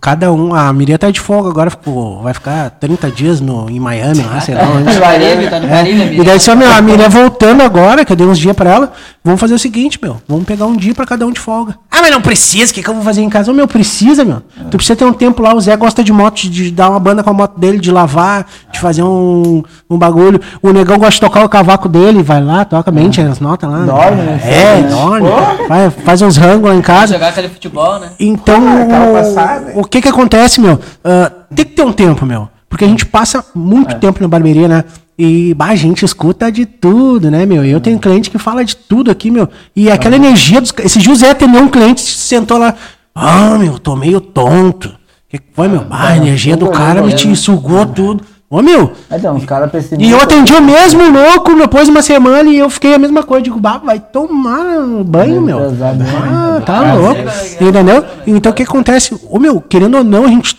cada 0.00 0.32
um, 0.32 0.54
a 0.54 0.72
Miria 0.72 0.98
tá 0.98 1.10
de 1.10 1.18
folga 1.20 1.48
agora, 1.50 1.70
ficou, 1.70 2.22
vai 2.22 2.32
ficar 2.34 2.70
30 2.70 3.10
dias 3.10 3.40
no, 3.40 3.68
em 3.70 3.80
Miami, 3.80 4.22
lá, 4.22 4.40
sei 4.40 4.54
lá 4.54 4.62
onde. 4.68 4.94
No 4.94 5.00
Caribe, 5.00 5.48
tá 5.48 5.60
no 5.60 5.68
Caribe, 5.68 6.00
É, 6.00 6.12
e 6.20 6.24
daí 6.24 6.38
só 6.40 6.54
meu, 6.54 6.70
a 6.70 6.80
Miriam 6.80 7.08
voltando 7.08 7.62
agora, 7.62 8.04
que 8.04 8.12
eu 8.12 8.16
dei 8.16 8.26
uns 8.26 8.38
dias 8.38 8.54
pra 8.56 8.70
ela, 8.70 8.92
vamos 9.28 9.40
fazer 9.40 9.54
o 9.54 9.58
seguinte, 9.58 9.98
meu, 10.00 10.16
vamos 10.26 10.44
pegar 10.44 10.64
um 10.66 10.74
dia 10.76 10.94
pra 10.94 11.04
cada 11.04 11.26
um 11.26 11.30
de 11.30 11.38
folga. 11.38 11.76
Ah, 11.90 12.00
mas 12.00 12.10
não 12.10 12.20
precisa, 12.22 12.70
o 12.70 12.74
que, 12.74 12.82
que 12.82 12.88
eu 12.88 12.94
vou 12.94 13.02
fazer 13.02 13.20
em 13.20 13.28
casa? 13.28 13.50
Ô, 13.50 13.54
meu, 13.54 13.68
precisa, 13.68 14.24
meu. 14.24 14.42
Tu 14.70 14.76
precisa 14.76 14.96
ter 14.96 15.04
um 15.04 15.12
tempo 15.12 15.42
lá, 15.42 15.54
o 15.54 15.60
Zé 15.60 15.76
gosta 15.76 16.02
de 16.02 16.12
moto, 16.12 16.48
de, 16.48 16.70
dar 16.70 16.88
uma 16.90 16.98
banda 16.98 17.22
com 17.22 17.30
a 17.30 17.32
moto 17.32 17.58
dele, 17.58 17.78
de 17.78 17.90
lavar, 17.90 18.46
de 18.72 18.80
fazer 18.80 19.02
um, 19.02 19.62
um 19.90 19.98
bagulho. 19.98 20.40
O 20.62 20.72
negão 20.72 20.96
gosta 20.96 21.12
de 21.14 21.20
tocar 21.20 21.44
o 21.44 21.48
cavaco 21.48 21.88
dele, 21.88 22.22
vai 22.22 22.42
lá, 22.42 22.64
toca, 22.64 22.90
mente 22.90 23.20
as 23.20 23.38
notas 23.40 23.70
lá. 23.70 23.84
Dorme, 23.84 24.22
né? 24.22 24.40
É, 24.44 24.80
Né? 24.80 24.88
dorme. 24.88 25.28
Faz, 25.68 25.94
faz 26.04 26.22
uns 26.22 26.36
rangos 26.36 26.70
lá 26.70 26.74
em 26.74 26.82
casa. 26.82 27.14
Jogar 27.14 27.28
aquele 27.28 27.48
futebol, 27.48 27.98
né? 27.98 28.10
Então, 28.18 28.56
aquela 28.82 29.22
passada. 29.22 29.72
o, 29.74 29.80
o 29.80 29.84
que 29.84 30.00
que 30.00 30.08
acontece, 30.08 30.60
meu? 30.60 30.80
Ah, 31.04 31.30
tem 31.54 31.64
que 31.66 31.72
ter 31.72 31.82
um 31.84 31.92
tempo, 31.92 32.24
meu. 32.24 32.48
Porque 32.68 32.84
a 32.84 32.88
gente 32.88 33.04
passa 33.06 33.44
muito 33.54 33.96
tempo 33.96 34.20
na 34.22 34.28
barbearia, 34.28 34.68
né? 34.68 34.84
E 35.18 35.52
bah, 35.54 35.66
a 35.70 35.74
gente 35.74 36.04
escuta 36.04 36.50
de 36.52 36.64
tudo, 36.64 37.28
né, 37.28 37.44
meu? 37.44 37.64
Eu 37.64 37.80
tenho 37.80 37.98
cliente 37.98 38.30
que 38.30 38.38
fala 38.38 38.64
de 38.64 38.76
tudo 38.76 39.10
aqui, 39.10 39.30
meu. 39.32 39.48
E 39.74 39.90
aquela 39.90 40.14
energia 40.14 40.60
dos. 40.60 40.72
Esse 40.78 41.00
José 41.00 41.30
atendeu 41.30 41.60
um 41.60 41.68
cliente, 41.68 42.00
sentou 42.00 42.56
lá. 42.56 42.74
Ah, 43.12 43.58
meu, 43.58 43.80
tô 43.80 43.96
meio 43.96 44.20
tonto. 44.20 44.94
que 45.28 45.38
que 45.38 45.46
foi, 45.52 45.66
meu? 45.66 45.84
Ah, 45.90 46.10
a 46.10 46.16
energia 46.16 46.56
do 46.56 46.70
cara 46.70 47.02
me 47.02 47.12
te 47.12 47.34
sugou 47.34 47.84
tudo. 47.84 48.22
Ô, 48.50 48.62
meu. 48.62 48.92
Então, 49.10 49.36
os 49.36 49.44
caras 49.44 49.70
pessimistas. 49.70 50.08
E 50.08 50.10
eu 50.10 50.20
atendi 50.22 50.54
o 50.54 50.62
mesmo 50.62 51.02
louco 51.10 51.54
depois 51.54 51.84
de 51.84 51.90
uma 51.90 52.00
semana 52.00 52.48
e 52.48 52.56
eu 52.56 52.70
fiquei 52.70 52.94
a 52.94 52.98
mesma 52.98 53.22
coisa. 53.22 53.42
Digo, 53.42 53.58
bah, 53.60 53.78
vai 53.78 53.98
tomar 53.98 54.78
um 54.78 55.02
banho, 55.04 55.42
meu. 55.42 55.70
né? 55.70 56.06
Ah, 56.24 56.62
tá 56.64 56.94
louco. 56.94 57.20
Entendeu? 57.60 58.04
Então 58.26 58.52
o 58.52 58.54
que 58.54 58.62
acontece? 58.62 59.14
Ô, 59.28 59.38
meu, 59.38 59.60
querendo 59.60 59.98
ou 59.98 60.04
não, 60.04 60.24
a 60.24 60.28
gente 60.28 60.56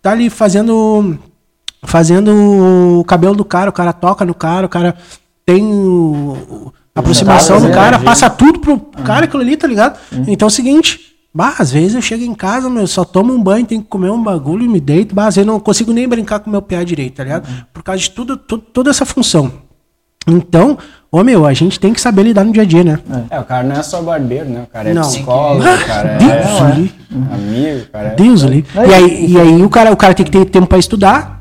tá 0.00 0.12
ali 0.12 0.30
fazendo. 0.30 1.18
Fazendo 1.84 2.32
o 3.00 3.04
cabelo 3.04 3.34
do 3.36 3.44
cara, 3.44 3.70
o 3.70 3.72
cara 3.72 3.92
toca 3.92 4.24
no 4.24 4.34
cara, 4.34 4.66
o 4.66 4.68
cara 4.68 4.96
tem 5.46 5.64
o- 5.64 6.72
a 6.94 7.00
aproximação 7.00 7.60
do 7.60 7.70
cara, 7.70 7.98
passa 8.00 8.28
tudo 8.28 8.58
pro 8.58 8.78
cara 9.04 9.24
aquilo 9.26 9.42
ali, 9.42 9.56
tá 9.56 9.66
ligado? 9.68 9.98
Então 10.26 10.46
é 10.46 10.50
o 10.50 10.50
seguinte. 10.50 11.00
Bah, 11.32 11.54
às 11.58 11.70
vezes 11.70 11.94
eu 11.94 12.02
chego 12.02 12.24
em 12.24 12.34
casa, 12.34 12.68
meu, 12.68 12.86
só 12.86 13.04
tomo 13.04 13.32
um 13.32 13.40
banho, 13.40 13.64
tenho 13.64 13.82
que 13.82 13.86
comer 13.88 14.10
um 14.10 14.20
bagulho 14.20 14.64
e 14.64 14.68
me 14.68 14.80
deito. 14.80 15.14
Bah, 15.14 15.26
às 15.28 15.36
vezes 15.36 15.46
eu 15.46 15.52
não 15.52 15.60
consigo 15.60 15.92
nem 15.92 16.08
brincar 16.08 16.40
com 16.40 16.50
meu 16.50 16.60
pé 16.62 16.82
direito, 16.84 17.14
tá 17.16 17.22
ligado? 17.22 17.46
Por 17.72 17.82
causa 17.82 18.00
de 18.00 18.10
tudo, 18.10 18.36
tudo- 18.36 18.62
toda 18.72 18.90
essa 18.90 19.04
função. 19.06 19.52
Então, 20.26 20.76
ô 21.12 21.22
meu, 21.22 21.46
a 21.46 21.54
gente 21.54 21.78
tem 21.78 21.92
que 21.92 22.00
saber 22.00 22.22
lidar 22.24 22.44
no 22.44 22.52
dia 22.52 22.62
a 22.62 22.66
dia, 22.66 22.82
né? 22.82 22.98
É, 23.30 23.38
o 23.38 23.44
cara 23.44 23.62
não 23.62 23.76
é 23.76 23.82
só 23.82 24.02
barbeiro, 24.02 24.48
né? 24.48 24.62
O 24.64 24.66
cara 24.72 24.90
é 24.90 24.94
Não. 24.94 25.02
psicólogo, 25.02 25.62
o 25.62 25.86
cara 25.86 26.16
Deus 26.18 26.30
é 26.32 26.60
ali. 26.60 26.94
amigo, 27.32 27.86
cara 27.92 28.08
é... 28.08 28.14
Deus 28.14 28.42
ali. 28.44 28.66
E 28.74 28.94
aí, 28.94 29.26
e 29.32 29.40
aí 29.40 29.62
o, 29.62 29.70
cara, 29.70 29.92
o 29.92 29.96
cara 29.96 30.14
tem 30.14 30.26
que 30.26 30.32
ter 30.32 30.44
tempo 30.46 30.66
pra 30.66 30.78
estudar, 30.78 31.37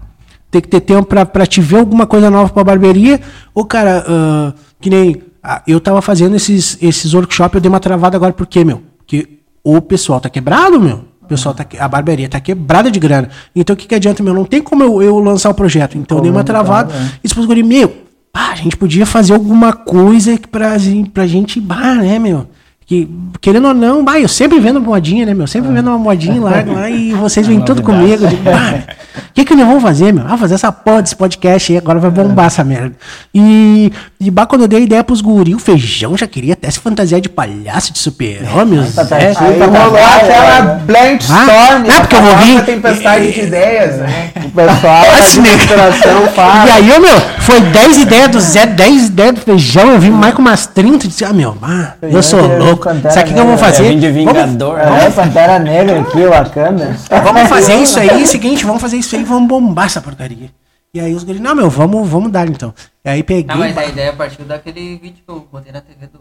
tem 0.49 0.61
que 0.61 0.67
ter 0.67 0.81
tempo 0.81 1.05
pra, 1.07 1.25
pra 1.25 1.45
te 1.45 1.59
ver 1.61 1.79
alguma 1.79 2.05
coisa 2.05 2.29
nova 2.29 2.51
pra 2.51 2.63
barbearia. 2.63 3.19
O 3.53 3.65
cara, 3.65 4.03
ah, 4.07 4.53
que 4.79 4.89
nem. 4.89 5.21
ah, 5.43 5.61
eu 5.67 5.79
tava 5.79 6.01
fazendo 6.01 6.35
esses, 6.35 6.77
esses 6.81 7.13
workshops, 7.13 7.55
eu 7.55 7.61
dei 7.61 7.69
uma 7.69 7.79
travada 7.79 8.15
agora, 8.17 8.33
por 8.33 8.45
quê, 8.47 8.63
meu? 8.63 8.81
Porque 8.97 9.39
o 9.63 9.81
pessoal 9.81 10.19
tá 10.19 10.29
quebrado, 10.29 10.79
meu. 10.79 11.05
O 11.21 11.27
pessoal 11.27 11.53
tá, 11.53 11.65
que- 11.65 11.77
a 11.77 11.87
barbearia 11.89 12.29
tá 12.29 12.39
quebrada 12.39 12.89
de 12.89 12.99
grana. 12.99 13.29
Então 13.53 13.73
o 13.73 13.77
que, 13.77 13.85
que 13.85 13.93
adianta, 13.95 14.23
meu? 14.23 14.33
Não 14.33 14.45
tem 14.45 14.61
como 14.61 14.81
eu, 14.83 15.01
eu 15.01 15.19
lançar 15.19 15.49
o 15.49 15.53
projeto. 15.53 15.97
Então 15.97 16.17
eu 16.19 16.21
dei 16.21 16.31
uma 16.31 16.43
travada. 16.43 16.93
E 17.19 17.23
disse 17.23 17.33
pros 17.35 17.45
guri, 17.45 17.63
meu, 17.63 17.93
pá, 18.31 18.51
a 18.51 18.55
gente 18.55 18.77
podia 18.77 19.05
fazer 19.05 19.33
alguma 19.33 19.73
coisa 19.73 20.39
pra, 20.49 20.77
gente- 20.77 21.09
pra 21.09 21.27
gente, 21.27 21.59
bah, 21.59 21.95
né, 21.95 22.17
meu? 22.17 22.47
Que, 22.87 23.05
querendo 23.41 23.67
ou 23.67 23.73
não, 23.73 24.01
bah, 24.01 24.17
eu 24.17 24.29
sempre 24.29 24.61
vendo 24.61 24.79
modinha, 24.79 25.25
né, 25.25 25.33
meu? 25.33 25.45
Sempre 25.45 25.73
vendo 25.73 25.87
uma 25.89 25.97
modinha 25.99 26.41
lá, 26.41 26.63
lá 26.65 26.89
e 26.89 27.11
vocês 27.11 27.45
vêm 27.45 27.59
tudo 27.59 27.81
comigo. 27.83 28.25
Bah, 28.45 28.79
o 29.17 29.33
que, 29.33 29.43
que 29.43 29.55
nós 29.55 29.67
vamos 29.67 29.83
fazer, 29.83 30.13
meu? 30.13 30.23
Ah, 30.25 30.37
fazer 30.37 30.55
essa 30.55 30.71
porra 30.71 31.01
desse 31.01 31.15
podcast 31.15 31.69
aí, 31.73 31.77
agora 31.77 31.99
vai 31.99 32.09
bombar 32.09 32.45
essa 32.45 32.63
merda. 32.63 32.93
E, 33.35 33.91
e 34.21 34.31
bah, 34.31 34.45
quando 34.45 34.61
eu 34.61 34.67
dei 34.69 34.79
a 34.79 34.81
ideia 34.83 35.03
pros 35.03 35.19
guri, 35.19 35.53
o 35.53 35.59
feijão 35.59 36.15
já 36.15 36.25
queria 36.27 36.53
até 36.53 36.71
se 36.71 36.79
fantasiar 36.79 37.19
de 37.19 37.27
palhaço, 37.27 37.91
de 37.91 37.99
super-homem, 37.99 38.81
Patati, 38.95 39.33
Zé. 39.33 39.33
Aí 39.37 39.59
Tá 39.59 39.65
rolou 39.65 39.97
aquela 39.97 40.61
né? 40.61 40.81
brainstorm, 40.85 41.39
Ah, 41.49 41.79
não, 41.79 41.99
porque 41.99 42.15
eu 42.15 42.21
vou 42.21 42.37
vir- 42.37 42.63
tempestade 42.65 43.31
de 43.33 43.41
ideias, 43.41 43.97
né? 43.97 44.31
O 44.45 44.49
pessoal 44.49 45.03
a 45.13 45.19
inspiração 45.19 46.21
E 46.65 46.71
aí, 46.71 46.99
meu, 47.01 47.19
foi 47.41 47.59
10 47.59 47.97
ideias 47.97 48.29
do 48.29 48.39
Zé, 48.39 48.65
10 48.65 49.07
ideias 49.07 49.33
do 49.35 49.41
feijão, 49.41 49.91
eu 49.91 49.99
vim 49.99 50.09
mais 50.11 50.33
com 50.33 50.41
umas 50.41 50.65
30 50.67 51.05
e 51.05 51.09
disse, 51.09 51.25
ah, 51.25 51.33
meu, 51.33 51.57
ah, 51.61 51.93
eu 52.01 52.23
sou 52.23 52.39
Feijão, 52.47 52.76
Pantera 52.77 53.11
Sabe 53.13 53.25
o 53.25 53.27
que, 53.27 53.33
que 53.33 53.39
eu 53.39 53.45
vou 53.47 53.57
fazer? 53.57 53.85
É, 53.85 53.89
vim 53.89 53.99
de 53.99 54.07
Vamos- 54.11 54.33
vingador. 54.33 54.79
É, 54.79 55.09
Pantera 55.09 55.59
Negra 55.59 56.01
aqui, 56.01 56.25
Wakanda. 56.25 56.95
Vamos 57.23 57.49
fazer 57.49 57.75
isso 57.75 57.99
aí, 57.99 58.25
seguinte, 58.25 58.65
vamos 58.65 58.81
fazer 58.81 58.97
isso 58.97 59.15
aí, 59.15 59.23
vamos 59.23 59.47
bombar 59.47 59.85
essa 59.85 60.01
porcaria. 60.01 60.49
E 60.93 60.99
aí 60.99 61.13
os 61.13 61.23
guris, 61.23 61.41
não, 61.41 61.53
meu, 61.53 61.69
vamos, 61.69 62.07
vamos 62.07 62.31
dar 62.31 62.47
então. 62.47 62.73
E 63.03 63.09
aí 63.09 63.21
peguei. 63.23 63.45
Não, 63.45 63.57
mas 63.57 63.77
a 63.77 63.85
ideia 63.85 64.13
partiu 64.13 64.45
daquele 64.45 64.97
vídeo 64.97 65.21
que 65.25 65.31
eu 65.31 65.47
botei 65.51 65.71
na 65.71 65.81
TV 65.81 66.07
do. 66.07 66.19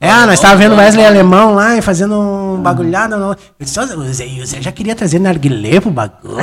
É, 0.00 0.10
ah, 0.10 0.26
nós 0.26 0.34
estávamos 0.34 0.62
vendo 0.62 0.76
Wesley 0.76 1.06
Alemão 1.06 1.54
lá 1.54 1.76
e 1.76 1.80
fazendo 1.80 2.14
um 2.20 2.56
bagulhada. 2.60 3.16
não. 3.16 3.30
Eu 3.30 3.36
disse, 3.60 3.78
"Ó, 3.80 3.84
o 3.84 4.12
Zé, 4.12 4.24
o 4.42 4.44
Zé 4.46 4.60
já 4.60 4.70
queria 4.70 4.94
trazer 4.94 5.18
narguilé 5.18 5.80
pro 5.80 5.90
bagulho. 5.90 6.36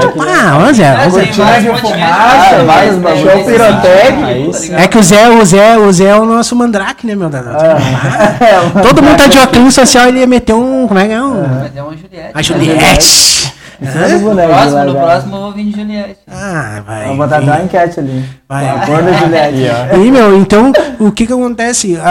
tipo, 0.00 0.22
ah, 0.22 0.58
ô 0.68 0.72
Zé, 0.72 1.06
ô 1.06 1.10
Zé. 1.10 1.20
Cortina 1.26 1.60
de 1.60 1.66
fumaça, 1.80 2.64
vários 2.64 2.66
vários 2.66 2.96
bagulhos. 2.96 3.32
show 3.32 3.44
pirotécnico. 3.44 4.24
Aí 4.26 4.54
sim. 4.54 4.74
É 4.74 4.88
que 4.88 4.98
o 4.98 5.02
Zé, 5.02 5.28
o 5.28 5.44
Zé, 5.44 5.78
o 5.78 5.92
Zé 5.92 6.04
é 6.06 6.16
o 6.16 6.24
nosso 6.24 6.56
mandrake, 6.56 7.06
né, 7.06 7.14
meu 7.14 7.28
danado? 7.28 7.62
É, 7.64 8.80
Todo 8.82 9.02
mundo 9.02 9.16
tá 9.18 9.26
de 9.28 9.38
óculos 9.38 9.74
social, 9.74 10.08
ele 10.08 10.18
ia 10.20 10.26
meter 10.26 10.54
um. 10.54 10.88
Como 10.88 10.98
é 10.98 11.06
que 11.06 11.12
é? 11.12 11.22
Um, 11.22 11.46
Mas 11.60 11.76
é 11.76 11.82
uma 11.82 11.92
Juliette. 11.96 12.30
a 12.34 12.42
Juliette. 12.42 13.54
Cima 13.92 14.08
do 14.08 14.18
boneco. 14.20 14.48
Próximo, 14.52 14.84
no 14.84 14.92
próximo 14.94 15.36
eu 15.36 15.40
vou 15.42 15.52
vir 15.52 15.64
de 15.66 15.70
Juliette. 15.80 16.18
Ah, 16.28 16.82
vai. 16.86 17.04
Eu 17.04 17.08
vou 17.08 17.16
botar 17.16 17.40
uma 17.40 17.62
enquete 17.62 18.00
ali. 18.00 18.24
Vai. 18.48 18.68
A 18.68 18.84
Juliette. 19.18 19.96
E, 20.06 20.10
meu, 20.10 20.36
então, 20.38 20.72
o 21.00 21.10
que 21.12 21.26
que 21.26 21.32
acontece? 21.32 21.96
A- 21.96 22.02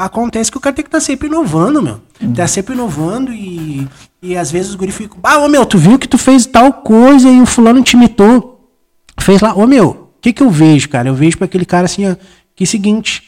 a- 0.00 0.04
acontece 0.04 0.50
que 0.50 0.56
o 0.56 0.60
cara 0.60 0.74
tem 0.74 0.82
que 0.84 0.88
estar 0.88 1.00
sempre 1.00 1.28
inovando, 1.28 1.82
meu. 1.82 2.00
Tá 2.34 2.46
sempre 2.46 2.74
inovando 2.74 3.32
e, 3.32 3.86
e 4.22 4.36
às 4.36 4.50
vezes 4.50 4.68
os 4.70 4.74
guri 4.76 4.92
ficam, 4.92 5.18
ah, 5.24 5.38
ô 5.38 5.48
meu, 5.48 5.66
tu 5.66 5.76
viu 5.76 5.98
que 5.98 6.06
tu 6.06 6.16
fez 6.16 6.46
tal 6.46 6.72
coisa 6.72 7.28
e 7.28 7.40
o 7.40 7.46
fulano 7.46 7.82
te 7.82 7.94
imitou. 7.96 8.68
Fez 9.20 9.40
lá, 9.40 9.54
ô 9.54 9.66
meu, 9.66 9.88
o 9.88 10.20
que 10.20 10.32
que 10.32 10.42
eu 10.42 10.48
vejo, 10.50 10.88
cara? 10.88 11.08
Eu 11.08 11.14
vejo 11.14 11.36
pra 11.36 11.46
aquele 11.46 11.64
cara 11.64 11.86
assim, 11.86 12.08
ó, 12.10 12.14
que 12.54 12.62
é 12.62 12.64
o 12.64 12.68
seguinte, 12.68 13.22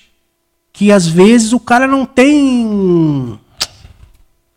que 0.72 0.92
às 0.92 1.06
vezes 1.08 1.52
o 1.52 1.58
cara 1.58 1.86
não 1.88 2.04
tem... 2.06 3.38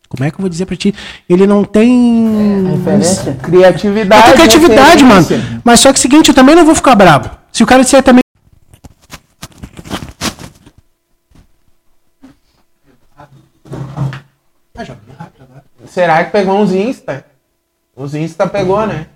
Como 0.08 0.24
é 0.24 0.30
que 0.30 0.36
eu 0.36 0.40
vou 0.40 0.48
dizer 0.48 0.64
pra 0.64 0.76
ti? 0.76 0.94
Ele 1.28 1.46
não 1.46 1.64
tem... 1.64 2.66
Referência? 2.76 3.34
Criatividade. 3.34 4.30
Eu 4.30 4.36
tenho 4.36 4.48
criatividade, 4.48 5.04
mano. 5.04 5.26
Mas 5.62 5.80
só 5.80 5.90
que 5.92 5.96
é 5.96 5.98
o 5.98 6.02
seguinte, 6.02 6.28
eu 6.28 6.34
também 6.34 6.54
não 6.54 6.64
vou 6.64 6.74
ficar 6.74 6.94
bravo. 6.94 7.30
Se 7.52 7.62
o 7.62 7.66
cara 7.66 7.82
disser 7.82 8.02
também. 8.02 8.22
Será 15.86 16.24
que 16.24 16.30
pegou 16.30 16.58
uns 16.58 16.72
Insta? 16.72 17.26
Os 17.96 18.14
Insta 18.14 18.46
pegou, 18.46 18.86
né? 18.86 19.08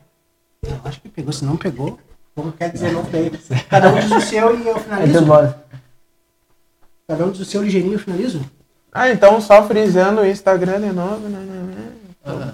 Eu 0.63 0.81
acho 0.85 1.01
que 1.01 1.09
pegou, 1.09 1.33
se 1.33 1.45
não 1.45 1.57
pegou. 1.57 1.99
Como 2.35 2.53
quer 2.53 2.71
dizer, 2.71 2.93
não 2.93 3.05
tem. 3.05 3.31
Cada 3.71 3.91
um 3.91 4.01
diz 4.01 4.11
o 4.11 4.21
seu 4.21 4.59
e 4.59 4.67
eu 4.67 4.79
finalizo. 4.79 5.25
bota. 5.25 5.65
Cada 7.07 7.25
um 7.25 7.31
diz 7.31 7.41
o 7.41 7.45
seu 7.45 7.63
ligeirinho 7.63 7.93
e 7.93 7.95
eu 7.95 8.01
finalizo. 8.01 8.45
Ah, 8.93 9.09
então 9.11 9.41
só 9.41 9.63
frisando 9.63 10.21
o 10.21 10.27
Instagram 10.27 10.81
de 10.81 10.93
novo. 10.93 11.29
Né, 11.29 11.39
né, 11.39 11.63
né. 12.25 12.53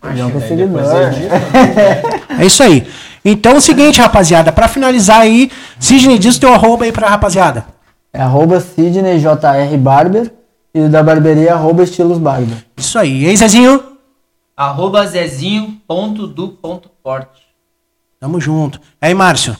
Com 0.00 0.08
daí 0.08 0.40
seguidor. 0.48 0.82
depois 0.82 1.18
edita. 1.18 1.34
É 2.40 2.46
isso 2.46 2.62
aí. 2.62 2.86
Então 3.22 3.52
é 3.52 3.56
o 3.56 3.60
seguinte, 3.60 4.00
rapaziada. 4.00 4.50
Pra 4.50 4.66
finalizar 4.66 5.20
aí, 5.20 5.50
Sidney, 5.78 6.18
diz 6.18 6.36
o 6.36 6.40
teu 6.40 6.54
arroba 6.54 6.84
aí 6.84 6.92
pra 6.92 7.06
rapaziada. 7.08 7.66
É 8.12 8.20
arroba 8.22 8.60
Sidney 8.60 9.18
JR 9.18 9.76
Barber 9.78 10.32
e 10.72 10.88
da 10.88 11.02
barberia 11.02 11.50
é 11.50 11.52
arroba 11.52 11.82
estilos 11.82 12.18
Barber. 12.18 12.56
Isso 12.76 12.96
aí. 12.98 13.24
E 13.24 13.28
aí, 13.28 13.36
Zezinho? 13.36 13.82
Arroba 14.56 15.04
zezinho.du.forte. 15.06 17.42
Tamo 18.18 18.40
junto. 18.40 18.80
Aí, 19.00 19.12
Márcio. 19.12 19.54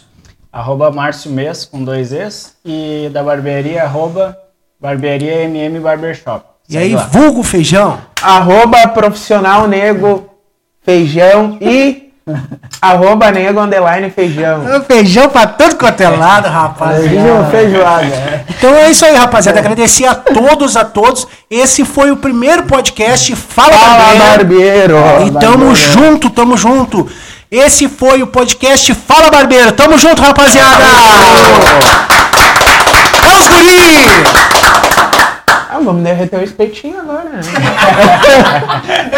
Arroba 0.52 0.90
Márcio 0.90 1.30
Mês 1.30 1.64
com 1.64 1.84
dois 1.84 2.12
Es 2.12 2.56
e 2.64 3.08
da 3.12 3.22
barbearia 3.22 3.84
arroba 3.84 4.36
barbearia 4.80 5.42
MM 5.44 5.78
Barbershop. 5.80 6.44
E 6.68 6.78
aí, 6.78 6.94
lá. 6.94 7.02
vulgo 7.10 7.42
feijão. 7.42 7.98
Arroba 8.22 8.86
profissional 8.88 9.66
nego 9.66 10.28
feijão 10.84 11.58
e 11.60 12.10
arroba 12.80 13.30
nego 13.32 13.60
underline 13.60 14.08
feijão. 14.10 14.72
É 14.72 14.80
Feijão 14.80 15.28
pra 15.28 15.46
todo 15.48 15.74
quanto 15.76 16.00
é 16.00 16.08
lado, 16.08 16.48
rapaziada. 16.48 17.08
Feijão, 17.08 17.50
feijoada. 17.50 18.04
é. 18.06 18.44
Então 18.56 18.74
é 18.74 18.90
isso 18.90 19.04
aí, 19.04 19.16
rapaziada. 19.16 19.58
Agradecer 19.58 20.06
a 20.06 20.14
todos, 20.14 20.76
a 20.76 20.84
todos. 20.84 21.26
Esse 21.50 21.84
foi 21.84 22.10
o 22.12 22.16
primeiro 22.16 22.62
podcast 22.64 23.34
Fala, 23.34 23.72
Fala, 23.72 24.14
Barbeiro. 24.14 24.94
barbeiro! 24.94 25.26
E 25.26 25.40
tamo 25.40 25.74
junto, 25.74 26.30
tamo 26.30 26.56
junto. 26.56 27.10
Esse 27.50 27.88
foi 27.88 28.22
o 28.22 28.28
podcast 28.28 28.94
Fala 28.94 29.28
Barbeiro. 29.28 29.72
Tamo 29.72 29.98
junto, 29.98 30.22
rapaziada. 30.22 30.84
Vamos, 33.22 33.48
guri! 33.48 33.90
Ah, 35.72 35.78
vamos 35.84 36.02
derreter 36.02 36.40
o 36.40 36.42
espetinho 36.42 36.98
agora, 37.00 37.24
né? 37.30 37.40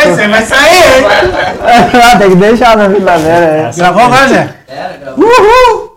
Você 0.05 0.29
vai 0.29 0.43
sair, 0.43 0.99
hein? 0.99 1.05
Tem 2.19 2.29
que 2.31 2.37
deixar 2.37 2.77
na 2.77 2.89
verdadeira. 2.89 3.47
é. 3.47 3.71
Gravou 3.75 4.03
agora, 4.03 4.29
Zé? 4.29 4.49
Era, 4.69 4.97
gravou. 4.99 5.25
Uhul! 5.25 5.97